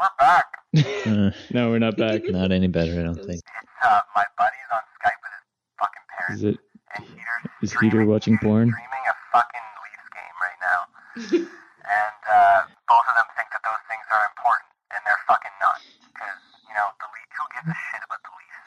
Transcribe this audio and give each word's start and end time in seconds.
We're 0.00 0.16
back. 0.18 0.46
Uh, 1.06 1.30
No, 1.52 1.68
we're 1.70 1.78
not 1.82 1.96
back. 1.96 2.22
not 2.30 2.52
any 2.52 2.68
better, 2.68 2.92
I 2.98 3.02
don't 3.04 3.14
think. 3.20 3.42
It's 3.42 3.84
uh, 3.84 4.00
my 4.16 4.24
buddy's 4.38 4.70
on 4.72 4.80
Skype 4.96 5.20
with 5.20 5.32
his 5.34 5.44
fucking 5.80 6.06
parents, 6.08 6.40
Is 6.40 6.44
it? 6.54 6.56
and 6.96 7.04
Heater's 7.04 7.44
Is 7.62 7.72
Heater 7.80 8.04
watching 8.06 8.38
porn? 8.38 8.70
streaming 8.70 9.04
a 9.10 9.14
fucking 9.34 9.66
Leafs 9.82 10.08
game 10.14 10.36
right 10.40 10.60
now, 10.62 10.80
and 11.84 12.20
uh, 12.30 12.60
both 12.88 13.04
of 13.08 13.14
them 13.18 13.28
think 13.36 13.48
that 13.52 13.62
those 13.66 13.82
things 13.90 14.04
are 14.14 14.24
important, 14.30 14.70
and 14.94 15.00
they're 15.04 15.22
fucking 15.26 15.56
not, 15.60 15.78
because 16.14 16.38
you 16.64 16.74
know 16.78 16.88
the 17.02 17.08
Leafs. 17.10 17.34
Who 17.36 17.44
gives 17.56 17.68
a 17.72 17.76
shit 17.90 18.02
about 18.06 18.20
the 18.24 18.32
Leafs? 18.36 18.64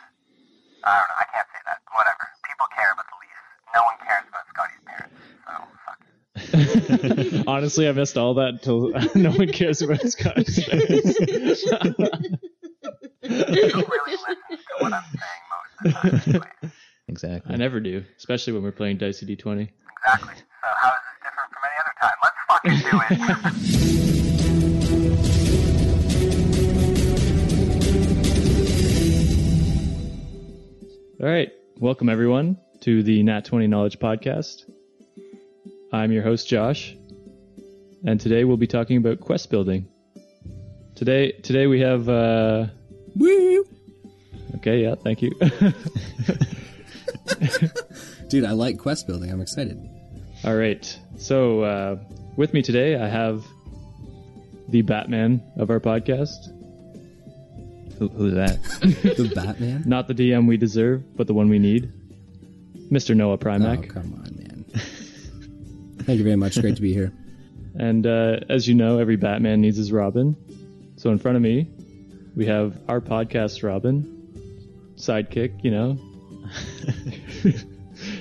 I 0.83 0.91
don't 0.99 1.07
know. 1.07 1.17
I 1.23 1.27
can't 1.33 1.49
say 1.53 1.61
that. 1.71 1.79
Whatever. 1.93 2.25
People 2.43 2.67
care 2.75 2.91
about 2.93 3.07
the 3.09 3.17
Leafs. 3.21 3.45
No 3.73 3.81
one 3.87 3.97
cares 4.03 4.25
about 4.27 4.45
Scotty's 4.51 4.83
parents. 4.83 5.17
So 5.45 5.53
fuck. 5.87 5.99
it. 6.43 7.47
Honestly, 7.63 7.87
I 7.87 7.93
missed 7.93 8.17
all 8.17 8.33
that 8.33 8.49
until 8.49 8.89
no 9.15 9.31
one 9.31 9.47
cares 9.47 9.81
about 9.81 10.01
Scott's 10.01 10.61
face. 10.61 11.15
Who 11.15 11.87
really 13.23 14.17
what 14.79 14.91
I'm 14.91 15.05
saying 15.13 15.43
most 15.47 15.71
of 15.79 16.33
the 16.33 16.39
time? 16.39 16.71
Exactly. 17.07 17.53
I 17.53 17.55
never 17.55 17.79
do, 17.79 18.03
especially 18.17 18.51
when 18.51 18.63
we're 18.63 18.73
playing 18.73 18.97
Dicey 18.97 19.25
D20. 19.25 19.69
Exactly. 19.69 20.33
So 20.35 20.67
how 20.75 20.91
is 20.91 20.97
this 21.07 21.19
different 21.23 21.53
from 21.53 21.63
any 21.63 21.77
other 21.79 21.95
time? 22.01 22.17
Let's 22.21 22.35
fucking 22.49 22.79
do 22.83 22.99
it. 31.17 31.23
All 31.23 31.29
right. 31.29 31.49
Welcome, 31.79 32.09
everyone, 32.09 32.57
to 32.81 33.03
the 33.03 33.23
Nat 33.23 33.45
20 33.45 33.67
Knowledge 33.67 33.99
Podcast. 33.99 34.69
I'm 35.93 36.11
your 36.11 36.23
host, 36.23 36.49
Josh, 36.49 36.97
and 38.05 38.19
today 38.19 38.43
we'll 38.43 38.57
be 38.57 38.67
talking 38.67 38.97
about 38.97 39.19
quest 39.19 39.49
building. 39.49 39.87
Today, 40.95 41.31
today 41.31 41.67
we 41.67 41.79
have. 41.81 42.07
Uh, 42.09 42.67
Woo! 43.15 43.65
okay, 44.55 44.81
yeah, 44.81 44.95
thank 44.95 45.21
you. 45.21 45.31
Dude, 48.29 48.45
I 48.45 48.51
like 48.51 48.77
quest 48.79 49.07
building. 49.07 49.31
I'm 49.31 49.41
excited. 49.41 49.77
All 50.43 50.55
right. 50.55 50.99
So, 51.17 51.61
uh, 51.61 51.97
with 52.35 52.53
me 52.53 52.61
today, 52.61 52.95
I 52.95 53.07
have 53.07 53.43
the 54.69 54.81
Batman 54.81 55.41
of 55.57 55.69
our 55.69 55.79
podcast. 55.79 56.49
Who, 57.99 58.09
who's 58.09 58.33
that? 58.33 58.59
The 59.17 59.31
Batman? 59.33 59.83
Not 59.85 60.07
the 60.07 60.15
DM 60.15 60.47
we 60.47 60.57
deserve, 60.57 61.15
but 61.15 61.27
the 61.27 61.33
one 61.33 61.49
we 61.49 61.59
need. 61.59 61.91
Mr. 62.91 63.15
Noah 63.15 63.37
Primack. 63.37 63.85
Oh, 63.85 63.93
come 63.93 64.13
on, 64.13 64.35
man. 64.35 64.65
Thank 66.03 66.17
you 66.17 66.23
very 66.23 66.35
much. 66.35 66.59
Great 66.59 66.75
to 66.75 66.81
be 66.81 66.93
here. 66.93 67.13
And 67.75 68.05
uh, 68.05 68.39
as 68.49 68.67
you 68.67 68.75
know, 68.75 68.99
every 68.99 69.15
Batman 69.15 69.61
needs 69.61 69.77
his 69.77 69.91
Robin. 69.91 70.35
So 70.97 71.09
in 71.11 71.17
front 71.19 71.37
of 71.37 71.43
me, 71.43 71.67
we 72.35 72.45
have 72.45 72.77
our 72.87 73.01
podcast 73.01 73.63
Robin, 73.63 74.91
sidekick, 74.95 75.63
you 75.63 75.71
know. 75.71 75.97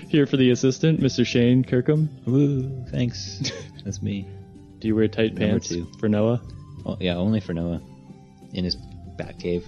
Here 0.09 0.27
for 0.27 0.37
the 0.37 0.51
assistant, 0.51 1.01
Mr. 1.01 1.27
Shane 1.27 1.65
Kirkham. 1.65 2.09
Woo, 2.27 2.85
thanks. 2.91 3.51
That's 3.85 4.03
me. 4.03 4.29
Do 4.79 4.89
you 4.89 4.95
wear 4.95 5.09
tight 5.09 5.35
Number 5.35 5.53
pants 5.53 5.69
two. 5.69 5.91
for 5.99 6.09
Noah? 6.09 6.41
Oh, 6.85 6.97
yeah, 7.01 7.17
only 7.17 7.41
for 7.41 7.55
Noah. 7.55 7.81
In 8.53 8.65
his 8.65 8.77
bat 9.17 9.39
cave. 9.39 9.67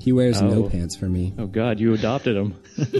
He 0.00 0.12
wears 0.12 0.40
no 0.42 0.64
Oh. 0.64 0.68
pants 0.70 0.96
for 0.96 1.06
me. 1.06 1.32
Oh 1.38 1.46
God, 1.46 1.78
you 1.80 1.94
adopted 1.94 2.36
him. 2.36 2.54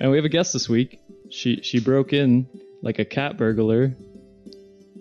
and 0.00 0.10
we 0.10 0.16
have 0.16 0.24
a 0.24 0.28
guest 0.28 0.52
this 0.52 0.68
week. 0.68 1.00
She 1.30 1.60
she 1.62 1.80
broke 1.80 2.12
in 2.12 2.46
like 2.82 2.98
a 2.98 3.04
cat 3.04 3.36
burglar. 3.36 3.94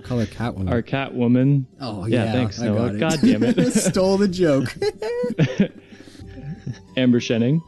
Call 0.03 0.19
her 0.19 0.25
Catwoman. 0.25 0.71
Our 0.71 0.81
cat 0.81 1.13
woman. 1.15 1.67
oh, 1.81 2.05
yeah, 2.05 2.25
yeah. 2.25 2.31
thanks, 2.31 2.61
I 2.61 2.67
Noah. 2.67 2.93
got 2.93 2.95
it. 2.95 2.99
God 2.99 3.19
damn 3.21 3.43
it. 3.43 3.73
Stole 3.73 4.17
the 4.17 4.27
joke. 4.27 4.73
Amber 6.97 7.19
Shenning. 7.19 7.61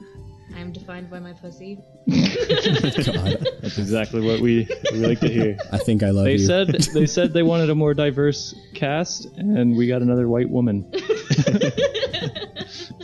I'm 0.55 0.71
defined 0.71 1.09
by 1.09 1.19
my 1.19 1.33
pussy. 1.33 1.77
God. 2.07 3.47
That's 3.61 3.77
exactly 3.77 4.21
what 4.21 4.39
we, 4.41 4.67
we 4.91 4.99
like 4.99 5.19
to 5.21 5.29
hear. 5.29 5.57
I 5.71 5.77
think 5.79 6.03
I 6.03 6.09
love 6.11 6.25
They 6.25 6.33
you. 6.33 6.39
said 6.39 6.67
they 6.93 7.05
said 7.05 7.33
they 7.33 7.43
wanted 7.43 7.69
a 7.69 7.75
more 7.75 7.93
diverse 7.93 8.53
cast, 8.73 9.25
and 9.37 9.75
we 9.75 9.87
got 9.87 10.01
another 10.01 10.27
white 10.27 10.49
woman. 10.49 10.91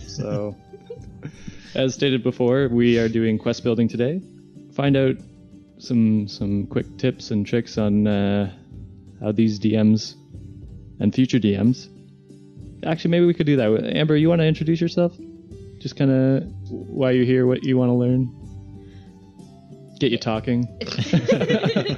so, 0.08 0.56
as 1.76 1.94
stated 1.94 2.24
before, 2.24 2.68
we 2.70 2.98
are 3.00 3.10
doing 3.10 3.38
quest 3.38 3.64
building 3.64 3.88
today. 3.88 4.22
Find 4.74 4.98
out 4.98 5.16
some 5.78 6.28
some 6.28 6.68
quick 6.68 6.98
tips 6.98 7.32
and 7.32 7.46
tricks 7.46 7.78
on 7.78 8.08
uh, 8.08 8.52
how 9.22 9.32
these 9.32 9.60
DMs 9.60 10.16
and 11.00 11.14
future 11.14 11.40
DMs. 11.40 11.90
Actually, 12.86 13.12
maybe 13.12 13.26
we 13.26 13.34
could 13.34 13.46
do 13.46 13.56
that. 13.58 13.96
Amber, 13.96 14.16
you 14.16 14.30
want 14.30 14.42
to 14.42 14.46
introduce 14.46 14.80
yourself? 14.80 15.18
Just 15.80 15.96
kind 15.96 16.12
of 16.12 16.44
why 16.70 17.12
you're 17.12 17.26
here, 17.26 17.48
what 17.48 17.64
you 17.64 17.78
want 17.78 17.90
to 17.90 17.94
learn. 17.94 18.32
Get 20.00 20.12
you 20.12 20.18
talking. 20.18 20.68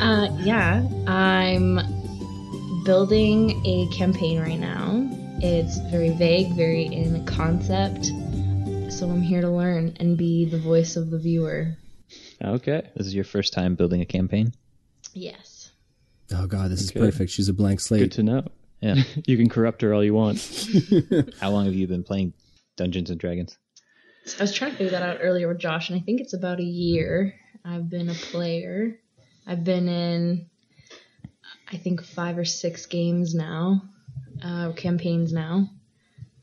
Uh, 0.00 0.28
yeah, 0.38 0.86
I'm 1.08 1.80
building 2.84 3.60
a 3.66 3.88
campaign 3.88 4.38
right 4.38 4.58
now. 4.58 5.08
It's 5.40 5.78
very 5.90 6.10
vague, 6.10 6.54
very 6.54 6.84
in 6.84 7.24
concept. 7.26 8.06
So 8.92 9.10
I'm 9.10 9.20
here 9.20 9.40
to 9.40 9.50
learn 9.50 9.96
and 9.98 10.16
be 10.16 10.44
the 10.44 10.58
voice 10.58 10.96
of 10.96 11.10
the 11.10 11.18
viewer. 11.18 11.76
Okay. 12.42 12.88
This 12.96 13.06
is 13.06 13.14
your 13.14 13.24
first 13.24 13.52
time 13.52 13.74
building 13.74 14.00
a 14.00 14.06
campaign? 14.06 14.52
Yes. 15.12 15.70
oh, 16.34 16.46
God, 16.46 16.70
this 16.70 16.82
is 16.82 16.92
perfect. 16.92 17.30
She's 17.30 17.48
a 17.48 17.54
blank 17.54 17.80
slate. 17.80 18.02
Good 18.02 18.12
to 18.12 18.22
know. 18.22 18.44
Yeah. 18.80 19.02
You 19.26 19.36
can 19.36 19.48
corrupt 19.48 19.82
her 19.82 19.92
all 19.92 20.04
you 20.04 20.14
want. 20.14 20.38
How 21.40 21.50
long 21.50 21.64
have 21.64 21.74
you 21.74 21.86
been 21.88 22.04
playing 22.04 22.32
Dungeons 22.76 23.10
and 23.10 23.18
Dragons? 23.18 23.58
I 24.38 24.42
was 24.42 24.54
trying 24.54 24.72
to 24.72 24.76
figure 24.76 24.90
that 24.92 25.02
out 25.02 25.18
earlier 25.20 25.48
with 25.48 25.58
Josh, 25.58 25.90
and 25.90 25.98
I 25.98 26.04
think 26.04 26.20
it's 26.20 26.34
about 26.34 26.60
a 26.60 26.64
year 26.64 27.34
I've 27.64 27.90
been 27.90 28.08
a 28.08 28.14
player. 28.14 29.00
I've 29.46 29.64
been 29.64 29.88
in, 29.88 30.46
I 31.72 31.76
think, 31.76 32.02
five 32.02 32.38
or 32.38 32.44
six 32.44 32.86
games 32.86 33.34
now, 33.34 33.82
uh, 34.42 34.72
campaigns 34.72 35.32
now. 35.32 35.70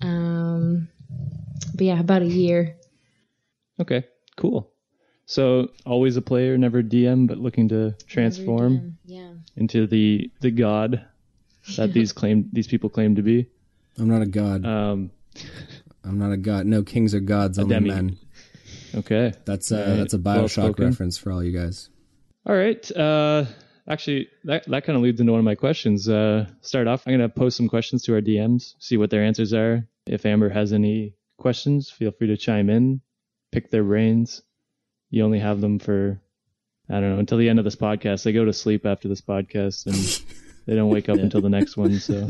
Um, 0.01 0.89
but 1.73 1.85
yeah, 1.85 1.99
about 1.99 2.21
a 2.21 2.27
year. 2.27 2.77
Okay, 3.79 4.05
cool. 4.35 4.71
So 5.27 5.69
always 5.85 6.17
a 6.17 6.21
player, 6.21 6.57
never 6.57 6.83
DM, 6.83 7.27
but 7.27 7.37
looking 7.39 7.67
to 7.69 7.95
transform 8.07 8.97
Yeah. 9.05 9.31
into 9.55 9.87
the 9.87 10.29
the 10.41 10.51
god 10.51 11.05
that 11.77 11.93
these 11.93 12.13
claim 12.19 12.49
these 12.53 12.67
people 12.67 12.89
claim 12.89 13.15
to 13.15 13.21
be. 13.23 13.47
I'm 13.97 14.07
not 14.07 14.21
a 14.21 14.25
god. 14.27 14.65
Um, 14.65 15.11
I'm 16.03 16.19
not 16.19 16.31
a 16.31 16.37
god. 16.37 16.65
No, 16.67 16.83
kings 16.83 17.15
are 17.15 17.19
gods, 17.19 17.57
only 17.57 17.73
demi- 17.73 17.89
men. 17.89 18.17
okay. 18.93 19.33
That's 19.45 19.71
uh, 19.71 19.85
Right. 19.87 19.95
that's 19.97 20.13
a 20.13 20.19
Bioshock 20.19 20.49
spoken. 20.49 20.85
reference 20.85 21.17
for 21.17 21.31
all 21.31 21.43
you 21.43 21.51
guys. 21.57 21.89
All 22.45 22.55
right. 22.55 22.91
Uh, 22.95 23.45
actually, 23.87 24.27
that 24.43 24.65
that 24.67 24.83
kind 24.85 24.95
of 24.95 25.01
leads 25.01 25.19
into 25.19 25.31
one 25.31 25.39
of 25.39 25.45
my 25.45 25.55
questions. 25.55 26.07
Uh, 26.07 26.45
start 26.61 26.85
off. 26.87 27.07
I'm 27.07 27.13
gonna 27.13 27.29
post 27.29 27.57
some 27.57 27.67
questions 27.67 28.03
to 28.03 28.13
our 28.13 28.21
DMs, 28.21 28.75
see 28.77 28.97
what 28.97 29.09
their 29.09 29.23
answers 29.23 29.53
are. 29.53 29.87
If 30.05 30.25
Amber 30.27 30.49
has 30.49 30.71
any 30.71 31.15
questions, 31.39 31.89
feel 31.89 32.11
free 32.11 32.27
to 32.27 32.37
chime 32.37 32.69
in, 32.69 33.01
pick 33.51 33.71
their 33.71 33.83
brains. 33.83 34.43
You 35.09 35.23
only 35.23 35.39
have 35.39 35.61
them 35.61 35.79
for, 35.79 36.19
I 36.89 36.93
don't 36.99 37.13
know, 37.13 37.19
until 37.19 37.37
the 37.37 37.49
end 37.49 37.59
of 37.59 37.65
this 37.65 37.75
podcast. 37.75 38.23
They 38.23 38.33
go 38.33 38.45
to 38.45 38.53
sleep 38.53 38.85
after 38.85 39.07
this 39.07 39.21
podcast 39.21 39.85
and 39.85 40.25
they 40.65 40.75
don't 40.75 40.89
wake 40.89 41.09
up 41.09 41.17
until 41.17 41.41
the 41.41 41.49
next 41.49 41.77
one. 41.77 41.99
So, 41.99 42.29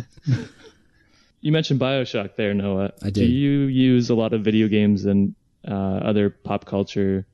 you 1.41 1.52
mentioned 1.52 1.80
Bioshock 1.80 2.36
there, 2.36 2.53
Noah. 2.53 2.91
I 3.02 3.09
Do 3.09 3.22
did. 3.22 3.30
you 3.30 3.62
use 3.62 4.09
a 4.09 4.16
lot 4.16 4.34
of 4.34 4.44
video 4.44 4.68
games 4.68 5.06
and 5.06 5.36
uh, 5.68 5.74
other 5.74 6.30
pop 6.30 6.66
culture? 6.66 7.25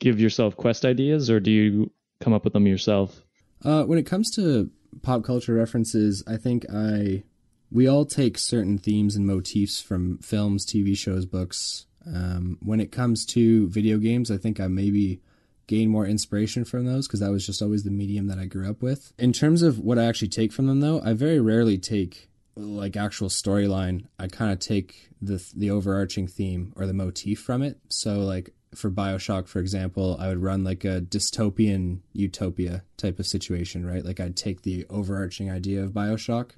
Give 0.00 0.20
yourself 0.20 0.56
quest 0.56 0.84
ideas, 0.84 1.28
or 1.30 1.40
do 1.40 1.50
you 1.50 1.90
come 2.20 2.32
up 2.32 2.44
with 2.44 2.52
them 2.52 2.66
yourself? 2.66 3.20
Uh, 3.64 3.82
when 3.84 3.98
it 3.98 4.06
comes 4.06 4.30
to 4.36 4.70
pop 5.02 5.24
culture 5.24 5.54
references, 5.54 6.22
I 6.26 6.36
think 6.36 6.66
I 6.72 7.24
we 7.70 7.86
all 7.88 8.04
take 8.06 8.38
certain 8.38 8.78
themes 8.78 9.16
and 9.16 9.26
motifs 9.26 9.80
from 9.80 10.18
films, 10.18 10.64
TV 10.64 10.96
shows, 10.96 11.26
books. 11.26 11.86
Um, 12.14 12.58
when 12.62 12.80
it 12.80 12.92
comes 12.92 13.26
to 13.26 13.68
video 13.68 13.98
games, 13.98 14.30
I 14.30 14.36
think 14.36 14.60
I 14.60 14.66
maybe 14.68 15.20
gain 15.66 15.90
more 15.90 16.06
inspiration 16.06 16.64
from 16.64 16.86
those 16.86 17.06
because 17.06 17.20
that 17.20 17.30
was 17.30 17.46
just 17.46 17.62
always 17.62 17.84
the 17.84 17.90
medium 17.90 18.26
that 18.26 18.38
I 18.38 18.46
grew 18.46 18.68
up 18.68 18.82
with. 18.82 19.12
In 19.18 19.32
terms 19.32 19.62
of 19.62 19.78
what 19.78 19.98
I 19.98 20.04
actually 20.06 20.28
take 20.28 20.52
from 20.52 20.66
them, 20.66 20.80
though, 20.80 21.00
I 21.02 21.12
very 21.12 21.40
rarely 21.40 21.78
take 21.78 22.28
like 22.56 22.96
actual 22.96 23.28
storyline. 23.28 24.06
I 24.18 24.26
kind 24.26 24.50
of 24.50 24.58
take 24.58 25.10
the 25.22 25.44
the 25.54 25.70
overarching 25.70 26.26
theme 26.26 26.72
or 26.76 26.86
the 26.86 26.94
motif 26.94 27.40
from 27.40 27.62
it. 27.62 27.78
So 27.88 28.20
like 28.20 28.50
for 28.74 28.90
Bioshock, 28.90 29.46
for 29.46 29.60
example, 29.60 30.16
I 30.18 30.28
would 30.28 30.42
run 30.42 30.64
like 30.64 30.84
a 30.84 31.00
dystopian 31.00 32.00
utopia 32.12 32.82
type 32.96 33.18
of 33.18 33.26
situation, 33.26 33.86
right? 33.86 34.04
Like 34.04 34.20
I'd 34.20 34.36
take 34.36 34.62
the 34.62 34.86
overarching 34.90 35.50
idea 35.50 35.82
of 35.82 35.92
Bioshock 35.92 36.50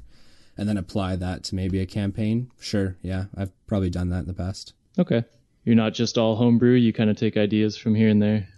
and 0.57 0.69
then 0.69 0.77
apply 0.77 1.17
that 1.17 1.45
to 1.45 1.55
maybe 1.55 1.81
a 1.81 1.87
campaign. 1.87 2.51
Sure, 2.59 2.97
yeah, 3.03 3.27
I've 3.37 3.53
probably 3.67 3.91
done 3.91 4.09
that 4.11 4.21
in 4.21 4.27
the 4.27 4.35
past. 4.35 4.73
Okay. 4.99 5.25
You're 5.65 5.77
not 5.77 5.95
just 5.95 6.17
all 6.19 6.37
homebrew, 6.37 6.75
you 6.75 6.93
kind 6.93 7.11
of 7.11 7.17
take 7.17 7.37
ideas 7.37 7.77
from 7.77 7.95
here 7.95 8.09
and 8.09 8.21
there. 8.23 8.49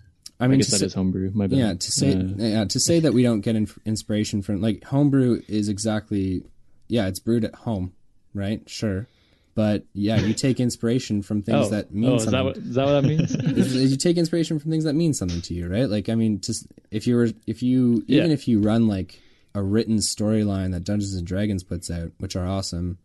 I 0.41 0.45
I, 0.45 0.49
mean, 0.49 0.59
guess 0.59 0.67
to 0.67 0.73
that 0.73 0.79
say- 0.81 0.87
is 0.87 0.95
homebrew. 0.95 1.31
My 1.35 1.47
bad. 1.47 1.59
Yeah, 1.59 1.75
to 1.75 1.93
say 1.93 2.13
Uh, 2.15 2.23
yeah, 2.39 2.65
to 2.65 2.81
say 2.81 3.01
that 3.01 3.13
we 3.13 3.23
don't 3.23 3.41
get 3.43 3.55
inf- 3.57 3.79
inspiration 3.85 4.43
from 4.43 4.61
like 4.61 4.83
homebrew 4.85 5.43
is 5.49 5.69
exactly 5.69 6.45
yeah, 6.89 7.07
it's 7.07 7.21
brewed 7.21 7.45
at 7.45 7.55
home, 7.55 7.93
right? 8.35 8.61
Sure, 8.69 9.07
but 9.55 9.85
yeah, 9.95 10.21
you 10.21 10.35
take 10.35 10.59
inspiration 10.61 11.23
from 11.23 11.43
things 11.47 11.67
oh, 11.67 11.71
that 11.71 11.93
mean 11.95 12.05
something. 12.05 12.13
oh, 12.13 12.17
is 12.17 12.25
something. 12.25 12.33
that 12.33 12.45
what 12.45 12.57
is 12.57 12.75
that 12.75 12.85
what 12.87 13.01
that 13.01 13.05
means? 13.05 13.35
Is- 13.83 13.91
you 13.93 13.97
take 13.97 14.17
inspiration 14.17 14.59
from 14.59 14.71
things 14.71 14.85
that 14.85 14.95
mean 14.95 15.15
something 15.15 15.41
to 15.43 15.55
you, 15.55 15.69
right? 15.69 15.89
Like 15.89 16.09
I 16.09 16.15
mean, 16.17 16.41
just 16.41 16.67
if 16.91 17.07
you 17.07 17.15
were 17.17 17.29
if 17.47 17.63
you 17.63 18.05
even 18.09 18.29
Yeah. 18.31 18.35
if 18.35 18.49
you 18.49 18.61
run 18.61 18.89
like 18.89 19.21
a 19.55 19.63
written 19.63 19.99
storyline 19.99 20.73
that 20.73 20.83
Dungeons 20.85 21.15
and 21.15 21.27
Dragons 21.27 21.63
puts 21.63 21.91
out, 21.91 22.11
which 22.19 22.35
are 22.37 22.47
awesome, 22.47 22.99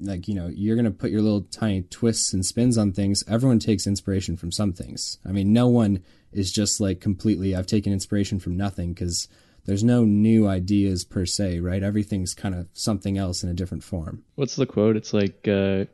like 0.00 0.28
you 0.28 0.34
know 0.34 0.50
you're 0.52 0.76
gonna 0.76 0.90
put 0.90 1.10
your 1.10 1.22
little 1.22 1.42
tiny 1.42 1.82
twists 1.82 2.32
and 2.32 2.44
spins 2.44 2.78
on 2.78 2.92
things. 2.92 3.22
Everyone 3.28 3.58
takes 3.58 3.86
inspiration 3.86 4.36
from 4.36 4.52
some 4.52 4.72
things. 4.72 5.18
I 5.24 5.32
mean, 5.32 5.52
no 5.52 5.68
one 5.68 6.02
is 6.32 6.52
just 6.52 6.80
like 6.80 7.00
completely. 7.00 7.54
I've 7.54 7.66
taken 7.66 7.92
inspiration 7.92 8.38
from 8.38 8.56
nothing 8.56 8.92
because 8.92 9.28
there's 9.64 9.84
no 9.84 10.04
new 10.04 10.48
ideas 10.48 11.04
per 11.04 11.26
se, 11.26 11.60
right? 11.60 11.82
Everything's 11.82 12.34
kind 12.34 12.54
of 12.54 12.66
something 12.72 13.18
else 13.18 13.42
in 13.42 13.50
a 13.50 13.54
different 13.54 13.84
form. 13.84 14.24
What's 14.34 14.56
the 14.56 14.66
quote? 14.66 14.96
It's 14.96 15.12
like 15.12 15.46
uh, 15.46 15.84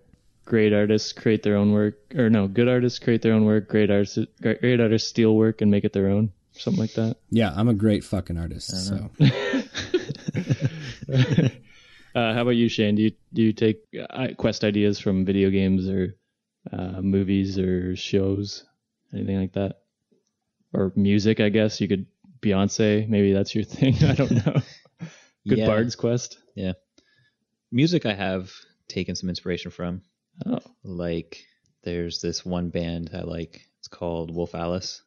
great 0.44 0.72
artists 0.72 1.12
create 1.12 1.42
their 1.42 1.56
own 1.56 1.72
work, 1.72 1.98
or 2.14 2.31
no, 2.31 2.48
good 2.48 2.69
artists 2.69 2.98
create 2.98 3.22
their 3.22 3.32
own 3.32 3.44
work. 3.44 3.69
Great 3.69 3.90
artists, 3.90 4.19
great, 4.40 4.60
great 4.60 4.81
artists 4.81 5.08
steal 5.08 5.34
work 5.34 5.60
and 5.60 5.70
make 5.70 5.84
it 5.84 5.92
their 5.92 6.08
own. 6.08 6.32
Something 6.52 6.82
like 6.82 6.94
that. 6.94 7.16
Yeah, 7.31 7.52
I'm 7.54 7.69
a 7.69 7.75
great 7.75 8.04
fucking 8.04 8.38
artist. 8.38 8.86
So 8.86 9.10
Uh, 12.14 12.32
how 12.32 12.43
about 12.43 12.50
you, 12.52 12.69
Shane? 12.69 12.94
Do 12.94 13.02
you 13.02 13.12
do 13.32 13.43
you 13.43 13.52
take 13.52 13.82
uh, 14.11 14.28
quest 14.37 14.62
ideas 14.64 14.99
from 15.00 15.25
video 15.25 15.50
games 15.50 15.88
or 15.88 16.16
uh, 16.72 17.00
movies 17.00 17.58
or 17.58 17.96
shows, 17.96 18.64
anything 19.12 19.40
like 19.40 19.52
that, 19.55 19.81
or 20.72 20.93
music? 20.94 21.40
I 21.40 21.49
guess 21.49 21.81
you 21.81 21.88
could 21.88 22.06
Beyonce. 22.40 23.08
Maybe 23.08 23.32
that's 23.32 23.55
your 23.55 23.64
thing. 23.76 23.96
I 24.05 24.14
don't 24.14 24.31
know. 24.31 24.61
Good 25.49 25.58
Yeah. 25.58 25.66
Bard's 25.66 25.96
Quest. 25.96 26.38
Yeah, 26.55 26.72
music 27.72 28.06
I 28.06 28.14
have 28.14 28.52
taken 28.88 29.14
some 29.17 29.28
inspiration 29.28 29.70
from. 29.70 30.02
Oh, 30.46 30.60
Like 30.84 31.44
there's 31.82 32.20
this 32.20 32.44
one 32.46 32.70
band 32.70 33.10
I 33.12 33.20
like. 33.22 33.62
It's 33.81 33.88
called 33.88 34.34
Wolf 34.34 34.55
Alice. 34.55 35.02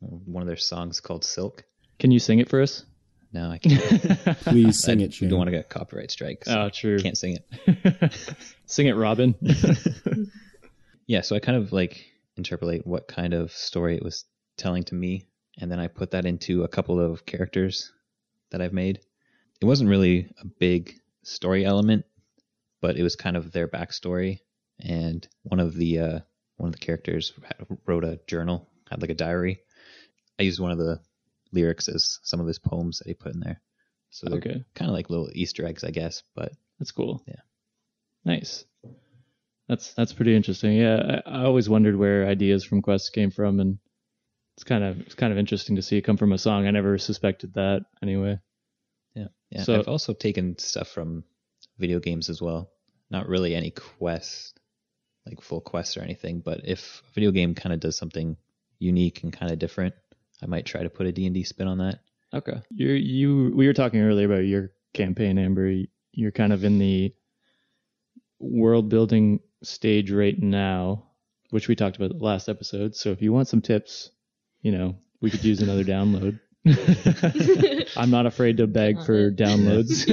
One 0.00 0.42
of 0.42 0.46
their 0.48 0.56
songs 0.56 1.00
called 1.00 1.24
Silk. 1.24 1.64
can 1.98 2.10
you 2.10 2.18
sing 2.18 2.38
it 2.40 2.48
for 2.48 2.60
us? 2.62 2.84
No, 3.32 3.50
I 3.50 3.58
can't. 3.58 3.80
please 4.40 4.78
sing 4.78 5.00
I 5.00 5.04
it, 5.04 5.14
Shane. 5.14 5.30
don't 5.30 5.38
want 5.38 5.48
to 5.48 5.56
get 5.56 5.70
copyright 5.70 6.10
strikes. 6.10 6.48
so 6.48 6.62
oh, 6.62 6.68
true. 6.68 6.98
Can't 6.98 7.16
sing 7.16 7.38
it. 7.38 8.12
sing 8.66 8.86
it, 8.86 8.92
Robin. 8.92 9.34
yeah, 11.06 11.22
so 11.22 11.34
I 11.34 11.38
kind 11.38 11.56
of 11.56 11.72
like 11.72 12.04
interpolate 12.36 12.86
what 12.86 13.08
kind 13.08 13.32
of 13.32 13.50
story 13.52 13.96
it 13.96 14.02
was 14.02 14.24
telling 14.58 14.84
to 14.84 14.94
me, 14.94 15.26
and 15.58 15.72
then 15.72 15.80
I 15.80 15.88
put 15.88 16.10
that 16.10 16.26
into 16.26 16.62
a 16.64 16.68
couple 16.68 17.00
of 17.00 17.24
characters 17.24 17.90
that 18.50 18.60
I've 18.60 18.74
made. 18.74 19.00
It 19.60 19.64
wasn't 19.64 19.88
really 19.88 20.30
a 20.40 20.44
big 20.44 20.94
story 21.22 21.64
element, 21.64 22.04
but 22.82 22.96
it 22.96 23.02
was 23.02 23.16
kind 23.16 23.36
of 23.36 23.52
their 23.52 23.68
backstory. 23.68 24.40
And 24.78 25.26
one 25.44 25.60
of 25.60 25.74
the 25.74 25.98
uh, 25.98 26.18
one 26.56 26.68
of 26.68 26.72
the 26.72 26.84
characters 26.84 27.32
wrote 27.86 28.04
a 28.04 28.20
journal, 28.26 28.68
had 28.90 29.00
like 29.00 29.10
a 29.10 29.14
diary. 29.14 29.60
I 30.38 30.42
used 30.42 30.60
one 30.60 30.72
of 30.72 30.78
the 30.78 31.00
lyrics 31.52 31.88
as 31.88 32.18
some 32.22 32.40
of 32.40 32.46
his 32.46 32.58
poems 32.58 32.98
that 32.98 33.06
he 33.08 33.14
put 33.14 33.34
in 33.34 33.40
there. 33.40 33.60
So 34.10 34.28
they're 34.28 34.38
Okay. 34.38 34.64
kind 34.74 34.90
of 34.90 34.94
like 34.94 35.10
little 35.10 35.30
Easter 35.32 35.66
eggs, 35.66 35.84
I 35.84 35.90
guess. 35.90 36.22
But 36.34 36.52
That's 36.78 36.92
cool. 36.92 37.22
Yeah. 37.26 37.40
Nice. 38.24 38.64
That's 39.68 39.94
that's 39.94 40.12
pretty 40.12 40.34
interesting. 40.36 40.72
Yeah, 40.76 41.20
I, 41.26 41.40
I 41.40 41.44
always 41.44 41.68
wondered 41.68 41.96
where 41.96 42.26
ideas 42.26 42.64
from 42.64 42.82
quests 42.82 43.10
came 43.10 43.30
from, 43.30 43.60
and 43.60 43.78
it's 44.56 44.64
kind 44.64 44.84
of 44.84 45.00
it's 45.00 45.14
kind 45.14 45.32
of 45.32 45.38
interesting 45.38 45.76
to 45.76 45.82
see 45.82 45.96
it 45.96 46.02
come 46.02 46.16
from 46.16 46.32
a 46.32 46.38
song. 46.38 46.66
I 46.66 46.70
never 46.72 46.98
suspected 46.98 47.54
that 47.54 47.84
anyway. 48.02 48.38
Yeah. 49.14 49.28
Yeah. 49.50 49.62
So- 49.62 49.78
I've 49.78 49.88
also 49.88 50.12
taken 50.12 50.58
stuff 50.58 50.88
from 50.88 51.24
video 51.78 52.00
games 52.00 52.28
as 52.28 52.42
well. 52.42 52.70
Not 53.10 53.28
really 53.28 53.54
any 53.54 53.70
quest, 53.70 54.58
like 55.26 55.40
full 55.40 55.60
quests 55.60 55.96
or 55.96 56.02
anything, 56.02 56.40
but 56.40 56.60
if 56.64 57.02
a 57.08 57.12
video 57.14 57.30
game 57.30 57.54
kind 57.54 57.72
of 57.72 57.80
does 57.80 57.96
something 57.96 58.36
unique 58.78 59.22
and 59.22 59.32
kind 59.32 59.52
of 59.52 59.58
different, 59.58 59.94
I 60.42 60.46
might 60.46 60.66
try 60.66 60.82
to 60.82 60.90
put 60.90 61.06
a 61.06 61.12
D&D 61.12 61.44
spin 61.44 61.68
on 61.68 61.78
that. 61.78 62.00
Okay. 62.34 62.60
You 62.70 62.88
you 62.88 63.52
we 63.54 63.66
were 63.66 63.74
talking 63.74 64.00
earlier 64.00 64.26
about 64.26 64.44
your 64.46 64.70
campaign, 64.94 65.38
Amber. 65.38 65.82
You're 66.12 66.32
kind 66.32 66.52
of 66.52 66.64
in 66.64 66.78
the 66.78 67.14
world 68.38 68.88
building 68.88 69.40
stage 69.62 70.10
right 70.10 70.40
now, 70.40 71.04
which 71.50 71.68
we 71.68 71.76
talked 71.76 71.96
about 71.96 72.10
the 72.18 72.24
last 72.24 72.48
episode. 72.48 72.96
So 72.96 73.10
if 73.10 73.22
you 73.22 73.32
want 73.32 73.48
some 73.48 73.60
tips, 73.62 74.10
you 74.62 74.72
know, 74.72 74.96
we 75.20 75.30
could 75.30 75.44
use 75.44 75.60
another 75.62 75.84
download. 75.84 76.40
I'm 77.96 78.10
not 78.10 78.26
afraid 78.26 78.56
to 78.58 78.66
beg 78.66 79.02
for 79.04 79.28
it. 79.28 79.36
downloads. 79.36 80.06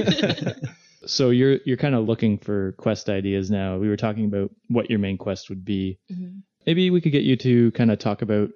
so 1.06 1.30
you're 1.30 1.58
you're 1.64 1.76
kind 1.76 1.94
of 1.94 2.06
looking 2.06 2.38
for 2.38 2.72
quest 2.72 3.08
ideas 3.08 3.50
now. 3.50 3.78
We 3.78 3.88
were 3.88 3.96
talking 3.96 4.26
about 4.26 4.50
what 4.68 4.90
your 4.90 4.98
main 4.98 5.16
quest 5.18 5.48
would 5.48 5.64
be. 5.64 5.98
Mhm. 6.12 6.42
Maybe 6.66 6.90
we 6.90 7.00
could 7.00 7.12
get 7.12 7.22
you 7.24 7.36
to 7.36 7.70
kind 7.72 7.90
of 7.90 7.98
talk 7.98 8.20
about 8.22 8.50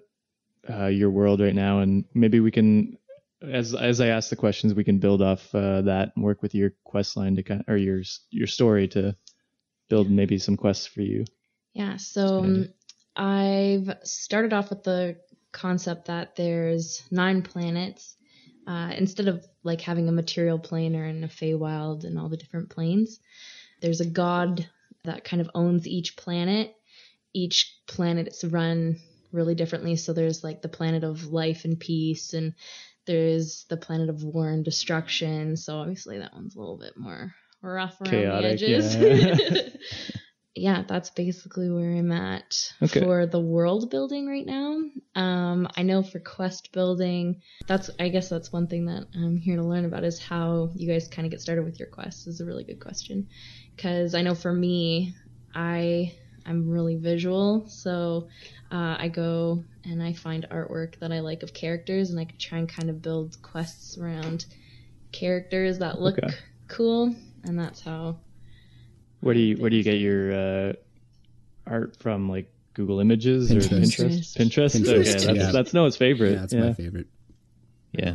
uh, 0.69 0.87
your 0.87 1.11
world 1.11 1.41
right 1.41 1.55
now, 1.55 1.81
and 1.81 2.05
maybe 2.15 2.41
we 2.41 2.51
can, 2.51 2.97
as 3.43 3.75
as 3.75 4.01
I 4.01 4.09
ask 4.09 4.31
the 4.31 4.37
questions, 4.37 4.75
we 4.75 4.85
can 4.85 4.99
build 4.99 5.23
off 5.23 5.55
uh, 5.55 5.83
that 5.83 6.13
and 6.15 6.25
work 6.25 6.43
with 6.43 6.55
your 6.55 6.73
quest 6.85 7.17
line 7.17 7.37
to 7.37 7.43
kind 7.43 7.65
or 7.69 7.77
your 7.77 8.03
your 8.31 8.47
story 8.47 8.89
to 8.89 9.17
build 9.89 10.11
maybe 10.11 10.39
some 10.39 10.57
quests 10.57 10.87
for 10.87 11.03
you. 11.03 11.25
Yeah, 11.75 11.97
so 11.97 12.67
I've 13.17 13.97
started 14.03 14.53
off 14.53 14.71
with 14.71 14.85
the 14.85 15.17
concept 15.53 16.07
that 16.07 16.37
there's 16.37 17.03
nine 17.11 17.43
planets. 17.43 18.17
Uh, 18.67 18.93
instead 18.97 19.29
of 19.29 19.45
like 19.63 19.83
having 19.83 20.09
a 20.09 20.13
material 20.13 20.59
plane 20.59 20.97
or 20.97 21.05
in 21.05 21.23
a 21.23 21.29
Feywild 21.29 22.05
and 22.05 22.19
all 22.19 22.31
the 22.31 22.37
different 22.37 22.71
planes, 22.71 23.21
there's 23.83 24.01
a 24.01 24.07
god 24.07 24.67
that 25.05 25.25
kind 25.25 25.43
of 25.43 25.51
owns 25.55 25.87
each 25.87 26.17
planet. 26.17 26.75
Each 27.35 27.79
planet 27.87 28.29
is 28.29 28.45
run 28.45 28.97
really 29.35 29.55
differently. 29.55 29.97
So 29.97 30.13
there's 30.13 30.43
like 30.43 30.63
the 30.63 30.69
planet 30.69 31.05
of 31.05 31.27
life 31.27 31.65
and 31.65 31.79
peace, 31.79 32.33
and 32.33 32.55
there's 33.07 33.67
the 33.69 33.77
planet 33.77 34.09
of 34.09 34.23
war 34.23 34.49
and 34.49 34.65
destruction. 34.65 35.57
So 35.57 35.77
obviously 35.77 36.19
that 36.19 36.33
one's 36.33 36.57
a 36.57 36.59
little 36.61 36.79
bit 36.79 36.97
more 36.97 37.35
rough 37.61 38.01
around 38.01 38.11
Chaotic, 38.11 38.59
the 38.61 38.67
edges. 38.67 38.97
yeah. 38.97 39.69
yeah, 40.55 40.83
that's 40.87 41.11
basically 41.11 41.69
where 41.71 41.91
I'm 41.91 42.13
at 42.13 42.73
Okay. 42.83 43.01
for 43.01 43.27
the 43.27 43.41
world 43.41 43.91
building 43.91 44.27
right 44.29 44.47
now. 44.47 44.81
Um, 45.15 45.69
I 45.77 45.83
know 45.83 46.03
for 46.03 46.21
quest 46.21 46.73
building, 46.73 47.43
that's 47.67 47.91
I 47.99 48.09
guess 48.09 48.29
that's 48.29 48.53
one 48.53 48.69
thing 48.69 48.87
that 48.87 49.07
I'm 49.15 49.37
here 49.37 49.57
to 49.57 49.65
learn 49.65 49.85
about 49.85 50.05
is 50.05 50.19
how 50.21 50.71
you 50.77 50.91
guys 50.91 51.09
kind 51.09 51.27
of 51.27 51.31
get 51.33 51.41
started 51.41 51.65
with 51.65 51.79
your 51.81 51.89
quests. 51.89 52.27
Is 52.27 52.41
a 52.41 52.45
really 52.47 52.65
good 52.65 52.81
question 52.81 53.29
because 53.75 54.15
I 54.15 54.23
know 54.23 54.35
for 54.35 54.53
me, 54.53 55.15
I 55.55 56.15
I'm 56.47 56.69
really 56.69 56.97
visual, 56.97 57.67
so 57.69 58.29
uh, 58.71 58.97
I 58.99 59.09
go 59.09 59.65
and 59.85 60.03
I 60.03 60.13
find 60.13 60.47
artwork 60.51 60.99
that 61.01 61.11
I 61.13 61.21
like 61.21 61.43
of 61.43 61.55
characters, 61.55 62.11
and 62.11 62.21
I 62.21 62.25
can 62.25 62.39
try 62.39 62.59
and 62.59 62.69
kind 62.69 62.91
of 62.91 63.01
build 63.03 63.41
quests 63.43 63.97
around 63.99 64.47
characters 65.13 65.79
that 65.79 66.01
look 66.01 66.19
Okay. 66.19 66.35
cool, 66.69 67.15
and 67.45 67.59
that's 67.59 67.81
how 67.81 68.19
Where 69.21 69.35
do 69.35 69.41
you 69.41 69.57
where 69.57 69.71
do 69.71 69.77
you 69.77 69.83
get 69.83 69.99
your 70.01 70.33
uh, 70.33 70.73
art 71.67 71.97
from? 72.01 72.29
Like 72.29 72.51
Google 72.75 73.01
Images 73.01 73.51
or 73.53 73.57
Pinterest. 73.61 73.97
Pinterest? 73.97 74.37
Pinterest. 74.37 74.83
Pinterest, 74.83 75.15
Okay, 75.15 75.25
that's, 75.27 75.37
yeah. 75.37 75.51
that's 75.53 75.73
Noah's 75.75 75.97
favorite. 75.97 76.33
Yeah, 76.33 76.41
that's 76.41 76.55
my 76.55 76.73
favorite. 76.73 77.07
Yeah. 77.93 78.15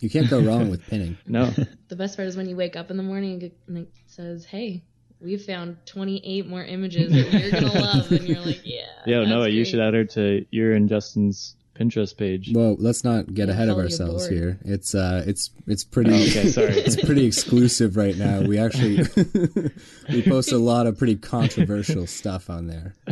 You 0.00 0.10
can't 0.10 0.28
go 0.30 0.40
wrong 0.40 0.70
with 0.70 0.82
pinning. 0.86 1.16
No. 1.26 1.50
The 1.88 1.96
best 1.96 2.16
part 2.16 2.28
is 2.28 2.36
when 2.36 2.46
you 2.48 2.54
wake 2.56 2.76
up 2.76 2.90
in 2.90 2.98
the 2.98 3.02
morning 3.02 3.50
and 3.66 3.78
it 3.78 3.88
says, 4.06 4.44
"Hey, 4.44 4.84
we 5.20 5.36
found 5.36 5.76
28 5.86 6.46
more 6.46 6.64
images 6.64 7.12
that 7.12 7.32
you're 7.32 7.50
gonna 7.50 7.72
love," 7.72 8.10
and 8.12 8.28
you're 8.28 8.40
like, 8.40 8.60
"Yeah." 8.64 8.86
Yo, 9.06 9.20
that's 9.20 9.30
Noah, 9.30 9.48
you 9.48 9.64
should 9.64 9.80
add 9.80 9.94
her 9.94 10.04
to 10.04 10.44
your 10.50 10.72
and 10.72 10.88
Justin's 10.88 11.56
Pinterest 11.78 12.16
page. 12.16 12.50
Well, 12.52 12.76
let's 12.78 13.04
not 13.04 13.32
get 13.34 13.46
Yeah, 13.46 13.54
ahead 13.54 13.68
of 13.68 13.78
ourselves 13.78 14.26
here. 14.26 14.58
It's 14.64 14.94
uh, 14.94 15.22
it's 15.26 15.50
it's 15.66 15.84
pretty. 15.84 16.10
Oh, 16.10 16.14
okay, 16.14 16.48
sorry. 16.48 16.72
it's 16.78 16.96
pretty 16.96 17.24
exclusive 17.24 17.96
right 17.96 18.16
now. 18.16 18.40
We 18.40 18.58
actually 18.58 18.98
we 20.08 20.22
post 20.22 20.50
a 20.50 20.58
lot 20.58 20.86
of 20.88 20.98
pretty 20.98 21.16
controversial 21.16 22.06
stuff 22.08 22.50
on 22.50 22.66
there. 22.66 22.96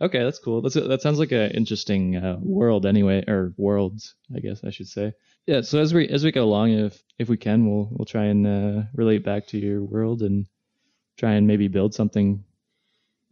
okay, 0.00 0.24
that's 0.24 0.38
cool. 0.38 0.62
That's 0.62 0.74
that 0.74 1.02
sounds 1.02 1.18
like 1.18 1.32
an 1.32 1.50
interesting 1.50 2.16
uh, 2.16 2.38
world 2.40 2.86
anyway, 2.86 3.22
or 3.28 3.52
worlds, 3.58 4.14
I 4.34 4.40
guess 4.40 4.64
I 4.64 4.70
should 4.70 4.88
say. 4.88 5.12
Yeah. 5.48 5.62
So 5.62 5.80
as 5.80 5.94
we 5.94 6.06
as 6.08 6.24
we 6.24 6.30
go 6.30 6.44
along, 6.44 6.72
if 6.72 7.02
if 7.18 7.30
we 7.30 7.38
can, 7.38 7.66
we'll 7.66 7.88
we'll 7.90 8.04
try 8.04 8.26
and 8.26 8.46
uh, 8.46 8.82
relate 8.92 9.24
back 9.24 9.46
to 9.48 9.58
your 9.58 9.82
world 9.82 10.20
and 10.20 10.46
try 11.16 11.32
and 11.32 11.46
maybe 11.46 11.68
build 11.68 11.94
something, 11.94 12.44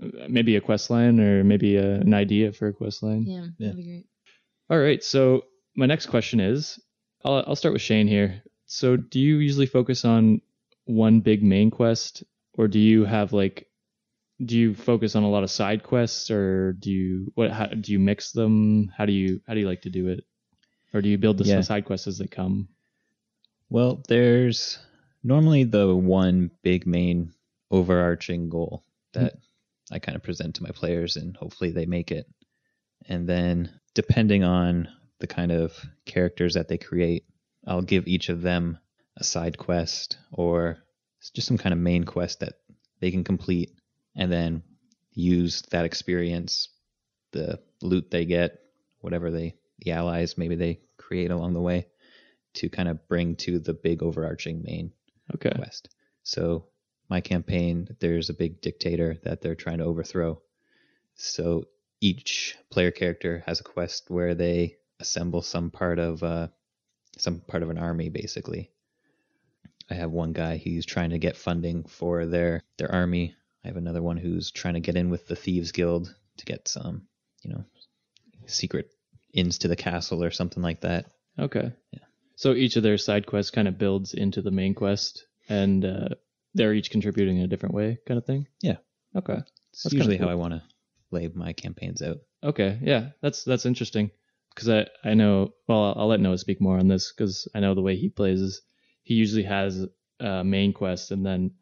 uh, 0.03 0.27
maybe 0.27 0.57
a 0.57 0.63
quest 0.63 0.89
line 0.89 1.21
or 1.21 1.45
maybe 1.45 1.77
a, 1.77 1.97
an 1.97 2.15
idea 2.15 2.55
for 2.55 2.69
a 2.69 2.73
quest 2.73 3.03
line. 3.03 3.25
Yeah, 3.27 3.47
that'd 3.59 3.77
be 3.77 3.85
great. 3.85 4.07
All 4.71 4.79
right. 4.79 5.05
So 5.05 5.43
my 5.77 5.85
next 5.85 6.07
question 6.07 6.41
is, 6.41 6.81
I'll 7.23 7.45
I'll 7.47 7.55
start 7.55 7.75
with 7.75 7.83
Shane 7.83 8.09
here. 8.09 8.43
So 8.65 8.97
do 8.97 9.21
you 9.21 9.37
usually 9.37 9.67
focus 9.67 10.07
on 10.07 10.41
one 10.87 11.21
big 11.21 11.43
main 11.43 11.71
quest, 11.71 12.25
or 12.55 12.67
do 12.67 12.79
you 12.79 13.05
have 13.05 13.35
like 13.35 13.69
do 14.43 14.57
you 14.57 14.75
focus 14.75 15.17
on 15.17 15.23
a 15.23 15.31
lot 15.31 15.45
of 15.45 15.51
side 15.51 15.83
quests, 15.83 16.31
or 16.31 16.73
do 16.73 16.91
you 16.91 17.31
what? 17.35 17.51
How, 17.51 17.67
do 17.67 17.93
you 17.93 17.99
mix 17.99 18.33
them? 18.33 18.91
How 18.97 19.05
do 19.05 19.13
you 19.13 19.43
how 19.47 19.53
do 19.53 19.61
you 19.61 19.69
like 19.69 19.83
to 19.83 19.91
do 19.91 20.09
it? 20.09 20.25
Or 20.97 21.03
do 21.03 21.11
you 21.11 21.19
build 21.19 21.37
the 21.37 21.45
Yeah. 21.45 21.61
side 21.61 21.85
quests 21.85 22.07
as 22.07 22.17
they 22.17 22.27
come? 22.27 22.69
Well, 23.69 24.03
there's 24.09 24.79
normally 25.23 25.65
the 25.65 25.95
one 25.95 26.51
big 26.63 26.87
main 26.87 27.35
overarching 27.71 28.49
goal 28.49 28.83
that 29.13 29.35
hmm. 29.35 29.95
I 29.95 29.99
kind 29.99 30.17
of 30.17 30.23
present 30.23 30.55
to 30.55 30.63
my 30.63 30.71
players, 30.71 31.17
and 31.17 31.37
hopefully 31.37 31.71
they 31.71 31.85
make 31.85 32.11
it. 32.11 32.27
And 33.05 33.29
then, 33.29 33.79
depending 33.93 34.43
on 34.43 34.89
the 35.19 35.27
kind 35.27 35.53
of 35.53 35.79
characters 36.07 36.55
that 36.55 36.69
they 36.69 36.79
create, 36.79 37.27
I'll 37.67 37.83
give 37.83 38.09
each 38.09 38.31
of 38.31 38.41
them 38.41 38.79
a 39.19 39.25
side 39.25 39.59
quest 39.59 40.17
or 40.33 40.79
just 41.35 41.47
some 41.47 41.59
kind 41.59 41.75
of 41.75 41.79
main 41.79 42.05
quest 42.05 42.41
that 42.41 42.55
they 43.01 43.11
can 43.11 43.23
complete, 43.23 43.79
and 44.15 44.33
then 44.33 44.63
use 45.13 45.61
that 45.73 45.85
experience, 45.85 46.71
the 47.33 47.61
loot 47.83 48.11
they 48.11 48.25
get, 48.25 48.61
whatever 49.01 49.31
they, 49.31 49.57
the 49.81 49.93
allies 49.93 50.39
maybe 50.39 50.57
they 50.57 50.81
create 51.07 51.31
along 51.31 51.55
the 51.55 51.61
way, 51.61 51.87
to 52.55 52.69
kind 52.69 52.89
of 52.89 53.07
bring 53.09 53.37
to 53.37 53.59
the 53.59 53.75
big 53.75 54.03
overarching 54.03 54.63
main 54.63 54.93
Okay. 55.35 55.53
quest. 55.55 55.89
So 56.23 56.67
my 57.09 57.21
campaign, 57.21 57.89
there's 58.01 58.31
a 58.31 58.35
big 58.35 58.61
dictator 58.61 59.17
that 59.23 59.41
they're 59.41 59.55
trying 59.55 59.79
to 59.79 59.85
overthrow. 59.85 60.41
So 61.15 61.65
each 62.01 62.57
player 62.71 62.91
character 62.91 63.43
has 63.47 63.61
a 63.61 63.65
quest 63.65 64.11
where 64.11 64.35
they 64.35 64.77
assemble 65.01 65.43
some 65.43 65.71
part 65.71 65.99
of 65.99 66.23
uh, 66.23 66.49
some 67.19 67.41
part 67.41 67.63
of 67.63 67.71
an 67.71 67.79
army, 67.79 68.09
basically. 68.09 68.71
I 69.91 69.95
have 69.95 70.11
one 70.11 70.33
guy 70.33 70.57
who's 70.59 70.85
trying 70.85 71.11
to 71.11 71.19
get 71.19 71.37
funding 71.37 71.85
for 71.85 72.27
their 72.27 72.63
their 72.79 72.91
army. 72.93 73.35
I 73.65 73.69
have 73.69 73.77
another 73.77 74.03
one 74.03 74.17
who's 74.17 74.51
trying 74.51 74.75
to 74.75 74.81
get 74.81 74.97
in 74.97 75.11
with 75.11 75.27
the 75.29 75.37
thieves 75.37 75.73
guild 75.73 76.15
to 76.39 76.45
get 76.45 76.69
some, 76.69 77.07
you 77.43 77.51
know, 77.53 77.65
secret 78.47 78.91
ins 79.37 79.59
to 79.59 79.69
the 79.69 79.77
castle 79.77 80.25
or 80.25 80.31
something 80.33 80.63
like 80.63 80.81
that. 80.81 81.07
Okay. 81.39 81.73
Yeah. 81.93 82.01
So 82.37 82.55
each 82.55 82.77
of 82.77 82.83
their 82.83 82.99
side 82.99 83.27
quests 83.27 83.51
kind 83.51 83.69
of 83.69 83.79
builds 83.79 84.15
into 84.15 84.43
the 84.43 84.51
main 84.51 84.75
quest, 84.75 85.27
and 85.49 85.85
uh, 85.85 86.09
they're 86.55 86.75
each 86.75 86.91
contributing 86.91 87.39
in 87.39 87.45
a 87.45 87.49
different 87.49 87.75
way, 87.75 87.99
kind 88.07 88.19
of 88.19 88.25
thing. 88.25 88.47
Yeah. 88.61 88.79
Okay. 89.15 89.39
That's 89.85 89.93
usually 89.93 90.19
cool. 90.19 90.27
how 90.27 90.33
I 90.33 90.37
want 90.37 90.55
to 90.55 90.63
lay 91.11 91.29
my 91.29 91.53
campaigns 91.53 92.03
out. 92.03 92.19
Okay. 92.43 92.79
Yeah. 92.83 93.11
That's 93.23 93.45
that's 93.45 93.67
interesting 93.67 94.11
because 94.55 94.69
I 94.69 94.87
I 95.05 95.15
know. 95.15 95.55
Well, 95.69 95.85
I'll, 95.85 95.95
I'll 95.99 96.09
let 96.09 96.21
Noah 96.21 96.39
speak 96.39 96.61
more 96.61 96.79
on 96.79 96.89
this 96.89 97.13
because 97.13 97.47
I 97.55 97.61
know 97.61 97.75
the 97.75 97.83
way 97.83 97.97
he 97.97 98.09
plays 98.09 98.41
is 98.41 98.63
he 99.03 99.15
usually 99.15 99.45
has 99.45 99.87
a 100.19 100.43
main 100.43 100.73
quest 100.73 101.11
and 101.11 101.25
then 101.25 101.53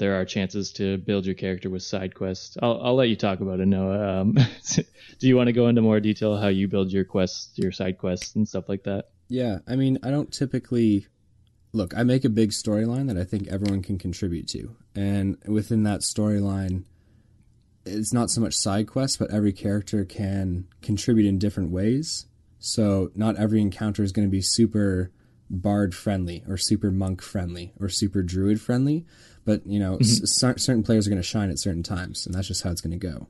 there 0.00 0.18
are 0.18 0.24
chances 0.24 0.72
to 0.72 0.98
build 0.98 1.26
your 1.26 1.36
character 1.36 1.70
with 1.70 1.84
side 1.84 2.16
quests. 2.16 2.56
I'll 2.60 2.80
I'll 2.82 2.96
let 2.96 3.08
you 3.08 3.16
talk 3.16 3.38
about 3.38 3.60
it, 3.60 3.66
Noah. 3.66 4.22
Um, 4.22 4.32
do 5.18 5.28
you 5.28 5.36
want 5.36 5.46
to 5.46 5.52
go 5.52 5.68
into 5.68 5.82
more 5.82 6.00
detail 6.00 6.36
how 6.36 6.48
you 6.48 6.66
build 6.66 6.90
your 6.90 7.04
quests, 7.04 7.56
your 7.56 7.70
side 7.70 7.98
quests, 7.98 8.34
and 8.34 8.48
stuff 8.48 8.68
like 8.68 8.82
that? 8.84 9.10
Yeah, 9.28 9.58
I 9.68 9.76
mean, 9.76 9.98
I 10.02 10.10
don't 10.10 10.32
typically 10.32 11.06
look. 11.72 11.96
I 11.96 12.02
make 12.02 12.24
a 12.24 12.30
big 12.30 12.50
storyline 12.50 13.06
that 13.06 13.16
I 13.16 13.24
think 13.24 13.46
everyone 13.46 13.82
can 13.82 13.98
contribute 13.98 14.48
to, 14.48 14.74
and 14.96 15.36
within 15.46 15.84
that 15.84 16.00
storyline, 16.00 16.84
it's 17.84 18.12
not 18.12 18.30
so 18.30 18.40
much 18.40 18.54
side 18.54 18.88
quests, 18.88 19.18
but 19.18 19.30
every 19.30 19.52
character 19.52 20.04
can 20.04 20.66
contribute 20.82 21.28
in 21.28 21.38
different 21.38 21.70
ways. 21.70 22.26
So 22.58 23.10
not 23.14 23.36
every 23.36 23.60
encounter 23.60 24.02
is 24.02 24.12
going 24.12 24.26
to 24.26 24.32
be 24.32 24.42
super 24.42 25.12
bard 25.50 25.94
friendly 25.94 26.44
or 26.48 26.56
super 26.56 26.90
monk 26.90 27.20
friendly 27.20 27.72
or 27.80 27.88
super 27.88 28.22
druid 28.22 28.60
friendly, 28.60 29.04
but 29.50 29.66
you 29.66 29.80
know, 29.80 29.96
s- 29.96 30.20
cer- 30.32 30.58
certain 30.58 30.84
players 30.84 31.08
are 31.08 31.10
going 31.10 31.20
to 31.20 31.26
shine 31.26 31.50
at 31.50 31.58
certain 31.58 31.82
times, 31.82 32.24
and 32.24 32.32
that's 32.32 32.46
just 32.46 32.62
how 32.62 32.70
it's 32.70 32.80
going 32.80 32.96
to 32.96 33.06
go. 33.08 33.26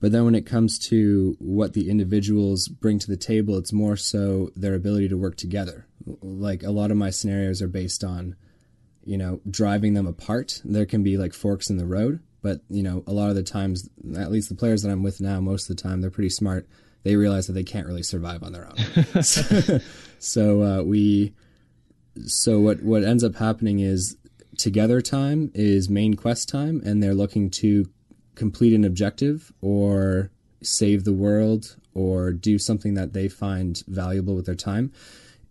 But 0.00 0.10
then 0.10 0.24
when 0.24 0.34
it 0.34 0.46
comes 0.46 0.78
to 0.88 1.36
what 1.38 1.74
the 1.74 1.90
individuals 1.90 2.66
bring 2.66 2.98
to 2.98 3.06
the 3.06 3.18
table, 3.18 3.58
it's 3.58 3.70
more 3.70 3.94
so 3.94 4.50
their 4.56 4.74
ability 4.74 5.08
to 5.10 5.18
work 5.18 5.36
together. 5.36 5.86
Like 6.22 6.62
a 6.62 6.70
lot 6.70 6.90
of 6.90 6.96
my 6.96 7.10
scenarios 7.10 7.60
are 7.60 7.68
based 7.68 8.02
on, 8.02 8.36
you 9.04 9.18
know, 9.18 9.42
driving 9.50 9.92
them 9.92 10.06
apart. 10.06 10.62
There 10.64 10.86
can 10.86 11.02
be 11.02 11.18
like 11.18 11.34
forks 11.34 11.68
in 11.68 11.76
the 11.76 11.84
road, 11.84 12.20
but 12.40 12.62
you 12.70 12.82
know, 12.82 13.04
a 13.06 13.12
lot 13.12 13.28
of 13.28 13.36
the 13.36 13.42
times, 13.42 13.90
at 14.16 14.32
least 14.32 14.48
the 14.48 14.54
players 14.54 14.80
that 14.82 14.90
I'm 14.90 15.02
with 15.02 15.20
now, 15.20 15.40
most 15.40 15.68
of 15.68 15.76
the 15.76 15.82
time, 15.82 16.00
they're 16.00 16.10
pretty 16.10 16.30
smart. 16.30 16.66
They 17.02 17.16
realize 17.16 17.48
that 17.48 17.52
they 17.52 17.64
can't 17.64 17.86
really 17.86 18.02
survive 18.02 18.42
on 18.42 18.52
their 18.52 18.66
own. 18.66 19.22
so 19.22 19.78
so 20.18 20.62
uh, 20.62 20.82
we, 20.82 21.34
so 22.24 22.60
what 22.60 22.82
what 22.82 23.04
ends 23.04 23.22
up 23.22 23.34
happening 23.34 23.80
is 23.80 24.16
together 24.56 25.00
time 25.00 25.50
is 25.54 25.88
main 25.88 26.14
quest 26.14 26.48
time, 26.48 26.80
and 26.84 27.02
they're 27.02 27.14
looking 27.14 27.50
to 27.50 27.86
complete 28.34 28.72
an 28.72 28.84
objective 28.84 29.52
or 29.60 30.30
save 30.62 31.04
the 31.04 31.12
world 31.12 31.76
or 31.94 32.32
do 32.32 32.58
something 32.58 32.94
that 32.94 33.12
they 33.12 33.28
find 33.28 33.82
valuable 33.86 34.34
with 34.34 34.46
their 34.46 34.54
time. 34.54 34.92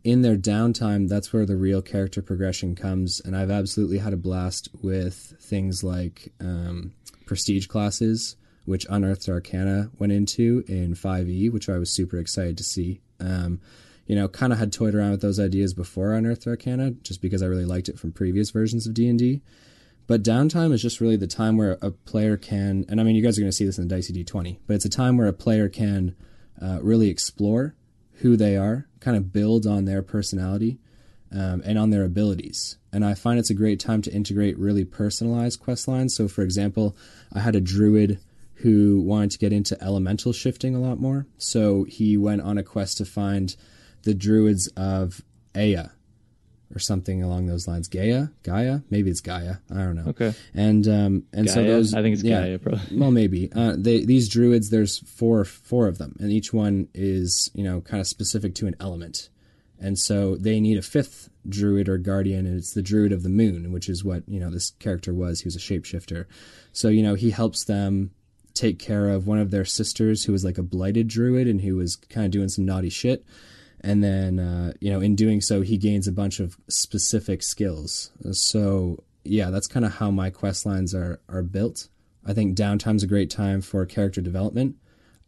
In 0.04 0.22
their 0.22 0.36
downtime, 0.36 1.08
that's 1.08 1.32
where 1.32 1.46
the 1.46 1.56
real 1.56 1.82
character 1.82 2.22
progression 2.22 2.76
comes. 2.76 3.22
And 3.22 3.36
I've 3.36 3.52
absolutely 3.52 4.00
had 4.00 4.12
a 4.12 4.18
blast 4.18 4.68
with 4.82 5.34
things 5.40 5.84
like 5.84 6.34
um, 6.42 6.94
prestige 7.26 7.68
classes, 7.68 8.36
which 8.66 8.86
Unearthed 8.90 9.30
Arcana 9.30 9.92
went 9.98 10.12
into 10.12 10.66
in 10.68 10.94
5e, 10.94 11.52
which 11.52 11.70
I 11.70 11.78
was 11.78 11.90
super 11.90 12.18
excited 12.18 12.58
to 12.58 12.64
see. 12.64 13.00
Um, 13.22 13.62
you 14.06 14.16
know, 14.16 14.28
kind 14.28 14.52
of 14.52 14.60
had 14.60 14.74
toyed 14.74 14.96
around 14.96 15.12
with 15.12 15.22
those 15.22 15.40
ideas 15.40 15.74
before 15.74 16.14
Unearthed 16.14 16.48
Arcana, 16.48 16.92
just 16.92 17.22
because 17.22 17.42
I 17.42 17.48
really 17.48 17.66
liked 17.66 17.90
it 17.90 18.00
from 18.00 18.12
previous 18.12 18.52
versions 18.52 18.86
of 18.86 18.94
D 18.94 19.08
and 19.08 19.18
D. 19.20 19.42
But 20.06 20.24
downtime 20.24 20.74
is 20.74 20.82
just 20.82 21.00
really 21.00 21.16
the 21.16 21.28
time 21.28 21.58
where 21.58 21.78
a 21.82 21.92
player 21.92 22.36
can, 22.36 22.86
and 22.90 23.00
I 23.00 23.04
mean, 23.04 23.16
you 23.16 23.24
guys 23.24 23.38
are 23.38 23.42
going 23.42 23.52
to 23.52 23.56
see 23.56 23.66
this 23.66 23.78
in 23.78 23.88
the 23.88 23.96
Dicey 23.96 24.14
D20, 24.14 24.60
but 24.68 24.74
it's 24.74 24.86
a 24.86 24.90
time 24.90 25.18
where 25.18 25.28
a 25.28 25.34
player 25.34 25.70
can 25.70 26.16
uh, 26.62 26.80
really 26.82 27.10
explore 27.10 27.76
who 28.18 28.36
they 28.36 28.58
are, 28.58 28.88
kind 29.00 29.16
of 29.16 29.32
build 29.32 29.66
on 29.66 29.86
their 29.86 30.02
personality 30.02 30.80
um, 31.32 31.62
and 31.66 31.78
on 31.78 31.90
their 31.90 32.04
abilities. 32.04 32.78
And 32.92 33.06
I 33.06 33.14
find 33.14 33.40
it's 33.40 33.50
a 33.50 33.56
great 33.56 33.80
time 33.80 34.02
to 34.04 34.12
integrate 34.12 34.58
really 34.60 34.86
personalized 34.86 35.62
quest 35.62 35.88
lines. 35.88 36.16
So, 36.16 36.28
for 36.28 36.42
example, 36.42 36.96
I 37.34 37.40
had 37.40 37.56
a 37.56 37.62
druid 37.62 38.20
who 38.56 39.02
wanted 39.02 39.32
to 39.32 39.40
get 39.40 39.52
into 39.52 39.82
elemental 39.84 40.32
shifting 40.32 40.76
a 40.76 40.80
lot 40.80 41.00
more. 41.00 41.26
So 41.38 41.86
he 41.86 42.18
went 42.18 42.42
on 42.42 42.58
a 42.58 42.64
quest 42.64 42.98
to 43.00 43.06
find 43.06 43.56
the 44.04 44.14
druids 44.14 44.68
of 44.76 45.22
Aya, 45.56 45.90
or 46.76 46.80
something 46.80 47.22
along 47.22 47.46
those 47.46 47.68
lines. 47.68 47.88
Gaia, 47.88 48.28
Gaia, 48.44 48.80
maybe 48.90 49.10
it's 49.10 49.22
Gaia. 49.22 49.56
I 49.72 49.76
don't 49.76 49.96
know. 49.96 50.06
Okay. 50.08 50.34
And 50.54 50.88
um, 50.88 51.24
and 51.32 51.50
so 51.50 51.64
those, 51.64 51.94
I 51.94 52.02
think 52.02 52.16
it's 52.16 52.24
yeah, 52.24 52.42
Gaia, 52.42 52.60
probably. 52.60 52.98
well, 52.98 53.12
maybe 53.12 53.52
uh, 53.56 53.76
they 53.78 54.04
these 54.06 54.30
druids. 54.30 54.70
There's 54.70 55.00
four 55.00 55.46
four 55.46 55.88
of 55.88 55.98
them, 55.98 56.16
and 56.20 56.32
each 56.32 56.54
one 56.54 56.88
is 56.94 57.52
you 57.54 57.64
know 57.64 57.82
kind 57.82 58.02
of 58.02 58.08
specific 58.08 58.56
to 58.56 58.68
an 58.68 58.76
element, 58.80 59.30
and 59.80 59.98
so 59.98 60.36
they 60.36 60.60
need 60.60 60.78
a 60.78 60.82
fifth 60.82 61.30
druid 61.48 61.90
or 61.90 61.98
guardian, 61.98 62.46
and 62.46 62.58
it's 62.58 62.74
the 62.74 62.82
druid 62.82 63.12
of 63.12 63.24
the 63.24 63.30
moon, 63.30 63.72
which 63.72 63.90
is 63.90 64.04
what 64.04 64.24
you 64.28 64.40
know 64.40 64.50
this 64.50 64.72
character 64.80 65.14
was. 65.14 65.42
He 65.42 65.48
was 65.48 65.56
a 65.56 65.60
shapeshifter, 65.60 66.26
so 66.72 66.90
you 66.90 67.04
know 67.04 67.16
he 67.16 67.32
helps 67.32 67.64
them 67.66 68.12
take 68.54 68.78
care 68.78 69.10
of 69.10 69.26
one 69.26 69.40
of 69.40 69.50
their 69.50 69.66
sisters 69.66 70.26
who 70.26 70.32
was 70.32 70.46
like 70.46 70.60
a 70.60 70.64
blighted 70.64 71.08
druid 71.08 71.48
and 71.48 71.62
who 71.62 71.76
was 71.76 71.96
kind 71.96 72.26
of 72.26 72.32
doing 72.32 72.50
some 72.50 72.66
naughty 72.66 72.90
shit 72.90 73.26
and 73.84 74.04
then 74.04 74.40
uh, 74.40 74.74
you 74.80 74.92
know 74.92 75.00
in 75.02 75.16
doing 75.16 75.42
so 75.42 75.62
he 75.62 75.78
gains 75.78 76.08
a 76.08 76.12
bunch 76.12 76.40
of 76.40 76.58
specific 76.70 77.44
skills. 77.44 78.12
So 78.32 79.04
yeah 79.24 79.50
that's 79.50 79.68
kind 79.68 79.86
of 79.86 79.96
how 79.96 80.12
my 80.12 80.30
quest 80.30 80.66
lines 80.66 80.94
are 80.94 81.20
are 81.30 81.44
built. 81.44 81.90
I 82.26 82.34
think 82.34 82.58
downtime's 82.58 83.04
a 83.04 83.08
great 83.08 83.30
time 83.30 83.62
for 83.62 83.86
character 83.86 84.22
development. 84.22 84.78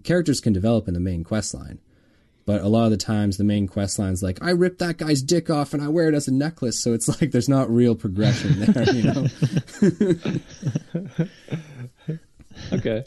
Characters 0.04 0.40
can 0.40 0.54
develop 0.54 0.88
in 0.88 0.94
the 0.94 1.00
main 1.00 1.24
quest 1.24 1.54
line 1.54 1.80
but 2.46 2.62
a 2.62 2.68
lot 2.68 2.86
of 2.86 2.92
the 2.92 2.98
times 2.98 3.38
the 3.38 3.44
main 3.44 3.68
quest 3.68 3.98
line's 3.98 4.22
like 4.22 4.38
i 4.42 4.52
ripped 4.52 4.78
that 4.80 4.98
guy's 4.98 5.22
dick 5.22 5.50
off 5.50 5.74
and 5.74 5.82
i 5.82 5.88
wear 5.88 6.08
it 6.08 6.14
as 6.14 6.28
a 6.28 6.34
necklace. 6.34 6.80
So 6.80 6.94
it's 6.94 7.08
like 7.22 7.32
there's 7.32 7.50
not 7.50 7.70
real 7.70 7.96
progression 7.96 8.60
there 8.60 8.94
you 8.94 9.04
know? 9.04 9.26
Okay. 12.72 13.04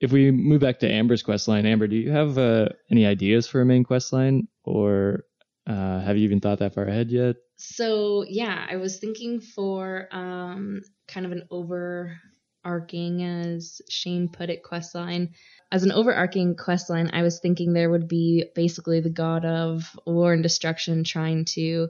If 0.00 0.12
we 0.12 0.30
move 0.30 0.60
back 0.60 0.78
to 0.80 0.90
Amber's 0.90 1.22
quest 1.22 1.48
line, 1.48 1.66
Amber, 1.66 1.86
do 1.86 1.96
you 1.96 2.10
have 2.10 2.38
uh, 2.38 2.68
any 2.90 3.06
ideas 3.06 3.46
for 3.46 3.60
a 3.60 3.66
main 3.66 3.84
quest 3.84 4.12
line, 4.12 4.48
or 4.68 5.24
uh, 5.66 6.00
have 6.00 6.16
you 6.16 6.24
even 6.24 6.40
thought 6.40 6.58
that 6.58 6.74
far 6.74 6.84
ahead 6.84 7.10
yet? 7.10 7.36
So 7.56 8.24
yeah, 8.28 8.66
I 8.70 8.76
was 8.76 8.98
thinking 8.98 9.40
for 9.40 10.08
um 10.12 10.82
kind 11.08 11.26
of 11.26 11.32
an 11.32 11.44
overarching, 11.50 13.22
as 13.22 13.80
Shane 13.88 14.28
put 14.28 14.50
it, 14.50 14.62
quest 14.62 14.94
line. 14.94 15.34
As 15.72 15.82
an 15.82 15.92
overarching 15.92 16.54
quest 16.56 16.90
line, 16.90 17.10
I 17.12 17.22
was 17.22 17.40
thinking 17.40 17.72
there 17.72 17.90
would 17.90 18.08
be 18.08 18.44
basically 18.54 19.00
the 19.00 19.10
god 19.10 19.44
of 19.44 19.90
war 20.06 20.32
and 20.32 20.42
destruction 20.42 21.04
trying 21.04 21.44
to 21.56 21.88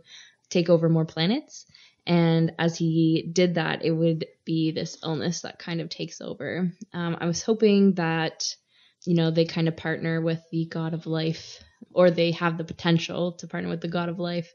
take 0.50 0.70
over 0.70 0.88
more 0.88 1.04
planets. 1.04 1.66
And 2.06 2.52
as 2.58 2.78
he 2.78 3.28
did 3.30 3.56
that, 3.56 3.84
it 3.84 3.90
would 3.90 4.26
be 4.46 4.72
this 4.72 4.96
illness 5.04 5.42
that 5.42 5.58
kind 5.58 5.82
of 5.82 5.90
takes 5.90 6.22
over. 6.22 6.72
Um, 6.94 7.18
I 7.20 7.26
was 7.26 7.42
hoping 7.42 7.94
that, 7.94 8.54
you 9.04 9.14
know, 9.14 9.30
they 9.30 9.44
kind 9.44 9.68
of 9.68 9.76
partner 9.76 10.22
with 10.22 10.40
the 10.50 10.64
god 10.64 10.94
of 10.94 11.06
life, 11.06 11.62
or 11.98 12.10
they 12.12 12.30
have 12.30 12.56
the 12.56 12.64
potential 12.64 13.32
to 13.32 13.48
partner 13.48 13.68
with 13.68 13.80
the 13.80 13.88
god 13.88 14.08
of 14.08 14.18
life 14.20 14.54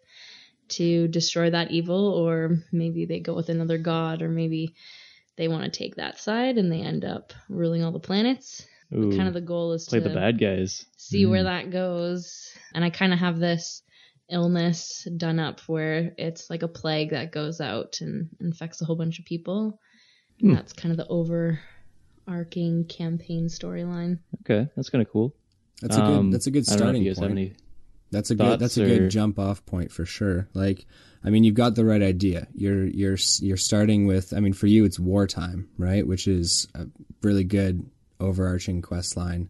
to 0.69 1.07
destroy 1.09 1.49
that 1.49 1.71
evil 1.71 2.13
or 2.13 2.57
maybe 2.71 3.05
they 3.05 3.19
go 3.19 3.33
with 3.35 3.49
another 3.49 3.77
god 3.77 4.21
or 4.21 4.29
maybe 4.29 4.73
they 5.35 5.49
want 5.49 5.63
to 5.65 5.69
take 5.77 5.95
that 5.97 6.17
side 6.19 6.57
and 6.57 6.71
they 6.71 6.79
end 6.81 7.03
up 7.03 7.33
ruling 7.49 7.83
all 7.83 7.91
the 7.91 7.99
planets. 7.99 8.65
Ooh, 8.95 9.15
Kind 9.17 9.27
of 9.27 9.33
the 9.33 9.41
goal 9.41 9.73
is 9.73 9.87
play 9.89 9.99
to 9.99 10.07
the 10.07 10.15
bad 10.15 10.39
guys. 10.39 10.85
see 10.95 11.25
where 11.25 11.43
that 11.43 11.69
goes. 11.71 12.53
And 12.73 12.83
I 12.85 12.89
kind 12.91 13.11
of 13.11 13.19
have 13.19 13.39
this 13.39 13.81
illness 14.29 15.07
done 15.17 15.39
up 15.39 15.59
where 15.67 16.13
it's 16.17 16.49
like 16.49 16.61
a 16.63 16.67
plague 16.67 17.09
that 17.09 17.31
goes 17.33 17.59
out 17.59 17.97
and 18.01 18.29
infects 18.39 18.81
a 18.81 18.85
whole 18.85 18.95
bunch 18.95 19.19
of 19.19 19.25
people. 19.25 19.79
Hmm. 20.39 20.53
That's 20.53 20.71
kind 20.73 20.91
of 20.91 20.97
the 20.97 21.07
overarching 22.27 22.85
campaign 22.85 23.47
storyline. 23.47 24.19
Okay, 24.41 24.69
that's 24.75 24.89
kind 24.89 25.01
of 25.01 25.11
cool. 25.11 25.35
That's 25.81 25.97
a 25.97 26.01
good. 26.01 26.17
Um, 26.17 26.31
that's 26.31 26.47
a 26.47 26.51
good 26.51 26.69
I 26.69 26.71
don't 26.71 26.71
know 26.71 26.73
if 26.73 26.79
starting 26.79 27.03
you 27.03 27.09
guys 27.09 27.17
have 27.19 27.29
point. 27.29 27.57
That's 28.11 28.29
a 28.29 28.35
good. 28.35 28.59
That's 28.59 28.77
a 28.77 28.85
good 28.85 29.01
or- 29.01 29.09
jump 29.09 29.39
off 29.39 29.65
point 29.65 29.91
for 29.91 30.05
sure. 30.05 30.47
Like, 30.53 30.85
I 31.23 31.29
mean, 31.29 31.43
you've 31.43 31.55
got 31.55 31.75
the 31.75 31.85
right 31.85 32.01
idea. 32.01 32.47
You're 32.53 32.85
you're 32.85 33.17
you're 33.39 33.57
starting 33.57 34.05
with. 34.05 34.33
I 34.33 34.39
mean, 34.39 34.53
for 34.53 34.67
you, 34.67 34.85
it's 34.85 34.99
wartime, 34.99 35.69
right? 35.77 36.05
Which 36.05 36.27
is 36.27 36.67
a 36.75 36.85
really 37.21 37.43
good 37.43 37.89
overarching 38.19 38.81
quest 38.81 39.17
line. 39.17 39.49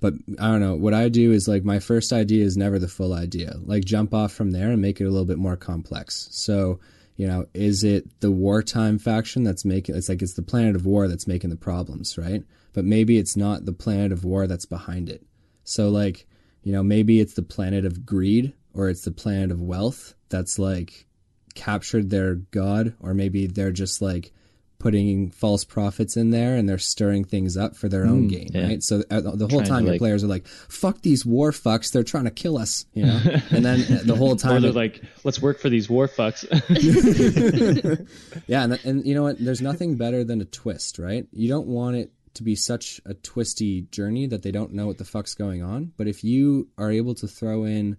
But 0.00 0.14
I 0.40 0.48
don't 0.48 0.60
know. 0.60 0.74
What 0.74 0.94
I 0.94 1.08
do 1.08 1.30
is 1.30 1.46
like 1.46 1.64
my 1.64 1.78
first 1.78 2.12
idea 2.12 2.44
is 2.44 2.56
never 2.56 2.80
the 2.80 2.88
full 2.88 3.14
idea. 3.14 3.54
Like 3.62 3.84
jump 3.84 4.12
off 4.12 4.32
from 4.32 4.50
there 4.50 4.70
and 4.70 4.82
make 4.82 5.00
it 5.00 5.04
a 5.04 5.10
little 5.10 5.24
bit 5.24 5.38
more 5.38 5.56
complex. 5.56 6.28
So, 6.32 6.80
you 7.14 7.28
know, 7.28 7.46
is 7.54 7.84
it 7.84 8.20
the 8.20 8.32
wartime 8.32 8.98
faction 8.98 9.44
that's 9.44 9.64
making 9.64 9.94
it's 9.94 10.08
like 10.08 10.20
it's 10.20 10.34
the 10.34 10.42
planet 10.42 10.74
of 10.74 10.86
war 10.86 11.06
that's 11.06 11.28
making 11.28 11.50
the 11.50 11.56
problems, 11.56 12.18
right? 12.18 12.42
But 12.72 12.84
maybe 12.84 13.16
it's 13.16 13.36
not 13.36 13.64
the 13.64 13.72
planet 13.72 14.10
of 14.10 14.24
war 14.24 14.48
that's 14.48 14.66
behind 14.66 15.08
it. 15.08 15.24
So 15.64 15.88
like, 15.88 16.26
you 16.62 16.72
know, 16.72 16.82
maybe 16.82 17.20
it's 17.20 17.34
the 17.34 17.42
planet 17.42 17.84
of 17.84 18.04
greed 18.06 18.52
or 18.74 18.88
it's 18.88 19.02
the 19.04 19.10
planet 19.12 19.50
of 19.50 19.60
wealth 19.60 20.14
that's 20.28 20.58
like 20.58 21.06
captured 21.54 22.08
their 22.10 22.36
god 22.36 22.94
or 23.00 23.12
maybe 23.12 23.46
they're 23.46 23.72
just 23.72 24.00
like 24.00 24.32
putting 24.78 25.30
false 25.30 25.62
prophets 25.64 26.16
in 26.16 26.30
there 26.30 26.56
and 26.56 26.68
they're 26.68 26.76
stirring 26.78 27.22
things 27.22 27.56
up 27.56 27.76
for 27.76 27.88
their 27.88 28.04
own 28.04 28.26
gain, 28.26 28.48
yeah. 28.52 28.64
right? 28.66 28.82
So 28.82 29.04
uh, 29.12 29.20
the 29.20 29.46
whole 29.48 29.60
Trying 29.60 29.64
time 29.64 29.82
your 29.84 29.92
like- 29.92 30.00
players 30.00 30.24
are 30.24 30.26
like, 30.26 30.48
"Fuck 30.48 31.02
these 31.02 31.24
war 31.24 31.52
fucks! 31.52 31.92
They're 31.92 32.02
trying 32.02 32.24
to 32.24 32.32
kill 32.32 32.58
us," 32.58 32.84
you 32.92 33.06
know. 33.06 33.20
and 33.50 33.64
then 33.64 33.80
uh, 33.82 34.00
the 34.04 34.16
whole 34.16 34.32
Or 34.32 34.36
time, 34.36 34.62
they're 34.62 34.70
it- 34.70 34.74
like, 34.76 35.00
let's 35.22 35.40
work 35.40 35.60
for 35.60 35.68
these 35.68 35.88
war 35.88 36.08
fucks. 36.08 36.42
yeah, 38.48 38.64
and, 38.64 38.80
and 38.84 39.06
you 39.06 39.14
know 39.14 39.22
what? 39.22 39.38
There's 39.38 39.62
nothing 39.62 39.96
better 39.96 40.24
than 40.24 40.40
a 40.40 40.44
twist, 40.44 40.98
right? 40.98 41.26
You 41.32 41.48
don't 41.48 41.68
want 41.68 41.96
it 41.96 42.10
to 42.34 42.42
be 42.42 42.54
such 42.54 43.00
a 43.04 43.14
twisty 43.14 43.82
journey 43.90 44.26
that 44.26 44.42
they 44.42 44.50
don't 44.50 44.72
know 44.72 44.86
what 44.86 44.98
the 44.98 45.04
fuck's 45.04 45.34
going 45.34 45.62
on. 45.62 45.92
But 45.96 46.08
if 46.08 46.24
you 46.24 46.68
are 46.78 46.90
able 46.90 47.14
to 47.16 47.28
throw 47.28 47.64
in 47.64 47.96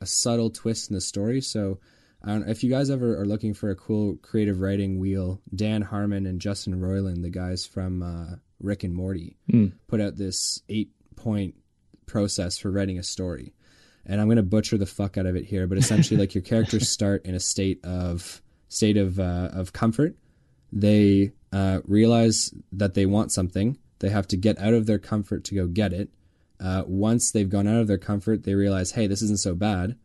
a 0.00 0.06
subtle 0.06 0.50
twist 0.50 0.90
in 0.90 0.94
the 0.94 1.00
story, 1.00 1.40
so 1.40 1.78
I 2.22 2.32
don't, 2.32 2.48
if 2.48 2.64
you 2.64 2.70
guys 2.70 2.90
ever 2.90 3.20
are 3.20 3.26
looking 3.26 3.54
for 3.54 3.70
a 3.70 3.76
cool 3.76 4.16
creative 4.22 4.60
writing 4.60 4.98
wheel, 4.98 5.40
Dan 5.54 5.82
Harmon 5.82 6.26
and 6.26 6.40
Justin 6.40 6.80
Roiland, 6.80 7.22
the 7.22 7.30
guys 7.30 7.64
from 7.64 8.02
uh, 8.02 8.36
Rick 8.60 8.84
and 8.84 8.94
Morty, 8.94 9.36
put 9.86 10.00
out 10.00 10.16
this 10.16 10.62
eight 10.68 10.90
point 11.16 11.54
process 12.06 12.58
for 12.58 12.70
writing 12.70 12.98
a 12.98 13.02
story. 13.02 13.54
And 14.04 14.20
I'm 14.20 14.26
going 14.26 14.36
to 14.36 14.42
butcher 14.42 14.78
the 14.78 14.86
fuck 14.86 15.18
out 15.18 15.26
of 15.26 15.36
it 15.36 15.44
here, 15.44 15.66
but 15.66 15.78
essentially, 15.78 16.18
like 16.18 16.34
your 16.34 16.42
characters 16.42 16.88
start 16.90 17.26
in 17.26 17.34
a 17.34 17.40
state 17.40 17.84
of 17.84 18.42
state 18.68 18.96
of 18.96 19.20
uh, 19.20 19.50
of 19.52 19.72
comfort. 19.72 20.16
They 20.72 21.32
uh, 21.52 21.80
realize 21.86 22.52
that 22.72 22.94
they 22.94 23.06
want 23.06 23.32
something. 23.32 23.78
They 24.00 24.10
have 24.10 24.28
to 24.28 24.36
get 24.36 24.58
out 24.58 24.74
of 24.74 24.86
their 24.86 24.98
comfort 24.98 25.44
to 25.44 25.54
go 25.54 25.66
get 25.66 25.92
it. 25.92 26.10
Uh, 26.60 26.82
once 26.86 27.30
they've 27.30 27.48
gone 27.48 27.66
out 27.68 27.80
of 27.80 27.86
their 27.86 27.98
comfort, 27.98 28.42
they 28.44 28.54
realize, 28.54 28.92
hey, 28.92 29.06
this 29.06 29.22
isn't 29.22 29.40
so 29.40 29.54
bad. 29.54 29.96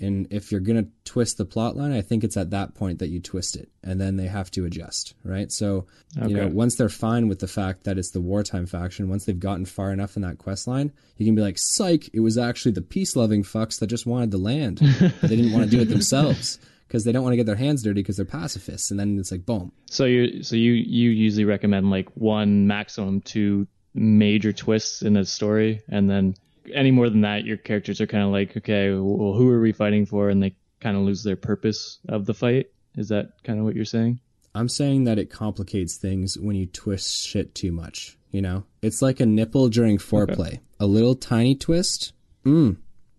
And 0.00 0.28
if 0.30 0.52
you're 0.52 0.60
gonna 0.60 0.86
twist 1.04 1.38
the 1.38 1.44
plot 1.44 1.76
line, 1.76 1.90
I 1.90 2.02
think 2.02 2.22
it's 2.22 2.36
at 2.36 2.50
that 2.50 2.74
point 2.74 3.00
that 3.00 3.08
you 3.08 3.18
twist 3.18 3.56
it, 3.56 3.68
and 3.82 4.00
then 4.00 4.16
they 4.16 4.28
have 4.28 4.48
to 4.52 4.64
adjust, 4.64 5.14
right? 5.24 5.50
So, 5.50 5.86
you 6.14 6.36
know, 6.36 6.42
Okay. 6.44 6.52
once 6.54 6.76
they're 6.76 6.88
fine 6.88 7.26
with 7.26 7.40
the 7.40 7.48
fact 7.48 7.82
that 7.82 7.98
it's 7.98 8.12
the 8.12 8.20
wartime 8.20 8.66
faction, 8.66 9.08
once 9.08 9.24
they've 9.24 9.38
gotten 9.38 9.64
far 9.64 9.92
enough 9.92 10.14
in 10.14 10.22
that 10.22 10.38
quest 10.38 10.68
line, 10.68 10.92
you 11.16 11.26
can 11.26 11.34
be 11.34 11.42
like, 11.42 11.58
"Psych! 11.58 12.08
It 12.12 12.20
was 12.20 12.38
actually 12.38 12.72
the 12.72 12.80
peace-loving 12.82 13.42
fucks 13.42 13.80
that 13.80 13.88
just 13.88 14.06
wanted 14.06 14.30
the 14.30 14.38
land, 14.38 14.78
they 14.78 15.34
didn't 15.36 15.52
want 15.52 15.64
to 15.64 15.70
do 15.70 15.80
it 15.82 15.86
themselves 15.88 16.60
because 16.88 17.04
they 17.04 17.12
don't 17.12 17.22
want 17.22 17.34
to 17.34 17.36
get 17.36 17.46
their 17.46 17.54
hands 17.54 17.84
dirty 17.84 18.00
because 18.00 18.16
they're 18.16 18.24
pacifists." 18.24 18.90
And 18.90 18.98
then 18.98 19.18
it's 19.18 19.30
like, 19.30 19.46
boom, 19.46 19.70
so 19.86 20.04
you 20.04 20.42
so 20.42 20.56
you 20.56 20.72
you 20.72 21.10
usually 21.10 21.44
recommend 21.44 21.90
like 21.90 22.08
one 22.16 22.66
maximum 22.66 23.20
two 23.20 23.68
major 23.94 24.52
twists 24.52 25.02
in 25.02 25.16
a 25.16 25.24
story, 25.24 25.82
and 25.88 26.10
then 26.10 26.34
any 26.74 26.90
more 26.90 27.08
than 27.08 27.22
that, 27.22 27.44
your 27.44 27.56
characters 27.56 28.00
are 28.00 28.06
kind 28.06 28.24
of 28.24 28.30
like, 28.30 28.56
okay, 28.56 28.90
well, 28.90 29.34
who 29.34 29.50
are 29.50 29.60
we 29.60 29.72
fighting 29.72 30.06
for? 30.06 30.28
And 30.28 30.42
they 30.42 30.54
kind 30.80 30.96
of 30.96 31.02
lose 31.02 31.22
their 31.22 31.36
purpose 31.36 31.98
of 32.08 32.26
the 32.26 32.34
fight. 32.34 32.70
Is 32.96 33.08
that 33.08 33.32
kind 33.44 33.58
of 33.58 33.64
what 33.64 33.74
you're 33.74 33.84
saying? 33.84 34.20
I'm 34.54 34.68
saying 34.68 35.04
that 35.04 35.18
it 35.18 35.30
complicates 35.30 35.96
things 35.96 36.36
when 36.38 36.56
you 36.56 36.66
twist 36.66 37.26
shit 37.26 37.54
too 37.54 37.72
much. 37.72 38.16
You 38.30 38.42
know, 38.42 38.64
it's 38.82 39.00
like 39.00 39.20
a 39.20 39.26
nipple 39.26 39.68
during 39.68 39.98
foreplay. 39.98 40.60
A 40.80 40.86
little 40.86 41.14
tiny 41.14 41.54
twist, 41.54 42.12
mmm, 42.44 42.76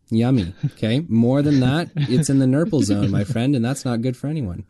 yummy. 0.10 0.54
Okay, 0.74 1.06
more 1.08 1.42
than 1.42 1.60
that, 1.62 1.90
it's 1.96 2.30
in 2.30 2.40
the 2.40 2.48
nurple 2.48 2.82
zone, 2.82 3.12
my 3.12 3.24
friend, 3.24 3.56
and 3.56 3.64
that's 3.64 3.86
not 3.86 4.02
good 4.02 4.18
for 4.18 4.28
anyone. 4.28 4.66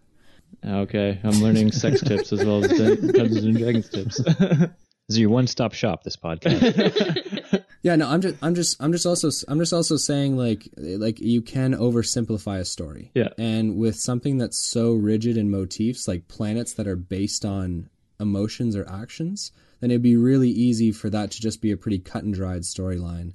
Okay, 0.65 1.19
I'm 1.23 1.41
learning 1.41 1.71
sex 1.71 2.01
tips 2.01 2.33
as 2.33 2.43
well 2.43 2.63
as 2.63 2.71
Dungeons 2.77 3.43
and 3.43 3.57
Dragons 3.57 3.89
tips. 3.89 4.21
This 5.07 5.15
is 5.15 5.21
your 5.21 5.31
one-stop 5.31 5.73
shop. 5.73 6.03
This 6.03 6.15
podcast. 6.15 7.63
Yeah, 7.81 7.95
no, 7.95 8.09
I'm 8.09 8.21
just, 8.21 8.35
I'm 8.41 8.55
just, 8.55 8.75
I'm 8.81 8.91
just 8.91 9.05
also, 9.05 9.29
I'm 9.47 9.57
just 9.57 9.71
also 9.71 9.95
saying 9.95 10.35
like, 10.35 10.67
like 10.75 11.19
you 11.19 11.41
can 11.41 11.73
oversimplify 11.73 12.59
a 12.59 12.65
story. 12.65 13.11
Yeah. 13.15 13.29
And 13.37 13.77
with 13.77 13.95
something 13.95 14.37
that's 14.37 14.59
so 14.59 14.93
rigid 14.93 15.37
in 15.37 15.49
motifs, 15.49 16.07
like 16.07 16.27
planets 16.27 16.73
that 16.73 16.87
are 16.87 16.97
based 16.97 17.45
on 17.45 17.89
emotions 18.19 18.75
or 18.75 18.87
actions, 18.89 19.53
then 19.79 19.91
it'd 19.91 20.01
be 20.01 20.17
really 20.17 20.49
easy 20.49 20.91
for 20.91 21.09
that 21.09 21.31
to 21.31 21.41
just 21.41 21.61
be 21.61 21.71
a 21.71 21.77
pretty 21.77 21.99
cut 21.99 22.23
and 22.23 22.33
dried 22.33 22.63
storyline. 22.63 23.33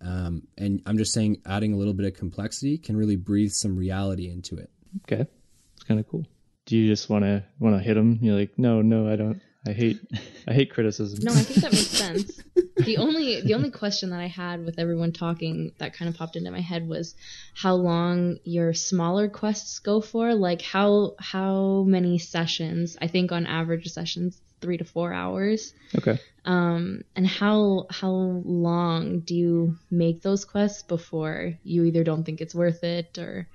Um, 0.00 0.46
and 0.58 0.82
I'm 0.86 0.98
just 0.98 1.12
saying, 1.12 1.38
adding 1.46 1.72
a 1.72 1.76
little 1.76 1.94
bit 1.94 2.06
of 2.06 2.14
complexity 2.14 2.78
can 2.78 2.96
really 2.96 3.16
breathe 3.16 3.52
some 3.52 3.76
reality 3.76 4.30
into 4.30 4.56
it. 4.56 4.70
okay, 5.04 5.26
it's 5.74 5.84
kind 5.84 6.00
of 6.00 6.08
cool. 6.08 6.24
Do 6.66 6.76
you 6.76 6.88
just 6.88 7.08
want 7.08 7.24
to 7.24 7.44
want 7.58 7.76
to 7.76 7.82
hit 7.82 7.94
them? 7.94 8.18
You're 8.20 8.36
like, 8.36 8.58
no, 8.58 8.82
no, 8.82 9.08
I 9.08 9.16
don't. 9.16 9.40
I 9.66 9.72
hate 9.72 10.00
I 10.48 10.52
hate 10.52 10.72
criticism. 10.72 11.20
No, 11.22 11.32
I 11.32 11.42
think 11.42 11.60
that 11.60 11.72
makes 11.72 11.88
sense. 11.88 12.42
The 12.76 12.98
only 12.98 13.40
the 13.40 13.54
only 13.54 13.70
question 13.70 14.10
that 14.10 14.20
I 14.20 14.26
had 14.28 14.64
with 14.64 14.78
everyone 14.78 15.12
talking 15.12 15.72
that 15.78 15.94
kind 15.94 16.08
of 16.08 16.16
popped 16.16 16.36
into 16.36 16.50
my 16.50 16.60
head 16.60 16.86
was 16.86 17.14
how 17.54 17.74
long 17.74 18.38
your 18.44 18.74
smaller 18.74 19.28
quests 19.28 19.78
go 19.80 20.00
for. 20.00 20.34
Like 20.34 20.62
how 20.62 21.14
how 21.18 21.84
many 21.86 22.18
sessions? 22.18 22.96
I 23.00 23.08
think 23.08 23.32
on 23.32 23.46
average 23.46 23.88
session's 23.88 24.40
three 24.60 24.78
to 24.78 24.84
four 24.84 25.12
hours. 25.12 25.72
Okay. 25.96 26.18
Um, 26.44 27.02
and 27.14 27.26
how 27.26 27.86
how 27.90 28.10
long 28.10 29.20
do 29.20 29.34
you 29.34 29.76
make 29.90 30.22
those 30.22 30.44
quests 30.44 30.82
before 30.82 31.54
you 31.62 31.84
either 31.84 32.04
don't 32.04 32.24
think 32.24 32.40
it's 32.40 32.54
worth 32.54 32.84
it 32.84 33.18
or 33.18 33.48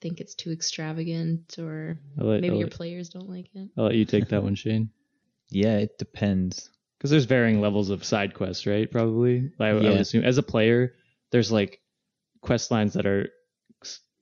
think 0.00 0.20
it's 0.20 0.34
too 0.34 0.52
extravagant 0.52 1.56
or 1.58 1.98
let, 2.16 2.40
maybe 2.40 2.50
I'll, 2.50 2.58
your 2.58 2.68
let, 2.68 2.76
players 2.76 3.08
don't 3.08 3.28
like 3.28 3.46
it? 3.54 3.70
I'll 3.76 3.84
let 3.84 3.94
you 3.94 4.04
take 4.04 4.28
that 4.28 4.42
one, 4.42 4.54
Shane. 4.54 4.90
yeah, 5.50 5.78
it 5.78 5.98
depends. 5.98 6.70
Because 6.98 7.10
there's 7.10 7.24
varying 7.24 7.60
levels 7.60 7.90
of 7.90 8.04
side 8.04 8.34
quests, 8.34 8.66
right? 8.66 8.90
Probably. 8.90 9.50
I, 9.58 9.68
I 9.68 9.72
would 9.74 9.84
assume 9.84 10.24
as 10.24 10.38
a 10.38 10.42
player, 10.42 10.94
there's 11.30 11.52
like 11.52 11.80
quest 12.40 12.70
lines 12.70 12.94
that 12.94 13.06
are 13.06 13.28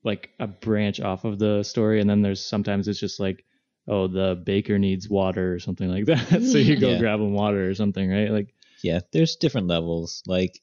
like 0.03 0.29
a 0.39 0.47
branch 0.47 0.99
off 0.99 1.23
of 1.23 1.39
the 1.39 1.63
story, 1.63 2.01
and 2.01 2.09
then 2.09 2.21
there's 2.21 2.45
sometimes 2.45 2.87
it's 2.87 2.99
just 2.99 3.19
like, 3.19 3.45
oh, 3.87 4.07
the 4.07 4.41
baker 4.45 4.77
needs 4.79 5.09
water 5.09 5.53
or 5.53 5.59
something 5.59 5.89
like 5.89 6.05
that, 6.05 6.41
so 6.51 6.57
you 6.57 6.77
go 6.79 6.91
Yeah. 6.91 6.99
grab 6.99 7.19
him 7.19 7.33
water 7.33 7.69
or 7.69 7.73
something, 7.75 8.09
right? 8.09 8.31
Like, 8.31 8.53
Yeah, 8.81 8.99
there's 9.11 9.35
different 9.35 9.67
levels. 9.67 10.23
Like 10.27 10.59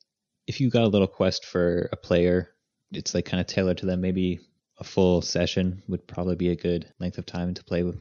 if 0.46 0.61
you 0.61 0.70
got 0.70 0.85
a 0.85 0.88
little 0.88 1.06
quest 1.09 1.44
for 1.44 1.88
a 1.92 1.96
player, 1.96 2.50
it's 2.92 3.14
like 3.14 3.24
kind 3.26 3.40
of 3.40 3.46
tailored 3.46 3.78
to 3.78 3.87
them. 3.87 4.00
Maybe 4.00 4.40
a 4.78 4.85
full 4.85 5.22
session 5.22 5.83
would 5.88 6.06
probably 6.06 6.37
be 6.37 6.48
a 6.50 6.56
good 6.56 6.92
length 6.98 7.18
of 7.18 7.26
time 7.26 7.54
to 7.54 7.64
play 7.64 7.83
with 7.83 8.00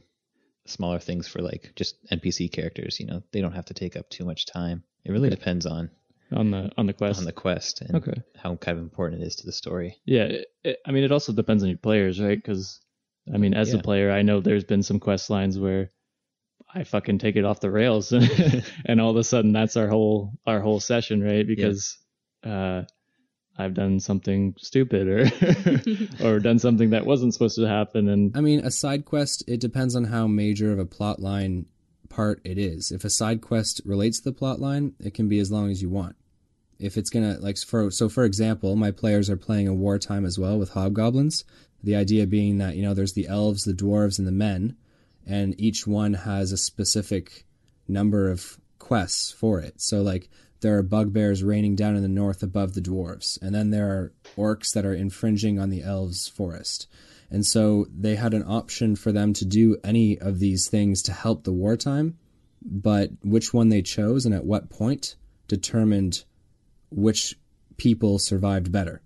smaller 0.66 0.98
things 0.98 1.28
for 1.28 1.40
like 1.42 1.72
just 1.76 1.96
NPC 2.10 2.50
characters. 2.52 2.98
You 3.00 3.06
know, 3.06 3.22
they 3.32 3.40
don't 3.40 3.52
have 3.52 3.66
to 3.66 3.74
take 3.74 3.96
up 3.96 4.08
too 4.08 4.24
much 4.24 4.46
time. 4.46 4.84
It 5.04 5.12
really 5.12 5.30
depends 5.30 5.66
on 5.66 5.90
on 6.32 6.50
the 6.50 6.70
on 6.76 6.86
the 6.86 6.92
quest. 6.92 7.18
on 7.18 7.24
the 7.24 7.32
quest 7.32 7.80
and 7.82 7.96
Okay. 7.96 8.22
how 8.36 8.54
kind 8.56 8.78
of 8.78 8.84
important 8.84 9.22
it 9.22 9.26
is 9.26 9.36
to 9.36 9.46
the 9.46 9.52
story. 9.52 9.96
Yeah, 10.04 10.24
it, 10.24 10.46
it, 10.64 10.78
I 10.86 10.92
mean, 10.92 11.04
it 11.04 11.12
also 11.12 11.32
depends 11.32 11.62
on 11.62 11.68
your 11.68 11.78
players, 11.78 12.20
right? 12.20 12.36
Because, 12.38 12.80
I 13.32 13.38
mean, 13.38 13.54
as 13.54 13.72
a 13.72 13.78
player, 13.78 14.10
I 14.10 14.22
know 14.22 14.40
there's 14.40 14.64
been 14.64 14.82
some 14.82 15.00
quest 15.00 15.30
lines 15.30 15.58
where 15.58 15.90
I 16.74 16.84
fucking 16.84 17.18
take 17.18 17.36
it 17.36 17.44
off 17.44 17.60
the 17.60 17.70
rails, 17.70 18.12
and 18.84 19.00
all 19.00 19.10
of 19.10 19.16
a 19.16 19.24
sudden 19.24 19.52
that's 19.52 19.76
our 19.76 19.88
whole 19.88 20.32
our 20.46 20.60
whole 20.60 20.80
session, 20.80 21.22
right? 21.22 21.46
Because 21.46 21.98
uh, 22.44 22.82
I've 23.56 23.74
done 23.74 24.00
something 24.00 24.54
stupid 24.58 25.08
or 25.08 26.24
or 26.24 26.38
done 26.40 26.58
something 26.58 26.90
that 26.90 27.06
wasn't 27.06 27.32
supposed 27.32 27.56
to 27.56 27.68
happen, 27.68 28.08
and 28.08 28.36
I 28.36 28.40
mean, 28.40 28.60
a 28.60 28.70
side 28.70 29.04
quest, 29.04 29.44
it 29.46 29.60
depends 29.60 29.96
on 29.96 30.04
how 30.04 30.26
major 30.26 30.72
of 30.72 30.78
a 30.78 30.86
plot 30.86 31.20
line 31.20 31.66
part 32.08 32.40
it 32.44 32.58
is. 32.58 32.90
If 32.90 33.04
a 33.04 33.10
side 33.10 33.40
quest 33.40 33.80
relates 33.84 34.18
to 34.20 34.30
the 34.30 34.36
plot 34.36 34.60
line, 34.60 34.94
it 35.00 35.14
can 35.14 35.28
be 35.28 35.38
as 35.38 35.50
long 35.50 35.70
as 35.70 35.82
you 35.82 35.88
want. 35.88 36.16
If 36.80 36.96
it's 36.96 37.10
gonna 37.10 37.36
like 37.40 37.58
for 37.58 37.90
so 37.90 38.08
for 38.08 38.24
example, 38.24 38.76
my 38.76 38.90
players 38.90 39.28
are 39.30 39.36
playing 39.36 39.68
a 39.68 39.74
wartime 39.74 40.24
as 40.24 40.38
well 40.38 40.58
with 40.58 40.70
hobgoblins. 40.70 41.44
The 41.82 41.96
idea 41.96 42.26
being 42.26 42.58
that 42.58 42.76
you 42.76 42.82
know 42.82 42.94
there's 42.94 43.12
the 43.12 43.28
elves, 43.28 43.64
the 43.64 43.72
dwarves, 43.72 44.18
and 44.18 44.26
the 44.26 44.32
men, 44.32 44.76
and 45.26 45.58
each 45.60 45.86
one 45.86 46.14
has 46.14 46.52
a 46.52 46.56
specific 46.56 47.46
number 47.86 48.30
of 48.30 48.58
quests 48.78 49.30
for 49.30 49.60
it. 49.60 49.80
So 49.80 50.02
like 50.02 50.28
there 50.60 50.76
are 50.76 50.82
bugbears 50.82 51.42
raining 51.42 51.76
down 51.76 51.96
in 51.96 52.02
the 52.02 52.08
north 52.08 52.42
above 52.42 52.74
the 52.74 52.82
dwarves, 52.82 53.40
and 53.40 53.54
then 53.54 53.70
there 53.70 53.88
are 53.88 54.12
orcs 54.36 54.72
that 54.72 54.84
are 54.84 54.94
infringing 54.94 55.58
on 55.58 55.70
the 55.70 55.82
elves' 55.82 56.28
forest. 56.28 56.86
And 57.30 57.46
so 57.46 57.86
they 57.96 58.16
had 58.16 58.34
an 58.34 58.44
option 58.46 58.96
for 58.96 59.12
them 59.12 59.32
to 59.34 59.44
do 59.44 59.78
any 59.84 60.18
of 60.18 60.40
these 60.40 60.68
things 60.68 61.00
to 61.02 61.12
help 61.12 61.44
the 61.44 61.52
wartime, 61.52 62.18
but 62.60 63.10
which 63.22 63.54
one 63.54 63.68
they 63.68 63.82
chose 63.82 64.26
and 64.26 64.34
at 64.34 64.44
what 64.44 64.68
point 64.68 65.14
determined 65.46 66.24
which 66.90 67.36
people 67.76 68.18
survived 68.18 68.70
better 68.70 69.00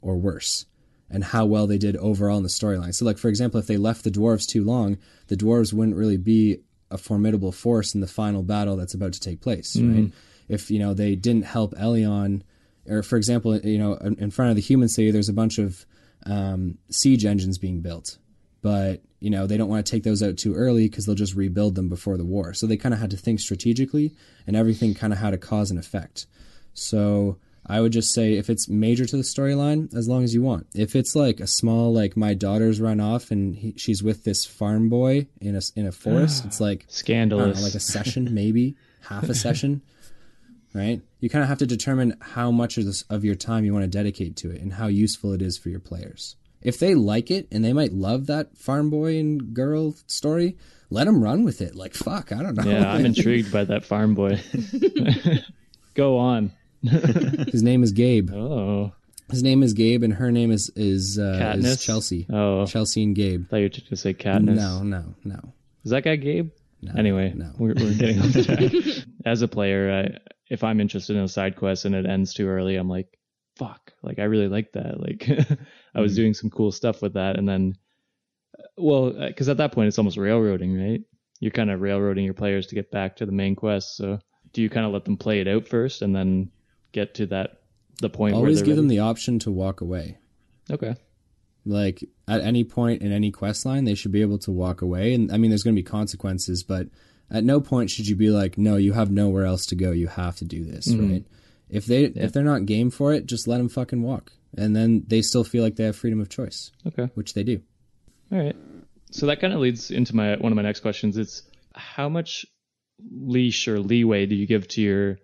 or 0.00 0.16
worse 0.16 0.66
and 1.10 1.24
how 1.24 1.44
well 1.44 1.66
they 1.66 1.78
did 1.78 1.96
overall 1.96 2.36
in 2.36 2.42
the 2.44 2.48
storyline. 2.48 2.94
So, 2.94 3.04
like, 3.04 3.18
for 3.18 3.28
example, 3.28 3.58
if 3.58 3.66
they 3.66 3.76
left 3.76 4.04
the 4.04 4.10
dwarves 4.10 4.46
too 4.46 4.62
long, 4.64 4.96
the 5.26 5.36
dwarves 5.36 5.72
wouldn't 5.72 5.96
really 5.96 6.16
be 6.16 6.60
a 6.90 6.98
formidable 6.98 7.52
force 7.52 7.94
in 7.94 8.00
the 8.00 8.06
final 8.06 8.42
battle 8.42 8.76
that's 8.76 8.94
about 8.94 9.12
to 9.14 9.20
take 9.20 9.40
place, 9.40 9.76
right? 9.76 10.12
If, 10.48 10.70
you 10.70 10.78
know, 10.78 10.94
they 10.94 11.16
didn't 11.16 11.44
help 11.44 11.74
Elion, 11.74 12.42
or 12.88 13.02
for 13.02 13.16
example, 13.16 13.58
you 13.58 13.78
know, 13.78 13.94
in 13.94 14.16
in 14.16 14.30
front 14.30 14.50
of 14.50 14.56
the 14.56 14.62
human 14.62 14.88
city, 14.88 15.10
there's 15.10 15.28
a 15.28 15.32
bunch 15.32 15.58
of 15.58 15.84
um, 16.26 16.78
siege 16.90 17.24
engines 17.24 17.58
being 17.58 17.80
built, 17.80 18.18
but, 18.62 19.02
you 19.20 19.30
know, 19.30 19.46
they 19.46 19.56
don't 19.56 19.68
want 19.68 19.84
to 19.84 19.90
take 19.90 20.02
those 20.02 20.22
out 20.22 20.36
too 20.36 20.54
early 20.54 20.88
because 20.88 21.06
they'll 21.06 21.14
just 21.14 21.34
rebuild 21.34 21.74
them 21.76 21.88
before 21.88 22.16
the 22.16 22.24
war. 22.24 22.54
So 22.54 22.66
they 22.66 22.76
kind 22.76 22.94
of 22.94 23.00
had 23.00 23.10
to 23.12 23.16
think 23.16 23.40
strategically, 23.40 24.12
and 24.46 24.56
everything 24.56 24.94
kind 24.94 25.12
of 25.12 25.18
had 25.18 25.34
a 25.34 25.38
cause 25.38 25.70
and 25.70 25.78
effect. 25.78 26.26
So 26.74 27.38
I 27.66 27.80
would 27.80 27.92
just 27.92 28.12
say 28.12 28.34
if 28.34 28.50
it's 28.50 28.68
major 28.68 29.04
to 29.06 29.16
the 29.16 29.22
storyline, 29.22 29.94
as 29.94 30.08
long 30.08 30.24
as 30.24 30.34
you 30.34 30.42
want. 30.42 30.66
If 30.74 30.96
it's 30.96 31.14
like 31.14 31.40
a 31.40 31.46
small, 31.46 31.92
like 31.92 32.16
my 32.16 32.34
daughter's 32.34 32.80
run 32.80 33.00
off 33.00 33.30
and 33.30 33.54
he, 33.54 33.74
she's 33.76 34.02
with 34.02 34.24
this 34.24 34.44
farm 34.44 34.88
boy 34.88 35.26
in 35.40 35.54
a 35.56 35.60
in 35.76 35.86
a 35.86 35.92
forest, 35.92 36.44
it's 36.46 36.60
like 36.60 36.80
don't 36.80 36.88
know, 36.88 36.94
Scandalous. 36.94 37.62
like 37.62 37.74
a 37.74 37.80
session, 37.80 38.34
maybe 38.34 38.76
half 39.02 39.28
a 39.28 39.34
session, 39.34 39.82
right? 40.74 41.00
You 41.20 41.28
kind 41.28 41.42
of 41.42 41.48
have 41.48 41.58
to 41.58 41.66
determine 41.66 42.16
how 42.20 42.50
much 42.50 42.78
of 42.78 42.86
this 42.86 43.02
of 43.02 43.24
your 43.24 43.34
time 43.36 43.64
you 43.64 43.72
want 43.72 43.84
to 43.84 43.88
dedicate 43.98 44.36
to 44.36 44.50
it 44.50 44.60
and 44.60 44.72
how 44.72 44.86
useful 44.88 45.32
it 45.32 45.42
is 45.42 45.58
for 45.58 45.68
your 45.68 45.80
players. 45.80 46.36
If 46.62 46.78
they 46.78 46.94
like 46.94 47.30
it 47.30 47.46
and 47.52 47.64
they 47.64 47.72
might 47.72 47.92
love 47.92 48.26
that 48.26 48.56
farm 48.58 48.90
boy 48.90 49.18
and 49.18 49.54
girl 49.54 49.94
story, 50.06 50.56
let 50.90 51.04
them 51.04 51.22
run 51.22 51.44
with 51.44 51.60
it. 51.60 51.74
Like 51.74 51.94
fuck, 51.94 52.32
I 52.32 52.42
don't 52.42 52.54
know. 52.56 52.70
yeah, 52.70 52.90
I'm 52.92 53.06
intrigued 53.12 53.52
by 53.52 53.64
that 53.64 53.84
farm 53.84 54.14
boy. 54.14 54.40
Go 55.94 56.18
on. 56.18 56.52
His 57.52 57.62
name 57.62 57.82
is 57.82 57.92
Gabe. 57.92 58.30
Oh, 58.32 58.92
His 59.30 59.42
name 59.42 59.62
is 59.62 59.72
Gabe, 59.74 60.02
and 60.02 60.14
her 60.14 60.30
name 60.32 60.50
is 60.50 60.70
is, 60.76 61.18
uh, 61.18 61.54
is 61.58 61.82
Chelsea. 61.84 62.26
oh. 62.32 62.66
Chelsea 62.66 63.02
and 63.02 63.14
Gabe. 63.14 63.44
I 63.46 63.48
thought 63.48 63.56
you 63.58 63.62
were 63.64 63.68
going 63.70 63.80
to 63.90 63.96
say 63.96 64.14
Katniss. 64.14 64.56
No, 64.56 64.82
no, 64.82 65.14
no. 65.24 65.52
Is 65.84 65.90
that 65.90 66.04
guy 66.04 66.16
Gabe? 66.16 66.50
No, 66.82 66.92
anyway, 66.96 67.32
no. 67.36 67.52
we're, 67.58 67.74
we're 67.74 67.94
getting 67.94 68.20
off 68.20 68.32
track. 68.46 68.72
As 69.26 69.42
a 69.42 69.48
player, 69.48 69.92
I, 70.16 70.18
if 70.48 70.64
I'm 70.64 70.80
interested 70.80 71.14
in 71.16 71.22
a 71.22 71.28
side 71.28 71.56
quest 71.56 71.84
and 71.84 71.94
it 71.94 72.06
ends 72.06 72.32
too 72.32 72.48
early, 72.48 72.76
I'm 72.76 72.88
like, 72.88 73.06
fuck. 73.56 73.92
Like, 74.02 74.18
I 74.18 74.22
really 74.24 74.48
like 74.48 74.72
that. 74.72 74.98
Like, 74.98 75.28
I 75.94 76.00
was 76.00 76.12
Mhm. 76.12 76.16
doing 76.16 76.34
some 76.34 76.48
cool 76.50 76.72
stuff 76.72 77.02
with 77.02 77.14
that. 77.14 77.38
And 77.38 77.46
then, 77.46 77.74
uh, 78.58 78.62
well, 78.78 79.10
because 79.12 79.50
at 79.50 79.58
that 79.58 79.72
point, 79.72 79.88
it's 79.88 79.98
almost 79.98 80.16
railroading, 80.16 80.74
right? 80.74 81.02
You're 81.40 81.50
kind 81.52 81.70
of 81.70 81.80
railroading 81.82 82.24
your 82.24 82.34
players 82.34 82.66
to 82.68 82.74
get 82.74 82.90
back 82.90 83.16
to 83.16 83.26
the 83.26 83.32
main 83.32 83.54
quest. 83.56 83.96
So, 83.96 84.18
do 84.54 84.62
you 84.62 84.70
kind 84.70 84.86
of 84.86 84.92
let 84.92 85.04
them 85.04 85.18
play 85.18 85.40
it 85.40 85.48
out 85.48 85.68
first 85.68 86.00
and 86.02 86.16
then 86.16 86.50
get 86.92 87.14
to 87.14 87.26
that, 87.26 87.60
the 88.00 88.10
point 88.10 88.34
Always 88.34 88.62
give 88.62 88.76
them 88.76 88.88
the 88.88 89.00
option 89.00 89.38
to 89.40 89.50
walk 89.50 89.80
away. 89.80 90.18
Okay. 90.70 90.94
Like 91.66 92.02
at 92.26 92.40
any 92.40 92.64
point 92.64 93.02
in 93.02 93.12
any 93.12 93.30
quest 93.30 93.66
line, 93.66 93.84
they 93.84 93.94
should 93.94 94.12
be 94.12 94.22
able 94.22 94.38
to 94.38 94.50
walk 94.50 94.80
away. 94.82 95.12
And 95.14 95.30
I 95.32 95.36
mean, 95.36 95.50
there's 95.50 95.62
going 95.62 95.76
to 95.76 95.82
be 95.82 95.84
consequences, 95.86 96.62
but 96.62 96.88
at 97.30 97.44
no 97.44 97.60
point 97.60 97.90
should 97.90 98.08
you 98.08 98.16
be 98.16 98.30
like, 98.30 98.56
no, 98.56 98.76
you 98.76 98.92
have 98.94 99.10
nowhere 99.10 99.44
else 99.44 99.66
to 99.66 99.74
go. 99.74 99.90
You 99.90 100.08
have 100.08 100.36
to 100.36 100.44
do 100.44 100.64
this, 100.64 100.88
Mhm. 100.88 101.10
right? 101.10 101.24
If 101.68 101.86
they 101.86 102.04
if 102.04 102.32
they're 102.32 102.42
not 102.42 102.66
game 102.66 102.90
for 102.90 103.12
it, 103.12 103.26
just 103.26 103.46
let 103.46 103.58
them 103.58 103.68
fucking 103.68 104.02
walk, 104.02 104.32
and 104.56 104.74
then 104.74 105.04
they 105.06 105.22
still 105.22 105.44
feel 105.44 105.62
like 105.62 105.76
they 105.76 105.84
have 105.84 105.94
freedom 105.94 106.20
of 106.20 106.28
choice, 106.28 106.72
Okay. 106.86 107.08
which 107.14 107.34
they 107.34 107.44
do. 107.44 107.60
All 108.32 108.38
right. 108.38 108.56
So 109.12 109.26
that 109.26 109.40
kind 109.40 109.52
of 109.52 109.60
leads 109.60 109.90
into 109.90 110.16
my 110.16 110.36
one 110.36 110.50
of 110.52 110.56
my 110.56 110.62
next 110.62 110.80
questions. 110.80 111.16
It's 111.18 111.42
how 111.74 112.08
much 112.08 112.44
leash 113.12 113.68
or 113.68 113.78
leeway 113.80 114.26
do 114.26 114.34
you 114.34 114.46
give 114.46 114.66
to 114.68 114.80
your 114.82 115.18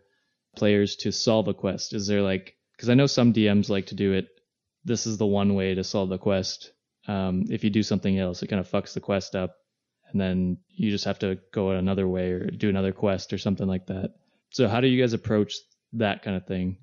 players 0.56 0.96
to 0.96 1.12
solve 1.12 1.48
a 1.48 1.54
quest? 1.54 1.92
Is 1.92 2.06
there 2.06 2.22
like 2.22 2.56
because 2.76 2.88
I 2.88 2.94
know 2.94 3.06
some 3.06 3.32
DMs 3.32 3.70
like 3.70 3.86
to 3.86 3.94
do 3.94 4.12
it. 4.12 4.28
This 4.84 5.06
is 5.06 5.18
the 5.18 5.26
one 5.26 5.54
way 5.54 5.74
to 5.74 5.82
solve 5.82 6.10
the 6.10 6.18
quest. 6.18 6.72
Um, 7.08 7.44
if 7.48 7.64
you 7.64 7.70
do 7.70 7.82
something 7.82 8.18
else, 8.18 8.42
it 8.42 8.48
kind 8.48 8.60
of 8.60 8.70
fucks 8.70 8.92
the 8.92 9.00
quest 9.00 9.34
up, 9.34 9.56
and 10.10 10.20
then 10.20 10.58
you 10.68 10.90
just 10.90 11.04
have 11.04 11.18
to 11.20 11.38
go 11.52 11.70
another 11.70 12.06
way 12.06 12.32
or 12.32 12.50
do 12.50 12.68
another 12.68 12.92
quest 12.92 13.32
or 13.32 13.38
something 13.38 13.66
like 13.66 13.86
that. 13.86 14.14
So 14.50 14.68
how 14.68 14.80
do 14.80 14.88
you 14.88 15.00
guys 15.00 15.12
approach 15.12 15.54
that 15.94 16.22
kind 16.22 16.36
of 16.36 16.46
thing? 16.46 16.78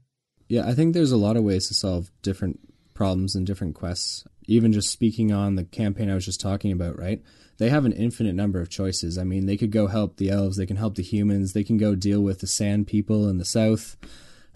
Yeah, 0.48 0.68
I 0.68 0.74
think 0.74 0.94
there's 0.94 1.12
a 1.12 1.18
lot 1.18 1.38
of 1.38 1.44
ways 1.44 1.68
to 1.68 1.74
solve 1.74 2.12
different 2.22 2.60
problems 2.94 3.36
and 3.36 3.46
different 3.46 3.76
quests. 3.76 4.26
Even 4.46 4.74
just 4.74 4.90
speaking 4.90 5.32
on 5.32 5.56
the 5.56 5.64
campaign 5.64 6.10
I 6.10 6.16
was 6.16 6.26
just 6.26 6.42
talking 6.42 6.72
about, 6.72 7.00
right? 7.00 7.22
They 7.58 7.70
have 7.70 7.86
an 7.86 7.94
infinite 7.94 8.36
number 8.36 8.60
of 8.60 8.70
choices. 8.70 9.18
I 9.18 9.24
mean, 9.24 9.46
they 9.46 9.58
could 9.58 9.72
go 9.72 9.88
help 9.88 10.18
the 10.18 10.30
elves, 10.30 10.58
they 10.58 10.66
can 10.66 10.78
help 10.78 10.96
the 10.96 11.04
humans, 11.04 11.54
they 11.54 11.64
can 11.64 11.78
go 11.78 11.96
deal 11.96 12.22
with 12.22 12.40
the 12.40 12.48
sand 12.48 12.88
people 12.88 13.30
in 13.30 13.38
the 13.38 13.46
south. 13.46 13.96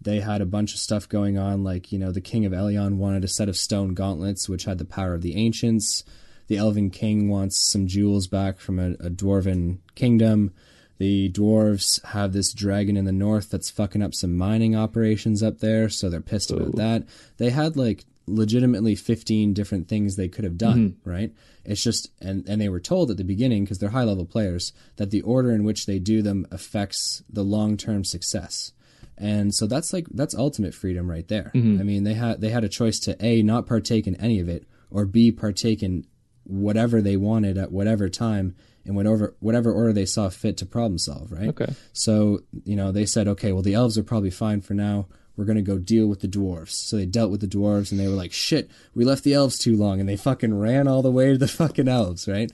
They 0.02 0.20
had 0.20 0.42
a 0.42 0.46
bunch 0.46 0.74
of 0.74 0.80
stuff 0.80 1.10
going 1.10 1.38
on, 1.38 1.64
like, 1.64 1.92
you 1.92 2.00
know, 2.00 2.12
the 2.12 2.22
King 2.22 2.46
of 2.46 2.52
Elion 2.52 2.98
wanted 2.98 3.24
a 3.24 3.28
set 3.28 3.50
of 3.50 3.58
stone 3.58 3.94
gauntlets, 3.94 4.48
which 4.48 4.66
had 4.66 4.78
the 4.78 4.86
power 4.86 5.14
of 5.14 5.22
the 5.22 5.36
ancients. 5.36 6.04
The 6.48 6.58
Elven 6.58 6.92
King 6.92 7.30
wants 7.30 7.60
some 7.60 7.88
jewels 7.88 8.28
back 8.28 8.60
from 8.60 8.80
a, 8.80 8.92
a 8.94 9.10
dwarven 9.10 9.80
kingdom. 9.96 10.54
The 10.98 11.30
dwarves 11.32 12.04
have 12.06 12.34
this 12.34 12.54
dragon 12.54 12.98
in 12.98 13.06
the 13.06 13.12
north 13.12 13.50
that's 13.50 13.70
fucking 13.70 14.02
up 14.02 14.16
some 14.16 14.36
mining 14.36 14.76
operations 14.76 15.44
up 15.44 15.60
there, 15.60 15.90
so 15.90 16.10
they're 16.10 16.22
pissed 16.22 16.52
about 16.52 16.76
that. 16.76 17.04
They 17.38 17.52
had 17.52 17.76
like 17.76 18.06
legitimately 18.28 18.96
15 18.96 19.54
different 19.54 19.88
things 19.88 20.16
they 20.16 20.28
could 20.28 20.44
have 20.44 20.58
done, 20.58 20.90
mm-hmm. 20.92 21.10
right? 21.10 21.34
It's 21.64 21.82
just 21.82 22.12
and 22.22 22.48
and 22.48 22.62
they 22.62 22.70
were 22.70 22.80
told 22.80 23.10
at 23.10 23.18
the 23.18 23.24
beginning 23.24 23.64
because 23.64 23.80
they're 23.80 23.90
high 23.90 24.04
level 24.04 24.26
players 24.26 24.74
that 24.98 25.12
the 25.12 25.22
order 25.22 25.52
in 25.52 25.64
which 25.64 25.86
they 25.86 26.00
do 26.00 26.22
them 26.22 26.46
affects 26.52 27.24
the 27.30 27.44
long-term 27.44 28.04
success. 28.04 28.74
And 29.18 29.54
so 29.54 29.66
that's 29.66 29.94
like 29.94 30.08
that's 30.12 30.36
ultimate 30.36 30.76
freedom 30.76 31.10
right 31.10 31.28
there. 31.28 31.52
Mm-hmm. 31.56 31.80
I 31.80 31.84
mean, 31.84 32.04
they 32.04 32.14
had 32.14 32.42
they 32.42 32.50
had 32.50 32.64
a 32.64 32.70
choice 32.70 33.00
to 33.02 33.18
A 33.26 33.42
not 33.42 33.66
partake 33.66 34.06
in 34.08 34.16
any 34.16 34.40
of 34.40 34.48
it 34.50 34.68
or 34.92 35.06
B 35.06 35.32
partake 35.32 35.82
in 35.82 36.06
whatever 36.44 37.02
they 37.02 37.18
wanted 37.18 37.58
at 37.58 37.72
whatever 37.72 38.10
time 38.10 38.56
in 38.86 38.96
whatever 38.96 39.36
whatever 39.40 39.72
order 39.72 39.92
they 39.92 40.06
saw 40.06 40.30
fit 40.30 40.58
to 40.58 40.66
problem 40.66 40.98
solve, 40.98 41.32
right? 41.32 41.50
Okay. 41.50 41.74
So, 41.94 42.40
you 42.64 42.76
know, 42.76 42.92
they 42.92 43.06
said, 43.06 43.28
okay, 43.28 43.52
well, 43.52 43.62
the 43.62 43.74
elves 43.74 43.98
are 43.98 44.04
probably 44.04 44.32
fine 44.32 44.62
for 44.62 44.74
now. 44.74 45.08
We're 45.38 45.46
going 45.46 45.58
to 45.58 45.62
go 45.62 45.78
deal 45.78 46.08
with 46.08 46.22
the 46.22 46.28
dwarves. 46.28 46.72
So 46.72 46.98
they 46.98 47.06
dealt 47.06 47.30
with 47.32 47.42
the 47.42 47.48
dwarves 47.48 47.92
and 47.92 48.00
they 48.00 48.08
were 48.08 48.16
like, 48.16 48.34
shit, 48.34 48.70
we 48.96 49.06
left 49.06 49.24
the 49.24 49.36
elves 49.36 49.60
too 49.60 49.78
long. 49.78 50.00
And 50.00 50.10
they 50.10 50.18
fucking 50.18 50.58
ran 50.60 50.88
all 50.88 51.04
the 51.04 51.12
way 51.12 51.32
to 51.32 51.38
the 51.38 51.48
fucking 51.48 51.88
elves, 51.88 52.28
right? 52.28 52.52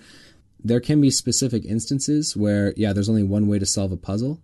There 0.63 0.81
can 0.81 1.01
be 1.01 1.09
specific 1.09 1.65
instances 1.65 2.35
where, 2.35 2.73
yeah, 2.75 2.93
there's 2.93 3.09
only 3.09 3.23
one 3.23 3.47
way 3.47 3.57
to 3.57 3.65
solve 3.65 3.91
a 3.91 3.97
puzzle, 3.97 4.41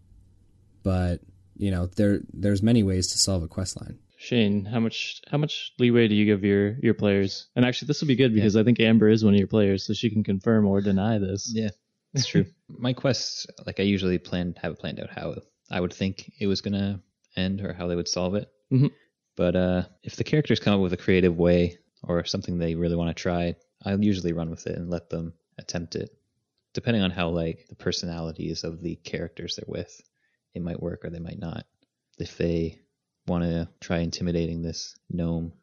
but, 0.84 1.19
you 1.58 1.69
know, 1.69 1.88
there 1.88 2.21
there's 2.34 2.63
many 2.63 2.84
ways 2.84 3.08
to 3.12 3.17
solve 3.17 3.43
a 3.43 3.47
quest 3.47 3.80
line. 3.80 3.99
Shane, 4.17 4.65
how 4.65 4.82
much 4.82 5.21
how 5.32 5.38
much 5.38 5.71
leeway 5.80 6.10
do 6.10 6.15
you 6.15 6.25
give 6.25 6.43
your 6.43 6.78
your 6.84 6.93
players? 6.93 7.47
And 7.56 7.63
actually, 7.63 7.88
this 7.88 8.02
will 8.02 8.10
be 8.10 8.17
good 8.17 8.34
because 8.34 8.58
I 8.58 8.63
think 8.65 8.82
Amber 8.82 9.08
is 9.08 9.23
one 9.23 9.34
of 9.34 9.38
your 9.38 9.47
players, 9.47 9.86
so 9.86 9.93
she 9.93 10.10
can 10.10 10.25
confirm 10.25 10.65
or 10.65 10.82
deny 10.82 11.19
this. 11.19 11.49
Yeah, 11.54 11.69
it's 12.13 12.28
true. 12.28 12.45
My 12.67 12.91
quests, 12.91 13.47
like 13.65 13.80
I 13.80 13.84
usually 13.84 14.17
plan 14.17 14.56
have 14.62 14.73
it 14.73 14.80
planned 14.80 14.99
out 14.99 15.10
how 15.10 15.36
I 15.71 15.80
would 15.80 15.93
think 15.93 16.34
it 16.38 16.47
was 16.47 16.60
gonna 16.60 17.02
end 17.36 17.62
or 17.62 17.74
how 17.74 17.88
they 17.88 17.96
would 17.96 18.08
solve 18.08 18.36
it. 18.36 18.50
Mhm. 18.72 18.92
But 19.36 19.56
uh, 19.56 19.84
if 20.04 20.15
the 20.15 20.24
characters 20.24 20.60
come 20.60 20.74
up 20.74 20.82
with 20.82 20.94
a 20.94 20.98
creative 20.98 21.38
way 21.38 21.78
or 22.04 22.24
something 22.26 22.58
they 22.58 22.76
really 22.76 22.96
want 22.96 23.15
to 23.15 23.22
try, 23.22 23.56
I'll 23.86 24.04
usually 24.04 24.34
run 24.34 24.50
with 24.50 24.68
it 24.68 24.78
and 24.78 24.89
let 24.89 25.10
them 25.10 25.34
attempt 25.58 25.96
it. 25.96 26.10
Depending 26.74 27.02
on 27.04 27.12
how 27.12 27.30
like 27.30 27.65
the 27.70 27.76
personalities 27.76 28.63
of 28.63 28.82
the 28.82 28.96
characters 28.98 29.56
they're 29.56 29.65
with, 29.68 30.02
it 30.54 30.62
might 30.62 30.82
work 30.82 31.06
or 31.06 31.10
they 31.10 31.20
might 31.20 31.39
not. 31.39 31.65
If 32.18 32.38
they 32.38 32.80
want 33.28 33.44
to 33.44 33.70
try 33.80 34.00
intimidating 34.00 34.62
this 34.62 34.96
gnome 35.10 35.54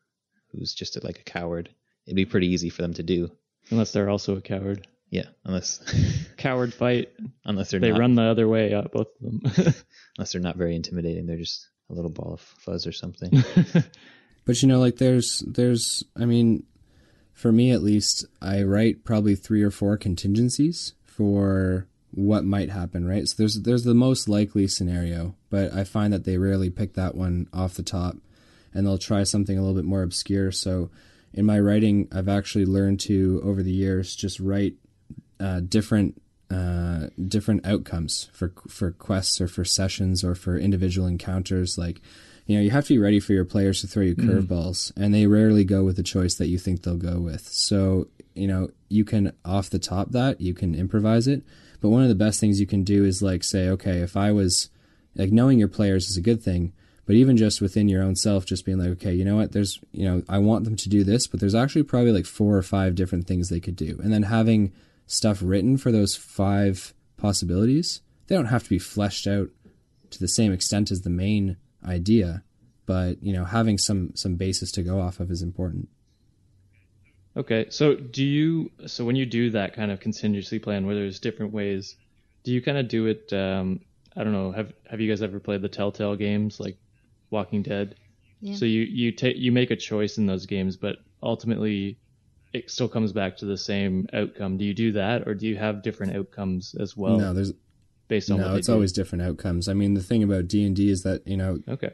who's 0.52 0.74
just 0.74 1.02
like 1.05 1.18
a 1.18 1.24
coward, 1.24 1.68
it'd 2.07 2.16
be 2.16 2.24
pretty 2.24 2.48
easy 2.48 2.70
for 2.70 2.83
them 2.83 2.94
to 2.94 3.02
do. 3.02 3.31
Unless 3.70 3.92
they're 3.92 4.09
also 4.11 4.37
a 4.37 4.40
coward. 4.40 4.87
Yeah, 5.11 5.27
unless 5.45 5.81
Coward 6.37 6.75
fight. 6.75 7.11
unless 7.45 7.71
they're 7.71 7.81
They 7.81 7.90
not 7.90 8.01
run 8.01 8.14
the 8.16 8.23
other 8.23 8.49
way, 8.49 8.75
uh, 8.75 8.83
both 8.92 9.09
of 9.23 9.23
them. 9.23 9.40
unless 10.19 10.33
they're 10.33 10.40
not 10.42 10.57
very 10.57 10.75
intimidating. 10.75 11.27
They're 11.27 11.37
just 11.37 11.69
a 11.90 11.95
little 11.95 12.11
ball 12.11 12.35
of 12.35 12.40
fuzz 12.40 12.87
or 12.87 12.92
something. 12.92 13.33
But 14.45 14.62
you 14.62 14.69
know, 14.69 14.79
like 14.79 14.99
there's 14.99 15.42
there's 15.45 16.05
I 16.16 16.25
mean, 16.25 16.62
for 17.33 17.51
me 17.51 17.73
at 17.73 17.83
least, 17.83 18.25
I 18.40 18.62
write 18.62 19.05
probably 19.05 19.35
three 19.35 19.62
or 19.62 19.73
four 19.73 19.97
contingencies 19.97 20.95
for 21.05 21.88
what 22.12 22.45
might 22.45 22.71
happen, 22.71 23.07
right? 23.09 23.27
So 23.27 23.35
there's 23.38 23.61
there's 23.62 23.83
the 23.83 23.92
most 23.92 24.29
likely 24.29 24.69
scenario, 24.69 25.35
but 25.51 25.73
I 25.75 25.83
find 25.83 26.12
that 26.12 26.23
they 26.25 26.38
rarely 26.38 26.71
pick 26.71 26.95
that 26.95 27.16
one 27.16 27.49
off 27.53 27.75
the 27.75 27.83
top 27.83 28.19
and 28.73 28.87
they'll 28.87 28.99
try 28.99 29.25
something 29.25 29.59
a 29.59 29.61
little 29.62 29.75
bit 29.75 29.85
more 29.85 30.03
obscure. 30.03 30.53
So 30.53 30.90
in 31.33 31.45
my 31.45 31.59
writing, 31.59 32.07
I've 32.12 32.29
actually 32.29 32.66
learned 32.66 33.01
to 33.01 33.40
over 33.45 33.64
the 33.64 33.73
years 33.73 34.14
just 34.14 34.38
write 34.38 34.75
uh, 35.40 35.61
different 35.61 36.20
uh, 36.51 37.09
different 37.27 37.66
outcomes 37.66 38.31
for 38.33 38.53
for 38.68 38.92
quests 38.92 39.40
or 39.40 39.49
for 39.49 39.64
sessions 39.64 40.22
or 40.22 40.35
for 40.35 40.57
individual 40.57 41.09
encounters. 41.09 41.77
Like, 41.77 42.01
you 42.46 42.57
know, 42.57 42.62
you 42.62 42.70
have 42.70 42.87
to 42.87 42.94
be 42.94 42.99
ready 42.99 43.18
for 43.18 43.33
your 43.33 43.44
players 43.44 43.81
to 43.81 43.88
throw 43.88 44.05
you 44.05 44.14
curveballs, 44.14 44.92
and 44.96 45.12
they 45.12 45.27
rarely 45.27 45.64
go 45.64 45.83
with 45.83 45.96
the 45.96 46.03
choice 46.03 46.37
that 46.37 46.46
you 46.46 46.59
think 46.59 46.83
they'll 46.83 46.96
go 46.96 47.20
with. 47.20 47.49
So, 47.49 48.09
you 48.35 48.46
know, 48.46 48.70
you 48.88 49.05
can 49.05 49.33
off 49.44 49.70
the 49.70 49.81
top 49.81 50.12
that 50.12 50.40
you 50.40 50.55
can 50.55 50.75
improvise 50.75 51.27
it, 51.27 51.42
but 51.81 51.88
one 51.88 52.03
of 52.03 52.09
the 52.09 52.14
best 52.14 52.38
things 52.38 52.61
you 52.61 52.66
can 52.66 52.85
do 52.85 53.05
is 53.05 53.22
like 53.22 53.42
say, 53.42 53.68
okay, 53.70 53.99
if 53.99 54.16
I 54.16 54.31
was 54.31 54.70
like 55.16 55.33
knowing 55.33 55.59
your 55.59 55.68
players 55.68 56.09
is 56.09 56.16
a 56.16 56.22
good 56.22 56.42
thing, 56.42 56.72
but 57.07 57.16
even 57.16 57.37
just 57.37 57.61
within 57.61 57.88
your 57.88 58.03
own 58.03 58.14
self, 58.14 58.46
just 58.46 58.64
being 58.64 58.79
like, 58.79 58.90
okay, 58.90 59.12
you 59.14 59.25
know 59.25 59.37
what, 59.37 59.53
there's, 59.53 59.81
you 59.92 60.05
know, 60.05 60.22
I 60.29 60.38
want 60.38 60.64
them 60.64 60.77
to 60.77 60.88
do 60.88 61.03
this, 61.03 61.27
but 61.27 61.40
there's 61.40 61.55
actually 61.55 61.85
probably 61.85 62.12
like 62.12 62.27
four 62.27 62.57
or 62.57 62.62
five 62.62 62.94
different 62.94 63.27
things 63.27 63.49
they 63.49 63.61
could 63.61 63.77
do, 63.77 63.99
and 64.03 64.12
then 64.12 64.25
having 64.25 64.72
stuff 65.07 65.40
written 65.42 65.77
for 65.77 65.92
those 65.92 66.16
five 66.16 66.95
possibilities. 67.16 68.01
They 68.27 68.35
don't 68.35 68.47
have 68.47 68.64
to 68.64 68.71
be 68.71 68.79
fleshed 68.79 69.27
out 69.27 69.51
to 70.11 70.19
the 70.19 70.29
same 70.29 70.53
extent 70.53 70.90
as 70.90 71.03
the 71.03 71.11
main 71.11 71.57
idea, 71.85 72.42
but 72.85 73.23
you 73.23 73.33
know, 73.33 73.45
having 73.45 73.79
some 73.79 74.14
some 74.14 74.37
basis 74.37 74.71
to 74.73 74.83
go 74.83 75.01
off 75.01 75.21
of 75.21 75.31
is 75.31 75.42
important. 75.42 75.88
Okay, 77.37 77.66
so 77.69 77.95
do 77.95 78.25
you 78.25 78.71
so 78.87 79.05
when 79.05 79.16
you 79.16 79.27
do 79.27 79.51
that 79.51 79.75
kind 79.75 79.90
of 79.90 80.01
contingency 80.01 80.59
plan 80.59 80.87
where 80.87 80.95
there's 80.95 81.21
different 81.21 81.53
ways, 81.53 81.97
do 82.45 82.53
you 82.53 82.62
kind 82.62 82.79
of 82.79 82.88
do 82.88 83.07
it? 83.07 83.33
Um, 83.33 83.81
I 84.16 84.25
don't 84.25 84.33
know. 84.33 84.53
Have 84.53 84.73
Have 84.90 85.01
you 85.01 85.09
guys 85.09 85.23
ever 85.23 85.38
played 85.38 85.62
the 85.62 85.69
Telltale 85.69 86.16
games 86.16 86.59
like 86.59 86.79
Walking 87.31 87.62
Dead? 87.62 87.97
Yeah. 88.40 88.57
So 88.57 88.64
you 88.64 88.83
you 88.83 89.12
take 89.12 89.37
you 89.37 89.53
make 89.53 89.71
a 89.71 89.77
choice 89.77 90.19
in 90.19 90.27
those 90.27 90.47
games, 90.47 90.77
but 90.77 90.97
ultimately 91.23 91.99
it 92.57 92.71
still 92.71 92.88
comes 92.88 93.12
back 93.12 93.37
to 93.38 93.45
the 93.45 93.59
same 93.59 94.09
outcome. 94.12 94.57
Do 94.57 94.64
you 94.64 94.75
do 94.75 94.92
that, 94.92 95.29
or 95.29 95.35
do 95.35 95.47
you 95.47 95.57
have 95.57 95.83
different 95.83 96.16
outcomes 96.16 96.75
as 96.79 96.97
well 96.97 97.19
no, 97.19 97.35
there's 97.35 97.53
based 98.09 98.31
on 98.31 98.38
no, 98.38 98.55
it's 98.55 98.69
do? 98.69 98.73
always 98.73 98.92
different 98.92 99.23
outcomes. 99.23 99.69
I 99.69 99.75
mean, 99.75 99.95
the 99.95 100.03
thing 100.03 100.23
about 100.23 100.49
D 100.49 100.64
and 100.64 100.75
D 100.75 100.90
is 100.90 101.03
that 101.03 101.27
you 101.27 101.37
know 101.37 101.61
okay. 101.69 101.92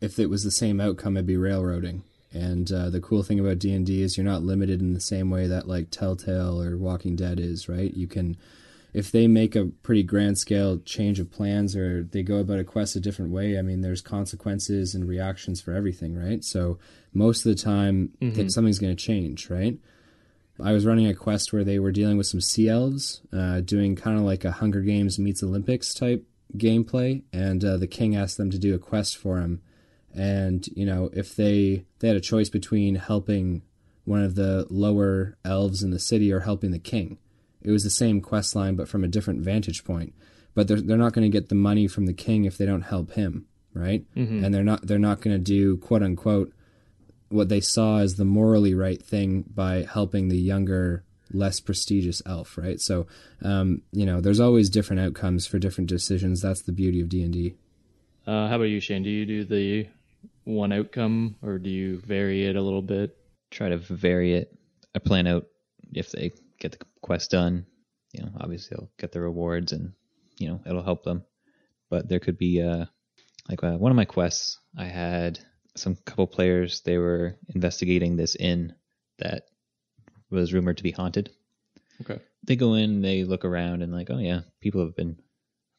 if 0.00 0.18
it 0.18 0.30
was 0.30 0.44
the 0.44 0.50
same 0.50 0.80
outcome, 0.80 1.16
it'd 1.16 1.26
be 1.26 1.36
railroading. 1.36 2.02
And 2.32 2.70
uh, 2.70 2.90
the 2.90 3.00
cool 3.00 3.24
thing 3.24 3.40
about 3.40 3.58
D 3.58 3.72
and 3.72 3.84
D 3.84 4.02
is 4.02 4.16
you're 4.16 4.24
not 4.24 4.42
limited 4.42 4.80
in 4.80 4.94
the 4.94 5.00
same 5.00 5.30
way 5.30 5.46
that 5.48 5.66
like 5.66 5.90
Telltale 5.90 6.62
or 6.62 6.76
Walking 6.76 7.16
Dead 7.16 7.40
is, 7.40 7.68
right? 7.68 7.92
You 7.92 8.06
can, 8.06 8.36
if 8.92 9.12
they 9.12 9.26
make 9.26 9.54
a 9.54 9.66
pretty 9.66 10.02
grand 10.02 10.38
scale 10.38 10.78
change 10.78 11.20
of 11.20 11.30
plans 11.30 11.76
or 11.76 12.02
they 12.02 12.22
go 12.22 12.38
about 12.38 12.58
a 12.58 12.64
quest 12.64 12.96
a 12.96 13.00
different 13.00 13.30
way, 13.30 13.58
I 13.58 13.62
mean, 13.62 13.80
there's 13.80 14.00
consequences 14.00 14.94
and 14.94 15.06
reactions 15.06 15.60
for 15.60 15.72
everything, 15.72 16.16
right? 16.16 16.44
So 16.44 16.78
most 17.14 17.46
of 17.46 17.56
the 17.56 17.62
time, 17.62 18.12
th- 18.34 18.50
something's 18.50 18.78
going 18.78 18.96
to 18.96 19.02
change, 19.02 19.48
right? 19.48 19.78
I 20.62 20.72
was 20.72 20.86
running 20.86 21.06
a 21.06 21.14
quest 21.14 21.52
where 21.52 21.64
they 21.64 21.78
were 21.78 21.92
dealing 21.92 22.18
with 22.18 22.26
some 22.26 22.40
sea 22.40 22.68
elves, 22.68 23.22
uh, 23.32 23.60
doing 23.60 23.96
kind 23.96 24.18
of 24.18 24.24
like 24.24 24.44
a 24.44 24.52
Hunger 24.52 24.80
Games 24.82 25.18
meets 25.18 25.42
Olympics 25.42 25.94
type 25.94 26.26
gameplay, 26.56 27.22
and 27.32 27.64
uh, 27.64 27.76
the 27.76 27.86
king 27.86 28.16
asked 28.16 28.36
them 28.36 28.50
to 28.50 28.58
do 28.58 28.74
a 28.74 28.78
quest 28.78 29.16
for 29.16 29.40
him. 29.40 29.62
And 30.12 30.66
you 30.74 30.84
know, 30.84 31.08
if 31.12 31.36
they 31.36 31.84
they 32.00 32.08
had 32.08 32.16
a 32.16 32.20
choice 32.20 32.48
between 32.48 32.96
helping 32.96 33.62
one 34.04 34.22
of 34.22 34.34
the 34.34 34.66
lower 34.70 35.36
elves 35.44 35.82
in 35.82 35.90
the 35.90 35.98
city 35.98 36.32
or 36.32 36.40
helping 36.40 36.72
the 36.72 36.78
king, 36.78 37.18
it 37.62 37.70
was 37.70 37.84
the 37.84 37.90
same 37.90 38.20
quest 38.20 38.54
line 38.56 38.74
but 38.76 38.88
from 38.88 39.04
a 39.04 39.08
different 39.08 39.40
vantage 39.40 39.84
point. 39.84 40.14
But 40.54 40.66
they're 40.68 40.80
they're 40.80 40.96
not 40.96 41.12
going 41.12 41.30
to 41.30 41.38
get 41.38 41.48
the 41.48 41.54
money 41.54 41.86
from 41.86 42.06
the 42.06 42.12
king 42.12 42.44
if 42.44 42.56
they 42.58 42.66
don't 42.66 42.82
help 42.82 43.12
him, 43.12 43.46
right? 43.74 44.04
And 44.44 44.52
they're 44.54 44.64
not 44.64 44.86
they're 44.86 44.98
not 44.98 45.20
going 45.20 45.36
to 45.36 45.42
do 45.42 45.76
quote 45.76 46.02
unquote 46.02 46.52
what 47.28 47.48
they 47.48 47.60
saw 47.60 47.98
as 47.98 48.16
the 48.16 48.24
morally 48.24 48.74
right 48.74 49.00
thing 49.02 49.44
by 49.54 49.86
helping 49.88 50.28
the 50.28 50.36
younger 50.38 51.04
less 51.32 51.60
prestigious 51.60 52.20
elf 52.26 52.58
right 52.58 52.80
so 52.80 53.06
um, 53.42 53.82
you 53.92 54.04
know 54.04 54.20
there's 54.20 54.40
always 54.40 54.68
different 54.68 55.00
outcomes 55.00 55.46
for 55.46 55.60
different 55.60 55.88
decisions 55.88 56.40
that's 56.42 56.62
the 56.62 56.72
beauty 56.72 57.00
of 57.00 57.08
d&d 57.08 57.54
Uh, 58.26 58.48
how 58.48 58.56
about 58.56 58.64
you, 58.64 58.80
Shane? 58.80 59.04
Do 59.04 59.10
you 59.10 59.24
do 59.24 59.44
the 59.44 59.86
one 60.44 60.72
outcome, 60.72 61.36
or 61.40 61.58
do 61.58 61.70
you 61.70 61.98
vary 62.00 62.46
it 62.46 62.56
a 62.56 62.60
little 62.62 62.82
bit? 62.82 63.16
Try 63.52 63.68
to 63.68 63.78
vary 63.78 64.34
it. 64.34 64.52
I 64.94 64.98
plan 64.98 65.26
out 65.28 65.46
if 65.94 66.10
they 66.10 66.32
get 66.60 66.72
the 66.72 66.84
quest 67.00 67.30
done. 67.30 67.66
You 68.12 68.22
know, 68.22 68.30
obviously 68.38 68.76
they'll 68.76 68.90
get 68.98 69.12
the 69.12 69.20
rewards, 69.20 69.72
and 69.72 69.92
you 70.38 70.48
know 70.48 70.60
it'll 70.64 70.84
help 70.84 71.02
them. 71.02 71.24
But 71.88 72.08
there 72.08 72.20
could 72.20 72.38
be 72.38 72.62
uh, 72.62 72.86
like 73.48 73.64
uh, 73.64 73.76
one 73.76 73.90
of 73.90 73.96
my 73.96 74.04
quests. 74.04 74.58
I 74.78 74.84
had 74.84 75.40
some 75.76 75.96
couple 75.96 76.26
players. 76.26 76.82
They 76.82 76.98
were 76.98 77.36
investigating 77.54 78.16
this 78.16 78.36
inn 78.36 78.74
that 79.18 79.44
was 80.30 80.52
rumored 80.52 80.76
to 80.76 80.82
be 80.82 80.92
haunted. 80.92 81.30
Okay. 82.02 82.18
they 82.44 82.56
go 82.56 82.74
in, 82.74 83.02
they 83.02 83.24
look 83.24 83.44
around, 83.44 83.82
and 83.82 83.92
like, 83.92 84.08
oh 84.10 84.18
yeah, 84.18 84.40
people 84.60 84.82
have 84.82 84.96
been, 84.96 85.18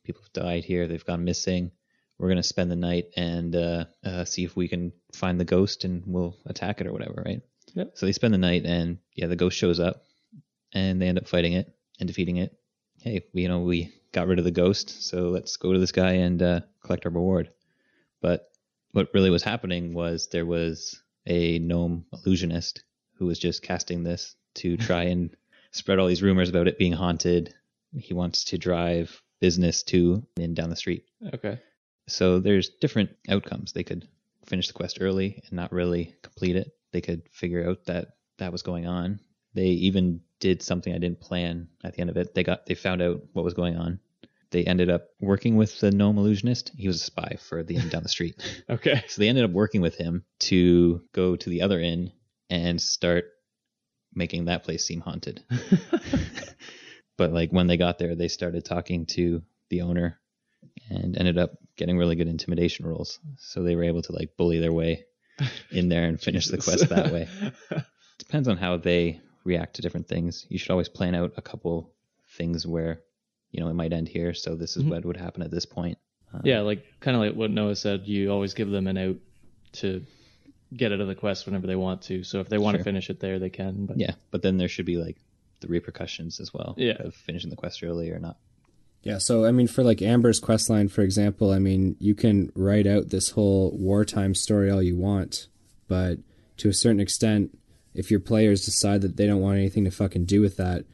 people 0.04 0.22
have 0.22 0.34
died 0.34 0.64
here. 0.64 0.88
They've 0.88 1.06
gone 1.06 1.24
missing. 1.24 1.72
We're 2.20 2.30
gonna 2.30 2.44
spend 2.44 2.70
the 2.70 2.76
night 2.76 3.06
and 3.18 3.56
uh, 3.56 3.86
uh, 4.06 4.26
see 4.26 4.44
if 4.44 4.56
we 4.56 4.68
can 4.68 4.92
find 5.14 5.40
the 5.40 5.46
ghost, 5.46 5.84
and 5.84 6.04
we'll 6.06 6.38
attack 6.46 6.80
it 6.80 6.88
or 6.88 6.94
whatever, 6.94 7.24
right? 7.26 7.42
Yep. 7.74 7.94
So 7.96 8.06
they 8.06 8.12
spend 8.12 8.34
the 8.34 8.38
night, 8.38 8.66
and 8.66 9.00
yeah, 9.16 9.28
the 9.28 9.36
ghost 9.36 9.58
shows 9.58 9.80
up, 9.80 10.04
and 10.74 11.02
they 11.02 11.08
end 11.08 11.18
up 11.18 11.28
fighting 11.28 11.54
it 11.54 11.74
and 12.00 12.08
defeating 12.08 12.38
it. 12.38 12.58
Hey, 13.02 13.26
we, 13.34 13.44
you 13.44 13.48
know, 13.48 13.60
we 13.60 13.94
got 14.12 14.28
rid 14.28 14.40
of 14.40 14.46
the 14.46 14.52
ghost, 14.52 15.04
so 15.04 15.30
let's 15.30 15.58
go 15.58 15.74
to 15.74 15.80
this 15.80 15.92
guy 15.92 16.14
and 16.14 16.42
uh, 16.42 16.62
collect 16.84 17.06
our 17.06 17.12
reward. 17.12 17.52
But 18.22 18.50
what 18.92 19.10
really 19.14 19.30
was 19.30 19.44
happening 19.44 19.94
was 19.94 20.28
there 20.28 20.46
was 20.46 21.02
a 21.26 21.60
gnome 21.60 22.06
illusionist 22.14 22.84
who 23.16 23.26
was 23.26 23.40
just 23.40 23.64
casting 23.64 24.04
this 24.04 24.36
to 24.56 24.78
try 24.78 25.04
and 25.04 25.36
spread 25.72 26.00
all 26.00 26.08
these 26.08 26.24
rumors 26.24 26.50
about 26.50 26.68
it 26.68 26.78
being 26.78 26.94
haunted. 26.94 27.54
He 27.96 28.14
wants 28.14 28.46
to 28.46 28.58
drive 28.58 29.22
business 29.40 29.84
to 29.84 30.24
and 30.38 30.56
down 30.56 30.70
the 30.70 30.76
street. 30.76 31.06
Okay. 31.34 31.60
So 32.08 32.40
there's 32.40 32.70
different 32.70 33.12
outcomes. 33.30 33.74
They 33.74 33.84
could 33.84 34.08
finish 34.46 34.68
the 34.68 34.74
quest 34.74 34.98
early 35.02 35.42
and 35.44 35.54
not 35.54 35.72
really 35.72 36.16
complete 36.22 36.56
it. 36.56 36.72
They 36.92 37.02
could 37.02 37.24
figure 37.32 37.70
out 37.70 37.86
that 37.86 38.16
that 38.38 38.52
was 38.52 38.64
going 38.64 38.88
on. 38.88 39.20
They 39.54 39.68
even 39.68 40.22
did 40.42 40.62
something 40.62 40.94
I 40.94 40.98
didn't 40.98 41.22
plan 41.22 41.70
at 41.86 41.94
the 41.94 42.02
end 42.02 42.10
of 42.10 42.18
it. 42.18 42.36
They 42.36 42.44
got 42.44 42.66
they 42.66 42.76
found 42.76 43.02
out 43.02 43.22
what 43.32 43.46
was 43.46 43.54
going 43.54 43.78
on. 43.78 44.00
They 44.50 44.66
ended 44.66 44.90
up 44.90 45.08
working 45.22 45.56
with 45.56 45.80
the 45.80 45.92
gnome 45.92 46.18
illusionist. 46.18 46.72
He 46.76 46.88
was 46.88 46.98
a 46.98 47.06
spy 47.06 47.38
for 47.40 47.64
the 47.64 47.78
inn 47.78 47.88
down 47.88 48.04
the 48.04 48.10
street. 48.10 48.36
Okay. 48.70 49.04
So 49.08 49.22
they 49.22 49.30
ended 49.30 49.46
up 49.46 49.52
working 49.52 49.82
with 49.82 49.96
him 49.96 50.26
to 50.40 51.02
go 51.14 51.38
to 51.38 51.50
the 51.50 51.62
other 51.62 51.80
inn 51.80 52.12
and 52.50 52.82
start 52.82 53.26
making 54.14 54.46
that 54.46 54.64
place 54.64 54.86
seem 54.86 55.00
haunted. 55.00 55.42
but 57.18 57.32
like 57.32 57.52
when 57.52 57.68
they 57.68 57.78
got 57.78 57.98
there, 57.98 58.16
they 58.16 58.28
started 58.28 58.66
talking 58.66 59.06
to 59.08 59.42
the 59.70 59.82
owner 59.82 60.20
and 60.90 61.18
ended 61.18 61.38
up 61.38 61.52
getting 61.78 61.98
really 61.98 62.16
good 62.16 62.28
intimidation 62.28 62.86
rolls. 62.86 63.20
So 63.38 63.64
they 63.64 63.76
were 63.76 63.84
able 63.84 64.02
to 64.04 64.12
like 64.12 64.36
bully 64.38 64.60
their 64.60 64.74
way 64.74 65.06
in 65.72 65.88
there 65.88 66.06
and 66.06 66.20
finish 66.20 66.48
the 66.48 66.58
quest 66.58 66.90
that 66.90 67.12
way. 67.12 67.28
Depends 68.20 68.48
on 68.48 68.58
how 68.58 68.78
they 68.78 69.22
react 69.44 69.76
to 69.76 69.82
different 69.82 70.08
things. 70.08 70.46
You 70.50 70.58
should 70.58 70.72
always 70.72 70.90
plan 70.90 71.16
out 71.16 71.34
a 71.38 71.42
couple 71.42 71.94
things 72.30 72.66
where, 72.66 73.02
you 73.52 73.60
know, 73.60 73.70
it 73.70 73.74
might 73.74 73.94
end 73.94 74.08
here. 74.08 74.34
So 74.34 74.56
this 74.56 74.78
is 74.78 74.84
mm-hmm. 74.84 74.92
what 74.92 75.06
would 75.06 75.18
happen 75.18 75.42
at 75.42 75.52
this 75.52 75.66
point. 75.66 75.98
Um, 76.34 76.42
yeah, 76.44 76.62
like 76.62 76.86
kind 77.00 77.16
of 77.16 77.22
like 77.22 77.36
what 77.36 77.52
Noah 77.52 77.76
said. 77.76 78.04
You 78.06 78.32
always 78.32 78.54
give 78.54 78.70
them 78.70 78.88
an 78.88 78.98
out 78.98 79.18
to 79.74 80.06
get 80.76 80.92
out 80.92 81.02
of 81.02 81.08
the 81.08 81.16
quest 81.16 81.46
whenever 81.46 81.68
they 81.68 81.76
want 81.76 82.04
to. 82.04 82.24
So 82.24 82.40
if 82.40 82.50
they 82.50 82.58
want 82.58 82.78
to 82.78 82.84
finish 82.84 83.10
it 83.10 83.20
there, 83.20 83.40
they 83.40 83.50
can. 83.50 83.86
But 83.86 83.98
Yeah. 83.98 84.14
But 84.32 84.42
then 84.42 84.58
there 84.58 84.70
should 84.70 84.86
be 84.86 84.98
like 84.98 85.18
the 85.60 85.68
repercussions 85.68 86.40
as 86.40 86.54
well 86.54 86.76
Yeah. 86.78 86.98
of 87.00 87.14
finishing 87.14 87.50
the 87.50 87.56
quest 87.56 87.84
early 87.84 88.10
or 88.10 88.20
not. 88.20 88.38
Yeah, 89.04 89.18
so 89.18 89.46
I 89.46 89.52
mean, 89.52 89.68
for 89.68 89.84
like 89.84 90.02
Amber's 90.02 90.40
quest 90.40 90.70
line, 90.70 90.88
for 90.88 91.02
example, 91.02 91.52
I 91.52 91.58
mean, 91.58 91.96
you 92.00 92.14
can 92.14 92.52
write 92.56 92.86
out 92.86 93.10
this 93.10 93.32
whole 93.32 93.76
wartime 93.76 94.36
story 94.36 94.70
all 94.70 94.82
you 94.82 94.96
want, 94.96 95.48
but 95.88 96.20
to 96.58 96.70
a 96.70 96.74
certain 96.74 97.00
extent, 97.00 97.58
if 97.94 98.12
your 98.12 98.20
players 98.20 98.66
decide 98.66 99.02
that 99.02 99.18
they 99.18 99.28
don't 99.28 99.42
want 99.42 99.58
anything 99.58 99.86
to 99.86 99.92
fucking 99.92 100.26
do 100.26 100.42
with 100.42 100.58
that, 100.58 100.86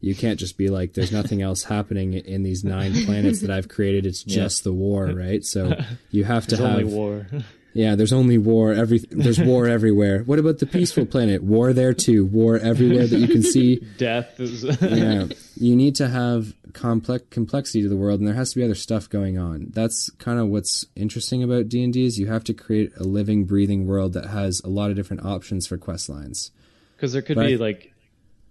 you 0.00 0.14
can't 0.14 0.38
just 0.38 0.56
be 0.56 0.68
like, 0.68 0.92
"There's 0.92 1.12
nothing 1.12 1.42
else 1.42 1.64
happening 1.64 2.14
in 2.14 2.42
these 2.42 2.64
nine 2.64 2.92
planets 3.06 3.40
that 3.40 3.50
I've 3.50 3.68
created. 3.68 4.06
It's 4.06 4.22
just 4.22 4.64
the 4.64 4.72
war, 4.72 5.06
right?" 5.06 5.44
So 5.44 5.78
you 6.10 6.24
have 6.24 6.46
to 6.48 6.56
there's 6.56 6.66
have 6.66 6.78
only 6.78 6.84
war. 6.84 7.26
yeah, 7.76 7.94
there's 7.94 8.12
only 8.12 8.38
war. 8.38 8.72
Every 8.72 8.98
there's 9.10 9.40
war 9.40 9.66
everywhere. 9.78 10.22
What 10.24 10.38
about 10.38 10.58
the 10.58 10.66
peaceful 10.66 11.06
planet? 11.06 11.42
War 11.42 11.72
there 11.72 11.92
too. 11.92 12.24
War 12.26 12.56
everywhere 12.58 13.06
that 13.06 13.18
you 13.18 13.28
can 13.28 13.42
see 13.42 13.76
Death 13.98 14.40
is. 14.40 14.64
yeah, 14.80 15.26
you 15.56 15.76
need 15.76 15.94
to 15.96 16.08
have 16.08 16.54
complex 16.72 17.24
complexity 17.30 17.82
to 17.82 17.88
the 17.88 17.96
world, 17.96 18.20
and 18.20 18.26
there 18.28 18.34
has 18.34 18.52
to 18.52 18.58
be 18.58 18.64
other 18.64 18.74
stuff 18.74 19.08
going 19.08 19.38
on. 19.38 19.68
That's 19.74 20.10
kind 20.18 20.38
of 20.38 20.48
what's 20.48 20.84
interesting 20.94 21.42
about 21.42 21.68
D 21.68 21.82
and 21.84 21.92
D 21.92 22.04
is 22.06 22.18
you 22.18 22.26
have 22.28 22.44
to 22.44 22.54
create 22.54 22.92
a 22.96 23.04
living, 23.04 23.44
breathing 23.44 23.86
world 23.86 24.12
that 24.14 24.26
has 24.26 24.60
a 24.64 24.68
lot 24.68 24.90
of 24.90 24.96
different 24.96 25.24
options 25.24 25.66
for 25.66 25.76
quest 25.78 26.08
lines. 26.08 26.50
because 26.96 27.12
there 27.12 27.22
could 27.22 27.36
But 27.36 27.46
be 27.46 27.56
like 27.56 27.92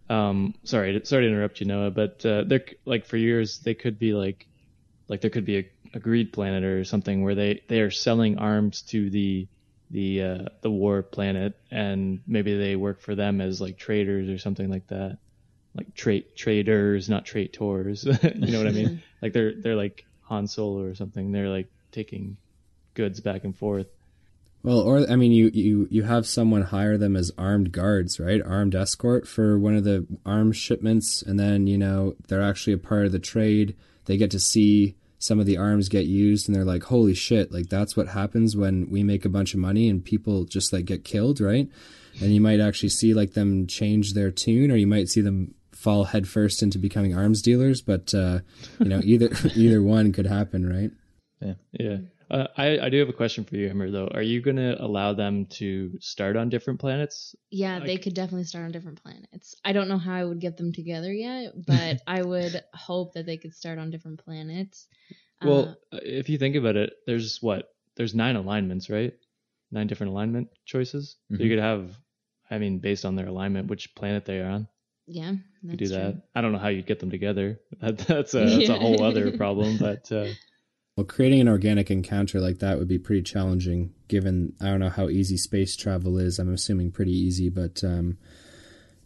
um 0.10 0.54
sorry 0.64 1.02
sorry 1.04 1.24
to 1.24 1.30
interrupt 1.32 1.60
you 1.60 1.66
noah 1.66 1.90
but 1.90 2.24
uh, 2.24 2.44
there 2.46 2.64
like 2.86 3.08
for 3.08 3.18
years 3.18 3.58
they 3.66 3.74
could 3.74 3.98
be 3.98 4.14
like 4.14 4.46
like 5.08 5.22
there 5.22 5.32
could 5.32 5.46
be 5.46 5.58
a, 5.58 5.66
a 5.96 6.00
greed 6.00 6.32
planet 6.32 6.64
or 6.64 6.84
something 6.84 7.24
where 7.24 7.36
they 7.36 7.62
they 7.68 7.82
are 7.82 7.90
selling 7.90 8.38
arms 8.38 8.84
to 8.84 9.10
the 9.10 9.48
the 9.90 10.22
uh 10.22 10.46
the 10.62 10.70
war 10.70 11.02
planet 11.02 11.58
and 11.72 12.22
maybe 12.28 12.56
they 12.58 12.76
work 12.76 13.02
for 13.02 13.16
them 13.16 13.42
as 13.42 13.60
like 13.60 13.78
traders 13.78 14.30
or 14.30 14.38
something 14.38 14.70
like 14.70 14.86
that 14.88 15.18
like 15.76 15.94
trait 15.94 16.36
traders, 16.36 17.10
not 17.10 17.26
traitors. 17.26 18.06
you 18.24 18.52
know 18.52 18.58
what 18.58 18.68
I 18.68 18.72
mean? 18.72 19.04
like 19.22 19.34
they're 19.34 19.54
they're 19.62 19.76
like 19.76 20.06
Han 20.24 20.48
Solo 20.48 20.84
or 20.84 20.96
something. 20.96 21.32
They're 21.32 21.50
like 21.50 21.70
taking 21.92 22.38
goods 22.94 23.20
back 23.20 23.44
and 23.44 23.56
forth. 23.56 23.88
Well, 24.64 24.80
or 24.80 25.10
I 25.10 25.16
mean, 25.16 25.32
you 25.32 25.52
you 25.54 25.88
you 25.92 26.04
have 26.04 26.26
someone 26.26 26.64
hire 26.64 26.98
them 26.98 27.16
as 27.16 27.32
armed 27.38 27.72
guards, 27.72 28.20
right? 28.20 28.42
Armed 28.44 28.74
escort 28.74 29.28
for 29.28 29.60
one 29.60 29.76
of 29.76 29.84
the 29.84 30.08
arms 30.26 30.58
shipments, 30.58 31.22
and 31.22 31.40
then 31.40 31.68
you 31.68 31.78
know 31.78 32.16
they're 32.28 32.42
actually 32.42 32.74
a 32.74 32.80
part 32.80 33.06
of 33.06 33.12
the 33.12 33.20
trade. 33.20 33.76
They 34.06 34.18
get 34.18 34.32
to 34.32 34.40
see 34.40 34.96
some 35.26 35.40
of 35.40 35.46
the 35.46 35.58
arms 35.58 35.90
get 35.90 36.06
used, 36.06 36.48
and 36.48 36.56
they're 36.56 36.66
like, 36.66 36.84
"Holy 36.84 37.14
shit!" 37.14 37.52
Like 37.52 37.68
that's 37.68 37.98
what 37.98 38.10
happens 38.10 38.56
when 38.56 38.90
we 38.90 39.04
make 39.04 39.26
a 39.26 39.30
bunch 39.30 39.54
of 39.54 39.60
money 39.60 39.90
and 39.90 40.04
people 40.04 40.46
just 40.46 40.72
like 40.72 40.86
get 40.86 41.04
killed, 41.04 41.42
right? 41.42 41.68
And 42.22 42.34
you 42.34 42.42
might 42.42 42.60
actually 42.60 42.90
see 42.90 43.14
like 43.14 43.34
them 43.34 43.68
change 43.68 44.14
their 44.14 44.32
tune, 44.32 44.72
or 44.72 44.76
you 44.76 44.88
might 44.88 45.10
see 45.10 45.22
them 45.22 45.56
fall 45.72 46.06
headfirst 46.06 46.64
into 46.64 46.78
becoming 46.78 47.16
arms 47.16 47.42
dealers. 47.42 47.82
But 47.82 48.14
uh, 48.14 48.40
you 48.80 48.86
know, 48.86 49.02
either 49.04 49.30
either 49.56 49.82
one 49.82 50.12
could 50.12 50.28
happen, 50.28 50.68
right? 50.68 50.92
Yeah. 51.42 51.54
Yeah. 51.72 51.98
Uh, 52.30 52.48
I, 52.58 52.80
I 52.80 52.90
do 52.90 53.00
have 53.00 53.10
a 53.10 53.14
question 53.14 53.44
for 53.44 53.56
you, 53.56 53.70
Amber, 53.70 53.92
though. 53.92 54.08
Are 54.08 54.22
you 54.22 54.42
going 54.42 54.58
to 54.58 54.82
allow 54.84 55.14
them 55.14 55.46
to 55.58 55.98
start 56.00 56.36
on 56.36 56.50
different 56.50 56.80
planets? 56.80 57.36
Yeah, 57.52 57.80
they 57.80 57.98
could 57.98 58.14
definitely 58.14 58.46
start 58.46 58.66
on 58.66 58.72
different 58.72 59.02
planets. 59.02 59.56
I 59.64 59.74
don't 59.74 59.88
know 59.88 59.98
how 59.98 60.14
I 60.14 60.26
would 60.26 60.40
get 60.40 60.58
them 60.58 60.74
together 60.74 61.14
yet, 61.14 61.54
but 61.68 62.02
I 62.08 62.24
would 62.24 62.62
hope 62.74 63.14
that 63.14 63.26
they 63.26 63.38
could 63.38 63.54
start 63.54 63.78
on 63.78 63.92
different 63.92 64.24
planets. 64.24 64.88
Uh, 65.42 65.48
Well, 65.48 65.78
uh, 65.94 66.00
if 66.04 66.30
you 66.30 66.38
think 66.38 66.56
about 66.56 66.76
it, 66.76 66.94
there's 67.06 67.42
what? 67.42 67.70
There's 67.96 68.16
nine 68.16 68.36
alignments, 68.36 68.90
right? 68.90 69.14
Nine 69.72 69.88
different 69.88 70.12
alignment 70.12 70.50
choices. 70.66 71.18
So 71.38 71.44
you 71.44 71.50
could 71.50 71.60
have, 71.64 71.98
I 72.50 72.58
mean, 72.58 72.80
based 72.80 73.06
on 73.06 73.16
their 73.16 73.28
alignment, 73.28 73.68
which 73.70 73.94
planet 73.96 74.26
they 74.26 74.40
are 74.40 74.50
on. 74.50 74.68
yeah, 75.08 75.32
You 75.32 75.70
that's 75.70 75.72
could 75.72 75.80
do 75.80 75.88
that. 75.90 76.12
true. 76.12 76.22
I 76.36 76.42
don't 76.42 76.52
know 76.52 76.58
how 76.60 76.70
you'd 76.70 76.86
get 76.88 77.00
them 77.00 77.12
together. 77.12 77.60
That, 77.82 77.98
that's 78.00 78.34
a 78.34 78.46
that's 78.46 78.70
a 78.70 78.76
whole 78.78 79.04
other 79.04 79.32
problem. 79.32 79.78
But 79.78 80.12
uh, 80.12 80.34
Well, 80.96 81.06
creating 81.06 81.42
an 81.42 81.50
organic 81.50 81.92
encounter 81.92 82.40
like 82.40 82.60
that 82.60 82.78
would 82.80 82.88
be 82.88 82.98
pretty 82.98 83.22
challenging. 83.22 83.94
Given 84.08 84.54
I 84.62 84.68
don't 84.68 84.80
know 84.80 84.90
how 84.90 85.10
easy 85.10 85.36
space 85.36 85.76
travel 85.76 86.18
is. 86.18 86.40
I'm 86.40 86.54
assuming 86.54 86.92
pretty 86.92 87.12
easy, 87.12 87.50
but 87.50 87.84
um, 87.84 88.18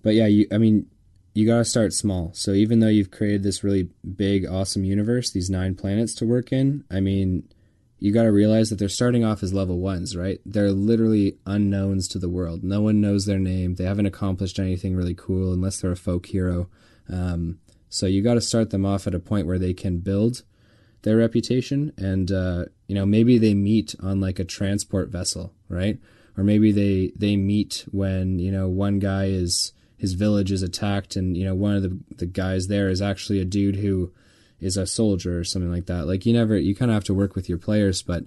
but 0.03 0.13
yeah, 0.13 0.27
you. 0.27 0.45
I 0.51 0.59
mean, 0.59 0.85
you 1.33 1.47
gotta 1.47 1.65
start 1.65 1.93
small. 1.93 2.29
So 2.35 2.51
even 2.51 2.79
though 2.79 2.89
you've 2.89 3.09
created 3.09 3.41
this 3.41 3.63
really 3.63 3.89
big, 4.15 4.45
awesome 4.45 4.83
universe, 4.83 5.31
these 5.31 5.49
nine 5.49 5.73
planets 5.73 6.13
to 6.15 6.27
work 6.27 6.51
in, 6.51 6.83
I 6.91 6.99
mean, 6.99 7.49
you 7.97 8.13
gotta 8.13 8.31
realize 8.31 8.69
that 8.69 8.77
they're 8.77 8.87
starting 8.87 9.25
off 9.25 9.41
as 9.41 9.51
level 9.51 9.79
ones, 9.79 10.15
right? 10.15 10.39
They're 10.45 10.71
literally 10.71 11.37
unknowns 11.47 12.07
to 12.09 12.19
the 12.19 12.29
world. 12.29 12.63
No 12.63 12.81
one 12.81 13.01
knows 13.01 13.25
their 13.25 13.39
name. 13.39 13.75
They 13.75 13.85
haven't 13.85 14.05
accomplished 14.05 14.59
anything 14.59 14.95
really 14.95 15.15
cool 15.15 15.53
unless 15.53 15.81
they're 15.81 15.91
a 15.91 15.95
folk 15.95 16.27
hero. 16.27 16.69
Um, 17.11 17.57
so 17.89 18.05
you 18.05 18.21
got 18.21 18.35
to 18.35 18.41
start 18.41 18.69
them 18.69 18.85
off 18.85 19.07
at 19.07 19.15
a 19.15 19.19
point 19.19 19.47
where 19.47 19.57
they 19.57 19.73
can 19.73 19.97
build 19.97 20.43
their 21.03 21.17
reputation 21.17 21.93
and 21.97 22.31
uh, 22.31 22.65
you 22.87 22.95
know 22.95 23.05
maybe 23.05 23.37
they 23.37 23.53
meet 23.53 23.95
on 24.01 24.19
like 24.19 24.39
a 24.39 24.45
transport 24.45 25.09
vessel 25.09 25.53
right? 25.69 25.99
Or 26.37 26.43
maybe 26.43 26.71
they 26.71 27.11
they 27.15 27.37
meet 27.37 27.85
when 27.91 28.39
you 28.39 28.51
know 28.51 28.67
one 28.67 28.99
guy 28.99 29.25
is 29.25 29.71
his 29.97 30.13
village 30.13 30.51
is 30.51 30.63
attacked 30.63 31.15
and 31.15 31.37
you 31.37 31.45
know 31.45 31.55
one 31.55 31.75
of 31.75 31.83
the 31.83 31.97
the 32.17 32.25
guys 32.25 32.67
there 32.67 32.89
is 32.89 33.01
actually 33.01 33.39
a 33.39 33.45
dude 33.45 33.77
who 33.77 34.11
is 34.59 34.75
a 34.75 34.85
soldier 34.85 35.39
or 35.39 35.43
something 35.43 35.71
like 35.71 35.85
that. 35.85 36.07
Like 36.07 36.25
you 36.25 36.33
never 36.33 36.57
you 36.57 36.75
kind 36.75 36.91
of 36.91 36.95
have 36.95 37.03
to 37.05 37.13
work 37.13 37.35
with 37.35 37.47
your 37.47 37.57
players 37.57 38.01
but 38.01 38.25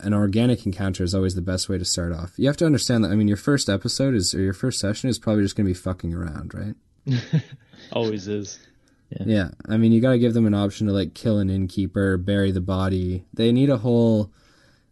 an 0.00 0.12
organic 0.12 0.66
encounter 0.66 1.02
is 1.02 1.14
always 1.14 1.34
the 1.34 1.40
best 1.40 1.68
way 1.68 1.78
to 1.78 1.84
start 1.84 2.12
off. 2.12 2.32
You 2.36 2.46
have 2.46 2.56
to 2.58 2.66
understand 2.66 3.02
that 3.04 3.10
i 3.10 3.14
mean 3.14 3.28
your 3.28 3.36
first 3.36 3.68
episode 3.68 4.14
is 4.14 4.34
or 4.34 4.40
your 4.40 4.52
first 4.52 4.78
session 4.78 5.08
is 5.08 5.18
probably 5.18 5.42
just 5.42 5.56
going 5.56 5.66
to 5.66 5.70
be 5.70 5.78
fucking 5.78 6.14
around 6.14 6.52
right? 6.54 6.74
Always 7.92 8.28
is. 8.28 8.58
Yeah, 9.18 9.50
I 9.68 9.76
mean, 9.76 9.92
you 9.92 10.00
got 10.00 10.12
to 10.12 10.18
give 10.18 10.34
them 10.34 10.46
an 10.46 10.54
option 10.54 10.86
to 10.86 10.92
like 10.92 11.14
kill 11.14 11.38
an 11.38 11.50
innkeeper, 11.50 12.16
bury 12.16 12.52
the 12.52 12.60
body. 12.60 13.24
They 13.34 13.50
need 13.52 13.70
a 13.70 13.78
whole, 13.78 14.32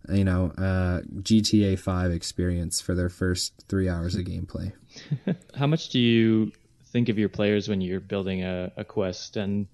you 0.09 0.25
know, 0.25 0.53
uh, 0.59 1.03
GTA 1.23 1.79
Five 1.79 2.11
experience 2.11 2.81
for 2.81 2.95
their 2.95 3.09
first 3.09 3.65
three 3.69 3.89
hours 3.89 4.17
of 4.17 4.25
gameplay. 4.25 4.73
How 5.55 5.67
much 5.67 5.91
do 5.91 6.01
you 6.01 6.53
think 6.87 7.09
of 7.09 7.19
your 7.19 7.29
players 7.29 7.69
when 7.69 7.81
you're 7.81 8.01
building 8.01 8.43
a, 8.43 8.73
a 8.77 8.85
quest? 8.85 9.37
And 9.37 9.69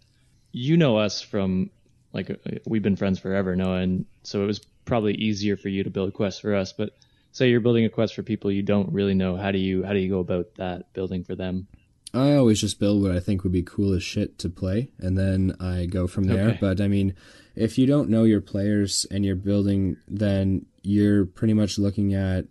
you 0.52 0.76
know 0.76 0.98
us 0.98 1.20
from 1.20 1.70
like 2.12 2.30
uh, 2.30 2.35
we've 2.66 2.83
been 2.83 2.96
friends 2.96 3.18
forever, 3.18 3.57
Noah, 3.57 3.78
and 3.78 4.07
so 4.22 4.42
it 4.42 4.46
was 4.46 4.61
probably 4.85 5.14
easier 5.14 5.57
for 5.57 5.68
you 5.68 5.83
to 5.83 5.90
build 5.90 6.14
quests 6.14 6.40
for 6.40 6.54
us. 6.54 6.72
But 6.72 6.90
say 7.33 7.50
you're 7.50 7.61
building 7.61 7.85
a 7.85 7.90
quest 7.90 8.14
for 8.14 8.22
people 8.22 8.52
you 8.52 8.62
don't 8.62 8.92
really 8.92 9.14
know. 9.14 9.37
How 9.37 9.50
do 9.50 9.59
you 9.59 9.85
how 9.85 9.92
do 9.92 9.98
you 9.98 10.09
go 10.09 10.20
about 10.20 10.54
that 10.57 10.92
building 10.92 11.24
for 11.24 11.35
them? 11.35 11.66
I 12.14 12.37
always 12.37 12.61
just 12.61 12.79
build 12.79 13.03
what 13.03 13.11
I 13.11 13.20
think 13.20 13.42
would 13.42 13.53
be 13.53 13.62
cool 13.62 13.92
as 13.92 14.03
shit 14.03 14.38
to 14.38 14.48
play, 14.48 14.90
and 14.98 15.18
then 15.18 15.57
I 15.61 15.87
go 15.87 16.07
from 16.07 16.24
there. 16.24 16.48
Okay. 16.50 16.59
But 16.61 16.81
I 16.81 16.88
mean, 16.88 17.14
if 17.57 17.77
you 17.77 17.87
don't 17.87 18.09
know 18.09 18.24
your 18.24 18.40
players 18.40 19.05
and 19.11 19.24
you're 19.24 19.37
building, 19.37 19.96
then 20.07 20.66
you're 20.83 21.24
pretty 21.27 21.55
much 21.55 21.79
looking 21.79 22.14
at. 22.14 22.46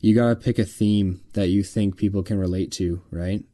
You 0.00 0.14
gotta 0.14 0.36
pick 0.36 0.58
a 0.58 0.64
theme 0.64 1.20
that 1.32 1.48
you 1.48 1.62
think 1.62 1.96
people 1.96 2.22
can 2.22 2.38
relate 2.38 2.70
to, 2.72 3.02
right? 3.10 3.44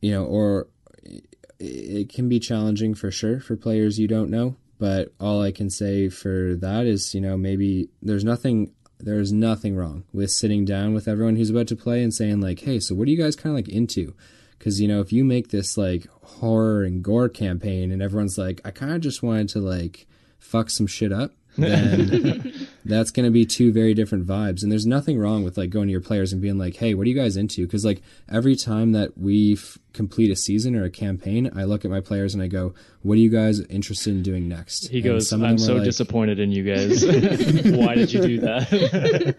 You 0.00 0.12
know, 0.12 0.24
or 0.24 0.68
it- 1.02 1.24
it 1.58 2.08
can 2.10 2.28
be 2.28 2.38
challenging 2.38 2.94
for 2.94 3.10
sure 3.10 3.40
for 3.40 3.56
players 3.56 3.98
you 3.98 4.06
don't 4.06 4.30
know. 4.30 4.56
But 4.78 5.14
all 5.18 5.40
I 5.40 5.52
can 5.52 5.70
say 5.70 6.10
for 6.10 6.54
that 6.56 6.86
is, 6.86 7.14
you 7.14 7.20
know, 7.20 7.36
maybe 7.38 7.88
there's 8.02 8.24
nothing 8.24 8.72
there's 8.98 9.32
nothing 9.32 9.76
wrong 9.76 10.04
with 10.12 10.30
sitting 10.30 10.64
down 10.64 10.94
with 10.94 11.08
everyone 11.08 11.36
who's 11.36 11.50
about 11.50 11.66
to 11.68 11.76
play 11.76 12.02
and 12.02 12.14
saying 12.14 12.40
like, 12.40 12.60
"Hey, 12.60 12.80
so 12.80 12.94
what 12.94 13.08
are 13.08 13.10
you 13.10 13.16
guys 13.16 13.36
kind 13.36 13.52
of 13.52 13.56
like 13.56 13.68
into?" 13.68 14.14
Because 14.58 14.80
you 14.80 14.88
know, 14.88 15.00
if 15.00 15.12
you 15.12 15.24
make 15.24 15.48
this 15.48 15.76
like 15.76 16.06
horror 16.22 16.82
and 16.82 17.02
gore 17.02 17.28
campaign 17.28 17.92
and 17.92 18.02
everyone's 18.02 18.38
like, 18.38 18.60
"I 18.64 18.70
kind 18.70 18.92
of 18.92 19.00
just 19.00 19.22
wanted 19.22 19.48
to 19.50 19.60
like 19.60 20.06
fuck 20.38 20.70
some 20.70 20.86
shit 20.86 21.12
up," 21.12 21.32
then 21.56 22.68
that's 22.84 23.10
going 23.10 23.24
to 23.24 23.30
be 23.30 23.44
two 23.46 23.72
very 23.72 23.94
different 23.94 24.26
vibes. 24.26 24.62
And 24.62 24.70
there's 24.70 24.86
nothing 24.86 25.18
wrong 25.18 25.42
with 25.44 25.56
like 25.56 25.70
going 25.70 25.86
to 25.88 25.92
your 25.92 26.00
players 26.00 26.32
and 26.32 26.40
being 26.42 26.58
like, 26.58 26.76
"Hey, 26.76 26.94
what 26.94 27.06
are 27.06 27.10
you 27.10 27.16
guys 27.16 27.36
into?" 27.36 27.66
Because 27.66 27.84
like 27.84 28.02
every 28.30 28.56
time 28.56 28.92
that 28.92 29.16
we 29.18 29.54
f- 29.54 29.78
complete 29.92 30.30
a 30.30 30.36
season 30.36 30.74
or 30.76 30.84
a 30.84 30.90
campaign, 30.90 31.50
I 31.56 31.64
look 31.64 31.84
at 31.84 31.90
my 31.90 32.00
players 32.00 32.34
and 32.34 32.42
I 32.42 32.46
go, 32.48 32.74
"What 33.02 33.14
are 33.14 33.20
you 33.20 33.30
guys 33.30 33.60
interested 33.60 34.10
in 34.14 34.22
doing 34.22 34.48
next?" 34.48 34.88
He 34.88 34.98
And 34.98 35.04
goes, 35.04 35.28
some 35.28 35.44
"I'm 35.44 35.58
so 35.58 35.74
like- 35.76 35.84
disappointed 35.84 36.38
in 36.38 36.52
you 36.52 36.62
guys. 36.64 37.04
Why 37.76 37.94
did 37.94 38.12
you 38.12 38.20
do 38.22 38.40
that?" 38.40 39.36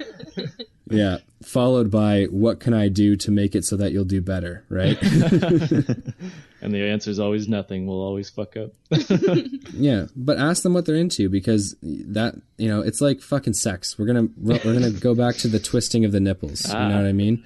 Yeah, 0.89 1.17
followed 1.43 1.91
by 1.91 2.23
what 2.31 2.61
can 2.61 2.73
I 2.73 2.87
do 2.87 3.17
to 3.17 3.29
make 3.31 3.55
it 3.55 3.65
so 3.65 3.75
that 3.75 3.91
you'll 3.91 4.05
do 4.05 4.21
better, 4.21 4.63
right? 4.69 4.97
And 6.61 6.73
the 6.73 6.81
answer 6.83 7.09
is 7.11 7.19
always 7.19 7.47
nothing. 7.47 7.85
We'll 7.85 8.01
always 8.01 8.29
fuck 8.29 8.55
up. 8.57 8.71
yeah, 9.73 10.05
but 10.15 10.37
ask 10.37 10.63
them 10.63 10.73
what 10.73 10.85
they're 10.85 10.95
into 10.95 11.29
because 11.29 11.75
that, 11.81 12.35
you 12.57 12.67
know, 12.67 12.81
it's 12.81 13.01
like 13.01 13.21
fucking 13.21 13.53
sex. 13.53 13.97
We're 13.97 14.05
going 14.05 14.27
to 14.27 14.33
we're 14.37 14.79
to 14.79 14.91
go 14.91 15.15
back 15.15 15.35
to 15.37 15.47
the 15.47 15.59
twisting 15.59 16.05
of 16.05 16.11
the 16.11 16.19
nipples, 16.19 16.67
you 16.67 16.73
Ah. 16.75 16.87
know 16.89 16.97
what 16.97 17.05
I 17.05 17.13
mean? 17.13 17.43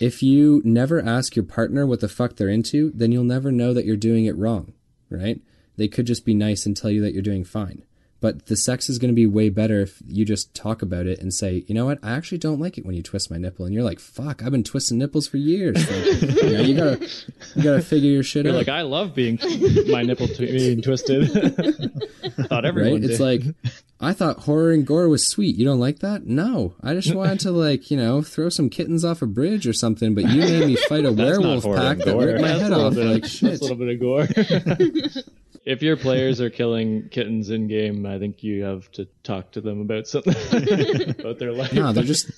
If 0.00 0.22
you 0.22 0.60
never 0.64 1.00
ask 1.00 1.36
your 1.36 1.44
partner 1.44 1.86
what 1.86 2.00
the 2.00 2.08
fuck 2.08 2.36
they're 2.36 2.48
into, 2.50 2.90
then 2.94 3.12
you'll 3.12 3.24
never 3.24 3.50
know 3.50 3.72
that 3.72 3.86
you're 3.86 3.96
doing 3.96 4.26
it 4.26 4.36
wrong, 4.36 4.72
right? 5.10 5.40
They 5.76 5.88
could 5.88 6.06
just 6.06 6.24
be 6.24 6.34
nice 6.34 6.66
and 6.66 6.76
tell 6.76 6.90
you 6.90 7.00
that 7.02 7.12
you're 7.14 7.22
doing 7.22 7.44
fine. 7.44 7.82
But 8.26 8.46
the 8.46 8.56
sex 8.56 8.88
is 8.88 8.98
going 8.98 9.10
to 9.10 9.14
be 9.14 9.24
way 9.24 9.50
better 9.50 9.82
if 9.82 10.02
you 10.08 10.24
just 10.24 10.52
talk 10.52 10.82
about 10.82 11.06
it 11.06 11.20
and 11.20 11.32
say, 11.32 11.62
you 11.68 11.76
know 11.76 11.84
what, 11.84 12.00
I 12.02 12.10
actually 12.10 12.38
don't 12.38 12.58
like 12.58 12.76
it 12.76 12.84
when 12.84 12.96
you 12.96 13.02
twist 13.04 13.30
my 13.30 13.36
nipple. 13.38 13.64
And 13.66 13.72
you're 13.72 13.84
like, 13.84 14.00
fuck, 14.00 14.42
I've 14.42 14.50
been 14.50 14.64
twisting 14.64 14.98
nipples 14.98 15.28
for 15.28 15.36
years. 15.36 15.76
Like, 15.88 16.22
you, 16.42 16.50
know, 16.50 16.60
you 16.60 16.76
gotta, 16.76 17.08
you 17.54 17.62
gotta 17.62 17.82
figure 17.82 18.10
your 18.10 18.24
shit 18.24 18.44
You're 18.46 18.54
out. 18.54 18.58
like, 18.58 18.68
I 18.68 18.82
love 18.82 19.14
being 19.14 19.38
my 19.86 20.02
nipple 20.02 20.26
t- 20.26 20.44
being 20.50 20.82
twisted. 20.82 21.30
Thought 22.48 22.64
everyone 22.64 22.92
right? 22.94 23.00
did. 23.02 23.10
It's 23.12 23.20
like 23.20 23.42
I 24.00 24.12
thought 24.12 24.40
horror 24.40 24.72
and 24.72 24.86
gore 24.86 25.08
was 25.08 25.26
sweet. 25.26 25.56
You 25.56 25.64
don't 25.64 25.78
like 25.80 26.00
that? 26.00 26.26
No, 26.26 26.74
I 26.82 26.92
just 26.94 27.14
wanted 27.14 27.40
to 27.40 27.50
like 27.52 27.90
you 27.90 27.96
know 27.96 28.20
throw 28.22 28.48
some 28.50 28.68
kittens 28.68 29.04
off 29.04 29.22
a 29.22 29.26
bridge 29.26 29.66
or 29.66 29.72
something. 29.72 30.14
But 30.14 30.24
you 30.28 30.40
made 30.40 30.66
me 30.66 30.76
fight 30.76 31.06
a 31.06 31.12
werewolf 31.12 31.64
pack 31.64 31.98
that 31.98 32.06
gore. 32.06 32.26
ripped 32.26 32.40
my 32.42 32.48
That's 32.48 32.60
head 32.62 32.72
off. 32.72 32.94
bit 32.94 33.06
of- 33.06 33.12
Like 33.12 33.22
That's 33.22 33.42
a 33.60 33.64
little 33.64 33.76
bit 33.76 33.94
of 33.94 34.00
gore. 34.00 34.26
If 35.66 35.82
your 35.82 35.96
players 35.96 36.40
are 36.40 36.48
killing 36.48 37.08
kittens 37.10 37.50
in 37.50 37.66
game, 37.66 38.06
I 38.06 38.18
think 38.20 38.42
you 38.44 38.62
have 38.62 38.90
to 38.92 39.06
talk 39.24 39.50
to 39.52 39.60
them 39.60 39.80
about 39.80 40.06
something 40.06 40.32
about 41.20 41.38
their 41.40 41.52
life. 41.52 41.72
No, 41.72 41.92
they're 41.92 42.04
just 42.04 42.30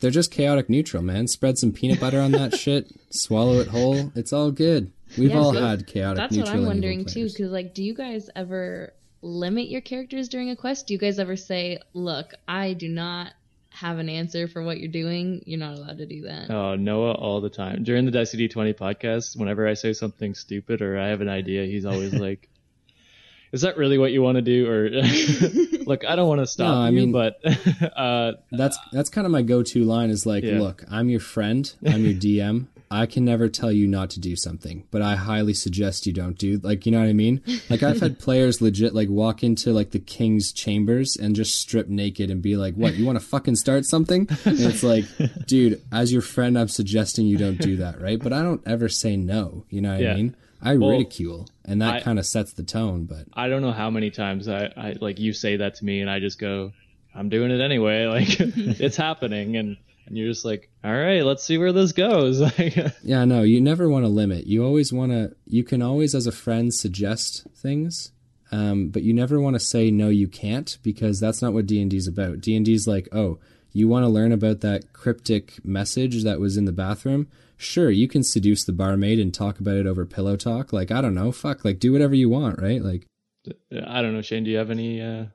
they're 0.00 0.10
just 0.10 0.30
chaotic 0.30 0.68
neutral, 0.68 1.02
man. 1.02 1.26
Spread 1.26 1.58
some 1.58 1.72
peanut 1.72 1.98
butter 1.98 2.20
on 2.20 2.32
that 2.32 2.54
shit. 2.54 2.92
Swallow 3.10 3.54
it 3.60 3.68
whole. 3.68 4.12
It's 4.14 4.32
all 4.32 4.50
good. 4.50 4.92
We've 5.16 5.30
Yeah, 5.30 5.38
all 5.38 5.54
so 5.54 5.64
had 5.64 5.86
chaotic 5.86 6.16
That's 6.18 6.36
what. 6.36 6.48
I'm 6.48 6.66
wondering 6.66 7.06
too, 7.06 7.24
because 7.24 7.50
like, 7.50 7.74
do 7.74 7.82
you 7.82 7.94
guys 7.94 8.28
ever 8.36 8.92
limit 9.22 9.68
your 9.68 9.80
characters 9.80 10.28
during 10.28 10.50
a 10.50 10.56
quest? 10.56 10.86
Do 10.86 10.94
you 10.94 10.98
guys 10.98 11.18
ever 11.18 11.36
say, 11.36 11.78
"Look, 11.94 12.34
I 12.46 12.74
do 12.74 12.88
not 12.90 13.32
have 13.70 13.98
an 13.98 14.08
answer 14.10 14.48
for 14.48 14.62
what 14.62 14.78
you're 14.78 14.90
doing. 14.90 15.42
You're 15.46 15.60
not 15.60 15.78
allowed 15.78 15.98
to 15.98 16.06
do 16.06 16.22
that." 16.22 16.50
Oh, 16.50 16.74
Noah 16.74 17.12
all 17.12 17.40
the 17.40 17.48
time. 17.48 17.84
During 17.84 18.04
the 18.04 18.10
Dicey 18.10 18.48
D20 18.48 18.74
podcast, 18.74 19.38
whenever 19.38 19.66
I 19.66 19.74
say 19.74 19.94
something 19.94 20.34
stupid 20.34 20.82
or 20.82 20.98
I 20.98 21.08
have 21.08 21.22
an 21.22 21.28
idea, 21.30 21.64
he's 21.64 21.86
always 21.86 22.12
like, 22.12 22.50
is 23.52 23.62
that 23.62 23.76
really 23.76 23.98
what 23.98 24.12
you 24.12 24.22
want 24.22 24.36
to 24.36 24.42
do? 24.42 24.68
Or 24.70 24.88
look, 25.86 26.04
I 26.04 26.16
don't 26.16 26.28
want 26.28 26.40
to 26.40 26.46
stop 26.46 26.68
No, 26.74 26.80
I 26.82 26.88
you, 26.90 26.96
mean- 26.96 27.12
but 27.12 27.40
uh, 27.96 28.32
That's 28.52 28.78
that's 28.92 29.08
kind 29.10 29.26
of 29.26 29.30
my 29.30 29.42
go-to 29.42 29.84
line 29.84 30.10
is 30.10 30.26
like, 30.26 30.44
Yeah. 30.44 30.60
look, 30.60 30.84
I'm 30.90 31.08
your 31.08 31.20
friend, 31.20 31.72
I'm 31.86 32.04
your 32.04 32.14
DM. 32.14 32.66
I 32.88 33.06
can 33.06 33.24
never 33.24 33.48
tell 33.48 33.72
you 33.72 33.88
not 33.88 34.10
to 34.10 34.20
do 34.20 34.36
something, 34.36 34.84
but 34.92 35.02
I 35.02 35.16
highly 35.16 35.54
suggest 35.54 36.06
you 36.06 36.12
don't 36.12 36.38
do 36.38 36.60
like 36.62 36.86
you 36.86 36.92
know 36.92 37.00
what 37.00 37.08
I 37.08 37.14
mean? 37.14 37.42
Like 37.68 37.82
I've 37.82 37.98
had 38.00 38.20
players 38.20 38.62
legit 38.62 38.94
like 38.94 39.08
walk 39.08 39.42
into 39.42 39.72
like 39.72 39.90
the 39.90 39.98
king's 39.98 40.52
chambers 40.52 41.16
and 41.16 41.34
just 41.34 41.56
strip 41.58 41.88
naked 41.88 42.30
and 42.30 42.40
be 42.40 42.56
like, 42.56 42.74
"What? 42.76 42.94
You 42.94 43.04
want 43.04 43.18
to 43.18 43.24
fucking 43.26 43.56
start 43.56 43.86
something?" 43.86 44.28
And 44.44 44.60
it's 44.60 44.84
like, 44.84 45.04
dude, 45.48 45.82
as 45.90 46.12
your 46.12 46.22
friend, 46.22 46.56
I'm 46.56 46.68
suggesting 46.68 47.26
you 47.26 47.36
don't 47.36 47.58
do 47.60 47.76
that, 47.78 48.00
right? 48.00 48.20
But 48.22 48.32
I 48.32 48.40
don't 48.42 48.62
ever 48.64 48.88
say 48.88 49.16
no. 49.16 49.64
You 49.68 49.80
know 49.80 49.90
what 49.94 50.02
Yeah. 50.02 50.12
I 50.12 50.14
mean? 50.14 50.36
I 50.62 50.76
Well, 50.76 50.90
ridicule, 50.90 51.48
and 51.64 51.82
that 51.82 52.02
kind 52.02 52.18
of 52.18 52.26
sets 52.26 52.52
the 52.52 52.62
tone. 52.62 53.04
But 53.04 53.26
I 53.32 53.48
don't 53.48 53.62
know 53.62 53.72
how 53.72 53.90
many 53.90 54.10
times 54.10 54.48
I, 54.48 54.72
I 54.76 54.96
like 55.00 55.18
you 55.18 55.32
say 55.32 55.56
that 55.56 55.76
to 55.76 55.84
me, 55.84 56.00
and 56.00 56.10
I 56.10 56.20
just 56.20 56.38
go, 56.38 56.72
I'm 57.14 57.28
doing 57.28 57.50
it 57.50 57.60
anyway. 57.60 58.06
Like 58.06 58.28
it's 58.40 58.96
happening, 58.96 59.56
and 59.56 59.76
and 60.06 60.16
you're 60.16 60.28
just 60.28 60.44
like, 60.44 60.70
all 60.84 60.92
right, 60.92 61.24
let's 61.24 61.42
see 61.42 61.58
where 61.58 61.72
this 61.72 61.92
goes. 61.92 62.40
Yeah, 63.02 63.24
no, 63.24 63.42
you 63.42 63.60
never 63.60 63.88
want 63.88 64.04
to 64.04 64.08
limit. 64.08 64.46
You 64.46 64.64
always 64.64 64.92
want 64.92 65.12
to, 65.12 65.34
you 65.46 65.64
can 65.64 65.82
always, 65.82 66.14
as 66.14 66.26
a 66.26 66.32
friend, 66.32 66.72
suggest 66.72 67.46
things, 67.56 68.12
um, 68.52 68.88
but 68.88 69.02
you 69.02 69.12
never 69.12 69.40
want 69.40 69.54
to 69.54 69.60
say, 69.60 69.90
no, 69.90 70.08
you 70.08 70.28
can't, 70.28 70.78
because 70.82 71.20
that's 71.20 71.42
not 71.42 71.52
what 71.52 71.66
D&D 71.66 71.96
is 71.96 72.06
about. 72.06 72.40
D&D 72.40 72.72
is 72.72 72.86
like, 72.86 73.08
oh, 73.12 73.38
you 73.72 73.88
want 73.88 74.04
to 74.04 74.08
learn 74.08 74.32
about 74.32 74.60
that 74.60 74.92
cryptic 74.92 75.64
message 75.64 76.22
that 76.24 76.40
was 76.40 76.56
in 76.56 76.64
the 76.64 76.72
bathroom? 76.72 77.28
Sure, 77.56 77.90
you 77.90 78.06
can 78.08 78.22
seduce 78.22 78.64
the 78.64 78.72
barmaid 78.72 79.18
and 79.18 79.32
talk 79.32 79.58
about 79.60 79.76
it 79.76 79.86
over 79.86 80.04
pillow 80.04 80.36
talk. 80.36 80.72
Like, 80.72 80.90
I 80.90 81.00
don't 81.00 81.14
know, 81.14 81.32
fuck, 81.32 81.64
like, 81.64 81.78
do 81.78 81.92
whatever 81.92 82.14
you 82.14 82.28
want, 82.28 82.60
right? 82.60 82.82
Like, 82.82 83.06
I 83.72 84.02
don't 84.02 84.12
know, 84.12 84.22
Shane. 84.22 84.44
Do 84.44 84.50
you 84.50 84.58
have 84.58 84.70
any? 84.70 85.00
Uh, 85.00 85.26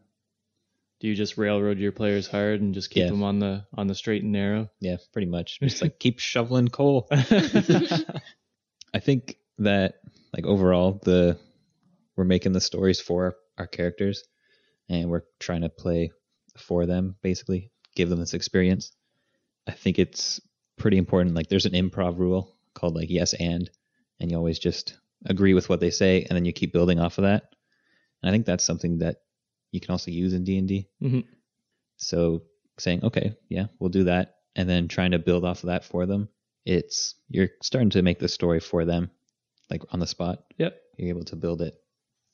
do 0.99 1.07
you 1.07 1.15
just 1.15 1.37
railroad 1.37 1.79
your 1.79 1.91
players 1.91 2.27
hard 2.27 2.61
and 2.61 2.73
just 2.75 2.91
keep 2.91 3.01
Yeah. 3.01 3.09
them 3.09 3.23
on 3.23 3.39
the 3.39 3.65
on 3.73 3.87
the 3.87 3.95
straight 3.95 4.21
and 4.21 4.31
narrow? 4.31 4.69
Yeah, 4.79 4.97
pretty 5.13 5.27
much. 5.27 5.59
Just 5.59 5.81
like 5.81 5.97
keep 5.99 6.19
shoveling 6.19 6.67
coal. 6.67 7.07
I 7.11 8.99
think 8.99 9.37
that 9.59 9.95
like 10.35 10.45
overall 10.45 10.99
the 11.03 11.39
we're 12.15 12.23
making 12.25 12.51
the 12.51 12.61
stories 12.61 12.99
for 12.99 13.23
our, 13.25 13.35
our 13.59 13.67
characters 13.67 14.23
and 14.89 15.09
we're 15.09 15.23
trying 15.39 15.61
to 15.61 15.69
play 15.69 16.11
for 16.57 16.85
them 16.85 17.15
basically, 17.23 17.71
give 17.95 18.09
them 18.09 18.19
this 18.19 18.33
experience. 18.33 18.91
I 19.67 19.71
think 19.71 19.97
it's 19.97 20.41
pretty 20.81 20.97
important 20.97 21.35
like 21.35 21.47
there's 21.49 21.65
an 21.65 21.73
improv 21.73 22.17
rule 22.17 22.55
called 22.73 22.95
like 22.95 23.09
yes 23.09 23.33
and 23.33 23.69
and 24.19 24.31
you 24.31 24.37
always 24.37 24.59
just 24.59 24.97
agree 25.25 25.53
with 25.53 25.69
what 25.69 25.79
they 25.79 25.91
say 25.91 26.23
and 26.27 26.35
then 26.35 26.45
you 26.45 26.53
keep 26.53 26.73
building 26.73 26.99
off 26.99 27.17
of 27.17 27.23
that. 27.23 27.43
And 28.21 28.29
I 28.29 28.31
think 28.33 28.45
that's 28.45 28.63
something 28.63 28.99
that 28.99 29.17
you 29.71 29.79
can 29.79 29.91
also 29.91 30.11
use 30.11 30.33
in 30.33 30.43
D&D. 30.43 30.87
Mhm. 31.01 31.25
So 31.97 32.43
saying, 32.79 33.03
okay, 33.03 33.35
yeah, 33.49 33.67
we'll 33.79 33.89
do 33.89 34.05
that, 34.05 34.35
and 34.55 34.67
then 34.69 34.87
trying 34.87 35.11
to 35.11 35.19
build 35.19 35.45
off 35.45 35.63
of 35.63 35.67
that 35.67 35.83
for 35.85 36.05
them. 36.05 36.29
It's 36.65 37.15
you're 37.29 37.49
starting 37.61 37.89
to 37.91 38.01
make 38.01 38.19
the 38.19 38.27
story 38.27 38.59
for 38.59 38.85
them, 38.85 39.09
like 39.69 39.81
on 39.93 39.99
the 39.99 40.07
spot. 40.07 40.43
Yep. 40.57 40.79
You're 40.97 41.09
able 41.09 41.25
to 41.25 41.35
build 41.35 41.61
it. 41.61 41.75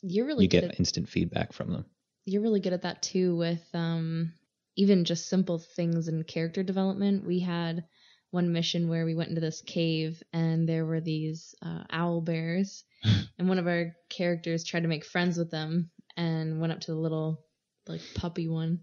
You're 0.02 0.26
really 0.26 0.44
you 0.46 0.50
get 0.50 0.64
at 0.66 0.80
instant 0.80 1.10
feedback 1.10 1.54
from 1.54 1.72
them. 1.72 1.86
you're 2.26 2.42
really 2.42 2.60
good 2.60 2.74
at 2.74 2.82
that 2.84 3.02
too 3.02 3.36
with 3.38 3.64
um 3.74 4.34
even 4.76 5.06
just 5.06 5.28
simple 5.30 5.58
things 5.60 6.08
in 6.08 6.24
character 6.24 6.62
development 6.64 7.26
we 7.26 7.40
had 7.40 7.84
one 8.32 8.52
mission 8.52 8.90
where 8.90 9.06
we 9.06 9.16
went 9.16 9.30
into 9.30 9.42
this 9.42 9.62
cave 9.62 10.22
and 10.34 10.68
there 10.68 10.86
were 10.86 11.02
these 11.02 11.56
uh, 11.62 11.84
owl 11.90 12.22
bears. 12.22 12.84
And 13.40 13.48
one 13.48 13.60
of 13.60 13.68
our 13.68 13.94
characters 14.10 14.64
tried 14.64 14.82
to 14.82 14.88
make 14.88 15.06
friends 15.06 15.38
with 15.38 15.52
them 15.52 15.92
and 16.18 16.60
went 16.60 16.74
up 16.74 16.80
to 16.82 16.92
the 16.92 16.98
little 16.98 17.46
like 17.88 18.02
puppy 18.16 18.48
one. 18.48 18.80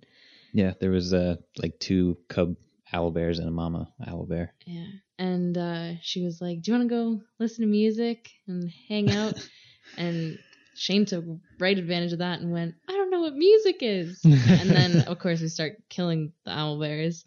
Yeah, 0.52 0.74
there 0.80 0.92
was 0.92 1.12
uh 1.12 1.36
like 1.58 1.80
two 1.80 2.16
cub 2.28 2.54
owl 2.92 3.10
bears 3.10 3.40
and 3.40 3.48
a 3.48 3.50
mama 3.50 3.88
owl 4.06 4.26
bear. 4.26 4.54
yeah. 4.64 4.86
And 5.18 5.58
uh, 5.58 5.94
she 6.02 6.22
was 6.24 6.40
like 6.40 6.62
do 6.62 6.70
you 6.70 6.78
want 6.78 6.88
to 6.88 6.94
go 6.94 7.20
listen 7.40 7.62
to 7.64 7.70
music 7.70 8.30
and 8.46 8.70
hang 8.88 9.10
out? 9.10 9.34
And 9.98 10.38
shane 10.76 11.04
took 11.04 11.24
right 11.60 11.76
advantage 11.78 12.12
of 12.12 12.18
that 12.20 12.40
and 12.40 12.50
went 12.50 12.74
i 12.88 12.92
don't 12.92 13.10
know 13.10 13.20
what 13.20 13.34
music 13.34 13.76
is. 13.80 14.20
And 14.24 14.70
then 14.70 15.00
of 15.02 15.18
course 15.18 15.40
we 15.40 15.48
start 15.48 15.72
killing 15.90 16.32
the 16.44 16.52
owl 16.52 16.80
bears 16.80 17.24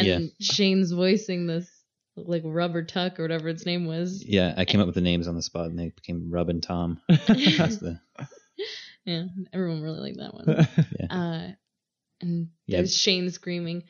and 0.00 0.24
Yeah. 0.24 0.28
shane's 0.40 0.92
voicing 0.92 1.46
this 1.46 1.68
like 2.16 2.42
rubber 2.44 2.82
tuck 2.84 3.18
or 3.18 3.22
whatever 3.22 3.48
its 3.48 3.64
name 3.64 3.86
was 3.86 4.22
Yeah, 4.26 4.52
I 4.56 4.64
came 4.64 4.80
up 4.80 4.86
with 4.86 4.94
the 4.94 5.00
names 5.00 5.26
on 5.28 5.36
the 5.36 5.42
spot, 5.42 5.66
and 5.66 5.78
they 5.78 5.88
became 5.90 6.30
Rub 6.30 6.48
and 6.50 6.62
Tom. 6.62 7.00
That's 7.08 7.78
the 7.78 8.00
yeah 9.06 9.24
everyone 9.54 9.80
really 9.82 10.00
liked 10.00 10.18
that 10.18 10.34
one 10.34 10.46
yeah. 11.00 11.06
uh 11.08 11.52
and 12.20 12.48
Yeah. 12.66 12.78
there's 12.78 12.94
shane 12.94 13.30
screaming 13.30 13.82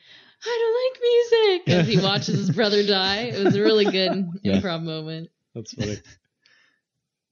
i 0.45 0.59
don't 0.61 0.77
like 0.85 1.01
music 1.59 1.69
as 1.81 1.89
he 1.89 1.99
watches 2.07 2.39
his 2.39 2.51
brother 2.51 2.87
die 2.87 3.23
it 3.23 3.45
was 3.45 3.57
a 3.57 3.61
really 3.61 3.87
good 3.91 4.29
Yeah. 4.45 4.61
improv 4.61 4.85
moment 4.85 5.31
That's 5.55 5.75
funny. 5.75 5.97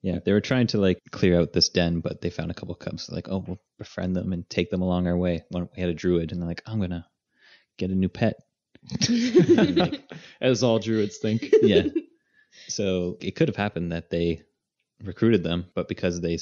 Yeah, 0.02 0.18
they 0.24 0.32
were 0.32 0.40
trying 0.40 0.68
to 0.68 0.78
like 0.78 1.00
clear 1.10 1.40
out 1.40 1.52
this 1.52 1.68
den, 1.70 2.00
but 2.00 2.20
they 2.20 2.30
found 2.30 2.50
a 2.52 2.54
couple 2.54 2.74
cubs. 2.76 3.04
So 3.04 3.14
like, 3.14 3.28
oh, 3.28 3.44
we'll 3.46 3.60
befriend 3.78 4.14
them 4.14 4.32
and 4.32 4.48
take 4.48 4.70
them 4.70 4.80
along 4.80 5.08
our 5.08 5.16
way. 5.16 5.42
One, 5.50 5.68
we 5.74 5.80
had 5.80 5.90
a 5.90 5.94
druid, 5.94 6.30
and 6.30 6.40
they're 6.40 6.48
like, 6.48 6.62
I'm 6.66 6.80
gonna 6.80 7.04
get 7.78 7.90
a 7.90 7.94
new 7.96 8.08
pet. 8.08 8.36
As 10.40 10.62
all 10.62 10.78
druids 10.78 11.18
think. 11.18 11.46
yeah. 11.62 11.84
So 12.68 13.16
it 13.20 13.32
could 13.36 13.48
have 13.48 13.56
happened 13.56 13.92
that 13.92 14.10
they 14.10 14.42
recruited 15.04 15.42
them, 15.42 15.66
but 15.74 15.88
because 15.88 16.20
they 16.20 16.38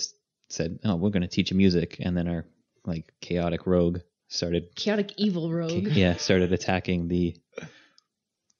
said, 0.48 0.78
"Oh, 0.84 0.96
we're 0.96 1.10
going 1.10 1.22
to 1.22 1.28
teach 1.28 1.50
you 1.50 1.56
music," 1.56 1.96
and 2.00 2.16
then 2.16 2.28
our 2.28 2.44
like 2.84 3.12
chaotic 3.20 3.66
rogue 3.66 3.98
started, 4.28 4.74
chaotic 4.74 5.12
evil 5.16 5.52
rogue 5.52 5.88
yeah, 5.88 6.16
started 6.16 6.52
attacking 6.52 7.08
the 7.08 7.36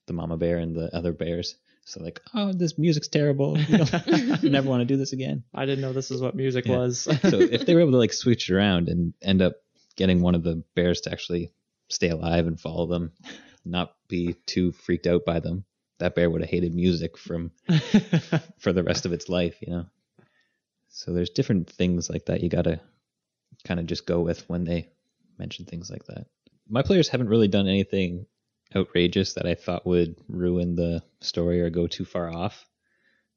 the 0.07 0.13
mama 0.13 0.37
bear 0.37 0.59
and 0.59 0.75
the 0.77 0.95
other 0.95 1.13
bears. 1.13 1.57
So 1.85 2.03
like, 2.03 2.21
oh, 2.35 2.53
this 2.53 2.77
music's 2.79 3.07
terrible. 3.09 3.55
We 3.55 3.65
don't- 3.77 4.43
never 4.43 4.69
want 4.69 4.81
to 4.81 4.85
do 4.85 4.97
this 4.97 5.13
again. 5.13 5.45
I 5.55 5.67
didn't 5.67 5.83
know 5.83 5.93
this 5.93 6.11
is 6.11 6.21
what 6.21 6.35
music 6.35 6.67
Yeah. 6.67 6.79
was. 6.79 6.99
So 7.01 7.39
if 7.41 7.65
they 7.65 7.75
were 7.75 7.81
able 7.81 7.93
to 7.93 7.99
like 7.99 8.13
switch 8.13 8.51
around 8.51 8.89
and 8.89 9.15
end 9.23 9.41
up 9.41 9.55
getting 9.97 10.21
one 10.21 10.35
of 10.35 10.43
the 10.43 10.65
bears 10.75 11.03
to 11.03 11.13
actually 11.13 11.53
stay 11.89 12.09
alive 12.09 12.49
and 12.49 12.59
follow 12.61 12.87
them, 12.87 13.13
not 13.67 13.95
be 14.09 14.35
too 14.47 14.73
freaked 14.73 15.07
out 15.07 15.25
by 15.25 15.41
them, 15.41 15.65
that 15.99 16.15
bear 16.15 16.29
would 16.31 16.41
have 16.43 16.51
hated 16.51 16.75
music 16.75 17.17
from 17.19 17.51
for 18.59 18.73
the 18.73 18.83
rest 18.85 19.07
of 19.07 19.13
its 19.13 19.29
life, 19.29 19.57
you 19.61 19.73
know. 19.73 19.87
So 20.89 21.13
there's 21.13 21.31
different 21.31 21.69
things 21.71 22.09
like 22.09 22.27
that 22.27 22.43
you 22.43 22.49
gotta 22.49 22.81
kind 23.65 23.81
of 23.81 23.87
just 23.87 24.07
go 24.07 24.21
with 24.21 24.49
when 24.49 24.65
they 24.65 24.89
mention 25.39 25.65
things 25.65 25.91
like 25.91 26.05
that. 26.07 26.27
My 26.69 26.83
players 26.83 27.09
haven't 27.09 27.29
really 27.29 27.49
done 27.49 27.67
anything 27.69 28.27
outrageous 28.75 29.35
that 29.35 29.47
I 29.47 29.55
thought 29.55 29.87
would 29.87 30.17
ruin 30.29 30.75
the 30.75 31.03
story 31.21 31.61
or 31.61 31.71
go 31.71 31.87
too 31.87 32.05
far 32.05 32.33
off. 32.33 32.67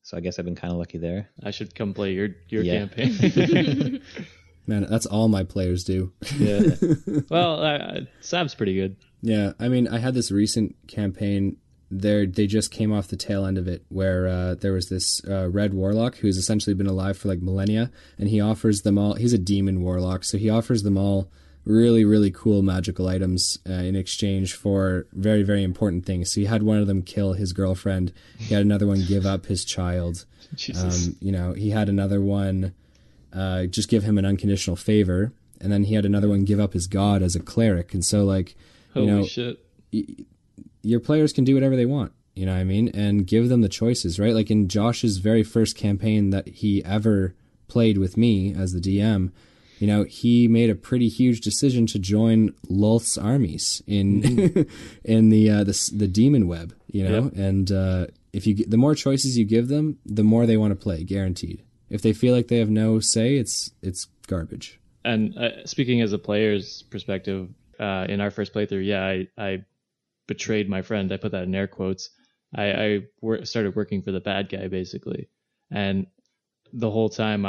So 0.01 0.17
I 0.17 0.21
guess 0.21 0.39
I've 0.39 0.45
been 0.45 0.55
kind 0.55 0.71
of 0.71 0.80
lucky 0.80 0.97
there. 0.97 1.30
I 1.43 1.51
should 1.51 1.75
come 1.75 1.93
play 1.93 2.13
your 2.13 2.30
your 2.47 2.63
Yeah. 2.63 2.88
campaign. 2.88 4.01
man, 4.67 4.88
that's 4.89 5.05
all 5.05 5.27
my 5.27 5.43
players 5.43 5.84
do. 5.84 6.13
yeah. 6.38 6.75
Well, 7.30 7.61
uh, 7.63 7.99
Sab's 8.21 8.55
pretty 8.55 8.73
good. 8.73 8.95
Yeah, 9.22 9.53
I 9.59 9.67
mean, 9.67 9.88
I 9.88 9.99
had 9.99 10.13
this 10.13 10.32
recent 10.32 10.76
campaign. 10.88 11.57
There, 11.91 12.26
they 12.26 12.45
just 12.45 12.72
came 12.72 12.93
off 12.93 13.07
the 13.07 13.17
tail 13.17 13.45
end 13.45 13.57
of 13.57 13.67
it, 13.67 13.84
where 13.89 14.28
uh, 14.28 14.55
there 14.55 14.74
was 14.74 14.89
this 14.89 15.22
uh, 15.28 15.49
red 15.49 15.74
warlock 15.74 16.17
who's 16.17 16.38
essentially 16.38 16.76
been 16.76 16.88
alive 16.88 17.17
for 17.17 17.28
like 17.28 17.41
millennia, 17.41 17.91
and 18.17 18.30
he 18.30 18.39
offers 18.39 18.82
them 18.82 18.97
all. 18.97 19.15
He's 19.15 19.34
a 19.34 19.39
demon 19.39 19.82
warlock, 19.82 20.24
so 20.24 20.38
he 20.38 20.49
offers 20.49 20.84
them 20.84 20.97
all 20.97 21.30
really, 21.65 22.05
really 22.05 22.32
cool 22.32 22.61
magical 22.61 23.07
items 23.07 23.59
uh, 23.70 23.74
in 23.74 23.95
exchange 23.95 24.53
for 24.53 25.07
very, 25.13 25.43
very 25.43 25.63
important 25.63 26.05
things. 26.05 26.32
So 26.34 26.41
he 26.41 26.47
had 26.47 26.63
one 26.63 26.78
of 26.78 26.88
them 26.88 27.01
kill 27.01 27.34
his 27.34 27.53
girlfriend. 27.53 28.13
He 28.38 28.53
had 28.53 28.63
another 28.63 28.88
one 28.88 29.03
give 29.07 29.26
up 29.26 29.47
his 29.47 29.65
child. 29.65 30.26
Um, 30.76 31.15
you 31.20 31.32
know, 31.32 31.53
he 31.53 31.70
had 31.70 31.89
another 31.89 32.20
one 32.20 32.74
uh, 33.32 33.65
just 33.65 33.88
give 33.89 34.03
him 34.03 34.17
an 34.17 34.26
unconditional 34.26 34.76
favor, 34.76 35.32
and 35.61 35.72
then 35.72 35.84
he 35.84 35.93
had 35.93 36.05
another 36.05 36.28
one 36.28 36.43
give 36.43 36.59
up 36.59 36.74
his 36.74 36.88
god 36.88 37.22
as 37.22 37.36
a 37.36 37.39
cleric. 37.39 37.93
And 37.93 38.03
so, 38.03 38.24
like, 38.24 38.55
you 38.95 39.01
Holy 39.01 39.07
know, 39.07 39.25
shit. 39.25 39.59
your 40.81 40.99
players 40.99 41.33
can 41.33 41.43
do 41.43 41.53
whatever 41.53 41.75
they 41.75 41.85
want. 41.85 42.11
You 42.35 42.45
know 42.45 42.53
what 42.53 42.59
I 42.61 42.63
mean? 42.63 42.89
And 42.93 43.27
give 43.27 43.49
them 43.49 43.61
the 43.61 43.69
choices, 43.69 44.19
right? 44.19 44.33
Like 44.33 44.49
in 44.49 44.67
Josh's 44.69 45.17
very 45.17 45.43
first 45.43 45.75
campaign 45.75 46.29
that 46.29 46.47
he 46.47 46.83
ever 46.85 47.35
played 47.67 47.97
with 47.97 48.15
me 48.17 48.53
as 48.53 48.71
the 48.71 48.79
DM, 48.79 49.31
you 49.79 49.87
know, 49.87 50.03
he 50.03 50.47
made 50.47 50.69
a 50.69 50.75
pretty 50.75 51.07
huge 51.09 51.41
decision 51.41 51.85
to 51.87 51.99
join 51.99 52.53
Lolth's 52.69 53.17
armies 53.17 53.81
in 53.87 54.65
in 55.03 55.29
the 55.29 55.49
uh, 55.49 55.63
the 55.63 55.91
the 55.95 56.07
demon 56.07 56.47
web. 56.47 56.73
You 56.91 57.03
know, 57.07 57.23
Yep. 57.25 57.33
and 57.35 57.71
uh, 57.71 58.07
if 58.33 58.47
you 58.47 58.55
the 58.55 58.77
more 58.77 58.95
choices 58.95 59.37
you 59.37 59.45
give 59.45 59.67
them, 59.67 59.97
the 60.05 60.23
more 60.23 60.45
they 60.45 60.57
want 60.57 60.71
to 60.71 60.75
play, 60.75 61.03
guaranteed. 61.03 61.63
If 61.89 62.01
they 62.01 62.13
feel 62.13 62.33
like 62.35 62.47
they 62.47 62.57
have 62.59 62.69
no 62.69 62.99
say, 62.99 63.35
it's 63.37 63.71
it's 63.81 64.07
garbage. 64.27 64.79
And 65.05 65.37
uh, 65.37 65.65
speaking 65.65 66.01
as 66.01 66.11
a 66.13 66.17
player's 66.19 66.83
perspective, 66.83 67.49
uh, 67.80 68.05
in 68.09 68.21
our 68.21 68.32
first 68.32 68.53
playthrough, 68.53 68.86
yeah, 68.86 69.05
I, 69.05 69.27
I 69.38 69.65
betrayed 70.27 70.69
my 70.69 70.82
friend. 70.82 71.11
I 71.11 71.17
put 71.17 71.32
that 71.34 71.43
in 71.43 71.55
air 71.55 71.67
quotes. 71.67 72.09
I, 72.55 72.71
I 72.71 72.99
wor- 73.21 73.45
started 73.45 73.75
working 73.75 74.01
for 74.01 74.11
the 74.11 74.19
bad 74.19 74.49
guy 74.49 74.67
basically, 74.67 75.30
and 75.71 76.07
the 76.73 76.89
whole 76.89 77.09
time 77.09 77.45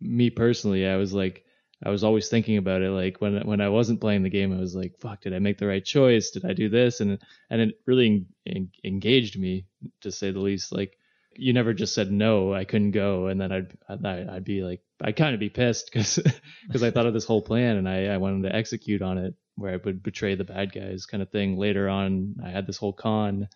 me 0.00 0.30
personally, 0.30 0.86
I 0.86 0.96
was 0.96 1.12
like, 1.12 1.44
I 1.84 1.90
was 1.90 2.04
always 2.04 2.28
thinking 2.28 2.58
about 2.58 2.82
it. 2.82 2.90
Like 2.90 3.20
when 3.20 3.40
when 3.46 3.60
I 3.60 3.68
wasn't 3.68 4.00
playing 4.00 4.22
the 4.22 4.30
game, 4.30 4.52
I 4.52 4.60
was 4.60 4.74
like, 4.74 4.98
"Fuck, 5.00 5.22
did 5.22 5.34
I 5.34 5.40
make 5.40 5.58
the 5.58 5.66
right 5.66 5.84
choice? 5.84 6.30
Did 6.30 6.44
I 6.44 6.52
do 6.52 6.68
this?" 6.68 7.00
And 7.00 7.18
and 7.50 7.60
it 7.60 7.80
really 7.86 8.06
en- 8.06 8.26
en- 8.46 8.72
engaged 8.84 9.38
me, 9.38 9.66
to 10.02 10.12
say 10.12 10.30
the 10.30 10.38
least. 10.38 10.72
Like 10.72 10.96
you 11.34 11.52
never 11.52 11.74
just 11.74 11.94
said 11.94 12.12
no, 12.12 12.54
I 12.54 12.64
couldn't 12.64 12.92
go, 12.92 13.26
and 13.26 13.40
then 13.40 13.50
I'd, 13.50 13.76
I'd 13.88 14.44
be 14.44 14.62
like, 14.62 14.80
I'd 15.02 15.16
kind 15.16 15.34
of 15.34 15.40
be 15.40 15.50
pissed 15.50 15.90
because 15.92 16.18
because 16.66 16.82
I 16.84 16.90
thought 16.90 17.06
of 17.06 17.14
this 17.14 17.24
whole 17.24 17.42
plan 17.42 17.76
and 17.76 17.88
I 17.88 18.06
I 18.06 18.18
wanted 18.18 18.48
to 18.48 18.54
execute 18.54 19.02
on 19.02 19.18
it, 19.18 19.34
where 19.56 19.74
I 19.74 19.78
would 19.84 20.02
betray 20.02 20.34
the 20.34 20.44
bad 20.44 20.72
guys, 20.72 21.06
kind 21.06 21.22
of 21.22 21.30
thing. 21.30 21.56
Later 21.58 21.88
on, 21.88 22.36
I 22.44 22.50
had 22.50 22.66
this 22.66 22.76
whole 22.76 22.92
con, 22.92 23.48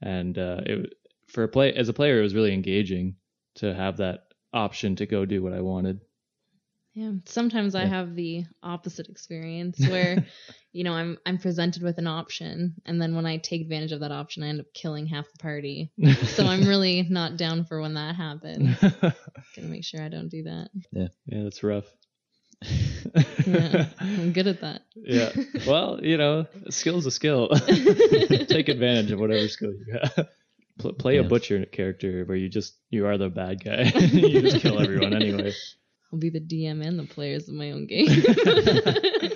and 0.00 0.36
uh, 0.38 0.60
it 0.64 0.94
for 1.28 1.44
a 1.44 1.48
play 1.48 1.72
as 1.74 1.88
a 1.88 1.92
player, 1.92 2.18
it 2.18 2.22
was 2.22 2.34
really 2.34 2.54
engaging 2.54 3.16
to 3.56 3.74
have 3.74 3.98
that 3.98 4.20
option 4.52 4.96
to 4.96 5.06
go 5.06 5.24
do 5.24 5.42
what 5.42 5.52
I 5.52 5.60
wanted. 5.60 6.00
Yeah. 6.96 7.12
Sometimes 7.26 7.74
I 7.74 7.84
have 7.84 8.14
the 8.16 8.46
opposite 8.62 9.08
experience 9.10 9.78
where, 9.88 10.24
you 10.72 10.82
know, 10.82 10.94
I'm 10.94 11.18
I'm 11.26 11.36
presented 11.36 11.82
with 11.82 11.98
an 11.98 12.06
option 12.06 12.74
and 12.86 13.00
then 13.00 13.14
when 13.14 13.26
I 13.26 13.36
take 13.36 13.60
advantage 13.60 13.92
of 13.92 14.00
that 14.00 14.12
option 14.12 14.42
I 14.42 14.48
end 14.48 14.60
up 14.60 14.66
killing 14.72 15.06
half 15.06 15.30
the 15.30 15.38
party. 15.38 15.92
So 16.28 16.46
I'm 16.46 16.62
really 16.66 17.02
not 17.10 17.36
down 17.36 17.64
for 17.66 17.82
when 17.82 17.94
that 17.94 18.16
happens. 18.16 18.78
Gonna 18.80 19.68
make 19.68 19.84
sure 19.84 20.00
I 20.02 20.08
don't 20.08 20.30
do 20.30 20.44
that. 20.44 20.70
yeah, 20.90 21.08
Yeah, 21.26 21.42
that's 21.44 21.62
rough. 21.62 21.84
Yeah. 23.46 23.86
I'm 24.00 24.32
good 24.32 24.46
at 24.46 24.62
that. 24.62 24.82
yeah. 24.96 25.30
Well, 25.66 26.00
you 26.02 26.16
know, 26.16 26.46
skill's 26.70 27.04
a 27.04 27.10
skill. 27.10 27.48
Take 27.50 28.68
advantage 28.68 29.12
of 29.12 29.20
whatever 29.20 29.46
skill 29.48 29.72
you 29.72 29.98
have. 30.00 30.28
Play 30.98 31.18
a 31.18 31.22
Yeah. 31.22 31.28
butcher 31.28 31.66
character 31.66 32.24
where 32.24 32.38
you 32.38 32.48
just 32.48 32.74
you 32.90 33.06
are 33.06 33.18
the 33.18 33.28
bad 33.28 33.62
guy. 33.62 33.82
you 33.98 34.40
just 34.40 34.60
kill 34.62 34.80
everyone 34.80 35.14
anyway. 35.14 35.52
I'll 36.16 36.20
be 36.20 36.30
the 36.30 36.40
DM 36.40 36.82
and 36.82 36.98
the 36.98 37.04
players 37.04 37.46
of 37.46 37.54
my 37.54 37.72
own 37.72 37.86
game. 37.92 38.08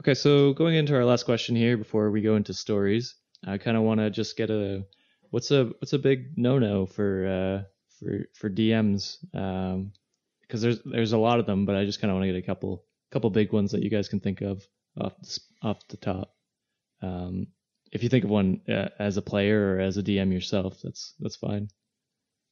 Okay, 0.00 0.14
so 0.14 0.52
going 0.54 0.74
into 0.74 0.96
our 0.96 1.04
last 1.04 1.22
question 1.22 1.54
here 1.54 1.76
before 1.76 2.10
we 2.10 2.22
go 2.22 2.34
into 2.34 2.52
stories, 2.52 3.14
I 3.46 3.56
kind 3.56 3.76
of 3.76 3.84
want 3.84 4.00
to 4.00 4.10
just 4.10 4.36
get 4.36 4.50
a 4.50 4.84
what's 5.30 5.52
a 5.52 5.66
what's 5.78 5.92
a 5.92 5.98
big 6.00 6.36
no 6.36 6.58
no 6.58 6.86
for 6.86 7.24
uh, 7.24 7.62
for 8.00 8.24
for 8.34 8.50
DMs 8.50 9.18
because 9.30 10.60
there's 10.60 10.80
there's 10.84 11.12
a 11.12 11.18
lot 11.18 11.38
of 11.38 11.46
them, 11.46 11.66
but 11.66 11.76
I 11.76 11.84
just 11.84 12.00
kind 12.00 12.10
of 12.10 12.16
want 12.16 12.24
to 12.24 12.32
get 12.32 12.42
a 12.42 12.44
couple 12.44 12.84
couple 13.12 13.30
big 13.30 13.52
ones 13.52 13.70
that 13.70 13.84
you 13.84 13.90
guys 13.90 14.08
can 14.08 14.18
think 14.18 14.40
of 14.40 14.66
off 15.00 15.12
the, 15.20 15.38
off 15.62 15.86
the 15.86 15.98
top. 15.98 16.34
Um, 17.00 17.46
if 17.92 18.02
you 18.02 18.08
think 18.08 18.24
of 18.24 18.30
one 18.30 18.60
uh, 18.68 18.88
as 18.98 19.18
a 19.18 19.22
player 19.22 19.76
or 19.76 19.80
as 19.80 19.98
a 19.98 20.02
DM 20.02 20.32
yourself, 20.32 20.80
that's 20.82 21.14
that's 21.20 21.36
fine. 21.36 21.68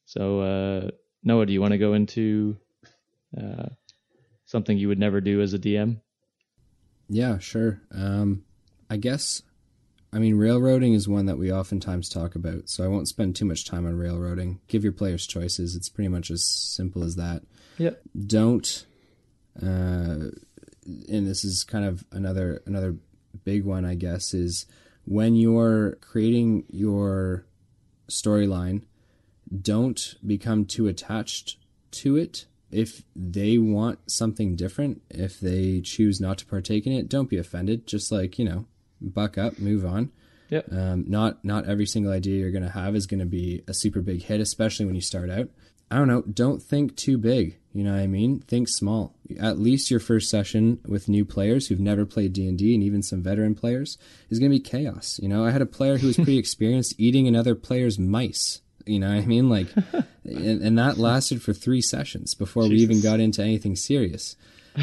So 0.04 0.40
uh, 0.40 0.90
Noah, 1.24 1.46
do 1.46 1.52
you 1.52 1.60
want 1.60 1.72
to 1.72 1.78
go 1.78 1.94
into 1.94 2.56
uh, 3.36 3.68
something 4.44 4.78
you 4.78 4.88
would 4.88 4.98
never 4.98 5.20
do 5.20 5.40
as 5.40 5.54
a 5.54 5.58
DM? 5.58 6.00
Yeah, 7.08 7.38
sure. 7.38 7.80
Um, 7.92 8.44
I 8.88 8.96
guess, 8.96 9.42
I 10.12 10.18
mean, 10.18 10.36
railroading 10.36 10.94
is 10.94 11.08
one 11.08 11.26
that 11.26 11.38
we 11.38 11.52
oftentimes 11.52 12.08
talk 12.08 12.34
about, 12.34 12.68
so 12.68 12.84
I 12.84 12.88
won't 12.88 13.08
spend 13.08 13.36
too 13.36 13.44
much 13.44 13.64
time 13.64 13.86
on 13.86 13.96
railroading. 13.96 14.60
Give 14.68 14.84
your 14.84 14.92
players 14.92 15.26
choices. 15.26 15.74
It's 15.74 15.88
pretty 15.88 16.08
much 16.08 16.30
as 16.30 16.44
simple 16.44 17.02
as 17.02 17.16
that. 17.16 17.42
Yep. 17.78 18.00
Don't, 18.26 18.86
uh, 19.60 20.30
and 20.86 21.26
this 21.26 21.44
is 21.44 21.64
kind 21.64 21.84
of 21.84 22.04
another 22.12 22.62
another 22.66 22.96
big 23.44 23.64
one, 23.64 23.84
I 23.84 23.94
guess, 23.94 24.34
is 24.34 24.66
when 25.04 25.34
you're 25.34 25.96
creating 26.00 26.64
your 26.70 27.44
storyline, 28.08 28.82
don't 29.62 30.14
become 30.26 30.64
too 30.64 30.86
attached 30.86 31.56
to 31.92 32.16
it. 32.16 32.46
If 32.70 33.02
they 33.16 33.58
want 33.58 33.98
something 34.10 34.56
different, 34.56 35.02
if 35.10 35.40
they 35.40 35.80
choose 35.80 36.20
not 36.20 36.38
to 36.38 36.46
partake 36.46 36.86
in 36.86 36.92
it, 36.92 37.08
don't 37.08 37.28
be 37.28 37.38
offended. 37.38 37.86
Just 37.86 38.12
like 38.12 38.38
you 38.38 38.44
know, 38.44 38.66
buck 39.00 39.38
up, 39.38 39.58
move 39.58 39.84
on. 39.84 40.10
Yep. 40.50 40.72
Um, 40.72 41.04
not 41.06 41.44
not 41.44 41.66
every 41.66 41.86
single 41.86 42.12
idea 42.12 42.40
you're 42.40 42.50
going 42.50 42.64
to 42.64 42.70
have 42.70 42.96
is 42.96 43.06
going 43.06 43.20
to 43.20 43.26
be 43.26 43.62
a 43.68 43.74
super 43.74 44.00
big 44.00 44.22
hit, 44.22 44.40
especially 44.40 44.86
when 44.86 44.94
you 44.94 45.00
start 45.00 45.30
out. 45.30 45.48
I 45.90 45.96
don't 45.96 46.08
know. 46.08 46.22
Don't 46.22 46.62
think 46.62 46.96
too 46.96 47.18
big. 47.18 47.58
You 47.72 47.84
know 47.84 47.92
what 47.92 48.00
I 48.00 48.06
mean? 48.06 48.40
Think 48.40 48.68
small. 48.68 49.14
At 49.38 49.58
least 49.58 49.90
your 49.90 50.00
first 50.00 50.28
session 50.28 50.80
with 50.86 51.08
new 51.08 51.24
players 51.24 51.66
who've 51.66 51.80
never 51.80 52.04
played 52.04 52.32
D 52.32 52.48
and 52.48 52.58
D, 52.58 52.74
and 52.74 52.82
even 52.82 53.02
some 53.02 53.22
veteran 53.22 53.54
players, 53.54 53.98
is 54.28 54.38
going 54.38 54.50
to 54.50 54.56
be 54.56 54.62
chaos. 54.62 55.18
You 55.22 55.28
know, 55.28 55.44
I 55.44 55.50
had 55.50 55.62
a 55.62 55.66
player 55.66 55.98
who 55.98 56.08
was 56.08 56.16
pretty 56.16 56.38
experienced 56.38 56.94
eating 56.98 57.26
another 57.26 57.54
player's 57.54 57.98
mice. 57.98 58.60
You 58.90 59.00
know 59.00 59.08
what 59.08 59.22
I 59.22 59.26
mean? 59.26 59.48
Like, 59.48 59.68
and, 60.24 60.62
and 60.62 60.78
that 60.78 60.98
lasted 60.98 61.42
for 61.42 61.52
three 61.52 61.80
sessions 61.80 62.34
before 62.34 62.68
we 62.68 62.76
even 62.76 63.00
got 63.00 63.20
into 63.20 63.42
anything 63.42 63.76
serious. 63.76 64.36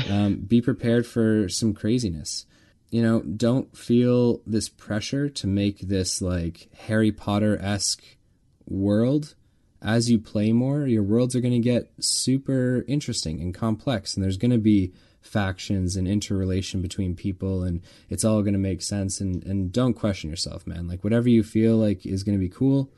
Um, 0.09 0.35
be 0.37 0.61
prepared 0.61 1.05
for 1.07 1.47
some 1.49 1.73
craziness. 1.73 2.45
You 2.89 3.01
know, 3.01 3.21
don't 3.21 3.75
feel 3.75 4.41
this 4.45 4.69
pressure 4.69 5.29
to 5.29 5.47
make 5.47 5.79
this 5.81 6.21
like 6.21 6.69
Harry 6.75 7.11
Potter 7.11 7.57
esque 7.61 8.03
world 8.65 9.35
as 9.81 10.09
you 10.09 10.19
play 10.19 10.51
more, 10.51 10.87
your 10.87 11.03
worlds 11.03 11.35
are 11.35 11.41
going 11.41 11.53
to 11.53 11.59
get 11.59 11.91
super 11.99 12.83
interesting 12.87 13.41
and 13.41 13.53
complex, 13.53 14.15
and 14.15 14.23
there's 14.23 14.37
going 14.37 14.51
to 14.51 14.57
be 14.57 14.93
factions 15.21 15.95
and 15.95 16.07
interrelation 16.07 16.81
between 16.81 17.15
people, 17.15 17.63
and 17.63 17.81
it's 18.09 18.25
all 18.25 18.41
going 18.41 18.53
to 18.53 18.59
make 18.59 18.81
sense. 18.81 19.21
And, 19.21 19.43
and 19.43 19.71
don't 19.71 19.93
question 19.93 20.29
yourself, 20.29 20.65
man. 20.65 20.87
Like, 20.87 21.03
whatever 21.03 21.29
you 21.29 21.43
feel 21.43 21.77
like 21.77 22.05
is 22.05 22.23
going 22.23 22.37
to 22.37 22.43
be 22.43 22.49
cool, 22.49 22.91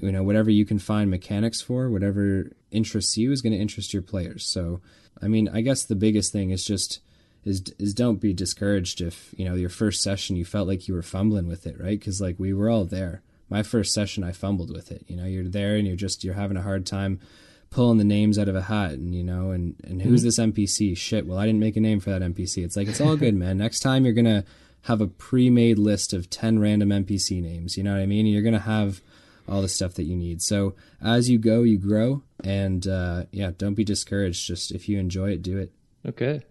you 0.00 0.12
know, 0.12 0.22
whatever 0.22 0.50
you 0.50 0.64
can 0.64 0.78
find 0.78 1.10
mechanics 1.10 1.60
for, 1.60 1.90
whatever 1.90 2.50
interests 2.70 3.16
you 3.16 3.32
is 3.32 3.42
going 3.42 3.52
to 3.52 3.58
interest 3.58 3.92
your 3.92 4.02
players. 4.02 4.46
So, 4.46 4.80
I 5.22 5.28
mean, 5.28 5.48
I 5.48 5.60
guess 5.60 5.84
the 5.84 5.96
biggest 5.96 6.32
thing 6.32 6.50
is 6.50 6.64
just. 6.64 7.00
Is, 7.42 7.62
is 7.78 7.94
don't 7.94 8.20
be 8.20 8.34
discouraged 8.34 9.00
if 9.00 9.34
you 9.34 9.46
know 9.46 9.54
your 9.54 9.70
first 9.70 10.02
session 10.02 10.36
you 10.36 10.44
felt 10.44 10.68
like 10.68 10.86
you 10.86 10.92
were 10.92 11.00
fumbling 11.00 11.48
with 11.48 11.66
it 11.66 11.80
right 11.80 11.98
because 11.98 12.20
like 12.20 12.38
we 12.38 12.52
were 12.52 12.68
all 12.68 12.84
there 12.84 13.22
my 13.50 13.62
first 13.62 13.92
session 13.92 14.24
I 14.24 14.32
fumbled 14.32 14.70
with 14.72 14.90
it. 14.92 15.04
You 15.08 15.16
know, 15.16 15.24
you're 15.24 15.48
there 15.48 15.76
and 15.76 15.86
you're 15.86 15.96
just 15.96 16.24
you're 16.24 16.34
having 16.34 16.56
a 16.56 16.62
hard 16.62 16.86
time 16.86 17.20
pulling 17.68 17.98
the 17.98 18.04
names 18.04 18.38
out 18.38 18.48
of 18.48 18.56
a 18.56 18.62
hat 18.62 18.92
and 18.92 19.14
you 19.14 19.22
know 19.22 19.50
and 19.50 19.74
and 19.84 20.00
who's 20.00 20.20
mm-hmm. 20.20 20.26
this 20.26 20.38
NPC? 20.38 20.96
Shit, 20.96 21.26
well 21.26 21.38
I 21.38 21.46
didn't 21.46 21.60
make 21.60 21.76
a 21.76 21.80
name 21.80 22.00
for 22.00 22.10
that 22.10 22.22
NPC. 22.22 22.64
It's 22.64 22.76
like 22.76 22.88
it's 22.88 23.00
all 23.00 23.16
good, 23.16 23.34
man. 23.34 23.58
Next 23.58 23.80
time 23.80 24.04
you're 24.04 24.14
going 24.14 24.24
to 24.24 24.44
have 24.84 25.02
a 25.02 25.06
pre-made 25.06 25.78
list 25.78 26.14
of 26.14 26.30
10 26.30 26.58
random 26.58 26.88
NPC 26.88 27.42
names, 27.42 27.76
you 27.76 27.82
know 27.82 27.92
what 27.92 28.00
I 28.00 28.06
mean? 28.06 28.24
You're 28.24 28.42
going 28.42 28.54
to 28.54 28.60
have 28.60 29.02
all 29.50 29.62
the 29.62 29.68
stuff 29.68 29.94
that 29.94 30.04
you 30.04 30.16
need. 30.16 30.40
So 30.40 30.74
as 31.02 31.28
you 31.28 31.38
go, 31.38 31.62
you 31.62 31.78
grow 31.78 32.22
and 32.44 32.86
uh 32.86 33.24
yeah, 33.32 33.50
don't 33.56 33.74
be 33.74 33.84
discouraged. 33.84 34.46
Just 34.46 34.70
if 34.70 34.88
you 34.88 34.98
enjoy 34.98 35.30
it, 35.30 35.42
do 35.42 35.58
it. 35.58 35.72
Okay. 36.06 36.42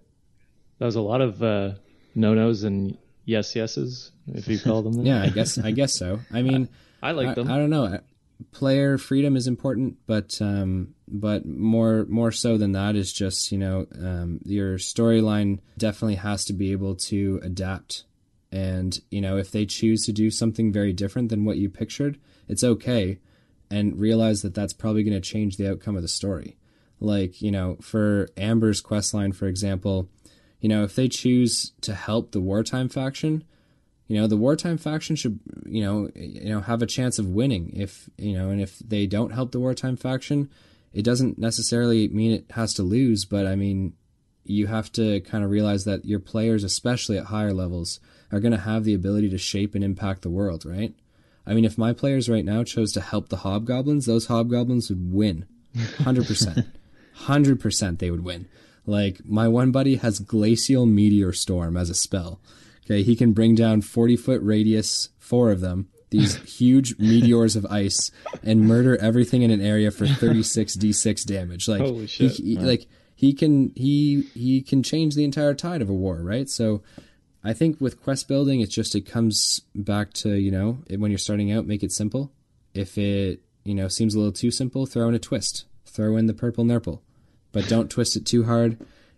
That 0.79 0.85
was 0.85 0.95
a 0.95 1.01
lot 1.01 1.21
of 1.21 1.43
uh, 1.43 1.73
no 2.15 2.33
nos 2.33 2.63
and 2.63 2.97
yes 3.25 3.55
yeses, 3.55 4.11
if 4.27 4.47
you 4.47 4.59
call 4.59 4.81
them 4.81 4.93
that. 4.97 5.05
Yeah, 5.05 5.21
I 5.21 5.29
guess 5.29 5.57
I 5.57 5.71
guess 5.71 5.93
so. 5.93 6.19
I 6.31 6.41
mean, 6.41 6.69
I 7.03 7.11
like 7.11 7.29
I, 7.29 7.33
them. 7.35 7.51
I 7.51 7.57
don't 7.57 7.69
know. 7.69 7.99
Player 8.53 8.97
freedom 8.97 9.35
is 9.35 9.47
important, 9.47 9.97
but 10.07 10.41
um, 10.41 10.95
but 11.07 11.45
more 11.45 12.05
more 12.07 12.31
so 12.31 12.57
than 12.57 12.71
that 12.71 12.95
is 12.95 13.11
just 13.11 13.51
you 13.51 13.57
know 13.57 13.85
um, 14.01 14.39
your 14.45 14.77
storyline 14.77 15.59
definitely 15.77 16.15
has 16.15 16.45
to 16.45 16.53
be 16.53 16.71
able 16.71 16.95
to 16.95 17.41
adapt, 17.43 18.05
and 18.51 18.97
you 19.11 19.19
know 19.19 19.35
if 19.35 19.51
they 19.51 19.65
choose 19.65 20.05
to 20.05 20.13
do 20.13 20.31
something 20.31 20.71
very 20.71 20.93
different 20.93 21.27
than 21.27 21.43
what 21.43 21.57
you 21.57 21.69
pictured, 21.69 22.17
it's 22.49 22.63
okay, 22.63 23.19
and 23.71 23.97
realize 23.97 24.41
that 24.41 24.53
that's 24.53 24.73
probably 24.73 25.03
going 25.03 25.13
to 25.13 25.21
change 25.21 25.55
the 25.55 25.71
outcome 25.71 25.95
of 25.95 26.01
the 26.01 26.09
story. 26.09 26.57
Like 26.99 27.41
you 27.41 27.51
know 27.51 27.77
for 27.81 28.27
Amber's 28.35 28.81
quest 28.81 29.13
line, 29.13 29.31
for 29.31 29.47
example, 29.47 30.09
you 30.59 30.67
know 30.67 30.83
if 30.83 30.95
they 30.95 31.07
choose 31.07 31.71
to 31.81 31.93
help 31.93 32.31
the 32.31 32.41
wartime 32.41 32.89
faction 32.89 33.43
you 34.09 34.19
know 34.19 34.27
the 34.27 34.35
wartime 34.35 34.77
faction 34.77 35.15
should 35.15 35.39
you 35.65 35.81
know 35.81 36.09
you 36.15 36.49
know 36.49 36.59
have 36.59 36.81
a 36.81 36.87
chance 36.87 37.19
of 37.19 37.27
winning 37.27 37.71
if 37.73 38.09
you 38.17 38.33
know 38.33 38.49
and 38.49 38.59
if 38.59 38.79
they 38.79 39.05
don't 39.05 39.31
help 39.31 39.51
the 39.51 39.59
wartime 39.59 39.95
faction 39.95 40.49
it 40.91 41.03
doesn't 41.03 41.37
necessarily 41.37 42.09
mean 42.09 42.31
it 42.31 42.45
has 42.51 42.73
to 42.73 42.83
lose 42.83 43.23
but 43.23 43.45
i 43.45 43.55
mean 43.55 43.93
you 44.43 44.67
have 44.67 44.91
to 44.91 45.21
kind 45.21 45.43
of 45.43 45.51
realize 45.51 45.85
that 45.85 46.05
your 46.05 46.19
players 46.19 46.63
especially 46.63 47.17
at 47.17 47.25
higher 47.25 47.53
levels 47.53 47.99
are 48.31 48.39
going 48.39 48.51
to 48.51 48.57
have 48.57 48.83
the 48.83 48.93
ability 48.93 49.29
to 49.29 49.37
shape 49.37 49.75
and 49.75 49.83
impact 49.83 50.23
the 50.23 50.29
world 50.29 50.65
right 50.65 50.93
i 51.49 51.53
mean 51.53 51.65
if 51.65 51.77
my 51.77 51.91
players 51.91 52.29
right 52.29 52.45
now 52.45 52.63
chose 52.63 52.93
to 52.93 53.01
help 53.01 53.27
the 53.29 53.37
hobgoblins 53.37 54.05
those 54.05 54.27
hobgoblins 54.27 54.89
would 54.89 55.11
win 55.11 55.45
100% 55.75 56.65
100% 57.25 57.99
they 57.99 58.11
would 58.11 58.23
win 58.23 58.47
like 58.85 59.19
my 59.25 59.47
one 59.47 59.71
buddy 59.71 59.97
has 59.97 60.19
glacial 60.19 60.85
meteor 60.85 61.33
storm 61.33 61.75
as 61.75 61.89
a 61.89 61.93
spell 61.95 62.39
Okay, 62.89 63.03
he 63.03 63.15
can 63.15 63.33
bring 63.33 63.53
down 63.53 63.81
40 63.81 64.17
foot 64.17 64.41
radius, 64.41 65.09
four 65.19 65.51
of 65.51 65.61
them, 65.61 65.89
these 66.09 66.35
huge 66.57 66.97
meteors 66.97 67.55
of 67.55 67.65
ice, 67.67 68.09
and 68.41 68.61
murder 68.61 68.97
everything 68.97 69.43
in 69.43 69.51
an 69.51 69.61
area 69.61 69.91
for 69.91 70.07
36 70.07 70.75
d6 70.77 71.23
damage. 71.25 71.67
Like, 71.67 71.81
Holy 71.81 72.07
he, 72.07 72.29
shit. 72.29 72.31
he- 72.31 72.57
like 72.57 72.87
he 73.13 73.33
can 73.33 73.71
he 73.75 74.23
he 74.33 74.61
can 74.61 74.81
change 74.81 75.13
the 75.13 75.23
entire 75.23 75.53
tide 75.53 75.83
of 75.83 75.89
a 75.89 75.93
war, 75.93 76.23
right? 76.23 76.49
So, 76.49 76.81
I 77.43 77.53
think 77.53 77.79
with 77.79 78.01
quest 78.01 78.27
building, 78.27 78.59
it's 78.59 78.73
just 78.73 78.95
it 78.95 79.01
comes 79.01 79.61
back 79.75 80.13
to 80.13 80.33
you 80.35 80.51
know 80.51 80.79
it- 80.87 80.99
when 80.99 81.11
you're 81.11 81.17
starting 81.17 81.51
out, 81.51 81.65
make 81.67 81.83
it 81.83 81.91
simple. 81.91 82.31
If 82.73 82.97
it 82.97 83.41
you 83.63 83.75
know 83.75 83.87
seems 83.87 84.13
a 84.15 84.17
little 84.19 84.33
too 84.33 84.51
simple, 84.51 84.85
throw 84.85 85.07
in 85.07 85.15
a 85.15 85.19
twist. 85.19 85.65
Throw 85.85 86.17
in 86.17 86.27
the 86.27 86.33
purple 86.33 86.63
nurple. 86.65 87.01
but 87.51 87.67
don't 87.67 87.89
twist 87.89 88.15
it 88.15 88.25
too 88.27 88.43
hard. 88.43 88.77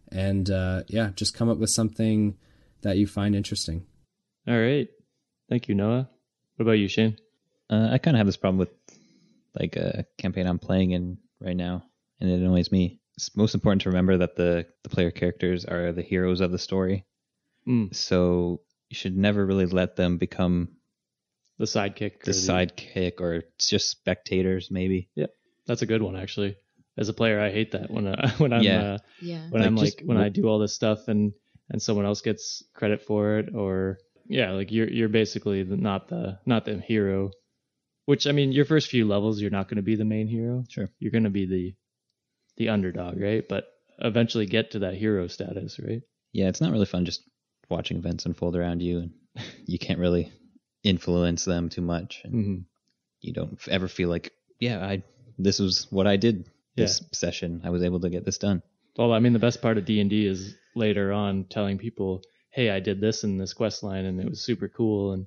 And 0.09 0.49
uh, 0.49 0.83
yeah, 0.87 1.11
just 1.15 1.33
come 1.33 1.49
up 1.49 1.57
with 1.57 1.69
something 1.69 2.37
that 2.81 2.97
you 2.97 3.05
find 3.07 3.35
interesting. 3.35 3.85
All 4.47 4.57
right. 4.57 4.87
Thank 5.49 5.67
you, 5.67 5.75
Noah. 5.75 6.09
What 6.55 6.63
about 6.63 6.79
you, 6.79 6.87
Shane? 6.87 7.17
Uh, 7.69 7.89
I 7.91 7.97
kind 7.97 8.15
of 8.15 8.19
have 8.19 8.27
this 8.27 8.37
problem 8.37 8.57
with 8.57 8.69
like 9.59 9.75
a 9.75 10.05
campaign 10.17 10.47
I'm 10.47 10.59
playing 10.59 10.91
in 10.91 11.17
right 11.41 11.55
now, 11.57 11.83
and 12.21 12.29
it 12.29 12.35
annoys 12.39 12.71
me. 12.71 12.99
It's 13.17 13.35
most 13.35 13.53
important 13.53 13.81
to 13.81 13.89
remember 13.89 14.17
that 14.19 14.35
the 14.37 14.65
the 14.83 14.89
player 14.89 15.11
characters 15.11 15.65
are 15.65 15.91
the 15.91 16.01
heroes 16.01 16.39
of 16.41 16.51
the 16.51 16.57
story, 16.59 17.05
Mm, 17.67 17.95
so 17.95 18.61
you 18.89 18.95
should 18.95 19.15
never 19.17 19.45
really 19.45 19.65
let 19.65 19.95
them 19.95 20.17
become 20.17 20.69
the 21.57 21.65
sidekick. 21.65 22.23
the 22.23 22.31
or 22.31 22.33
sidekick 22.33 23.19
or 23.21 23.43
just 23.59 23.89
spectators. 23.89 24.69
Maybe 24.71 25.09
Yeah, 25.15 25.27
That's 25.67 25.81
a 25.81 25.85
good 25.85 26.01
one, 26.01 26.15
actually. 26.15 26.57
As 26.97 27.07
a 27.09 27.13
player, 27.13 27.39
I 27.39 27.51
hate 27.51 27.71
that 27.71 27.89
when 27.89 28.07
I, 28.07 28.29
when 28.37 28.51
I'm 28.53 28.63
Yeah. 28.63 28.93
uh, 28.93 28.97
Yeah. 29.21 29.47
when 29.49 29.61
Like, 29.61 29.67
I'm 29.67 29.77
just 29.77 29.99
like 29.99 30.07
when 30.07 30.17
I 30.17 30.25
w- 30.29 30.41
do 30.43 30.47
all 30.49 30.59
this 30.59 30.73
stuff 30.73 31.07
and 31.07 31.33
and 31.69 31.81
someone 31.81 32.05
else 32.05 32.21
gets 32.21 32.63
credit 32.73 33.01
for 33.03 33.39
it, 33.39 33.53
or 33.55 33.97
yeah, 34.27 34.51
like 34.51 34.71
you're 34.71 34.89
you're 34.89 35.07
basically 35.09 35.63
the, 35.63 35.77
not 35.77 36.09
the 36.09 36.39
not 36.45 36.65
the 36.65 36.79
hero. 36.79 37.31
Which 38.05 38.25
I 38.27 38.31
mean, 38.33 38.51
your 38.51 38.65
first 38.65 38.87
few 38.89 39.07
levels, 39.07 39.39
you're 39.39 39.51
not 39.51 39.67
going 39.69 39.77
to 39.77 39.83
be 39.83 39.95
the 39.95 40.03
main 40.03 40.27
hero. 40.27 40.63
Sure. 40.67 40.89
You're 40.99 41.11
going 41.11 41.23
to 41.23 41.29
be 41.29 41.45
the 41.45 41.75
the 42.57 42.69
underdog, 42.69 43.21
right? 43.21 43.47
But 43.47 43.65
eventually 43.99 44.47
get 44.47 44.71
to 44.71 44.79
that 44.79 44.95
hero 44.95 45.27
status, 45.27 45.79
right? 45.79 46.01
yeah, 46.33 46.47
it's 46.47 46.61
not 46.61 46.71
really 46.71 46.85
fun 46.85 47.05
just 47.05 47.21
watching 47.71 47.97
events 47.97 48.25
unfold 48.25 48.55
around 48.55 48.81
you, 48.81 48.99
and 48.99 49.11
you 49.65 49.79
can't 49.79 49.99
really 49.99 50.31
influence 50.83 51.45
them 51.45 51.69
too 51.69 51.81
much, 51.81 52.21
and 52.23 52.33
hmm 52.33 52.57
you 53.21 53.33
don't 53.33 53.59
ever 53.69 53.87
feel 53.87 54.09
like, 54.09 54.31
yeah, 54.59 54.83
I 54.83 55.03
this 55.37 55.59
was 55.59 55.85
what 55.91 56.07
I 56.07 56.17
did 56.17 56.49
Yeah. 56.75 56.85
this 56.85 57.03
session. 57.13 57.61
I 57.63 57.69
was 57.69 57.83
able 57.83 57.99
to 57.99 58.09
get 58.09 58.25
this 58.25 58.39
done. 58.39 58.63
Well, 58.97 59.13
I 59.13 59.19
mean, 59.19 59.33
the 59.33 59.39
best 59.39 59.61
part 59.61 59.77
of 59.77 59.85
D 59.85 59.99
and 60.01 60.09
D 60.09 60.25
is 60.25 60.55
later 60.75 61.11
on 61.13 61.45
telling 61.45 61.77
people, 61.77 62.23
"Hey, 62.49 62.71
I 62.71 62.79
did 62.79 62.99
this 62.99 63.23
in 63.23 63.37
this 63.37 63.53
quest 63.53 63.83
line, 63.83 64.05
and 64.05 64.19
it 64.19 64.27
was 64.27 64.41
super 64.41 64.67
cool." 64.67 65.13
And 65.13 65.25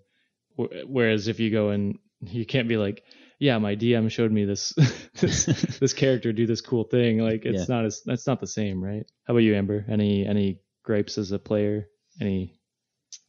wh- 0.59 0.89
whereas 0.91 1.29
if 1.29 1.39
you 1.41 1.51
go 1.51 1.71
and 1.71 1.99
you 2.21 2.45
can't 2.45 2.69
be 2.69 2.77
like, 2.77 3.05
"Yeah, 3.39 3.59
my 3.59 3.77
DM 3.77 4.11
showed 4.11 4.33
me 4.33 4.45
this 4.45 4.73
this, 5.21 5.47
this 5.81 5.93
character 5.93 6.33
do 6.33 6.47
this 6.47 6.61
cool 6.61 6.85
thing," 6.85 7.19
like 7.19 7.45
it's 7.45 7.69
Yeah. 7.69 7.75
not 7.77 7.85
as 7.85 8.03
that's 8.05 8.27
not 8.27 8.41
the 8.41 8.47
same, 8.49 8.83
right? 8.83 9.07
How 9.27 9.35
about 9.35 9.45
you, 9.45 9.55
Amber? 9.55 9.85
Any 9.89 10.27
any 10.27 10.59
gripes 10.83 11.17
as 11.17 11.31
a 11.33 11.39
player? 11.39 11.89
Any? 12.21 12.55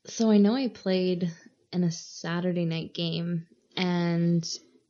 So 0.06 0.32
I 0.32 0.38
know 0.38 0.56
I 0.56 0.68
played 0.68 1.32
in 1.74 1.84
a 1.84 1.92
Saturday 1.92 2.66
night 2.66 2.94
game, 2.94 3.48
and 3.76 4.48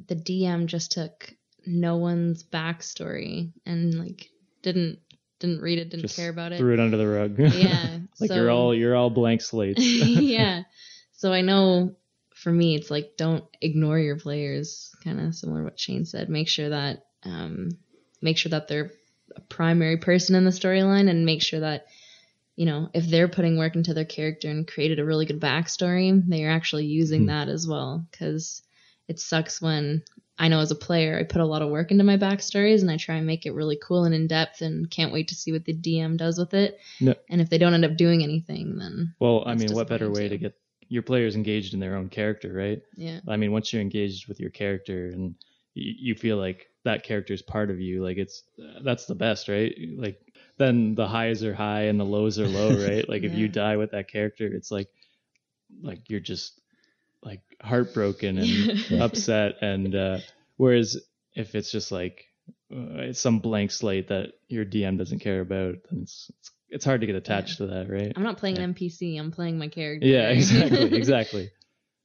the 0.08 0.16
DM 0.16 0.66
just 0.68 0.92
took 0.92 1.34
no 1.66 1.98
one's 1.98 2.44
backstory 2.44 3.52
and 3.66 3.96
like 3.96 4.30
didn't 4.62 5.00
didn't 5.40 5.62
read 5.62 5.80
it, 5.80 5.90
didn't 5.90 6.04
Just 6.04 6.16
care 6.16 6.30
about 6.30 6.52
it. 6.52 6.58
Threw 6.58 6.74
it 6.74 6.80
under 6.80 6.98
the 6.98 7.08
rug. 7.08 7.40
Yeah, 7.40 8.00
like 8.20 8.30
so- 8.30 8.36
you're 8.36 8.52
all 8.52 8.74
you're 8.74 8.96
all 8.96 9.10
blank 9.10 9.42
slates. 9.42 9.82
yeah. 9.84 10.64
So 11.18 11.32
I 11.32 11.42
know 11.42 11.96
for 12.36 12.52
me, 12.52 12.76
it's 12.76 12.92
like 12.92 13.14
don't 13.18 13.46
ignore 13.62 13.98
your 13.98 14.18
players. 14.18 14.94
Kind 15.02 15.22
of 15.22 15.34
similar 15.34 15.62
to 15.62 15.64
what 15.64 15.80
Shane 15.80 16.06
said. 16.06 16.28
Make 16.28 16.50
sure 16.50 16.70
that 16.70 17.06
um, 17.24 17.70
make 18.22 18.38
sure 18.38 18.50
that 18.50 18.68
they're 18.68 18.92
a 19.34 19.40
primary 19.40 19.96
person 19.96 20.36
in 20.36 20.44
the 20.44 20.52
storyline, 20.52 21.10
and 21.10 21.26
make 21.26 21.42
sure 21.42 21.62
that 21.62 21.86
you 22.56 22.66
know 22.66 22.90
if 22.94 23.06
they're 23.08 23.28
putting 23.28 23.58
work 23.58 23.76
into 23.76 23.94
their 23.94 24.06
character 24.06 24.50
and 24.50 24.68
created 24.68 25.00
a 25.00 25.06
really 25.06 25.26
good 25.26 25.40
backstory, 25.42 26.22
they 26.28 26.44
are 26.46 26.52
actually 26.52 26.86
using 26.86 27.22
Hmm. 27.22 27.28
that 27.28 27.50
as 27.50 27.68
well. 27.68 28.06
Because 28.12 28.62
it 29.08 29.20
sucks 29.20 29.62
when 29.62 30.04
I 30.38 30.48
know 30.50 30.60
as 30.60 30.72
a 30.72 30.76
player, 30.76 31.18
I 31.18 31.24
put 31.24 31.42
a 31.42 31.46
lot 31.46 31.62
of 31.62 31.70
work 31.70 31.92
into 31.92 32.04
my 32.04 32.18
backstories 32.18 32.82
and 32.82 32.92
I 32.92 32.98
try 32.98 33.16
and 33.16 33.26
make 33.26 33.46
it 33.46 33.54
really 33.54 33.80
cool 33.82 34.04
and 34.04 34.14
in 34.14 34.28
depth, 34.28 34.62
and 34.62 34.90
can't 34.90 35.14
wait 35.14 35.30
to 35.30 35.36
see 35.36 35.52
what 35.52 35.64
the 35.66 35.74
DM 35.74 36.18
does 36.18 36.38
with 36.38 36.54
it. 36.54 36.80
No. 37.00 37.14
And 37.30 37.40
if 37.40 37.50
they 37.50 37.58
don't 37.58 37.74
end 37.74 37.86
up 37.86 37.96
doing 37.96 38.22
anything, 38.24 38.78
then 38.78 39.14
well, 39.20 39.44
I 39.46 39.56
mean, 39.56 39.74
what 39.74 39.88
better 39.88 40.10
way 40.10 40.28
disappointing, 40.28 40.30
to 40.30 40.38
get 40.38 40.58
your 40.90 41.04
players 41.04 41.36
engaged 41.36 41.74
in 41.74 41.80
their 41.80 41.96
own 41.96 42.10
character, 42.10 42.52
right? 42.54 42.82
yeah. 42.96 43.20
I 43.28 43.38
mean, 43.38 43.52
once 43.52 43.72
you're 43.72 43.82
engaged 43.82 44.28
with 44.28 44.40
your 44.40 44.50
character 44.52 45.08
and 45.08 45.36
you, 45.74 45.94
you 45.98 46.16
feel 46.16 46.38
like 46.38 46.68
that 46.84 47.04
character 47.04 47.34
is 47.34 47.42
part 47.42 47.72
of 47.72 47.80
you, 47.80 48.04
like 48.04 48.18
it's 48.18 48.44
that's 48.84 49.06
the 49.06 49.16
best, 49.16 49.48
right? 49.48 49.74
Like 49.98 50.20
then 50.58 50.96
the 50.96 51.08
highs 51.08 51.44
are 51.44 51.54
high 51.54 51.84
and 51.84 52.00
the 52.00 52.06
lows 52.06 52.40
are 52.40 52.48
low, 52.48 52.72
right? 52.82 53.08
Like 53.10 53.24
if 53.24 53.34
you 53.34 53.48
die 53.48 53.78
with 53.78 53.92
that 53.92 54.08
character, 54.10 54.48
it's 54.48 54.72
like 54.72 54.88
like 55.82 56.10
you're 56.10 56.20
just 56.20 56.60
like 57.24 57.42
heartbroken 57.62 58.38
and 58.38 58.92
upset, 59.02 59.56
and 59.62 59.96
uh, 59.96 60.20
whereas 60.58 60.98
if 61.34 61.56
it's 61.56 61.72
just 61.72 61.92
like 61.92 62.26
uh, 62.72 63.10
it's 63.10 63.20
some 63.20 63.40
blank 63.40 63.72
slate 63.72 64.08
that 64.10 64.34
your 64.48 64.64
DM 64.66 64.98
doesn't 64.98 65.20
care 65.20 65.42
about, 65.42 65.76
then 65.90 66.02
it's 66.04 66.32
it's, 66.40 66.52
it's 66.70 66.86
hard 66.86 67.02
to 67.02 67.08
get 67.08 67.16
attached 67.16 67.58
to 67.58 67.68
that, 67.68 67.90
right? 67.90 68.14
I'm 68.16 68.24
not 68.24 68.38
playing 68.38 68.56
Yeah. 68.58 68.64
an 68.64 68.74
NPC. 68.74 69.20
I'm 69.20 69.32
playing 69.32 69.58
my 69.58 69.68
character. 69.68 70.06
Yeah, 70.08 70.30
exactly, 70.30 70.96
exactly. 70.96 71.50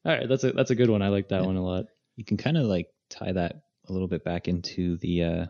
All 0.04 0.12
right, 0.12 0.28
that's 0.28 0.44
a 0.44 0.52
that's 0.52 0.70
a 0.70 0.74
good 0.74 0.90
one. 0.90 1.02
I 1.02 1.08
like 1.08 1.28
that 1.28 1.40
Yeah. 1.40 1.46
one 1.46 1.56
a 1.56 1.64
lot. 1.64 1.84
You 2.16 2.24
can 2.24 2.36
kind 2.36 2.56
of 2.56 2.64
like 2.64 2.88
tie 3.10 3.32
that 3.32 3.62
a 3.88 3.92
little 3.92 4.08
bit 4.08 4.24
back 4.24 4.48
into 4.48 4.96
the. 4.98 5.22
Uh, 5.24 5.46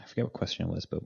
I 0.00 0.06
forget 0.06 0.24
what 0.24 0.32
question 0.32 0.66
it 0.66 0.72
was, 0.72 0.86
but 0.86 1.02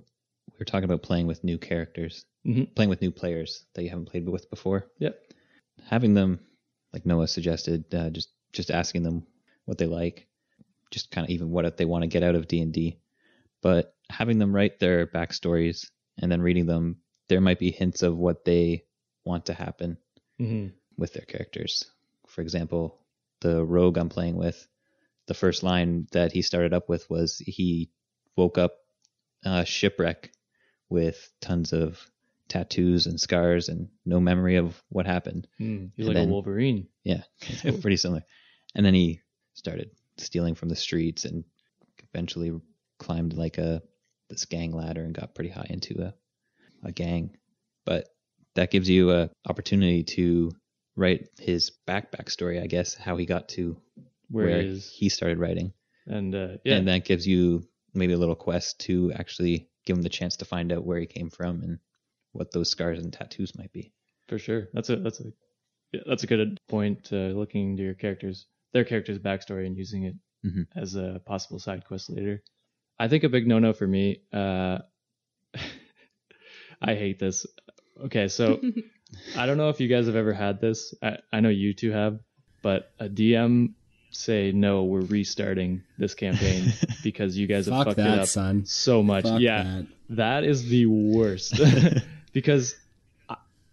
we 0.54 0.58
were 0.60 0.64
talking 0.64 0.84
about 0.84 1.02
playing 1.02 1.26
with 1.26 1.42
new 1.44 1.58
characters, 1.58 2.24
Mhm. 2.46 2.74
playing 2.74 2.88
with 2.90 3.00
new 3.00 3.10
players 3.10 3.66
that 3.74 3.82
you 3.82 3.90
haven't 3.90 4.06
played 4.06 4.28
with 4.28 4.48
before. 4.50 4.90
Yep. 4.98 5.32
Having 5.84 6.14
them, 6.14 6.40
like 6.92 7.04
Noah 7.04 7.26
suggested, 7.28 7.92
uh, 7.94 8.10
just 8.10 8.30
just 8.52 8.70
asking 8.70 9.02
them 9.02 9.26
what 9.64 9.78
they 9.78 9.86
like, 9.86 10.28
just 10.92 11.10
kind 11.10 11.24
of 11.24 11.30
even 11.30 11.50
what 11.50 11.76
they 11.76 11.84
want 11.84 12.02
to 12.02 12.08
get 12.08 12.22
out 12.22 12.36
of 12.36 12.46
D 12.46 12.60
and 12.60 12.72
D, 12.72 13.00
but 13.62 13.96
having 14.10 14.38
them 14.38 14.54
write 14.54 14.78
their 14.78 15.06
backstories 15.08 15.90
and 16.18 16.30
then 16.30 16.40
reading 16.40 16.66
them, 16.66 17.00
there 17.28 17.40
might 17.40 17.58
be 17.58 17.72
hints 17.72 18.02
of 18.02 18.16
what 18.16 18.44
they 18.44 18.84
want 19.24 19.46
to 19.46 19.54
happen 19.54 19.98
hmm 20.38 20.68
with 20.96 21.12
their 21.14 21.24
characters. 21.24 21.90
For 22.28 22.42
example, 22.42 23.00
the 23.40 23.64
rogue 23.64 23.96
I'm 23.98 24.08
playing 24.08 24.36
with, 24.36 24.68
the 25.26 25.34
first 25.34 25.64
line 25.64 26.06
that 26.12 26.30
he 26.30 26.42
started 26.42 26.72
up 26.72 26.88
with 26.88 27.10
was 27.10 27.38
he 27.38 27.90
woke 28.36 28.58
up 28.58 28.76
uh, 29.44 29.64
shipwreck 29.64 30.32
with 30.88 31.30
tons 31.40 31.72
of 31.72 31.98
tattoos 32.48 33.06
and 33.06 33.18
scars 33.20 33.68
and 33.68 33.88
no 34.04 34.20
memory 34.20 34.56
of 34.56 34.80
what 34.90 35.06
happened. 35.06 35.46
Mm, 35.60 35.90
he's 35.96 36.06
And 36.06 36.08
like 36.08 36.14
then- 36.22 36.28
a 36.28 36.32
Wolverine. 36.32 36.88
Yeah, 37.04 37.22
pretty 37.80 37.96
similar. 37.96 38.22
And 38.74 38.84
then 38.84 38.94
he 38.94 39.20
started 39.54 39.90
stealing 40.18 40.54
from 40.54 40.68
the 40.68 40.76
streets 40.76 41.24
and 41.24 41.44
eventually 42.12 42.52
climbed 42.98 43.34
like 43.34 43.58
a 43.58 43.82
this 44.30 44.44
gang 44.46 44.72
ladder 44.72 45.02
and 45.04 45.14
got 45.14 45.34
pretty 45.34 45.50
high 45.50 45.66
into 45.70 46.00
a 46.02 46.14
a 46.86 46.92
gang. 46.92 47.36
But 47.84 48.08
that 48.54 48.70
gives 48.70 48.88
you 48.88 49.10
a 49.12 49.30
opportunity 49.48 50.02
to 50.04 50.52
write 50.96 51.28
his 51.38 51.70
back 51.86 52.12
backstory, 52.12 52.62
I 52.62 52.66
guess, 52.66 52.94
how 52.94 53.16
he 53.16 53.26
got 53.26 53.48
to 53.50 53.76
Where, 54.30 54.46
where, 54.46 54.62
he 54.62 54.78
he 54.78 55.08
started 55.08 55.38
writing. 55.38 55.72
and 56.06 56.34
uh, 56.34 56.48
yeah, 56.64 56.76
And 56.76 56.88
that 56.88 57.04
gives 57.04 57.26
you 57.26 57.66
maybe 57.94 58.12
a 58.12 58.18
little 58.18 58.34
quest 58.36 58.80
to 58.80 59.12
actually 59.12 59.68
give 59.84 59.96
him 59.96 60.02
the 60.02 60.08
chance 60.08 60.36
to 60.38 60.44
find 60.44 60.72
out 60.72 60.84
where 60.84 60.98
he 60.98 61.06
came 61.06 61.30
from 61.30 61.62
and 61.62 61.78
what 62.32 62.52
those 62.52 62.70
scars 62.70 62.98
and 62.98 63.12
tattoos 63.12 63.56
might 63.56 63.72
be. 63.72 63.92
for 64.28 64.38
sure. 64.38 64.68
That's 64.72 64.88
a 64.90 64.96
that's 64.96 65.20
a 65.20 65.24
yeah, 65.92 66.00
that's 66.06 66.24
a 66.24 66.26
good 66.26 66.58
point. 66.68 67.08
Uh, 67.12 67.32
looking 67.36 67.70
into 67.72 67.82
your 67.84 67.94
characters, 67.94 68.46
their 68.72 68.84
character's 68.84 69.18
backstory, 69.18 69.66
and 69.66 69.76
using 69.76 70.04
it 70.04 70.14
Mhm. 70.44 70.66
as 70.74 70.94
a 70.96 71.20
possible 71.24 71.58
side 71.58 71.84
quest 71.86 72.10
later. 72.10 72.42
I 72.98 73.08
think 73.08 73.24
a 73.24 73.28
big 73.28 73.46
no 73.46 73.58
no 73.58 73.72
for 73.72 73.86
me. 73.86 74.22
Uh, 74.32 74.78
I 76.80 76.94
hate 76.94 77.18
this. 77.18 77.46
Okay, 78.06 78.28
so 78.28 78.60
I 79.36 79.46
don't 79.46 79.56
know 79.58 79.68
if 79.68 79.80
you 79.80 79.88
guys 79.88 80.06
have 80.06 80.16
ever 80.16 80.32
had 80.32 80.60
this. 80.60 80.94
I, 81.02 81.18
I 81.32 81.40
know 81.40 81.48
you 81.48 81.74
two 81.74 81.92
have, 81.92 82.18
but 82.62 82.90
a 82.98 83.08
DM 83.08 83.74
say 84.14 84.52
no, 84.52 84.84
we're 84.84 85.00
restarting 85.00 85.82
this 85.98 86.14
campaign 86.14 86.72
because 87.02 87.36
you 87.36 87.46
guys 87.46 87.66
have 87.66 87.76
Fuck 87.76 87.86
fucked 87.96 87.98
it 87.98 88.18
up 88.18 88.26
son. 88.26 88.64
so 88.64 89.02
much. 89.02 89.24
Fuck 89.24 89.40
yeah, 89.40 89.62
that. 89.62 89.86
that 90.10 90.44
is 90.44 90.68
the 90.68 90.86
worst 90.86 91.60
because 92.32 92.76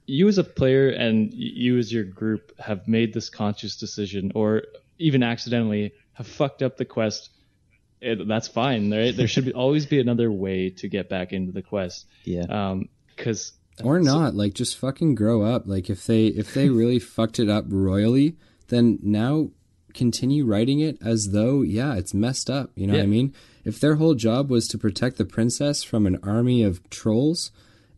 you 0.05 0.27
as 0.27 0.37
a 0.37 0.43
player 0.43 0.89
and 0.89 1.33
you 1.33 1.77
as 1.77 1.93
your 1.93 2.03
group 2.03 2.57
have 2.59 2.87
made 2.87 3.13
this 3.13 3.29
conscious 3.29 3.77
decision 3.77 4.31
or 4.35 4.63
even 4.99 5.23
accidentally 5.23 5.93
have 6.13 6.27
fucked 6.27 6.61
up 6.61 6.77
the 6.77 6.85
quest. 6.85 7.29
It, 8.01 8.27
that's 8.27 8.47
fine, 8.47 8.91
right? 8.91 9.15
There 9.15 9.27
should 9.27 9.45
be, 9.45 9.53
always 9.53 9.85
be 9.85 9.99
another 9.99 10.31
way 10.31 10.71
to 10.71 10.87
get 10.87 11.07
back 11.07 11.33
into 11.33 11.51
the 11.51 11.61
quest. 11.61 12.07
Yeah. 12.23 12.45
Um, 12.49 12.89
because 13.15 13.53
or 13.83 13.99
not 13.99 14.35
like 14.35 14.53
just 14.53 14.77
fucking 14.77 15.15
grow 15.15 15.43
up 15.43 15.63
like 15.65 15.89
if 15.89 16.05
they 16.05 16.27
if 16.27 16.53
they 16.53 16.69
really 16.69 16.99
fucked 16.99 17.39
it 17.39 17.49
up 17.49 17.65
royally 17.67 18.35
then 18.67 18.99
now 19.01 19.49
continue 19.93 20.45
writing 20.45 20.79
it 20.79 20.97
as 21.01 21.31
though 21.31 21.61
yeah 21.61 21.95
it's 21.95 22.13
messed 22.13 22.49
up 22.49 22.69
you 22.75 22.87
know 22.87 22.93
what 22.93 23.03
i 23.03 23.05
mean 23.05 23.33
if 23.63 23.79
their 23.79 23.95
whole 23.95 24.15
job 24.15 24.49
was 24.49 24.67
to 24.67 24.77
protect 24.77 25.17
the 25.17 25.25
princess 25.25 25.83
from 25.83 26.05
an 26.05 26.19
army 26.23 26.63
of 26.63 26.87
trolls 26.89 27.51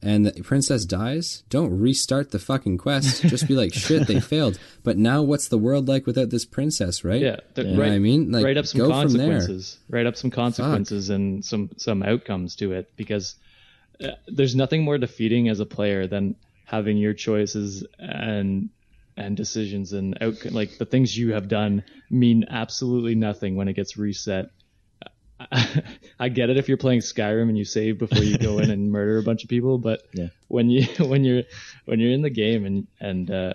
and 0.04 0.26
the 0.26 0.44
princess 0.44 0.84
dies, 0.84 1.44
don't 1.50 1.80
restart 1.80 2.32
the 2.32 2.40
fucking 2.40 2.78
quest. 2.78 3.22
Just 3.30 3.48
be 3.48 3.56
like, 3.56 3.74
shit, 3.74 4.06
they 4.06 4.20
failed. 4.20 4.60
But 4.84 4.98
now, 4.98 5.22
what's 5.22 5.48
the 5.48 5.58
world 5.58 5.88
like 5.88 6.06
without 6.06 6.30
this 6.30 6.44
princess, 6.44 7.06
right? 7.06 7.22
Yeah, 7.22 7.38
th- 7.56 7.66
You 7.68 7.74
know 7.74 7.80
write, 7.80 7.90
what 7.90 7.96
I 7.96 8.00
mean? 8.00 8.32
Like, 8.32 8.44
write 8.44 8.58
up 8.58 8.66
some 8.66 8.80
go 8.80 8.88
from 8.88 9.14
there. 9.14 9.30
consequences. 9.30 9.78
Write 9.90 10.06
up 10.06 10.18
some 10.18 10.30
consequences 10.30 11.10
and 11.10 11.46
some 11.46 11.70
some 11.78 12.04
outcomes 12.04 12.56
to 12.58 12.74
it 12.74 12.92
because 12.98 13.36
uh, 14.04 14.10
there's 14.28 14.56
nothing 14.56 14.84
more 14.84 14.98
defeating 14.98 15.48
as 15.48 15.62
a 15.62 15.66
player 15.66 16.06
than 16.06 16.36
having 16.66 16.98
your 16.98 17.14
choices 17.14 17.86
and 17.98 18.70
and 19.18 19.38
decisions 19.38 19.94
and 19.94 20.18
out 20.22 20.44
like 20.52 20.78
the 20.78 20.86
things 20.86 21.16
you 21.18 21.34
have 21.34 21.48
done 21.48 21.84
mean 22.10 22.46
absolutely 22.50 23.16
nothing 23.16 23.56
when 23.56 23.68
it 23.68 23.74
gets 23.74 23.98
reset. 23.98 24.50
I 26.20 26.30
get 26.30 26.50
it 26.50 26.58
if 26.58 26.68
you're 26.68 26.78
playing 26.78 27.02
Skyrim 27.02 27.50
and 27.50 27.58
you 27.58 27.66
save 27.66 27.98
before 28.00 28.24
you 28.24 28.38
go 28.38 28.60
in 28.60 28.70
and 28.70 28.92
murder 28.98 29.18
a 29.18 29.24
bunch 29.24 29.44
of 29.44 29.50
people, 29.50 29.78
but 29.78 30.02
Yeah. 30.14 30.28
when 30.48 30.70
you 30.70 30.86
when 31.06 31.24
you're 31.24 31.44
when 31.86 32.00
you're 32.00 32.12
in 32.12 32.22
the 32.22 32.30
game 32.30 32.66
and 32.66 32.88
and 33.00 33.30
uh, 33.30 33.54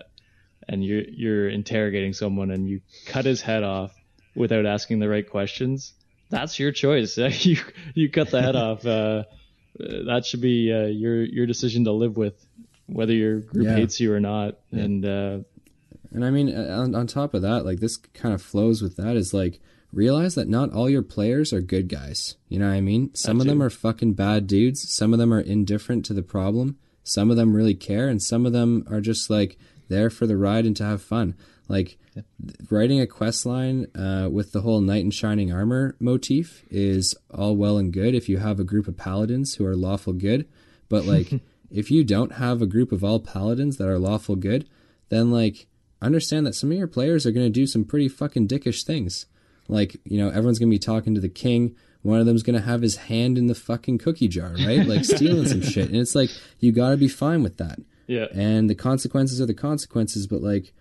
and 0.68 0.84
you're 0.84 1.02
you're 1.08 1.48
interrogating 1.48 2.12
someone 2.12 2.50
and 2.50 2.68
you 2.68 2.80
cut 3.06 3.24
his 3.24 3.40
head 3.40 3.62
off 3.62 3.94
without 4.34 4.66
asking 4.66 4.98
the 4.98 5.08
right 5.08 5.28
questions, 5.28 5.94
that's 6.30 6.58
your 6.58 6.72
choice. 6.72 7.16
you 7.16 7.56
you 7.94 8.10
cut 8.10 8.30
the 8.30 8.42
head 8.42 8.56
off. 8.56 8.84
Uh, 8.84 9.24
that 9.78 10.24
should 10.26 10.40
be 10.42 10.72
uh, 10.72 10.86
your 10.86 11.22
your 11.24 11.46
decision 11.46 11.84
to 11.84 11.92
live 11.92 12.16
with, 12.16 12.34
whether 12.88 13.12
your 13.12 13.40
group 13.40 13.66
Yeah. 13.66 13.76
hates 13.76 14.00
you 14.00 14.12
or 14.12 14.20
not. 14.20 14.58
And 14.72 15.04
uh, 15.04 15.38
And 16.12 16.24
I 16.24 16.30
mean, 16.30 16.54
uh, 16.54 16.78
on, 16.80 16.94
on 16.94 17.06
top 17.06 17.34
of 17.34 17.42
that, 17.42 17.64
like 17.64 17.80
this 17.80 17.96
kind 17.96 18.34
of 18.34 18.42
flows 18.42 18.82
with 18.82 18.96
that 18.96 19.16
is 19.16 19.32
like 19.34 19.60
realize 19.92 20.34
that 20.34 20.48
not 20.48 20.72
all 20.72 20.88
your 20.90 21.02
players 21.02 21.52
are 21.52 21.60
good 21.60 21.88
guys. 21.88 22.36
You 22.48 22.58
know 22.58 22.66
what 22.68 22.74
I 22.74 22.80
mean? 22.80 23.14
Some 23.14 23.40
of 23.40 23.46
them 23.46 23.62
are 23.62 23.70
fucking 23.70 24.14
bad 24.14 24.46
dudes. 24.46 24.92
Some 24.92 25.12
of 25.12 25.18
them 25.18 25.32
are 25.32 25.40
indifferent 25.40 26.04
to 26.06 26.14
the 26.14 26.22
problem. 26.22 26.78
Some 27.04 27.30
of 27.30 27.36
them 27.36 27.54
really 27.56 27.74
care, 27.74 28.08
and 28.08 28.22
some 28.22 28.44
of 28.44 28.52
them 28.52 28.84
are 28.90 29.00
just 29.00 29.30
like 29.30 29.56
there 29.88 30.10
for 30.10 30.26
the 30.26 30.36
ride 30.36 30.66
and 30.66 30.76
to 30.76 30.84
have 30.84 31.00
fun. 31.02 31.34
Like 31.66 31.98
th- 32.14 32.26
writing 32.70 33.00
a 33.00 33.06
quest 33.06 33.46
line 33.46 33.86
uh, 33.94 34.28
with 34.30 34.52
the 34.52 34.60
whole 34.60 34.80
knight 34.82 35.04
in 35.04 35.10
shining 35.10 35.50
armor 35.52 35.96
motif 36.00 36.64
is 36.70 37.14
all 37.30 37.56
well 37.56 37.78
and 37.78 37.92
good 37.92 38.14
if 38.14 38.28
you 38.28 38.38
have 38.38 38.60
a 38.60 38.64
group 38.64 38.88
of 38.88 38.96
paladins 38.98 39.54
who 39.54 39.64
are 39.64 39.76
lawful 39.76 40.12
good, 40.14 40.46
but 40.90 41.06
like 41.06 41.40
if 41.70 41.90
you 41.90 42.04
don't 42.04 42.32
have 42.32 42.62
a 42.62 42.66
group 42.66 42.92
of 42.92 43.04
all 43.04 43.20
paladins 43.20 43.76
that 43.76 43.88
are 43.88 43.98
lawful 43.98 44.36
good, 44.36 44.68
then 45.08 45.30
like 45.30 45.66
understand 46.00 46.46
that 46.46 46.54
some 46.54 46.70
of 46.70 46.78
your 46.78 46.86
players 46.86 47.26
are 47.26 47.32
going 47.32 47.46
to 47.46 47.50
do 47.50 47.66
some 47.66 47.84
pretty 47.84 48.08
fucking 48.08 48.48
dickish 48.48 48.84
things. 48.84 49.26
Like, 49.68 49.96
you 50.04 50.18
know, 50.18 50.28
everyone's 50.28 50.58
going 50.58 50.70
to 50.70 50.74
be 50.74 50.78
talking 50.78 51.14
to 51.14 51.20
the 51.20 51.28
king. 51.28 51.76
One 52.02 52.20
of 52.20 52.26
them's 52.26 52.42
going 52.42 52.58
to 52.58 52.64
have 52.64 52.80
his 52.80 52.96
hand 52.96 53.36
in 53.36 53.48
the 53.48 53.54
fucking 53.54 53.98
cookie 53.98 54.28
jar, 54.28 54.54
right? 54.64 54.86
Like 54.86 55.04
stealing 55.04 55.46
some 55.46 55.60
shit. 55.62 55.88
And 55.88 55.96
it's 55.96 56.14
like, 56.14 56.30
you 56.58 56.72
got 56.72 56.90
to 56.90 56.96
be 56.96 57.08
fine 57.08 57.42
with 57.42 57.58
that. 57.58 57.78
yeah, 58.06 58.26
And 58.32 58.70
the 58.70 58.74
consequences 58.74 59.40
are 59.40 59.46
the 59.46 59.54
consequences, 59.54 60.26
but 60.26 60.40
like, 60.40 60.72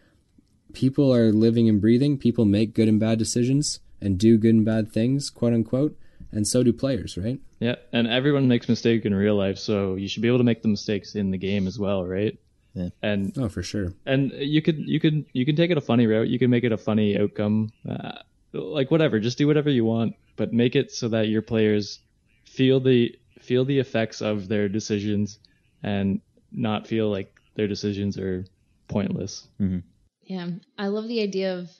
people 0.73 1.13
are 1.13 1.31
living 1.31 1.67
and 1.67 1.81
breathing. 1.81 2.17
People 2.17 2.45
make 2.45 2.73
good 2.73 2.87
and 2.87 2.99
bad 2.99 3.17
decisions 3.17 3.79
and 3.99 4.17
do 4.17 4.37
good 4.37 4.53
and 4.53 4.65
bad 4.65 4.91
things, 4.91 5.29
quote 5.29 5.53
unquote. 5.53 5.97
And 6.37 6.45
so 6.47 6.61
do 6.61 6.71
players, 6.71 7.17
right? 7.17 7.39
yeah, 7.59 7.75
and 7.91 8.07
everyone 8.07 8.47
makes 8.47 8.69
mistakes 8.69 9.05
in 9.07 9.15
real 9.15 9.35
life, 9.35 9.57
so 9.57 9.95
you 9.95 10.07
should 10.07 10.21
be 10.21 10.27
able 10.27 10.37
to 10.37 10.43
make 10.43 10.61
the 10.61 10.67
mistakes 10.67 11.15
in 11.15 11.31
the 11.31 11.37
game 11.39 11.65
as 11.65 11.79
well, 11.79 12.05
right? 12.05 12.37
Yeah. 12.75 12.89
And 13.01 13.35
Oh, 13.39 13.49
for 13.49 13.63
sure. 13.63 13.93
and 14.05 14.31
you 14.33 14.61
could 14.61 14.77
you 14.77 14.99
could 14.99 15.25
you 15.33 15.45
can 15.47 15.55
take 15.55 15.71
it 15.71 15.77
a 15.79 15.81
funny 15.81 16.05
route. 16.05 16.27
You 16.27 16.37
can 16.37 16.51
make 16.51 16.63
it 16.63 16.71
a 16.71 16.77
funny 16.77 17.17
outcome, 17.17 17.71
uh, 17.89 18.19
like 18.53 18.91
whatever. 18.91 19.19
Just 19.19 19.39
do 19.39 19.47
whatever 19.47 19.71
you 19.71 19.83
want, 19.83 20.13
but 20.35 20.53
make 20.53 20.75
it 20.75 20.91
so 20.91 21.09
that 21.09 21.27
your 21.27 21.41
players 21.41 21.99
feel 22.45 22.79
the 22.79 23.17
feel 23.41 23.65
the 23.65 23.79
effects 23.79 24.21
of 24.21 24.47
their 24.47 24.69
decisions 24.69 25.39
and 25.81 26.21
not 26.51 26.85
feel 26.85 27.09
like 27.09 27.33
their 27.55 27.67
decisions 27.67 28.15
are 28.19 28.45
pointless. 28.87 29.47
Yeah, 30.21 30.49
I 30.77 30.87
love 30.87 31.07
the 31.07 31.21
idea 31.23 31.57
of 31.57 31.71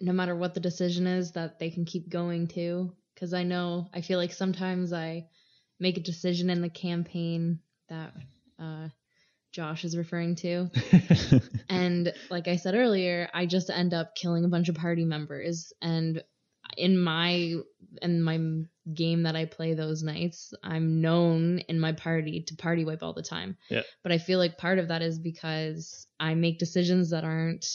no 0.00 0.12
matter 0.12 0.36
what 0.36 0.54
the 0.54 0.60
decision 0.60 1.08
is, 1.08 1.32
that 1.32 1.58
they 1.58 1.70
can 1.70 1.84
keep 1.84 2.08
going 2.08 2.46
too. 2.46 2.92
Because 3.20 3.34
I 3.34 3.42
know, 3.42 3.90
I 3.92 4.00
feel 4.00 4.18
like 4.18 4.32
sometimes 4.32 4.94
I 4.94 5.26
make 5.78 5.98
a 5.98 6.02
decision 6.02 6.48
in 6.48 6.62
the 6.62 6.70
campaign 6.70 7.60
that 7.90 8.14
uh, 8.58 8.88
Josh 9.52 9.84
is 9.84 9.94
referring 9.94 10.36
to. 10.36 10.70
and 11.68 12.14
like 12.30 12.48
I 12.48 12.56
said 12.56 12.74
earlier, 12.74 13.28
I 13.34 13.44
just 13.44 13.68
end 13.68 13.92
up 13.92 14.14
killing 14.14 14.46
a 14.46 14.48
bunch 14.48 14.70
of 14.70 14.74
party 14.74 15.04
members. 15.04 15.70
And 15.82 16.22
in 16.78 16.98
my 16.98 17.56
in 18.00 18.22
my 18.22 18.38
game 18.94 19.24
that 19.24 19.36
I 19.36 19.44
play 19.44 19.74
those 19.74 20.02
nights, 20.02 20.54
I'm 20.62 21.02
known 21.02 21.58
in 21.68 21.78
my 21.78 21.92
party 21.92 22.44
to 22.46 22.56
party 22.56 22.86
wipe 22.86 23.02
all 23.02 23.12
the 23.12 23.22
time. 23.22 23.58
Yeah. 23.68 23.82
But 24.02 24.12
I 24.12 24.18
feel 24.18 24.38
like 24.38 24.56
part 24.56 24.78
of 24.78 24.88
that 24.88 25.02
is 25.02 25.18
because 25.18 26.06
I 26.18 26.34
make 26.34 26.58
decisions 26.58 27.10
that 27.10 27.24
aren't 27.24 27.66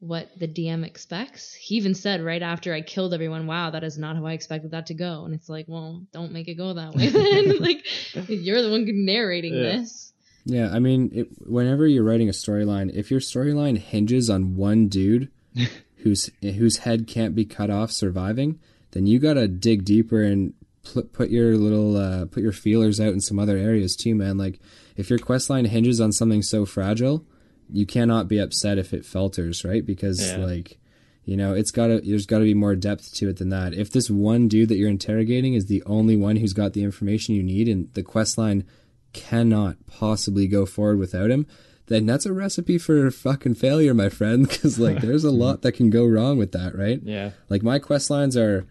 what 0.00 0.28
the 0.38 0.46
DM 0.46 0.84
expects. 0.86 1.54
He 1.54 1.74
even 1.76 1.94
said 1.94 2.22
right 2.22 2.42
after 2.42 2.72
I 2.72 2.82
killed 2.82 3.12
everyone, 3.12 3.46
"Wow, 3.46 3.70
that 3.70 3.82
is 3.82 3.98
not 3.98 4.16
how 4.16 4.26
I 4.26 4.32
expected 4.32 4.70
that 4.70 4.86
to 4.86 4.94
go." 4.94 5.24
And 5.24 5.34
it's 5.34 5.48
like, 5.48 5.66
well, 5.68 6.06
don't 6.12 6.32
make 6.32 6.46
it 6.48 6.54
go 6.54 6.72
that 6.74 6.94
way. 6.94 7.08
Then, 7.10 7.56
like, 7.60 7.84
you're 8.28 8.62
the 8.62 8.70
one 8.70 8.84
narrating 9.04 9.54
Yeah. 9.54 9.62
this. 9.62 10.12
Yeah, 10.44 10.70
I 10.72 10.78
mean, 10.78 11.10
it, 11.12 11.28
whenever 11.46 11.86
you're 11.86 12.04
writing 12.04 12.28
a 12.28 12.32
storyline, 12.32 12.90
if 12.94 13.10
your 13.10 13.20
storyline 13.20 13.76
hinges 13.76 14.30
on 14.30 14.56
one 14.56 14.88
dude 14.88 15.30
whose 15.98 16.30
whose 16.42 16.78
head 16.78 17.06
can't 17.06 17.34
be 17.34 17.44
cut 17.44 17.68
off 17.68 17.90
surviving, 17.90 18.58
then 18.92 19.06
you 19.06 19.18
gotta 19.18 19.46
dig 19.48 19.84
deeper 19.84 20.22
and 20.22 20.54
pl- 20.84 21.02
put 21.02 21.28
your 21.30 21.56
little 21.56 21.96
uh, 21.96 22.24
put 22.26 22.42
your 22.42 22.52
feelers 22.52 22.98
out 23.00 23.12
in 23.12 23.20
some 23.20 23.38
other 23.38 23.56
areas 23.58 23.94
too, 23.96 24.14
man. 24.14 24.38
Like 24.38 24.60
if 24.96 25.10
your 25.10 25.18
quest 25.18 25.50
line 25.50 25.66
hinges 25.66 26.00
on 26.00 26.12
something 26.12 26.40
so 26.42 26.64
fragile, 26.64 27.26
you 27.70 27.86
cannot 27.86 28.28
be 28.28 28.38
upset 28.38 28.78
if 28.78 28.92
it 28.94 29.04
falters, 29.04 29.64
right? 29.64 29.84
Because 29.84 30.20
Yeah. 30.20 30.38
like 30.38 30.78
you 31.24 31.36
know, 31.36 31.52
it's 31.52 31.70
gotta 31.70 32.00
there's 32.00 32.24
gotta 32.24 32.44
be 32.44 32.54
more 32.54 32.74
depth 32.74 33.14
to 33.16 33.28
it 33.28 33.36
than 33.36 33.50
that. 33.50 33.74
If 33.74 33.90
this 33.90 34.08
one 34.10 34.48
dude 34.48 34.70
that 34.70 34.76
you're 34.76 34.88
interrogating 34.88 35.52
is 35.54 35.66
the 35.66 35.82
only 35.84 36.16
one 36.16 36.36
who's 36.36 36.54
got 36.54 36.72
the 36.72 36.82
information 36.82 37.34
you 37.34 37.42
need, 37.42 37.68
and 37.68 37.92
the 37.92 38.02
quest 38.02 38.38
line 38.38 38.64
cannot 39.12 39.76
possibly 39.86 40.46
go 40.46 40.64
forward 40.66 40.98
without 40.98 41.30
him, 41.30 41.46
then 41.86 42.06
that's 42.06 42.26
a 42.26 42.32
recipe 42.32 42.78
for 42.78 43.10
fucking 43.10 43.54
failure, 43.54 43.92
my 43.94 44.08
friend. 44.08 44.48
Because 44.48 44.78
like, 44.78 45.00
there's 45.00 45.24
a 45.24 45.30
lot 45.44 45.62
that 45.62 45.72
can 45.72 45.90
go 45.90 46.06
wrong 46.06 46.38
with 46.38 46.52
that, 46.52 46.74
right? 46.74 47.00
Yeah. 47.02 47.32
Like 47.50 47.62
my 47.62 47.78
quest 47.78 48.08
lines 48.10 48.36
are, 48.36 48.66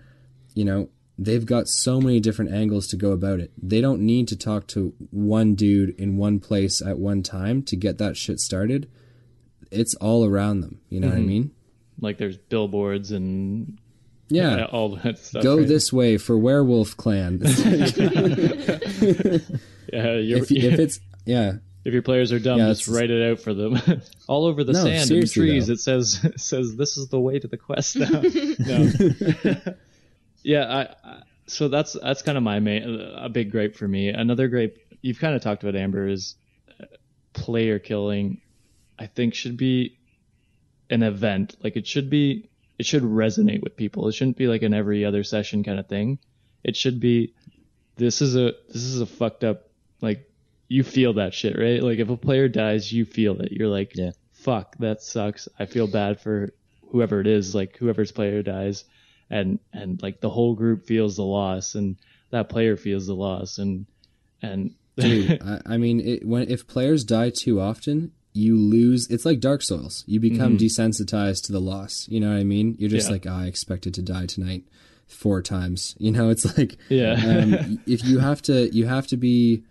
you 0.56 0.66
know, 0.66 0.90
they've 1.18 1.46
got 1.46 1.68
so 1.68 2.00
many 2.00 2.20
different 2.20 2.52
angles 2.52 2.88
to 2.88 2.96
go 2.96 3.12
about 3.12 3.40
it. 3.40 3.52
They 3.62 3.82
don't 3.82 4.02
need 4.02 4.28
to 4.30 4.36
talk 4.36 4.68
to 4.68 4.94
one 5.12 5.56
dude 5.56 6.00
in 6.00 6.18
one 6.18 6.40
place 6.40 6.82
at 6.82 7.00
one 7.00 7.24
time 7.24 7.64
to 7.64 7.76
get 7.76 7.98
that 7.98 8.18
shit 8.18 8.40
started. 8.40 8.90
It's 9.72 9.96
all 9.96 10.26
around 10.26 10.62
them. 10.62 10.82
You 10.90 11.00
know 11.00 11.08
what 11.08 11.18
I 11.18 11.20
mm-hmm. 11.20 11.28
mean? 11.28 11.52
Like 12.00 12.18
there's 12.18 12.38
billboards 12.38 13.12
and 13.12 13.78
Yeah. 14.30 14.66
all 14.72 14.96
that 14.98 15.18
stuff. 15.18 15.44
Go 15.44 15.58
right? 15.58 15.68
this 15.68 15.92
way 15.92 16.18
for 16.18 16.38
Werewolf 16.38 16.96
Clan. 16.98 17.40
Yeah, 19.94 20.16
you're, 20.16 20.40
if, 20.40 20.52
if 20.52 20.80
it's 20.80 21.00
yeah, 21.26 21.54
If 21.86 21.94
your 21.94 22.02
players 22.02 22.34
are 22.34 22.40
dumb, 22.40 22.60
Yeah, 22.60 22.68
just 22.68 22.90
write 22.90 23.10
it 23.10 23.32
out 23.32 23.40
for 23.40 23.54
them. 23.54 23.80
All 24.28 24.46
over 24.46 24.66
the 24.66 24.74
No, 24.74 24.84
sand 24.84 25.10
and 25.12 25.32
trees, 25.32 25.68
though. 25.68 25.74
it 25.74 25.80
says 25.80 26.26
it 26.26 26.42
says 26.42 26.76
this 26.76 26.98
is 26.98 27.08
the 27.08 27.20
way 27.20 27.40
to 27.40 27.48
the 27.48 27.56
quest 27.56 27.96
now. 27.96 28.22
no. 28.60 29.74
Yeah, 30.44 30.66
I, 30.66 31.10
I, 31.10 31.22
so 31.48 31.68
that's 31.68 31.94
that's 32.02 32.22
kind 32.22 32.38
of 32.38 32.44
my 32.44 32.60
main 32.60 32.84
a 33.16 33.30
big 33.30 33.52
gripe 33.52 33.76
for 33.76 33.88
me. 33.88 34.10
Another 34.10 34.48
gripe 34.48 34.78
you've 35.02 35.20
kind 35.20 35.36
of 35.36 35.42
talked 35.42 35.64
about 35.64 35.76
Amber 35.76 36.08
is 36.08 36.36
uh, 36.80 36.86
player 37.34 37.80
killing. 37.80 38.42
I 39.00 39.06
think 39.08 39.34
should 39.34 39.58
be 39.58 39.98
an 40.90 41.04
event. 41.04 41.56
Like 41.64 41.76
it 41.78 41.88
should 41.88 42.10
be 42.10 42.50
it 42.80 42.86
should 42.86 43.04
resonate 43.04 43.62
with 43.64 43.76
people. 43.76 44.08
It 44.08 44.14
shouldn't 44.14 44.38
be 44.38 44.48
like 44.48 44.62
an 44.64 44.74
every 44.74 45.06
other 45.06 45.24
session 45.24 45.64
kind 45.64 45.80
of 45.80 45.88
thing. 45.88 46.20
It 46.64 46.76
should 46.76 47.00
be 47.00 47.34
this 47.96 48.22
is 48.22 48.36
a 48.36 48.54
this 48.68 48.84
is 48.84 49.02
a 49.02 49.06
fucked 49.06 49.44
up 49.44 49.70
like 50.02 50.30
you 50.68 50.84
feel 50.84 51.14
that 51.14 51.34
shit, 51.34 51.58
right? 51.58 51.82
Like 51.82 52.00
if 52.00 52.10
a 52.10 52.18
player 52.18 52.48
dies, 52.50 52.92
you 52.92 53.06
feel 53.06 53.40
it. 53.42 53.52
You're 53.54 53.70
like, 53.70 53.96
Yeah. 53.96 54.12
fuck, 54.34 54.76
that 54.80 55.02
sucks. 55.02 55.48
I 55.58 55.66
feel 55.66 55.88
bad 55.88 56.20
for 56.20 56.54
whoever 56.92 57.22
it 57.22 57.28
is, 57.28 57.56
like 57.56 57.78
whoever's 57.78 58.12
player 58.12 58.44
dies, 58.44 58.84
and 59.30 59.60
and 59.74 60.02
like 60.02 60.22
the 60.22 60.30
whole 60.30 60.54
group 60.56 60.86
feels 60.86 61.16
the 61.18 61.24
loss, 61.24 61.76
and 61.76 61.96
that 62.32 62.50
player 62.50 62.78
feels 62.78 63.08
the 63.08 63.16
loss, 63.16 63.58
and 63.58 63.86
and 64.42 64.74
Dude, 64.98 65.42
I, 65.44 65.62
I 65.66 65.78
mean, 65.78 66.00
it, 66.00 66.26
when 66.28 66.50
if 66.50 66.66
players 66.68 67.04
die 67.04 67.30
too 67.30 67.62
often, 67.62 68.12
you 68.34 68.58
lose. 68.58 69.08
It's 69.12 69.26
like 69.26 69.40
Dark 69.40 69.62
Souls. 69.62 70.04
You 70.08 70.20
become 70.20 70.58
desensitized 70.58 71.44
to 71.46 71.52
the 71.52 71.60
loss. 71.62 72.08
You 72.10 72.20
know 72.20 72.30
what 72.32 72.38
I 72.40 72.44
mean? 72.44 72.76
You're 72.80 72.90
just 72.90 73.08
Yeah. 73.08 73.14
like, 73.14 73.26
"Ah, 73.30 73.42
I 73.42 73.46
expected 73.46 73.94
to 73.94 74.02
die 74.02 74.26
tonight 74.26 74.64
four 75.08 75.42
times. 75.44 75.96
You 76.00 76.12
know, 76.12 76.30
it's 76.30 76.58
like, 76.58 76.78
Yeah. 76.90 77.14
um, 77.14 77.80
if 77.86 78.04
you 78.06 78.18
have 78.20 78.42
to, 78.44 78.76
you 78.76 78.88
have 78.88 79.06
to 79.08 79.18
be 79.18 79.64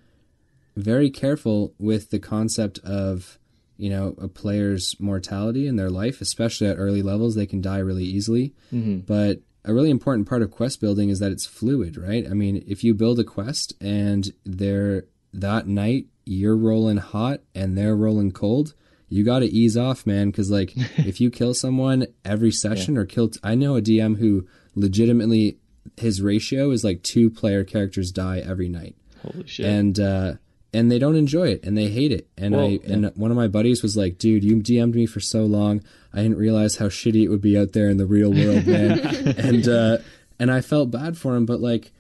very 0.77 1.11
careful 1.11 1.75
with 1.79 2.11
the 2.11 2.19
concept 2.21 2.79
of, 2.85 3.39
you 3.77 3.91
know, 3.91 4.15
a 4.21 4.29
player's 4.29 4.97
mortality 4.99 5.67
in 5.67 5.77
their 5.77 5.91
life, 5.91 6.21
especially 6.21 6.67
at 6.69 6.77
early 6.79 7.03
levels. 7.03 7.35
They 7.35 7.47
can 7.47 7.61
die 7.61 7.79
really 7.79 8.05
easily. 8.05 8.55
But 8.73 9.41
a 9.65 9.75
really 9.75 9.91
important 9.91 10.29
part 10.29 10.43
of 10.43 10.51
quest 10.51 10.81
building 10.81 11.09
is 11.09 11.19
that 11.19 11.33
it's 11.33 11.45
fluid, 11.47 11.97
right? 11.97 12.25
I 12.29 12.35
mean, 12.35 12.63
if 12.67 12.85
you 12.85 12.95
build 12.95 13.19
a 13.19 13.25
quest 13.25 13.75
and 13.81 14.31
they're 14.45 15.05
that 15.33 15.67
night 15.67 16.07
you're 16.25 16.57
rolling 16.57 16.97
hot 16.97 17.41
and 17.55 17.77
they're 17.77 17.95
rolling 17.97 18.33
cold, 18.33 18.75
you 19.09 19.25
got 19.25 19.41
to 19.41 19.47
ease 19.47 19.77
off, 19.77 20.07
man. 20.07 20.31
Because 20.31 20.51
like 20.51 20.73
if 20.99 21.21
you 21.21 21.31
kill 21.31 21.55
someone 21.55 22.07
every 22.25 22.51
session 22.53 22.97
or 22.97 23.05
kill, 23.05 23.29
t- 23.29 23.39
I 23.45 23.55
know 23.55 23.77
a 23.77 23.83
DM 23.83 24.19
who 24.19 24.47
legitimately 24.75 25.59
his 25.97 26.21
ratio 26.23 26.71
is 26.71 26.85
like 26.85 27.03
two 27.03 27.31
player 27.31 27.65
characters 27.65 28.11
die 28.13 28.39
every 28.39 28.69
night, 28.69 28.97
Holy 29.23 29.47
shit. 29.47 29.67
and 29.67 29.99
uh, 30.01 30.35
and 30.73 30.91
they 30.91 30.99
don't 30.99 31.17
enjoy 31.17 31.49
it 31.49 31.65
and 31.65 31.77
they 31.77 31.89
hate 31.89 32.13
it. 32.13 32.29
And 32.37 32.55
Well, 32.55 32.67
I 32.67 32.81
and 32.87 33.13
one 33.17 33.31
of 33.31 33.37
my 33.37 33.49
buddies 33.49 33.83
was 33.83 33.97
like, 33.97 34.19
dude, 34.19 34.45
you 34.45 34.57
DM'd 34.57 34.95
me 34.95 35.07
for 35.07 35.21
so 35.21 35.45
long, 35.45 35.83
I 36.13 36.23
didn't 36.23 36.39
realize 36.39 36.77
how 36.77 36.87
shitty 36.87 37.25
it 37.25 37.29
would 37.29 37.41
be 37.41 37.59
out 37.59 37.73
there 37.73 37.89
in 37.89 37.97
the 37.97 38.07
real 38.07 38.33
world, 38.33 38.67
man. 38.67 38.99
and 39.39 39.69
uh, 39.69 39.99
and 40.39 40.51
I 40.51 40.61
felt 40.61 40.91
bad 40.91 41.17
for 41.17 41.35
him, 41.37 41.47
but 41.47 41.61
like 41.61 41.93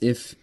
if 0.00 0.34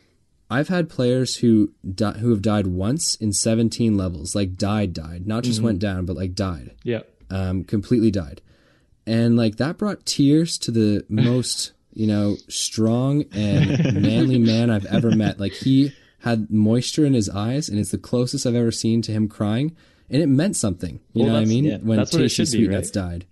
I've 0.49 0.69
had 0.69 0.89
players 0.89 1.37
who 1.37 1.73
di- 1.89 2.17
who 2.19 2.29
have 2.29 2.41
died 2.41 2.67
once 2.67 3.15
in 3.15 3.33
17 3.33 3.97
levels, 3.97 4.35
like 4.35 4.55
died, 4.55 4.93
died, 4.93 5.27
not 5.27 5.43
just 5.43 5.61
went 5.61 5.79
down, 5.79 6.05
but 6.05 6.15
like 6.15 6.35
died, 6.35 6.75
yeah. 6.83 7.01
um, 7.29 7.63
completely 7.63 8.11
died, 8.11 8.41
and 9.05 9.35
like 9.35 9.57
that 9.57 9.77
brought 9.77 10.05
tears 10.05 10.57
to 10.59 10.71
the 10.71 11.05
most 11.09 11.73
you 11.93 12.07
know 12.07 12.37
strong 12.47 13.23
and 13.33 14.01
manly 14.01 14.39
man 14.39 14.69
I've 14.69 14.85
ever 14.85 15.11
met. 15.11 15.39
Like 15.39 15.53
he 15.53 15.93
had 16.29 16.51
moisture 16.51 17.05
in 17.05 17.13
his 17.13 17.29
eyes, 17.29 17.69
and 17.69 17.79
it's 17.79 17.91
the 17.91 17.97
closest 17.97 18.45
I've 18.45 18.55
ever 18.55 18.71
seen 18.71 19.01
to 19.03 19.11
him 19.11 19.27
crying, 19.27 19.75
and 20.09 20.21
it 20.21 20.27
meant 20.27 20.55
something. 20.55 20.99
You 21.13 21.23
Well, 21.23 21.27
know 21.27 21.39
what 21.39 21.41
I 21.43 21.45
mean? 21.45 21.65
yeah, 21.65 21.77
when 21.77 21.97
that's 21.97 22.13
what 22.13 22.19
Tasty 22.19 22.35
should 22.43 22.47
Sweet 22.49 22.69
Nuts 22.69 22.87
right? 22.95 23.09
died. 23.09 23.25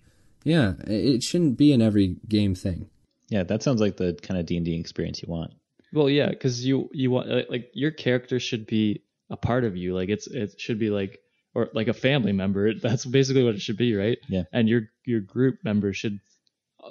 Yeah, 0.44 0.74
it 0.88 1.16
it 1.16 1.24
shouldn't 1.24 1.58
be 1.58 1.74
an 1.74 1.82
every 1.82 2.18
game 2.28 2.56
thing. 2.56 2.90
Yeah, 3.30 3.44
that 3.44 3.64
sounds 3.64 3.82
like 3.82 3.98
the 3.98 4.18
kind 4.22 4.40
of 4.40 4.46
D 4.46 4.58
and 4.58 4.66
D 4.66 4.80
experience 4.80 5.22
you 5.22 5.28
want. 5.32 5.52
Well, 5.94 6.10
yeah, 6.10 6.30
because 6.30 6.66
you 6.66 6.90
you 6.94 7.12
want 7.12 7.32
uh, 7.32 7.44
like 7.50 7.72
your 7.74 7.92
character 7.92 8.40
should 8.40 8.68
be 8.68 9.02
a 9.30 9.38
part 9.38 9.64
of 9.64 9.76
you. 9.76 9.96
Like 9.96 10.10
it's 10.10 10.28
it 10.28 10.60
should 10.60 10.78
be 10.78 10.90
like 10.90 11.20
or 11.56 11.70
like 11.74 11.88
a 11.88 11.94
family 11.94 12.34
member. 12.34 12.74
That's 12.82 13.06
basically 13.06 13.44
what 13.44 13.56
it 13.56 13.62
should 13.62 13.78
be, 13.78 13.96
right? 13.96 14.18
Yeah. 14.30 14.44
And 14.54 14.70
your 14.70 14.84
your 15.06 15.22
group 15.22 15.60
members 15.64 15.98
should 15.98 16.20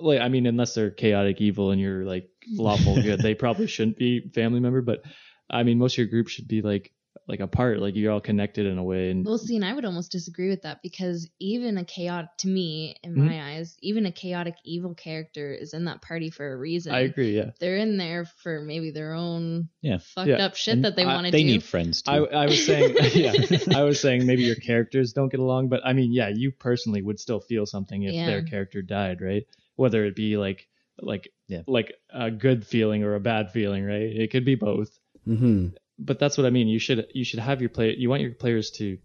like 0.00 0.20
I 0.20 0.28
mean, 0.28 0.46
unless 0.46 0.74
they're 0.74 0.90
chaotic 0.90 1.40
evil 1.40 1.70
and 1.70 1.80
you're 1.80 2.04
like 2.04 2.28
lawful 2.50 3.00
good, 3.00 3.20
they 3.22 3.34
probably 3.34 3.66
shouldn't 3.68 3.98
be 3.98 4.30
family 4.34 4.58
member. 4.60 4.82
But 4.82 5.02
I 5.50 5.62
mean, 5.62 5.78
most 5.78 5.94
of 5.94 5.98
your 5.98 6.06
group 6.06 6.28
should 6.28 6.48
be 6.48 6.62
like 6.62 6.92
like 7.26 7.40
a 7.40 7.46
part. 7.46 7.78
Like 7.78 7.94
you're 7.96 8.12
all 8.12 8.20
connected 8.20 8.66
in 8.66 8.76
a 8.76 8.82
way. 8.82 9.10
And 9.10 9.24
Well, 9.24 9.38
see, 9.38 9.56
and 9.56 9.64
I 9.64 9.72
would 9.72 9.84
almost 9.86 10.12
disagree 10.12 10.50
with 10.50 10.62
that 10.62 10.80
because 10.82 11.30
even 11.40 11.78
a 11.78 11.84
chaotic, 11.84 12.28
to 12.40 12.48
me, 12.48 12.96
in 13.02 13.14
Mhm. 13.14 13.26
my 13.26 13.54
eyes, 13.54 13.76
even 13.80 14.04
a 14.04 14.12
chaotic 14.12 14.56
evil 14.64 14.94
character 14.94 15.54
is 15.54 15.72
in 15.72 15.86
that 15.86 16.02
party 16.02 16.28
for 16.28 16.52
a 16.52 16.56
reason. 16.56 16.92
I 16.92 17.00
agree. 17.00 17.34
Yeah. 17.36 17.52
They're 17.60 17.78
in 17.78 17.96
there 17.96 18.26
for 18.26 18.60
maybe 18.60 18.90
their 18.90 19.14
own 19.14 19.68
Yeah. 19.80 19.98
fucked 19.98 20.28
Yeah. 20.28 20.44
up 20.44 20.56
shit 20.56 20.74
And 20.74 20.84
that 20.84 20.96
they 20.96 21.04
I- 21.04 21.14
want 21.14 21.26
to 21.26 21.30
They 21.32 21.44
need 21.44 21.62
friends 21.62 22.02
too. 22.02 22.10
I, 22.10 22.42
I 22.42 22.44
was 22.46 22.66
saying, 22.66 22.94
yeah, 23.14 23.32
I 23.74 23.84
was 23.84 24.00
saying 24.00 24.26
maybe 24.26 24.42
your 24.42 24.56
characters 24.56 25.12
don't 25.14 25.30
get 25.30 25.40
along, 25.40 25.68
but 25.68 25.80
I 25.84 25.94
mean, 25.94 26.12
yeah, 26.12 26.28
you 26.28 26.50
personally 26.50 27.00
would 27.00 27.18
still 27.20 27.40
feel 27.40 27.64
something 27.64 28.02
if 28.02 28.12
Yeah. 28.12 28.26
their 28.26 28.42
character 28.42 28.82
died, 28.82 29.22
right? 29.22 29.44
Whether 29.76 30.04
it 30.04 30.14
be 30.16 30.36
like, 30.36 30.66
like, 31.00 31.30
Yeah. 31.48 31.62
like 31.66 31.94
a 32.10 32.30
good 32.30 32.66
feeling 32.66 33.02
or 33.02 33.14
a 33.14 33.20
bad 33.20 33.50
feeling, 33.50 33.84
right? 33.84 34.02
It 34.14 34.30
could 34.30 34.44
be 34.44 34.56
both. 34.56 34.90
Hmm 35.24 35.68
But 35.98 36.18
that's 36.18 36.36
what 36.36 36.46
I 36.46 36.50
mean. 36.50 36.68
You 36.68 36.78
should, 36.78 37.06
you 37.14 37.24
should 37.24 37.40
have 37.40 37.60
your 37.60 37.70
play. 37.70 37.94
You 37.96 38.08
want 38.10 38.22
your 38.22 38.32
players 38.32 38.70
to 38.72 38.98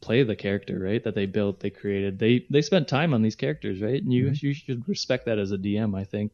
play 0.00 0.22
the 0.22 0.36
character, 0.36 0.78
right? 0.78 1.02
That 1.02 1.14
they 1.14 1.26
built, 1.26 1.60
they 1.60 1.70
created. 1.70 2.18
They 2.18 2.46
they 2.50 2.62
spent 2.62 2.86
time 2.88 3.14
on 3.14 3.22
these 3.22 3.34
characters, 3.36 3.80
right? 3.80 4.02
And 4.02 4.12
you 4.12 4.32
you 4.34 4.52
should 4.54 4.88
respect 4.88 5.26
that 5.26 5.38
as 5.38 5.52
a 5.52 5.58
DM, 5.58 5.96
I 5.98 6.04
think. 6.04 6.32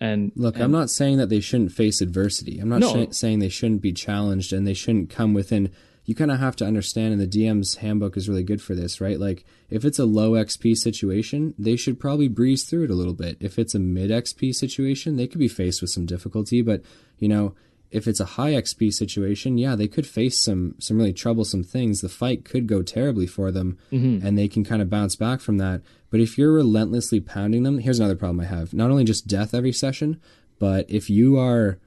And 0.00 0.32
Look, 0.34 0.54
and- 0.54 0.64
I'm 0.64 0.72
not 0.72 0.88
saying 0.90 1.18
that 1.18 1.28
they 1.28 1.40
shouldn't 1.40 1.72
face 1.72 2.00
adversity. 2.00 2.58
I'm 2.58 2.68
not 2.70 2.80
No. 2.80 3.06
sh- 3.06 3.14
saying 3.14 3.40
they 3.40 3.48
shouldn't 3.50 3.82
be 3.82 3.92
challenged 3.92 4.52
and 4.52 4.66
they 4.66 4.74
shouldn't 4.74 5.10
come 5.10 5.34
within. 5.34 5.70
You 6.06 6.14
kind 6.14 6.30
of 6.30 6.38
have 6.40 6.56
to 6.56 6.64
understand, 6.66 7.12
and 7.12 7.20
the 7.20 7.26
DM's 7.26 7.76
handbook 7.76 8.16
is 8.16 8.28
really 8.28 8.42
good 8.42 8.62
for 8.62 8.74
this, 8.74 9.00
right? 9.00 9.20
Like, 9.20 9.44
if 9.68 9.84
it's 9.84 9.98
a 9.98 10.06
low 10.06 10.32
XP 10.32 10.74
situation, 10.74 11.54
they 11.58 11.76
should 11.76 12.00
probably 12.00 12.26
breeze 12.26 12.64
through 12.64 12.84
it 12.84 12.90
a 12.90 12.94
little 12.94 13.12
bit. 13.12 13.36
If 13.40 13.58
it's 13.58 13.74
a 13.74 13.78
mid 13.78 14.10
XP 14.10 14.54
situation, 14.54 15.16
they 15.16 15.26
could 15.28 15.38
be 15.38 15.46
faced 15.46 15.82
with 15.82 15.90
some 15.90 16.06
difficulty, 16.06 16.62
but, 16.62 16.82
you 17.18 17.28
know, 17.28 17.54
if 17.90 18.06
it's 18.06 18.20
a 18.20 18.24
high 18.24 18.52
XP 18.52 18.92
situation, 18.92 19.58
yeah, 19.58 19.74
they 19.74 19.88
could 19.88 20.06
face 20.06 20.40
some 20.40 20.74
some 20.78 20.96
really 20.98 21.12
troublesome 21.12 21.64
things. 21.64 22.00
The 22.00 22.08
fight 22.08 22.44
could 22.44 22.66
go 22.66 22.82
terribly 22.82 23.26
for 23.26 23.50
them, 23.50 23.78
and 24.24 24.38
they 24.38 24.48
can 24.48 24.64
kind 24.64 24.80
of 24.80 24.90
bounce 24.90 25.16
back 25.16 25.40
from 25.40 25.58
that. 25.58 25.82
But 26.10 26.20
if 26.20 26.38
you're 26.38 26.52
relentlessly 26.52 27.20
pounding 27.20 27.62
them, 27.64 27.78
here's 27.78 27.98
another 27.98 28.16
problem 28.16 28.40
I 28.40 28.44
have: 28.44 28.72
not 28.72 28.90
only 28.90 29.04
just 29.04 29.26
death 29.26 29.54
every 29.54 29.72
session, 29.72 30.20
but 30.58 30.88
if 30.88 31.10
you 31.10 31.38
are 31.38 31.78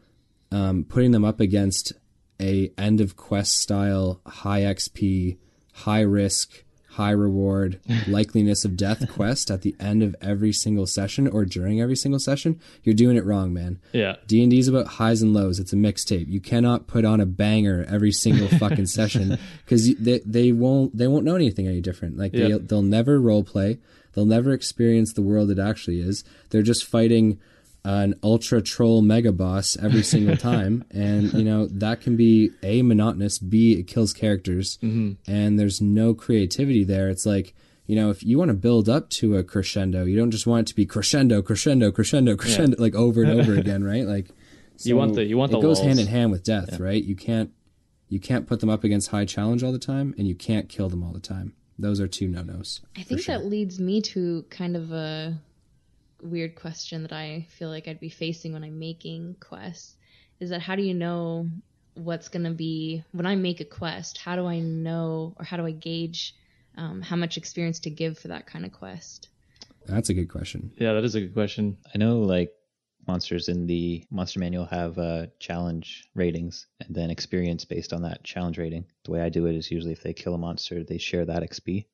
um, 0.51 0.83
putting 0.83 1.11
them 1.11 1.25
up 1.25 1.39
against 1.39 1.93
a 2.39 2.71
end 2.77 2.99
of 2.99 3.15
quest 3.15 3.55
style, 3.55 4.21
high 4.25 4.61
XP, 4.61 5.37
high 5.73 6.01
risk, 6.01 6.63
high 6.93 7.11
reward, 7.11 7.79
likeliness 8.07 8.65
of 8.65 8.75
death 8.77 9.09
quest 9.11 9.49
at 9.51 9.61
the 9.61 9.75
end 9.79 10.03
of 10.03 10.15
every 10.21 10.51
single 10.53 10.85
session 10.87 11.27
or 11.27 11.45
during 11.45 11.81
every 11.81 11.95
single 11.95 12.19
session, 12.19 12.59
you're 12.83 12.95
doing 12.95 13.17
it 13.17 13.25
wrong, 13.25 13.53
man. 13.53 13.79
yeah, 13.91 14.15
D 14.27 14.41
and 14.41 14.51
D 14.51 14.59
is 14.59 14.67
about 14.67 14.87
highs 14.87 15.21
and 15.21 15.33
lows. 15.33 15.59
It's 15.59 15.73
a 15.73 15.75
mixtape. 15.75 16.27
You 16.27 16.39
cannot 16.39 16.87
put 16.87 17.05
on 17.05 17.19
a 17.21 17.25
banger 17.25 17.85
every 17.89 18.11
single 18.11 18.47
fucking 18.47 18.85
session 18.99 19.37
because 19.65 19.93
they 19.95 20.19
they 20.25 20.51
won't 20.51 20.95
they 20.97 21.07
won't 21.07 21.25
know 21.25 21.35
anything 21.35 21.67
any 21.67 21.81
different. 21.81 22.17
Like 22.17 22.31
they 22.31 22.47
Yeah. 22.47 22.57
they'll 22.61 22.81
never 22.81 23.19
role 23.19 23.43
play. 23.43 23.79
They'll 24.13 24.25
never 24.25 24.53
experience 24.53 25.13
the 25.13 25.23
world 25.23 25.49
it 25.49 25.57
actually 25.59 25.99
is. 25.99 26.23
They're 26.51 26.61
just 26.61 26.85
fighting 26.85 27.39
an 27.85 28.15
ultra 28.23 28.61
troll 28.61 29.01
mega 29.01 29.31
boss 29.31 29.75
every 29.81 30.03
single 30.03 30.37
time, 30.51 30.85
and 30.91 31.33
you 31.33 31.43
know 31.43 31.67
that 31.67 32.01
can 32.01 32.15
be 32.15 32.51
a 32.61 32.81
monotonous. 32.81 33.39
B 33.39 33.73
it 33.73 33.87
kills 33.87 34.13
characters, 34.13 34.77
mm-hmm. 34.81 35.13
and 35.31 35.59
there's 35.59 35.81
no 35.81 36.13
creativity 36.13 36.83
there. 36.83 37.09
It's 37.09 37.25
like. 37.25 37.53
You 37.85 37.97
know, 37.97 38.09
if 38.11 38.23
you 38.23 38.37
want 38.37 38.47
to 38.47 38.53
build 38.55 38.87
up 38.87 39.09
to 39.09 39.35
a 39.35 39.43
crescendo, 39.43 40.05
you 40.05 40.15
don't 40.15 40.31
just 40.31 40.47
want 40.47 40.61
it 40.61 40.71
to 40.71 40.75
be 40.75 40.85
crescendo, 40.85 41.41
crescendo, 41.41 41.91
crescendo, 41.91 42.37
crescendo, 42.37 42.77
like 42.79 42.95
over 42.95 43.23
and 43.23 43.41
over 43.41 43.55
again, 43.59 43.83
right? 43.83 44.05
Like, 44.05 44.29
You 44.83 44.95
want 44.95 45.15
the- 45.15 45.25
you 45.25 45.37
want 45.37 45.51
the 45.51 45.57
it 45.57 45.61
the 45.61 45.67
goes 45.67 45.81
hand 45.81 45.99
in 45.99 46.07
hand 46.07 46.31
with 46.31 46.45
death, 46.45 46.79
right? 46.79 47.03
You 47.03 47.17
can't 47.17 47.51
you 48.07 48.21
can't 48.21 48.47
put 48.47 48.61
them 48.61 48.69
up 48.69 48.85
against 48.85 49.09
high 49.09 49.25
challenge 49.25 49.63
all 49.63 49.73
the 49.73 49.79
time, 49.79 50.15
and 50.17 50.25
you 50.25 50.33
can't 50.33 50.69
kill 50.69 50.87
them 50.87 51.03
all 51.03 51.11
the 51.11 51.19
time. 51.19 51.55
Those 51.77 51.99
are 51.99 52.07
two 52.07 52.29
no 52.29 52.41
nos. 52.43 52.79
I 52.95 53.01
think 53.01 53.25
that 53.25 53.45
leads 53.45 53.81
me 53.81 53.99
to 54.01 54.45
kind 54.49 54.77
of 54.77 54.93
a 54.93 55.41
weird 56.23 56.55
question 56.55 57.03
that 57.03 57.13
I 57.13 57.47
feel 57.57 57.69
like 57.69 57.87
I'd 57.87 57.99
be 57.99 58.09
facing 58.09 58.53
when 58.53 58.63
I'm 58.63 58.79
making 58.79 59.35
quests 59.39 59.95
is 60.39 60.49
that 60.49 60.61
how 60.61 60.75
do 60.75 60.81
you 60.81 60.93
know 60.93 61.49
what's 61.95 62.29
going 62.29 62.45
to 62.45 62.51
be 62.51 63.03
when 63.11 63.25
I 63.25 63.35
make 63.35 63.59
a 63.59 63.65
quest? 63.65 64.17
How 64.17 64.35
do 64.35 64.45
I 64.45 64.59
know 64.59 65.35
or 65.37 65.45
how 65.45 65.57
do 65.57 65.65
I 65.65 65.71
gauge 65.71 66.35
um, 66.77 67.01
how 67.01 67.15
much 67.15 67.37
experience 67.37 67.79
to 67.81 67.89
give 67.89 68.17
for 68.17 68.29
that 68.29 68.47
kind 68.47 68.65
of 68.65 68.71
quest? 68.71 69.29
That's 69.85 70.09
a 70.09 70.13
good 70.13 70.29
question. 70.29 70.71
yeah, 70.77 70.93
that 70.93 71.03
is 71.03 71.15
a 71.15 71.21
good 71.21 71.33
question. 71.33 71.77
I 71.93 71.97
know 71.97 72.19
like 72.19 72.51
monsters 73.07 73.49
in 73.49 73.67
the 73.67 74.05
monster 74.09 74.39
manual 74.39 74.65
have 74.65 74.97
uh, 74.97 75.27
challenge 75.39 76.09
ratings 76.15 76.67
and 76.79 76.95
then 76.95 77.09
experience 77.09 77.65
based 77.65 77.93
on 77.93 78.03
that 78.03 78.23
challenge 78.23 78.57
rating. 78.57 78.85
The 79.03 79.11
way 79.11 79.21
I 79.21 79.29
do 79.29 79.45
it 79.45 79.55
is 79.55 79.69
usually 79.69 79.91
if 79.91 80.01
they 80.01 80.13
kill 80.13 80.35
a 80.35 80.37
monster, 80.37 80.83
they 80.83 80.97
share 80.97 81.25
that 81.25 81.43
XP. 81.43 81.85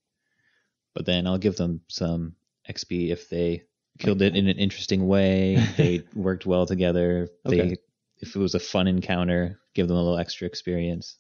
But 0.94 1.06
then 1.06 1.28
I'll 1.28 1.38
give 1.38 1.56
them 1.56 1.82
some 1.88 2.36
XP 2.70 3.10
if 3.10 3.30
they 3.30 3.64
killed 4.00 4.22
it 4.22 4.36
in 4.36 4.48
an 4.48 4.58
interesting 4.58 5.08
way, 5.08 5.56
they 5.78 6.02
worked 6.16 6.46
well 6.46 6.66
together, 6.66 7.30
they 7.46 7.62
Okay. 7.62 7.76
if 8.18 8.36
it 8.36 8.40
was 8.40 8.56
a 8.56 8.60
fun 8.60 8.88
encounter, 8.88 9.60
give 9.76 9.88
them 9.88 9.98
a 9.98 10.02
little 10.02 10.18
extra 10.18 10.48
experience. 10.48 11.18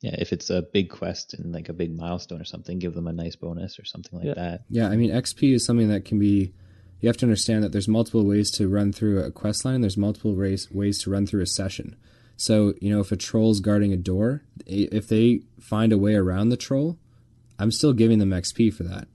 Yeah, 0.00 0.16
if 0.18 0.32
it's 0.32 0.50
a 0.50 0.62
big 0.72 0.90
quest 0.90 1.32
and 1.34 1.52
like 1.52 1.68
a 1.70 1.72
big 1.72 1.96
milestone 1.96 2.40
or 2.40 2.44
something, 2.44 2.78
give 2.78 2.94
them 2.94 3.06
a 3.06 3.12
nice 3.12 3.36
bonus 3.36 3.78
or 3.78 3.84
something 3.84 4.18
like 4.18 4.26
Yeah. 4.28 4.34
that. 4.34 4.60
Yeah, 4.68 4.88
I 4.88 4.96
mean 4.96 5.10
XP 5.10 5.54
is 5.54 5.64
something 5.64 5.88
that 5.88 6.04
can 6.04 6.18
be. 6.18 6.52
You 7.00 7.08
have 7.08 7.16
to 7.18 7.26
understand 7.26 7.64
that 7.64 7.72
there's 7.72 7.88
multiple 7.88 8.24
ways 8.24 8.50
to 8.52 8.68
run 8.68 8.92
through 8.92 9.22
a 9.22 9.30
quest 9.30 9.64
line. 9.64 9.80
There's 9.82 9.96
multiple 9.96 10.34
ways 10.34 10.70
ways 10.70 10.98
to 11.02 11.10
run 11.10 11.26
through 11.26 11.42
a 11.42 11.46
session. 11.46 11.96
So 12.36 12.74
you 12.80 12.90
know, 12.90 13.00
if 13.00 13.12
a 13.12 13.16
troll's 13.16 13.60
guarding 13.60 13.92
a 13.92 13.96
door, 13.96 14.42
if 14.66 15.08
they 15.08 15.40
find 15.60 15.92
a 15.92 15.98
way 15.98 16.14
around 16.14 16.48
the 16.50 16.56
troll, 16.56 16.98
I'm 17.58 17.70
still 17.70 17.92
giving 17.94 18.18
them 18.18 18.30
XP 18.30 18.74
for 18.74 18.82
that. 18.84 19.08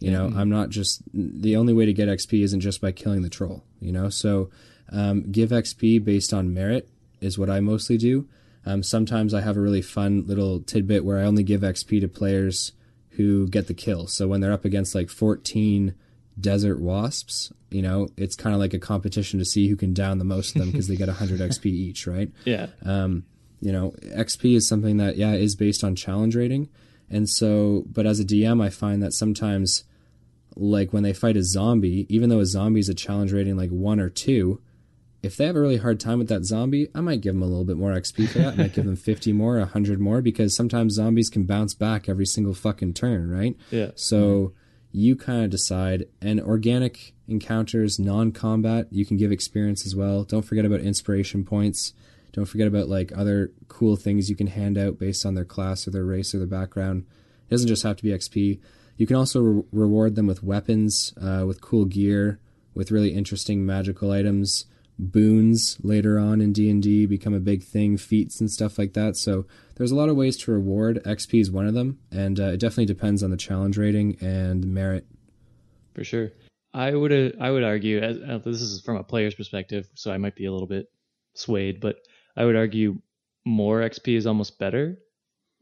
You 0.00 0.10
know, 0.10 0.32
I'm 0.34 0.48
not 0.48 0.70
just 0.70 1.02
the 1.12 1.56
only 1.56 1.72
way 1.72 1.84
to 1.84 1.92
get 1.92 2.08
XP 2.08 2.42
isn't 2.42 2.60
just 2.60 2.80
by 2.80 2.90
killing 2.90 3.22
the 3.22 3.28
troll. 3.28 3.64
You 3.80 3.92
know, 3.92 4.08
so 4.08 4.50
um, 4.90 5.30
give 5.30 5.50
XP 5.50 6.04
based 6.04 6.32
on 6.32 6.54
merit 6.54 6.88
is 7.20 7.38
what 7.38 7.50
I 7.50 7.60
mostly 7.60 7.98
do. 7.98 8.26
Um, 8.66 8.82
sometimes 8.82 9.32
I 9.34 9.40
have 9.40 9.56
a 9.56 9.60
really 9.60 9.82
fun 9.82 10.26
little 10.26 10.60
tidbit 10.60 11.04
where 11.04 11.18
I 11.18 11.24
only 11.24 11.42
give 11.42 11.62
XP 11.62 12.00
to 12.00 12.08
players 12.08 12.72
who 13.10 13.48
get 13.48 13.66
the 13.66 13.74
kill. 13.74 14.06
So 14.06 14.28
when 14.28 14.40
they're 14.40 14.52
up 14.52 14.64
against 14.64 14.94
like 14.94 15.10
14 15.10 15.94
desert 16.40 16.80
wasps, 16.80 17.52
you 17.70 17.82
know, 17.82 18.08
it's 18.16 18.36
kind 18.36 18.54
of 18.54 18.60
like 18.60 18.74
a 18.74 18.78
competition 18.78 19.38
to 19.38 19.44
see 19.44 19.68
who 19.68 19.76
can 19.76 19.94
down 19.94 20.18
the 20.18 20.24
most 20.24 20.54
of 20.54 20.60
them 20.60 20.70
because 20.70 20.88
they 20.88 20.96
get 20.96 21.08
100 21.08 21.40
XP 21.50 21.66
each, 21.66 22.06
right? 22.06 22.30
Yeah, 22.44 22.68
um, 22.84 23.24
you 23.60 23.72
know, 23.72 23.94
XP 24.02 24.56
is 24.56 24.66
something 24.66 24.96
that 24.96 25.16
yeah 25.16 25.32
is 25.32 25.54
based 25.54 25.84
on 25.84 25.94
challenge 25.94 26.34
rating, 26.34 26.68
and 27.08 27.28
so 27.28 27.84
but 27.92 28.06
as 28.06 28.20
a 28.20 28.24
DM, 28.24 28.62
I 28.62 28.70
find 28.70 29.02
that 29.02 29.12
sometimes, 29.12 29.84
like 30.60 30.92
when 30.92 31.02
they 31.02 31.12
fight 31.12 31.36
a 31.36 31.42
zombie, 31.42 32.06
even 32.08 32.28
though 32.28 32.40
a 32.40 32.46
zombie 32.46 32.80
is 32.80 32.88
a 32.88 32.94
challenge 32.94 33.32
rating 33.32 33.56
like 33.56 33.70
one 33.70 33.98
or 33.98 34.10
two, 34.10 34.60
if 35.22 35.36
they 35.36 35.46
have 35.46 35.56
a 35.56 35.60
really 35.60 35.78
hard 35.78 36.00
time 36.00 36.18
with 36.18 36.28
that 36.28 36.44
zombie, 36.44 36.88
I 36.94 37.00
might 37.00 37.20
give 37.20 37.34
them 37.34 37.42
a 37.42 37.46
little 37.46 37.64
bit 37.64 37.76
more 37.76 37.92
XP 37.92 38.28
for 38.28 38.38
that. 38.38 38.54
I 38.54 38.56
might 38.56 38.72
give 38.72 38.84
them 38.84 38.96
50 38.96 39.32
more, 39.34 39.58
100 39.58 40.00
more, 40.00 40.20
because 40.22 40.54
sometimes 40.54 40.94
zombies 40.94 41.28
can 41.28 41.44
bounce 41.44 41.74
back 41.74 42.08
every 42.08 42.26
single 42.26 42.54
fucking 42.54 42.94
turn, 42.94 43.30
right? 43.30 43.56
Yeah. 43.70 43.90
So 43.94 44.52
you 44.92 45.16
kind 45.16 45.44
of 45.44 45.50
decide. 45.50 46.06
And 46.20 46.40
organic 46.40 47.14
encounters, 47.28 47.98
non 47.98 48.32
combat, 48.32 48.88
you 48.90 49.04
can 49.04 49.16
give 49.16 49.32
experience 49.32 49.86
as 49.86 49.94
well. 49.94 50.24
Don't 50.24 50.42
forget 50.42 50.64
about 50.64 50.80
inspiration 50.80 51.44
points. 51.44 51.92
Don't 52.32 52.46
forget 52.46 52.66
about 52.66 52.88
like 52.88 53.12
other 53.16 53.52
cool 53.68 53.96
things 53.96 54.30
you 54.30 54.36
can 54.36 54.46
hand 54.46 54.78
out 54.78 54.98
based 54.98 55.26
on 55.26 55.34
their 55.34 55.44
class 55.44 55.86
or 55.86 55.90
their 55.90 56.04
race 56.04 56.34
or 56.34 56.38
their 56.38 56.46
background. 56.46 57.06
It 57.48 57.50
doesn't 57.50 57.68
just 57.68 57.82
have 57.82 57.96
to 57.96 58.02
be 58.02 58.10
XP. 58.10 58.60
You 59.00 59.06
can 59.06 59.16
also 59.16 59.40
re- 59.40 59.62
reward 59.72 60.14
them 60.14 60.26
with 60.26 60.42
weapons, 60.42 61.14
uh, 61.18 61.44
with 61.46 61.62
cool 61.62 61.86
gear, 61.86 62.38
with 62.74 62.90
really 62.90 63.14
interesting 63.14 63.64
magical 63.64 64.10
items. 64.10 64.66
Boons 64.98 65.78
later 65.82 66.18
on 66.18 66.42
in 66.42 66.52
D 66.52 66.68
and 66.68 66.82
D 66.82 67.06
become 67.06 67.32
a 67.32 67.40
big 67.40 67.64
thing, 67.64 67.96
feats 67.96 68.40
and 68.40 68.50
stuff 68.50 68.78
like 68.78 68.92
that. 68.92 69.16
So 69.16 69.46
there's 69.76 69.90
a 69.90 69.94
lot 69.94 70.10
of 70.10 70.16
ways 70.16 70.36
to 70.36 70.52
reward. 70.52 71.02
XP 71.06 71.40
is 71.40 71.50
one 71.50 71.66
of 71.66 71.72
them, 71.72 71.98
and 72.10 72.38
uh, 72.38 72.48
it 72.48 72.60
definitely 72.60 72.84
depends 72.84 73.22
on 73.22 73.30
the 73.30 73.38
challenge 73.38 73.78
rating 73.78 74.18
and 74.20 74.66
merit. 74.66 75.06
For 75.94 76.04
sure. 76.04 76.32
I 76.74 76.94
would 76.94 77.10
uh, 77.10 77.30
I 77.40 77.50
would 77.50 77.64
argue 77.64 78.00
as, 78.00 78.18
uh, 78.18 78.36
this 78.44 78.60
is 78.60 78.82
from 78.82 78.98
a 78.98 79.02
player's 79.02 79.34
perspective, 79.34 79.88
so 79.94 80.12
I 80.12 80.18
might 80.18 80.36
be 80.36 80.44
a 80.44 80.52
little 80.52 80.68
bit 80.68 80.90
swayed, 81.32 81.80
but 81.80 81.96
I 82.36 82.44
would 82.44 82.54
argue 82.54 83.00
more 83.46 83.80
XP 83.80 84.14
is 84.14 84.26
almost 84.26 84.58
better. 84.58 84.98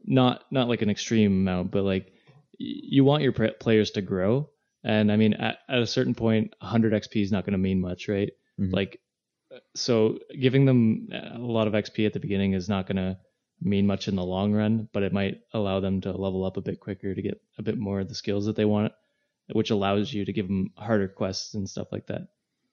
Not 0.03 0.43
not 0.51 0.67
like 0.67 0.81
an 0.81 0.89
extreme 0.89 1.31
amount, 1.31 1.71
but 1.71 1.85
like 1.85 2.11
you 2.59 3.03
want 3.03 3.23
your 3.23 3.31
players 3.31 3.91
to 3.91 4.01
grow. 4.01 4.49
And 4.83 5.11
I 5.11 5.15
mean, 5.17 5.33
at, 5.33 5.59
at 5.67 5.79
a 5.79 5.87
certain 5.87 6.13
point, 6.13 6.53
100 6.59 6.93
XP 6.93 7.21
is 7.23 7.31
not 7.31 7.45
going 7.45 7.53
to 7.53 7.57
mean 7.57 7.81
much, 7.81 8.07
right? 8.07 8.29
Mhm. 8.59 8.73
Like, 8.73 8.99
so 9.75 10.19
giving 10.39 10.65
them 10.65 11.07
a 11.11 11.39
lot 11.39 11.67
of 11.67 11.73
XP 11.73 12.05
at 12.05 12.13
the 12.13 12.19
beginning 12.19 12.53
is 12.53 12.69
not 12.69 12.85
going 12.87 12.97
to 12.97 13.17
mean 13.61 13.87
much 13.87 14.07
in 14.07 14.15
the 14.15 14.23
long 14.23 14.53
run, 14.53 14.87
but 14.93 15.03
it 15.03 15.11
might 15.11 15.39
allow 15.53 15.79
them 15.79 15.99
to 16.01 16.11
level 16.11 16.45
up 16.45 16.57
a 16.57 16.61
bit 16.61 16.79
quicker 16.79 17.13
to 17.15 17.21
get 17.21 17.41
a 17.57 17.63
bit 17.63 17.77
more 17.77 17.99
of 18.01 18.07
the 18.09 18.15
skills 18.15 18.45
that 18.45 18.55
they 18.55 18.65
want, 18.65 18.93
which 19.51 19.69
allows 19.71 20.13
you 20.13 20.23
to 20.25 20.33
give 20.33 20.47
them 20.47 20.71
harder 20.77 21.07
quests 21.07 21.55
and 21.55 21.69
stuff 21.69 21.87
like 21.91 22.07
that. 22.07 22.27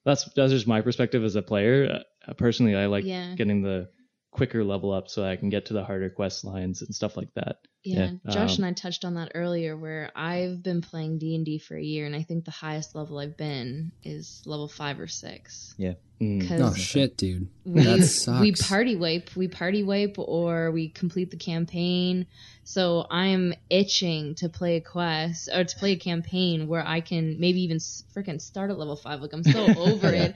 That's 0.05 0.25
that's 0.35 0.53
just 0.53 0.69
my 0.69 0.83
perspective 0.83 1.25
as 1.25 1.35
a 1.35 1.43
player. 1.43 2.03
Uh, 2.29 2.33
personally, 2.35 2.77
I 2.77 2.87
like 2.87 3.05
Yeah. 3.05 3.35
getting 3.35 3.63
the 3.63 3.89
quicker 4.37 4.63
level 4.65 4.93
up 4.93 5.09
so 5.09 5.25
I 5.25 5.37
can 5.37 5.49
get 5.49 5.67
to 5.67 5.73
the 5.75 5.85
harder 5.85 6.11
quest 6.11 6.45
lines 6.45 6.83
and 6.83 6.95
stuff 6.95 7.17
like 7.17 7.33
that. 7.35 7.57
Yeah, 7.85 8.11
Yeah, 8.27 8.33
Josh 8.33 8.59
um, 8.59 8.65
and 8.65 8.67
I 8.67 8.73
touched 8.75 9.05
on 9.05 9.15
that 9.15 9.33
earlier 9.35 9.77
where 9.77 10.11
I've 10.15 10.63
been 10.63 10.81
playing 10.83 11.19
D&D 11.19 11.59
for 11.59 11.77
a 11.77 11.83
year 11.83 12.05
and 12.07 12.17
I 12.17 12.23
think 12.23 12.45
the 12.45 12.51
highest 12.51 12.95
level 12.95 13.19
I've 13.19 13.37
been 13.37 13.93
is 14.03 14.43
level 14.45 14.69
5 14.69 15.01
or 15.01 15.07
6 15.09 15.75
Mm. 16.21 16.63
Oh 16.63 16.75
shit, 16.75 17.17
dude. 17.19 17.49
we 17.67 17.85
That 17.85 18.07
sucks. 18.07 18.41
we 18.41 18.53
party 18.53 18.97
wipe, 18.97 19.37
we 19.37 19.49
party 19.49 19.83
wipe 19.83 20.15
or 20.19 20.71
we 20.71 20.89
complete 20.89 21.31
the 21.31 21.37
campaign. 21.37 22.27
So 22.65 23.07
I'm 23.11 23.53
itching 23.69 24.35
to 24.37 24.49
play 24.49 24.77
a 24.77 24.81
quest 24.81 25.51
or 25.55 25.65
to 25.65 25.77
play 25.77 25.93
a 25.93 25.99
campaign 25.99 26.69
where 26.69 26.87
I 26.87 27.01
can 27.03 27.37
maybe 27.39 27.61
even 27.65 27.77
freaking 27.77 28.41
start 28.41 28.71
at 28.71 28.79
level 28.79 28.97
5 28.97 29.21
like 29.21 29.33
I'm 29.35 29.45
so 29.45 29.67
over 29.77 30.07
Yeah. 30.13 30.25
it. 30.25 30.35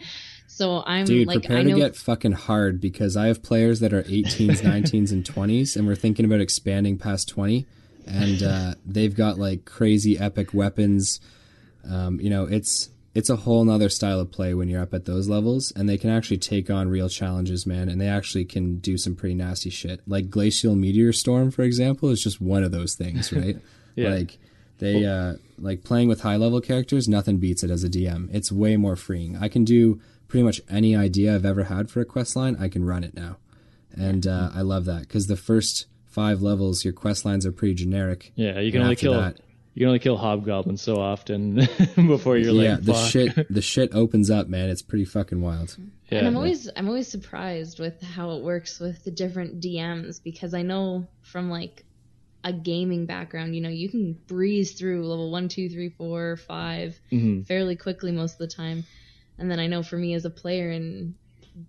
So 0.52 0.82
I'm 0.84 1.04
Dude, 1.06 1.28
like 1.28 1.40
prepare 1.40 1.58
I 1.58 1.62
know 1.62 1.76
to 1.76 1.80
get 1.80 1.96
fucking 1.96 2.32
hard 2.32 2.80
because 2.80 3.16
I 3.16 3.28
have 3.28 3.42
players 3.42 3.80
that 3.80 3.92
are 3.92 4.02
18s, 4.02 4.60
19s, 4.60 5.10
and 5.12 5.24
20s, 5.24 5.76
and 5.76 5.86
we're 5.86 5.94
thinking 5.94 6.24
about 6.26 6.40
expanding 6.40 6.98
past 6.98 7.28
20. 7.28 7.66
And 8.06 8.42
uh, 8.42 8.74
they've 8.84 9.14
got 9.14 9.38
like 9.38 9.64
crazy 9.64 10.18
epic 10.18 10.52
weapons. 10.52 11.20
Um, 11.88 12.20
you 12.20 12.28
know, 12.28 12.44
it's 12.44 12.90
it's 13.14 13.30
a 13.30 13.36
whole 13.36 13.64
nother 13.64 13.88
style 13.88 14.20
of 14.20 14.32
play 14.32 14.52
when 14.52 14.68
you're 14.68 14.82
up 14.82 14.92
at 14.92 15.04
those 15.04 15.28
levels, 15.28 15.72
and 15.76 15.88
they 15.88 15.96
can 15.96 16.10
actually 16.10 16.38
take 16.38 16.68
on 16.68 16.88
real 16.88 17.08
challenges, 17.08 17.64
man. 17.64 17.88
And 17.88 18.00
they 18.00 18.08
actually 18.08 18.44
can 18.44 18.78
do 18.80 18.98
some 18.98 19.14
pretty 19.14 19.36
nasty 19.36 19.70
shit. 19.70 20.00
Like 20.06 20.30
Glacial 20.30 20.74
Meteor 20.74 21.12
Storm, 21.12 21.52
for 21.52 21.62
example, 21.62 22.10
is 22.10 22.22
just 22.22 22.40
one 22.40 22.64
of 22.64 22.72
those 22.72 22.96
things, 22.96 23.32
right? 23.32 23.56
Yeah. 23.94 24.10
Like 24.10 24.38
they 24.78 25.06
uh, 25.06 25.34
like 25.58 25.84
playing 25.84 26.08
with 26.08 26.20
high 26.22 26.36
level 26.36 26.60
characters. 26.60 27.08
Nothing 27.08 27.38
beats 27.38 27.62
it 27.62 27.70
as 27.70 27.84
a 27.84 27.88
DM. 27.88 28.28
It's 28.34 28.50
way 28.50 28.76
more 28.76 28.96
freeing. 28.96 29.38
I 29.40 29.48
can 29.48 29.64
do 29.64 30.00
pretty 30.30 30.44
much 30.44 30.60
any 30.70 30.96
idea 30.96 31.34
I've 31.34 31.44
ever 31.44 31.64
had 31.64 31.90
for 31.90 32.00
a 32.00 32.04
quest 32.06 32.34
line. 32.36 32.56
I 32.58 32.68
can 32.68 32.84
run 32.84 33.04
it 33.04 33.14
now, 33.14 33.36
and 33.92 34.26
uh, 34.26 34.50
I 34.54 34.62
love 34.62 34.84
that 34.86 35.00
because 35.02 35.26
the 35.26 35.36
first 35.36 35.86
five 36.06 36.40
levels, 36.40 36.84
your 36.84 36.92
quest 36.94 37.24
lines 37.24 37.44
are 37.44 37.52
pretty 37.52 37.74
generic. 37.74 38.32
Yeah, 38.34 38.58
you 38.60 38.70
can 38.72 38.80
And 38.80 38.84
only 38.84 38.96
kill 38.96 39.12
that- 39.14 39.38
you 39.74 39.80
can 39.82 39.88
only 39.88 39.98
kill 40.00 40.16
hobgoblins 40.16 40.82
so 40.82 40.96
often 40.96 41.54
before 41.94 42.36
you're 42.36 42.52
yeah, 42.60 42.72
like, 42.74 42.82
the 42.82 42.92
"Fuck." 42.94 43.10
shit 43.10 43.54
the 43.54 43.62
shit 43.62 43.94
opens 43.94 44.28
up, 44.28 44.48
man. 44.48 44.68
It's 44.68 44.82
pretty 44.82 45.04
fucking 45.04 45.40
wild. 45.40 45.76
Yeah, 46.10 46.18
and 46.18 46.26
I'm 46.26 46.36
always 46.36 46.68
I'm 46.76 46.88
always 46.88 47.06
surprised 47.06 47.78
with 47.78 48.02
how 48.02 48.32
it 48.32 48.42
works 48.42 48.80
with 48.80 49.04
the 49.04 49.12
different 49.12 49.60
DMs 49.60 50.20
because 50.22 50.54
I 50.54 50.62
know 50.62 51.06
from 51.22 51.50
like 51.50 51.84
a 52.42 52.52
gaming 52.52 53.06
background, 53.06 53.54
you 53.54 53.60
know, 53.60 53.68
you 53.68 53.88
can 53.88 54.14
breeze 54.26 54.72
through 54.72 55.06
level 55.06 55.30
one, 55.30 55.46
two, 55.48 55.68
three, 55.68 55.90
four, 55.90 56.36
five 56.36 56.98
Mhm. 57.12 57.46
fairly 57.46 57.76
quickly 57.76 58.10
most 58.12 58.32
of 58.32 58.38
the 58.38 58.48
time. 58.48 58.84
And 59.40 59.50
then 59.50 59.58
I 59.58 59.66
know 59.66 59.82
for 59.82 59.96
me 59.96 60.14
as 60.14 60.24
a 60.24 60.30
player 60.30 60.70
in 60.70 61.14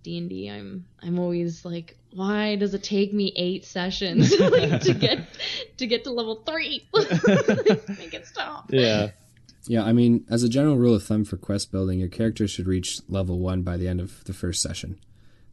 D 0.04 0.18
and 0.18 0.28
D, 0.28 0.48
I'm 0.48 0.84
I'm 1.02 1.18
always 1.18 1.64
like, 1.64 1.96
why 2.14 2.54
does 2.56 2.74
it 2.74 2.82
take 2.84 3.12
me 3.12 3.32
eight 3.34 3.64
sessions 3.64 4.30
like, 4.38 4.80
to 4.82 4.94
get 4.94 5.26
to 5.78 5.86
get 5.86 6.04
to 6.04 6.10
level 6.12 6.36
three? 6.46 6.86
Make 6.94 8.14
it 8.14 8.26
stop. 8.26 8.66
yeah, 8.70 9.08
Yeah, 9.66 9.82
I 9.84 9.92
mean, 9.92 10.24
as 10.30 10.42
a 10.42 10.48
general 10.48 10.76
rule 10.76 10.94
of 10.94 11.02
thumb 11.02 11.24
for 11.24 11.36
quest 11.36 11.72
building, 11.72 11.98
your 11.98 12.08
character 12.08 12.46
should 12.46 12.66
reach 12.66 13.00
level 13.08 13.38
one 13.40 13.62
by 13.62 13.76
the 13.76 13.88
end 13.88 14.00
of 14.00 14.22
the 14.24 14.32
first 14.32 14.60
session. 14.62 14.98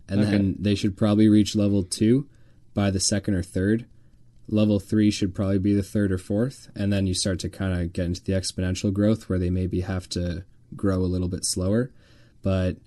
And 0.07 0.21
Okay. 0.21 0.31
then 0.31 0.55
they 0.59 0.75
should 0.75 0.97
probably 0.97 1.27
reach 1.29 1.55
level 1.55 1.83
two 1.83 2.27
by 2.73 2.91
the 2.91 2.99
second 2.99 3.35
or 3.35 3.43
third. 3.43 3.85
Level 4.47 4.79
three 4.79 5.11
should 5.11 5.35
probably 5.35 5.59
be 5.59 5.73
the 5.75 5.83
third 5.83 6.11
or 6.11 6.17
fourth. 6.17 6.69
And 6.75 6.91
then 6.91 7.05
you 7.07 7.13
start 7.13 7.39
to 7.39 7.49
kind 7.49 7.79
of 7.79 7.93
get 7.93 8.05
into 8.05 8.23
the 8.23 8.33
exponential 8.33 8.91
growth 8.91 9.29
where 9.29 9.37
they 9.39 9.49
maybe 9.51 9.81
have 9.81 10.09
to 10.09 10.43
grow 10.75 10.97
a 10.97 11.05
little 11.13 11.27
bit 11.27 11.45
slower. 11.45 11.91
But 12.41 12.77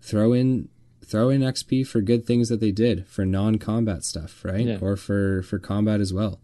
throw 0.00 0.32
in 0.32 0.68
throw 1.04 1.28
in 1.28 1.40
XP 1.40 1.86
for 1.86 2.00
good 2.00 2.24
things 2.24 2.48
that 2.48 2.60
they 2.60 2.70
did 2.70 3.06
for 3.08 3.26
non-combat 3.26 4.04
stuff, 4.04 4.44
right? 4.44 4.66
Yeah. 4.66 4.78
Or 4.80 4.96
for 4.96 5.42
for 5.42 5.58
combat 5.58 6.00
as 6.00 6.12
well. 6.12 6.40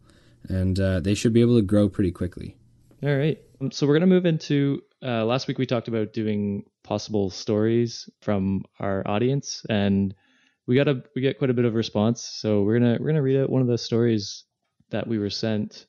And 0.49 0.79
uh, 0.79 1.01
they 1.01 1.15
should 1.15 1.33
be 1.33 1.41
able 1.41 1.57
to 1.57 1.63
grow 1.63 1.89
pretty 1.89 2.13
quickly. 2.13 2.57
All 3.03 3.17
right. 3.17 3.39
Um, 3.61 3.71
so 3.71 3.87
we're 3.87 3.95
gonna 3.95 4.07
move 4.07 4.27
into. 4.27 4.83
Uh, 5.03 5.25
last 5.25 5.47
week 5.47 5.59
we 5.59 5.67
talked 5.67 5.89
about 5.89 6.13
doing 6.13 6.65
possible 6.83 7.31
stories 7.31 8.09
from 8.23 8.65
our 8.81 9.07
audience, 9.07 9.65
and 9.69 10.15
we 10.67 10.75
got 10.75 10.89
a 10.89 11.03
we 11.15 11.23
get 11.23 11.39
quite 11.39 11.51
a 11.51 11.55
bit 11.55 11.65
of 11.65 11.75
response. 11.75 12.23
So 12.23 12.63
we're 12.63 12.79
gonna 12.79 12.97
we're 13.01 13.09
gonna 13.09 13.23
read 13.23 13.41
out 13.43 13.51
one 13.51 13.63
of 13.63 13.69
the 13.69 13.79
stories 13.79 14.45
that 14.91 15.07
we 15.07 15.19
were 15.19 15.31
sent. 15.31 15.87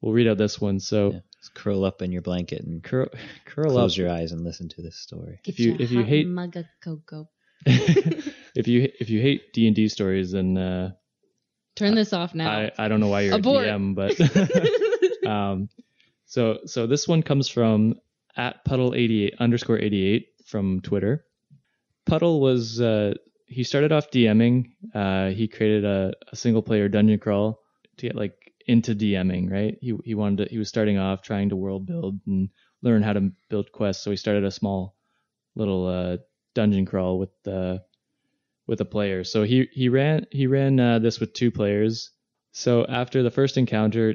We'll 0.00 0.12
read 0.12 0.28
out 0.28 0.38
this 0.38 0.60
one. 0.60 0.78
So 0.80 1.12
Yeah. 1.12 1.20
Just 1.40 1.54
curl 1.54 1.84
up 1.84 2.02
in 2.02 2.10
your 2.12 2.22
blanket 2.22 2.62
and 2.64 2.82
curl, 2.82 3.06
curl 3.44 3.70
close 3.70 3.94
up. 3.94 3.98
your 3.98 4.10
eyes 4.10 4.32
and 4.32 4.42
listen 4.44 4.68
to 4.70 4.82
this 4.82 4.96
story. 4.96 5.40
Get 5.44 5.58
you- 5.58 5.76
if 5.78 5.90
you 5.90 6.02
hate- 6.02 6.26
mug 6.26 6.56
of 6.56 6.66
cocoa. 6.82 7.28
if 7.66 8.68
you 8.68 8.88
if 9.00 9.10
you 9.10 9.20
hate 9.20 9.52
D 9.52 9.66
and 9.66 9.74
D 9.74 9.88
stories, 9.88 10.32
then 10.32 10.56
uh, 10.56 10.92
Turn 11.76 11.94
this 11.94 12.12
off 12.12 12.34
now. 12.34 12.50
I 12.50 12.70
I 12.78 12.88
don't 12.88 13.00
know 13.00 13.08
why 13.08 13.22
you're 13.22 13.34
Abort. 13.36 13.64
a 13.66 13.68
DM, 13.70 13.94
but 13.94 15.26
um, 15.28 15.68
so 16.26 16.58
so 16.66 16.86
this 16.86 17.06
one 17.08 17.22
comes 17.22 17.48
from 17.48 17.94
at 18.36 18.64
puddle 18.64 18.94
eighty 18.94 19.26
eight 19.26 19.34
underscore 19.38 19.78
eighty 19.78 20.06
eight 20.06 20.28
from 20.46 20.80
Twitter. 20.80 21.24
Puddle 22.06 22.40
was 22.40 22.80
uh, 22.80 23.14
he 23.46 23.64
started 23.64 23.92
off 23.92 24.10
DMing. 24.10 24.70
Uh, 24.94 25.28
he 25.30 25.46
created 25.48 25.84
a, 25.84 26.12
a 26.32 26.36
single 26.36 26.62
player 26.62 26.88
dungeon 26.88 27.18
crawl 27.18 27.60
to 27.98 28.06
get 28.06 28.14
like 28.16 28.47
into 28.68 28.94
DMing. 28.94 29.50
Right. 29.50 29.76
He 29.80 29.94
he 30.04 30.14
wanted 30.14 30.44
to, 30.44 30.50
he 30.50 30.58
was 30.58 30.68
starting 30.68 30.98
off 30.98 31.22
trying 31.22 31.48
to 31.48 31.56
world 31.56 31.86
build 31.86 32.20
and 32.26 32.50
learn 32.82 33.02
how 33.02 33.14
to 33.14 33.32
build 33.48 33.72
quests. 33.72 34.04
So 34.04 34.10
he 34.10 34.16
started 34.16 34.44
a 34.44 34.52
small 34.52 34.94
little 35.56 35.86
uh, 35.86 36.16
dungeon 36.54 36.86
crawl 36.86 37.18
with 37.18 37.30
the 37.42 37.82
with 38.66 38.80
a 38.80 38.84
player. 38.84 39.24
So 39.24 39.42
he 39.42 39.68
he 39.72 39.88
ran 39.88 40.26
he 40.30 40.46
ran 40.46 40.78
uh, 40.78 40.98
this 41.00 41.18
with 41.18 41.32
two 41.32 41.50
players. 41.50 42.10
So 42.52 42.86
after 42.86 43.22
the 43.22 43.30
first 43.30 43.56
encounter, 43.56 44.14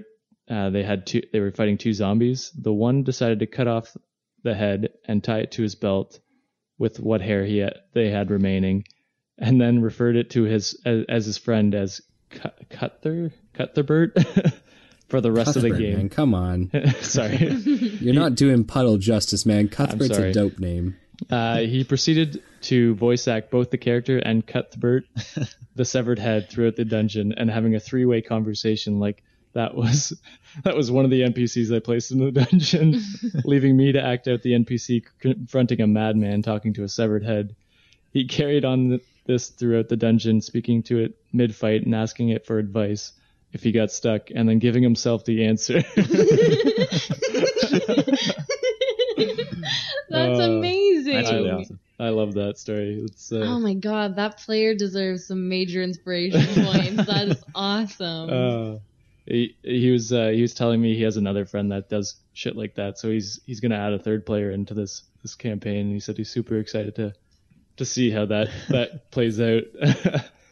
uh, 0.49 0.69
they 0.69 0.83
had 0.83 1.07
two. 1.07 1.23
They 1.33 1.39
were 1.39 1.51
fighting 1.51 1.77
two 1.77 1.93
zombies. 1.93 2.51
The 2.51 2.73
one 2.73 3.03
decided 3.03 3.39
to 3.39 3.47
cut 3.47 3.67
off 3.67 3.97
the 4.43 4.53
head 4.53 4.89
and 5.07 5.23
tie 5.23 5.39
it 5.39 5.51
to 5.53 5.63
his 5.63 5.75
belt 5.75 6.19
with 6.77 6.99
what 6.99 7.21
hair 7.21 7.45
he 7.45 7.59
had, 7.59 7.79
they 7.93 8.09
had 8.09 8.29
remaining, 8.29 8.83
and 9.37 9.59
then 9.59 9.81
referred 9.81 10.15
it 10.15 10.31
to 10.31 10.43
his 10.43 10.79
as, 10.85 11.05
as 11.09 11.25
his 11.25 11.37
friend 11.37 11.73
as 11.73 12.01
Cut- 12.29 12.69
Cuther 12.69 13.31
Cutherbert 13.53 14.53
for 15.09 15.21
the 15.21 15.31
rest 15.31 15.53
Cuthbert, 15.53 15.71
of 15.71 15.77
the 15.77 15.83
man, 15.83 15.99
game. 15.99 16.09
come 16.09 16.33
on. 16.33 16.71
Sorry. 17.01 17.37
You're 17.99 18.13
not 18.13 18.35
doing 18.35 18.63
puddle 18.63 18.97
justice, 18.97 19.45
man. 19.45 19.67
Cuthbert's 19.69 20.17
a 20.17 20.33
dope 20.33 20.59
name. 20.59 20.97
Uh, 21.29 21.59
he 21.59 21.83
proceeded 21.83 22.41
to 22.61 22.95
voice 22.95 23.27
act 23.27 23.51
both 23.51 23.69
the 23.69 23.77
character 23.77 24.17
and 24.17 24.45
Cuthbert, 24.45 25.05
the 25.75 25.85
severed 25.85 26.19
head, 26.19 26.49
throughout 26.49 26.75
the 26.75 26.85
dungeon, 26.85 27.33
and 27.37 27.49
having 27.49 27.75
a 27.75 27.79
three-way 27.79 28.21
conversation 28.21 28.99
like 28.99 29.23
that 29.53 29.75
was 29.75 30.19
that 30.63 30.75
was 30.75 30.89
one 30.89 31.05
of 31.05 31.11
the 31.11 31.21
NPCs 31.21 31.73
I 31.73 31.79
placed 31.79 32.11
in 32.11 32.17
the 32.17 32.31
dungeon, 32.31 32.99
leaving 33.45 33.77
me 33.77 33.91
to 33.91 34.03
act 34.03 34.27
out 34.27 34.41
the 34.41 34.53
NPC 34.53 35.03
confronting 35.19 35.81
a 35.81 35.87
madman 35.87 36.41
talking 36.41 36.73
to 36.73 36.83
a 36.83 36.89
severed 36.89 37.23
head. 37.23 37.55
he 38.11 38.25
carried 38.25 38.65
on 38.65 38.99
this 39.25 39.49
throughout 39.49 39.89
the 39.89 39.95
dungeon, 39.95 40.41
speaking 40.41 40.81
to 40.83 40.99
it 40.99 41.15
mid 41.31 41.55
fight 41.55 41.85
and 41.85 41.93
asking 41.93 42.29
it 42.29 42.45
for 42.45 42.57
advice 42.57 43.13
if 43.53 43.63
he 43.63 43.71
got 43.71 43.91
stuck, 43.91 44.29
and 44.35 44.49
then 44.49 44.59
giving 44.59 44.83
himself 44.83 45.23
the 45.25 45.45
answer. 45.45 45.81
That's 50.09 50.39
Uh, 50.39 50.43
amazing. 50.57 51.13
That's 51.15 51.31
really 51.31 51.49
I- 51.49 51.53
awesome. 51.55 51.79
I 51.99 52.09
love 52.09 52.33
that 52.33 52.57
story. 52.57 53.01
It's 53.05 53.31
uh, 53.31 53.37
Oh 53.37 53.59
my 53.59 53.75
god, 53.75 54.15
that 54.17 54.37
player 54.39 54.73
deserves 54.75 55.27
some 55.27 55.47
major 55.47 55.81
inspiration 55.81 56.41
points. 56.65 57.05
That 57.05 57.27
is 57.29 57.43
awesome. 57.55 58.29
Uh, 58.29 58.79
he 59.25 59.55
he 59.63 59.91
was 59.91 60.11
uh, 60.11 60.29
he 60.29 60.41
was 60.41 60.53
telling 60.53 60.81
me 60.81 60.95
he 60.95 61.03
has 61.03 61.15
another 61.17 61.45
friend 61.45 61.71
that 61.71 61.89
does 61.89 62.15
shit 62.33 62.55
like 62.57 62.75
that, 62.75 62.97
so 62.99 63.09
he's 63.09 63.39
he's 63.45 63.59
gonna 63.61 63.77
add 63.77 63.93
a 63.93 63.99
third 63.99 64.25
player 64.25 64.51
into 64.51 64.73
this 64.73 65.03
this 65.21 65.35
campaign. 65.35 65.85
And 65.85 65.93
he 65.93 65.99
said 65.99 66.17
he's 66.17 66.29
super 66.29 66.57
excited 66.57 66.95
to 66.95 67.13
to 67.77 67.85
see 67.85 68.09
how 68.11 68.25
that 68.25 68.49
that 68.69 69.11
plays 69.11 69.39
out. 69.39 69.61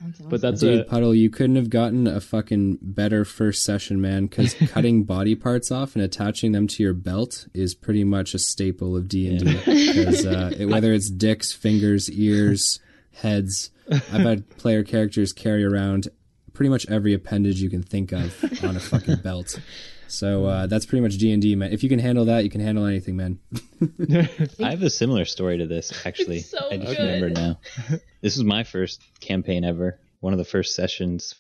That's 0.04 0.20
awesome. 0.20 0.30
but 0.30 0.42
that's 0.42 0.62
Dude, 0.62 0.80
a 0.82 0.84
Puddle, 0.86 1.14
you 1.14 1.30
couldn't 1.30 1.56
have 1.58 1.70
gotten 1.70 2.08
a 2.08 2.20
fucking 2.22 2.80
better 2.82 3.24
first 3.26 3.64
session, 3.64 4.02
man. 4.02 4.26
Because 4.28 4.54
cutting 4.70 5.04
body 5.04 5.36
parts 5.36 5.72
off 5.72 5.96
and 5.96 6.04
attaching 6.04 6.52
them 6.52 6.68
to 6.68 6.84
your 6.84 6.94
belt 6.94 7.48
is 7.54 7.76
pretty 7.76 8.04
much 8.04 8.34
a 8.34 8.40
staple 8.40 8.96
of 8.98 9.08
D 9.08 9.28
and 9.28 9.46
D. 9.46 9.54
Because 9.66 10.26
uh, 10.26 10.52
it- 10.58 10.66
whether 10.66 10.94
it's 10.94 11.10
dicks, 11.10 11.52
fingers, 11.54 12.10
ears, 12.12 12.80
heads, 13.14 13.72
I've 13.90 14.02
had 14.22 14.50
player 14.58 14.84
characters 14.84 15.34
carry 15.34 15.64
around 15.64 16.08
pretty 16.54 16.70
much 16.70 16.86
every 16.90 17.14
appendage 17.14 17.62
you 17.62 17.70
can 17.70 17.82
think 17.84 18.12
of 18.12 18.44
on 18.64 18.76
a 18.76 18.80
fucking 18.80 19.18
belt. 19.18 19.60
So 20.12 20.46
uh, 20.46 20.68
that's 20.68 20.86
pretty 20.86 21.02
much 21.02 21.18
D 21.18 21.32
and 21.32 21.42
D, 21.42 21.56
man. 21.56 21.72
If 21.72 21.84
you 21.84 21.90
can 21.90 22.00
handle 22.00 22.26
that, 22.26 22.44
you 22.44 22.50
can 22.50 22.62
handle 22.62 22.86
anything, 22.86 23.16
man. 23.16 23.40
I 24.62 24.70
have 24.70 24.84
a 24.84 24.90
similar 24.90 25.26
story 25.26 25.58
to 25.60 25.68
this, 25.68 26.06
actually. 26.06 26.38
It's 26.40 26.50
so 26.50 26.70
I 26.70 26.78
just 26.78 26.98
good. 26.98 27.00
remember 27.00 27.30
now. 27.30 27.60
This 28.22 28.38
was 28.38 28.44
my 28.44 28.64
first 28.64 29.02
campaign 29.20 29.64
ever. 29.64 30.00
One 30.20 30.34
of 30.34 30.38
the 30.38 30.46
first 30.46 30.76
sessions 30.76 31.34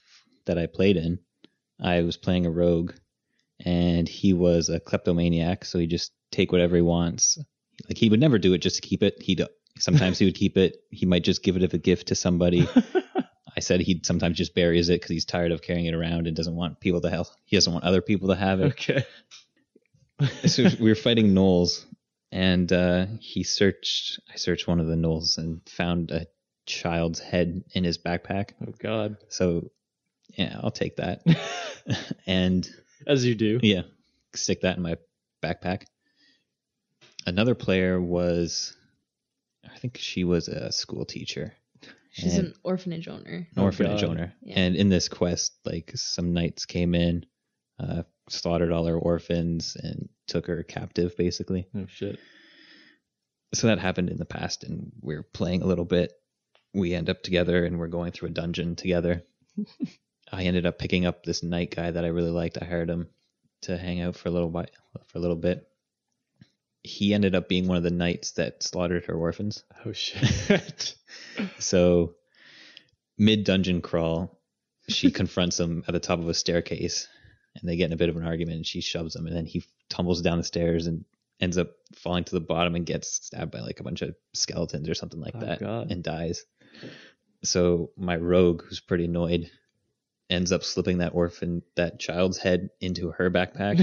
that 0.45 0.57
I 0.57 0.65
played 0.65 0.97
in. 0.97 1.19
I 1.79 2.01
was 2.01 2.17
playing 2.17 2.47
a 2.47 2.51
rogue, 2.51 2.93
and 3.63 4.07
he 4.07 4.33
was 4.33 4.69
a 4.69 4.79
kleptomaniac, 4.79 5.63
so 5.65 5.77
he 5.77 5.85
just 5.85 6.11
take 6.31 6.51
whatever 6.51 6.75
he 6.75 6.81
wants. 6.81 7.37
Like 7.87 7.97
he 7.97 8.09
would 8.09 8.19
never 8.19 8.39
do 8.39 8.53
it 8.53 8.59
just 8.59 8.77
to 8.77 8.87
keep 8.87 9.03
it. 9.03 9.21
He'd 9.21 9.43
sometimes 9.77 10.17
he 10.17 10.25
would 10.25 10.35
keep 10.35 10.57
it. 10.57 10.77
He 10.89 11.05
might 11.05 11.23
just 11.23 11.43
give 11.43 11.55
it 11.55 11.63
as 11.63 11.73
a 11.73 11.77
gift 11.77 12.07
to 12.07 12.15
somebody. 12.15 12.67
I 13.55 13.59
said 13.59 13.81
he'd 13.81 14.05
sometimes 14.05 14.37
just 14.37 14.55
buries 14.55 14.89
it 14.89 15.01
because 15.01 15.09
he's 15.11 15.25
tired 15.25 15.51
of 15.51 15.61
carrying 15.61 15.85
it 15.85 15.93
around 15.93 16.27
and 16.27 16.35
doesn't 16.35 16.55
want 16.55 16.79
people 16.79 17.01
to 17.01 17.09
help. 17.09 17.27
He 17.45 17.57
doesn't 17.57 17.71
want 17.73 17.85
other 17.85 18.01
people 18.01 18.29
to 18.29 18.35
have 18.35 18.61
it 18.61 18.65
okay. 18.73 19.03
so 20.47 20.67
we 20.79 20.89
were 20.89 20.95
fighting 20.95 21.33
gnolls, 21.33 21.85
and 22.31 22.71
uh, 22.71 23.07
he 23.19 23.43
searched. 23.43 24.19
I 24.31 24.37
searched 24.37 24.67
one 24.67 24.79
of 24.79 24.87
the 24.87 24.95
gnolls 24.95 25.37
and 25.37 25.61
found 25.67 26.11
a 26.11 26.27
child's 26.65 27.19
head 27.19 27.63
in 27.73 27.83
his 27.83 27.97
backpack. 27.97 28.51
Oh 28.65 28.73
God, 28.79 29.17
So, 29.29 29.71
yeah, 30.35 30.59
I'll 30.61 30.71
take 30.71 30.97
that. 30.97 31.23
and 32.27 32.69
as 33.07 33.25
you 33.25 33.35
do. 33.35 33.59
yeah, 33.63 33.81
stick 34.33 34.61
that 34.61 34.77
in 34.77 34.83
my 34.83 34.97
backpack. 35.43 35.83
Another 37.25 37.55
player 37.55 37.99
was, 37.99 38.75
I 39.65 39.77
think 39.77 39.97
she 39.97 40.23
was 40.23 40.47
a 40.47 40.71
school 40.71 41.05
teacher, 41.05 41.53
She's 42.11 42.37
an 42.37 42.53
orphanage 42.63 43.07
owner. 43.07 43.47
an 43.55 43.63
orphanage 43.63 44.01
God. 44.01 44.09
owner. 44.09 44.33
Yeah. 44.41 44.59
And 44.59 44.75
in 44.75 44.89
this 44.89 45.07
quest, 45.09 45.53
like 45.65 45.91
some 45.95 46.33
knights 46.33 46.65
came 46.65 46.93
in, 46.93 47.25
uh, 47.79 48.03
slaughtered 48.29 48.71
all 48.71 48.85
her 48.85 48.97
orphans, 48.97 49.77
and 49.81 50.09
took 50.27 50.47
her 50.47 50.63
captive, 50.63 51.15
basically. 51.17 51.67
Oh 51.75 51.85
shit. 51.87 52.19
so 53.53 53.67
that 53.67 53.79
happened 53.79 54.09
in 54.09 54.17
the 54.17 54.25
past 54.25 54.63
and 54.63 54.91
we're 55.01 55.23
playing 55.23 55.61
a 55.61 55.65
little 55.65 55.85
bit 55.85 56.13
we 56.73 56.93
end 56.93 57.09
up 57.09 57.21
together 57.21 57.65
and 57.65 57.77
we're 57.77 57.87
going 57.87 58.11
through 58.13 58.29
a 58.29 58.31
dungeon 58.31 58.75
together 58.77 59.23
i 60.31 60.43
ended 60.43 60.65
up 60.65 60.79
picking 60.79 61.05
up 61.05 61.23
this 61.23 61.43
knight 61.43 61.75
guy 61.75 61.91
that 61.91 62.05
i 62.05 62.07
really 62.07 62.29
liked 62.31 62.57
i 62.61 62.65
hired 62.65 62.89
him 62.89 63.09
to 63.61 63.77
hang 63.77 63.99
out 63.99 64.15
for 64.15 64.29
a 64.29 64.31
little 64.31 64.49
bit 64.49 64.71
for 65.07 65.17
a 65.17 65.21
little 65.21 65.35
bit 65.35 65.67
he 66.83 67.13
ended 67.13 67.35
up 67.35 67.47
being 67.47 67.67
one 67.67 67.77
of 67.77 67.83
the 67.83 67.91
knights 67.91 68.31
that 68.31 68.63
slaughtered 68.63 69.05
her 69.05 69.13
orphans 69.13 69.63
Oh 69.85 69.91
shit. 69.91 70.95
so 71.59 72.15
mid 73.17 73.43
dungeon 73.43 73.81
crawl 73.81 74.39
she 74.89 75.11
confronts 75.19 75.59
him 75.59 75.83
at 75.87 75.93
the 75.93 75.99
top 75.99 76.19
of 76.19 76.27
a 76.27 76.33
staircase 76.33 77.07
and 77.55 77.69
they 77.69 77.75
get 77.75 77.85
in 77.85 77.93
a 77.93 77.97
bit 77.97 78.09
of 78.09 78.15
an 78.17 78.25
argument 78.25 78.57
and 78.57 78.65
she 78.65 78.81
shoves 78.81 79.15
him 79.15 79.27
and 79.27 79.35
then 79.35 79.45
he 79.45 79.63
tumbles 79.89 80.21
down 80.21 80.37
the 80.37 80.43
stairs 80.43 80.87
and 80.87 81.05
ends 81.39 81.57
up 81.57 81.69
falling 81.95 82.23
to 82.23 82.31
the 82.33 82.39
bottom 82.39 82.75
and 82.75 82.85
gets 82.85 83.25
stabbed 83.25 83.51
by 83.51 83.59
like 83.59 83.79
a 83.79 83.83
bunch 83.83 84.01
of 84.01 84.15
skeletons 84.33 84.87
or 84.89 84.93
something 84.93 85.19
like 85.19 85.35
Oh, 85.35 85.39
that 85.41 85.59
God. 85.59 85.91
and 85.91 86.03
dies 86.03 86.43
so 87.43 87.91
my 87.97 88.15
rogue 88.15 88.63
who's 88.63 88.79
pretty 88.79 89.05
annoyed 89.05 89.49
ends 90.31 90.51
up 90.51 90.63
slipping 90.63 90.97
that 90.99 91.13
orphan 91.13 91.61
that 91.75 91.99
child's 91.99 92.37
head 92.39 92.69
into 92.79 93.11
her 93.11 93.29
backpack 93.29 93.77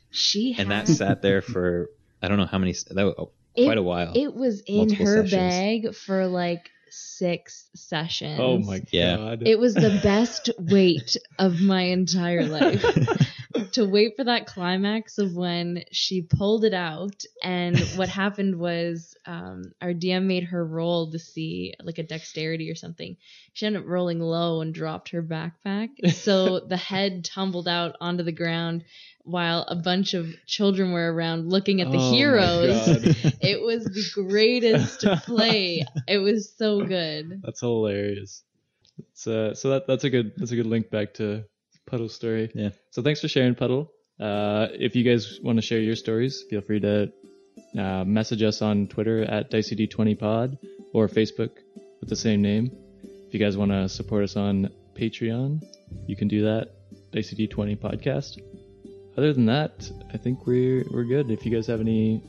She 0.10 0.54
and 0.56 0.70
that 0.70 0.86
sat 0.88 1.20
there 1.22 1.42
for 1.42 1.88
i 2.22 2.28
don't 2.28 2.38
know 2.38 2.46
how 2.46 2.58
many 2.58 2.72
that 2.90 3.04
was 3.04 3.28
It- 3.56 3.64
quite 3.64 3.78
a 3.78 3.82
while 3.82 4.12
It 4.14 4.34
was 4.34 4.62
in 4.66 4.90
her 4.94 5.26
sessions. 5.26 5.32
bag 5.32 5.94
for 5.94 6.26
like 6.26 6.70
six 6.90 7.68
sessions. 7.74 8.38
oh 8.40 8.58
my 8.58 8.80
Yeah. 8.92 9.16
God. 9.16 9.42
It 9.44 9.58
was 9.58 9.74
the 9.74 9.98
best 10.04 10.50
wait 10.58 11.16
of 11.40 11.60
my 11.60 11.82
entire 11.82 12.44
life. 12.46 12.84
to 13.72 13.84
wait 13.84 14.16
for 14.16 14.24
that 14.24 14.46
climax 14.46 15.18
of 15.18 15.34
when 15.34 15.84
she 15.92 16.22
pulled 16.22 16.64
it 16.64 16.74
out 16.74 17.22
and 17.42 17.78
what 17.96 18.08
happened 18.20 18.58
was 18.58 19.16
um, 19.26 19.62
our 19.80 19.92
dm 19.92 20.24
made 20.24 20.44
her 20.44 20.64
roll 20.64 21.10
to 21.12 21.18
see 21.18 21.74
like 21.82 21.98
a 21.98 22.02
dexterity 22.02 22.70
or 22.70 22.74
something. 22.74 23.16
She 23.52 23.66
ended 23.66 23.82
up 23.82 23.88
rolling 23.88 24.20
low 24.20 24.60
and 24.60 24.74
dropped 24.74 25.10
her 25.10 25.22
backpack. 25.22 26.12
So 26.12 26.60
the 26.68 26.76
head 26.76 27.24
tumbled 27.24 27.68
out 27.68 27.96
onto 28.00 28.24
the 28.24 28.32
ground 28.32 28.84
while 29.22 29.64
a 29.68 29.76
bunch 29.76 30.14
of 30.14 30.28
children 30.46 30.92
were 30.92 31.12
around 31.12 31.48
looking 31.48 31.80
at 31.80 31.90
the 31.90 31.98
Oh 31.98 32.12
heroes. 32.12 32.88
It 33.40 33.62
was 33.62 33.84
the 33.84 34.04
greatest 34.14 35.00
play. 35.24 35.84
It 36.08 36.18
was 36.18 36.52
so 36.56 36.84
good. 36.84 37.42
That's 37.42 37.60
hilarious. 37.60 38.42
It's, 38.98 39.26
uh, 39.26 39.54
so 39.54 39.70
that 39.70 39.86
that's 39.86 40.04
a 40.04 40.10
good 40.10 40.32
that's 40.36 40.52
a 40.52 40.56
good 40.56 40.66
link 40.66 40.90
back 40.90 41.14
to 41.14 41.44
Puddle's 41.86 42.14
story. 42.14 42.50
Yeah. 42.54 42.70
So 42.90 43.02
thanks 43.02 43.20
for 43.20 43.28
sharing, 43.28 43.54
Puddle. 43.54 43.90
Uh, 44.20 44.68
if 44.72 44.94
you 44.96 45.02
guys 45.04 45.38
want 45.42 45.58
to 45.58 45.62
share 45.62 45.80
your 45.80 45.96
stories, 45.96 46.44
feel 46.48 46.60
free 46.60 46.80
to 46.80 47.12
uh, 47.78 48.04
message 48.04 48.42
us 48.42 48.62
on 48.62 48.86
Twitter 48.88 49.22
at 49.24 49.50
DiceyD20Pod 49.50 50.58
or 50.92 51.08
Facebook 51.08 51.50
with 52.00 52.08
the 52.08 52.16
same 52.16 52.42
name. 52.42 52.70
If 53.26 53.34
you 53.34 53.40
guys 53.40 53.56
want 53.56 53.72
to 53.72 53.88
support 53.88 54.22
us 54.24 54.36
on 54.36 54.70
Patreon, 54.94 55.62
you 56.06 56.16
can 56.16 56.28
do 56.28 56.42
that. 56.44 56.68
DiceyD20 57.12 57.78
Podcast. 57.78 58.38
Other 59.16 59.32
than 59.32 59.46
that, 59.46 59.88
I 60.12 60.16
think 60.16 60.46
we're 60.46 60.84
we're 60.90 61.04
good. 61.04 61.30
If 61.30 61.44
you 61.46 61.52
guys 61.52 61.66
have 61.68 61.80
any 61.80 62.22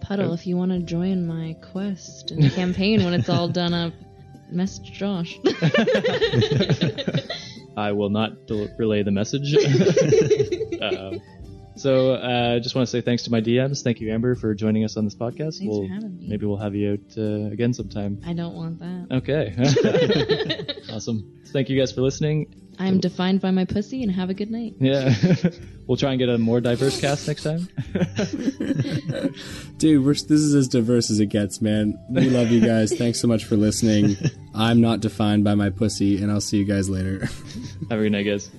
Puddle, 0.00 0.30
Oh. 0.30 0.34
if 0.34 0.46
you 0.46 0.56
want 0.56 0.70
to 0.72 0.80
join 0.80 1.26
my 1.26 1.54
quest 1.72 2.30
and 2.30 2.50
campaign 2.52 3.04
when 3.04 3.12
it's 3.14 3.28
all 3.30 3.48
done 3.60 3.72
up, 3.74 3.92
message 4.50 4.92
Josh. 4.92 5.38
I 7.76 7.92
will 7.92 8.10
not 8.10 8.46
del- 8.46 8.68
relay 8.78 9.02
the 9.02 9.10
message. 9.10 9.54
um, 10.82 11.20
so 11.76 12.14
I 12.14 12.56
uh, 12.56 12.60
just 12.60 12.74
want 12.74 12.86
to 12.86 12.90
say 12.90 13.00
thanks 13.00 13.24
to 13.24 13.30
my 13.30 13.40
DMs. 13.40 13.82
Thank 13.82 14.00
you, 14.00 14.12
Amber, 14.12 14.34
for 14.34 14.54
joining 14.54 14.84
us 14.84 14.96
on 14.96 15.04
this 15.04 15.14
podcast. 15.14 15.58
Thanks 15.58 15.62
we'll, 15.62 15.88
for 15.88 15.92
having 15.92 16.18
me. 16.18 16.28
Maybe 16.28 16.46
we'll 16.46 16.56
have 16.56 16.74
you 16.74 16.92
out 16.92 17.18
uh, 17.18 17.52
again 17.52 17.74
sometime. 17.74 18.20
I 18.24 18.32
don't 18.32 18.54
want 18.54 18.78
that. 18.78 19.08
Okay. 19.10 20.84
awesome. 20.92 21.42
Thank 21.52 21.68
you 21.68 21.78
guys 21.78 21.90
for 21.92 22.02
listening. 22.02 22.63
I'm 22.78 23.00
defined 23.00 23.40
by 23.40 23.50
my 23.50 23.64
pussy 23.64 24.02
and 24.02 24.10
have 24.12 24.30
a 24.30 24.34
good 24.34 24.50
night. 24.50 24.74
Yeah. 24.78 25.14
we'll 25.86 25.96
try 25.96 26.10
and 26.10 26.18
get 26.18 26.28
a 26.28 26.38
more 26.38 26.60
diverse 26.60 27.00
cast 27.00 27.28
next 27.28 27.42
time. 27.42 27.68
Dude, 29.78 30.04
we're, 30.04 30.14
this 30.14 30.30
is 30.30 30.54
as 30.54 30.68
diverse 30.68 31.10
as 31.10 31.20
it 31.20 31.26
gets, 31.26 31.60
man. 31.60 31.98
We 32.10 32.30
love 32.30 32.50
you 32.50 32.60
guys. 32.60 32.92
Thanks 32.98 33.20
so 33.20 33.28
much 33.28 33.44
for 33.44 33.56
listening. 33.56 34.16
I'm 34.54 34.80
not 34.80 35.00
defined 35.00 35.44
by 35.44 35.54
my 35.54 35.70
pussy, 35.70 36.22
and 36.22 36.30
I'll 36.30 36.40
see 36.40 36.58
you 36.58 36.64
guys 36.64 36.88
later. 36.88 37.26
have 37.90 37.98
a 37.98 38.02
good 38.02 38.12
night, 38.12 38.24
guys. 38.24 38.50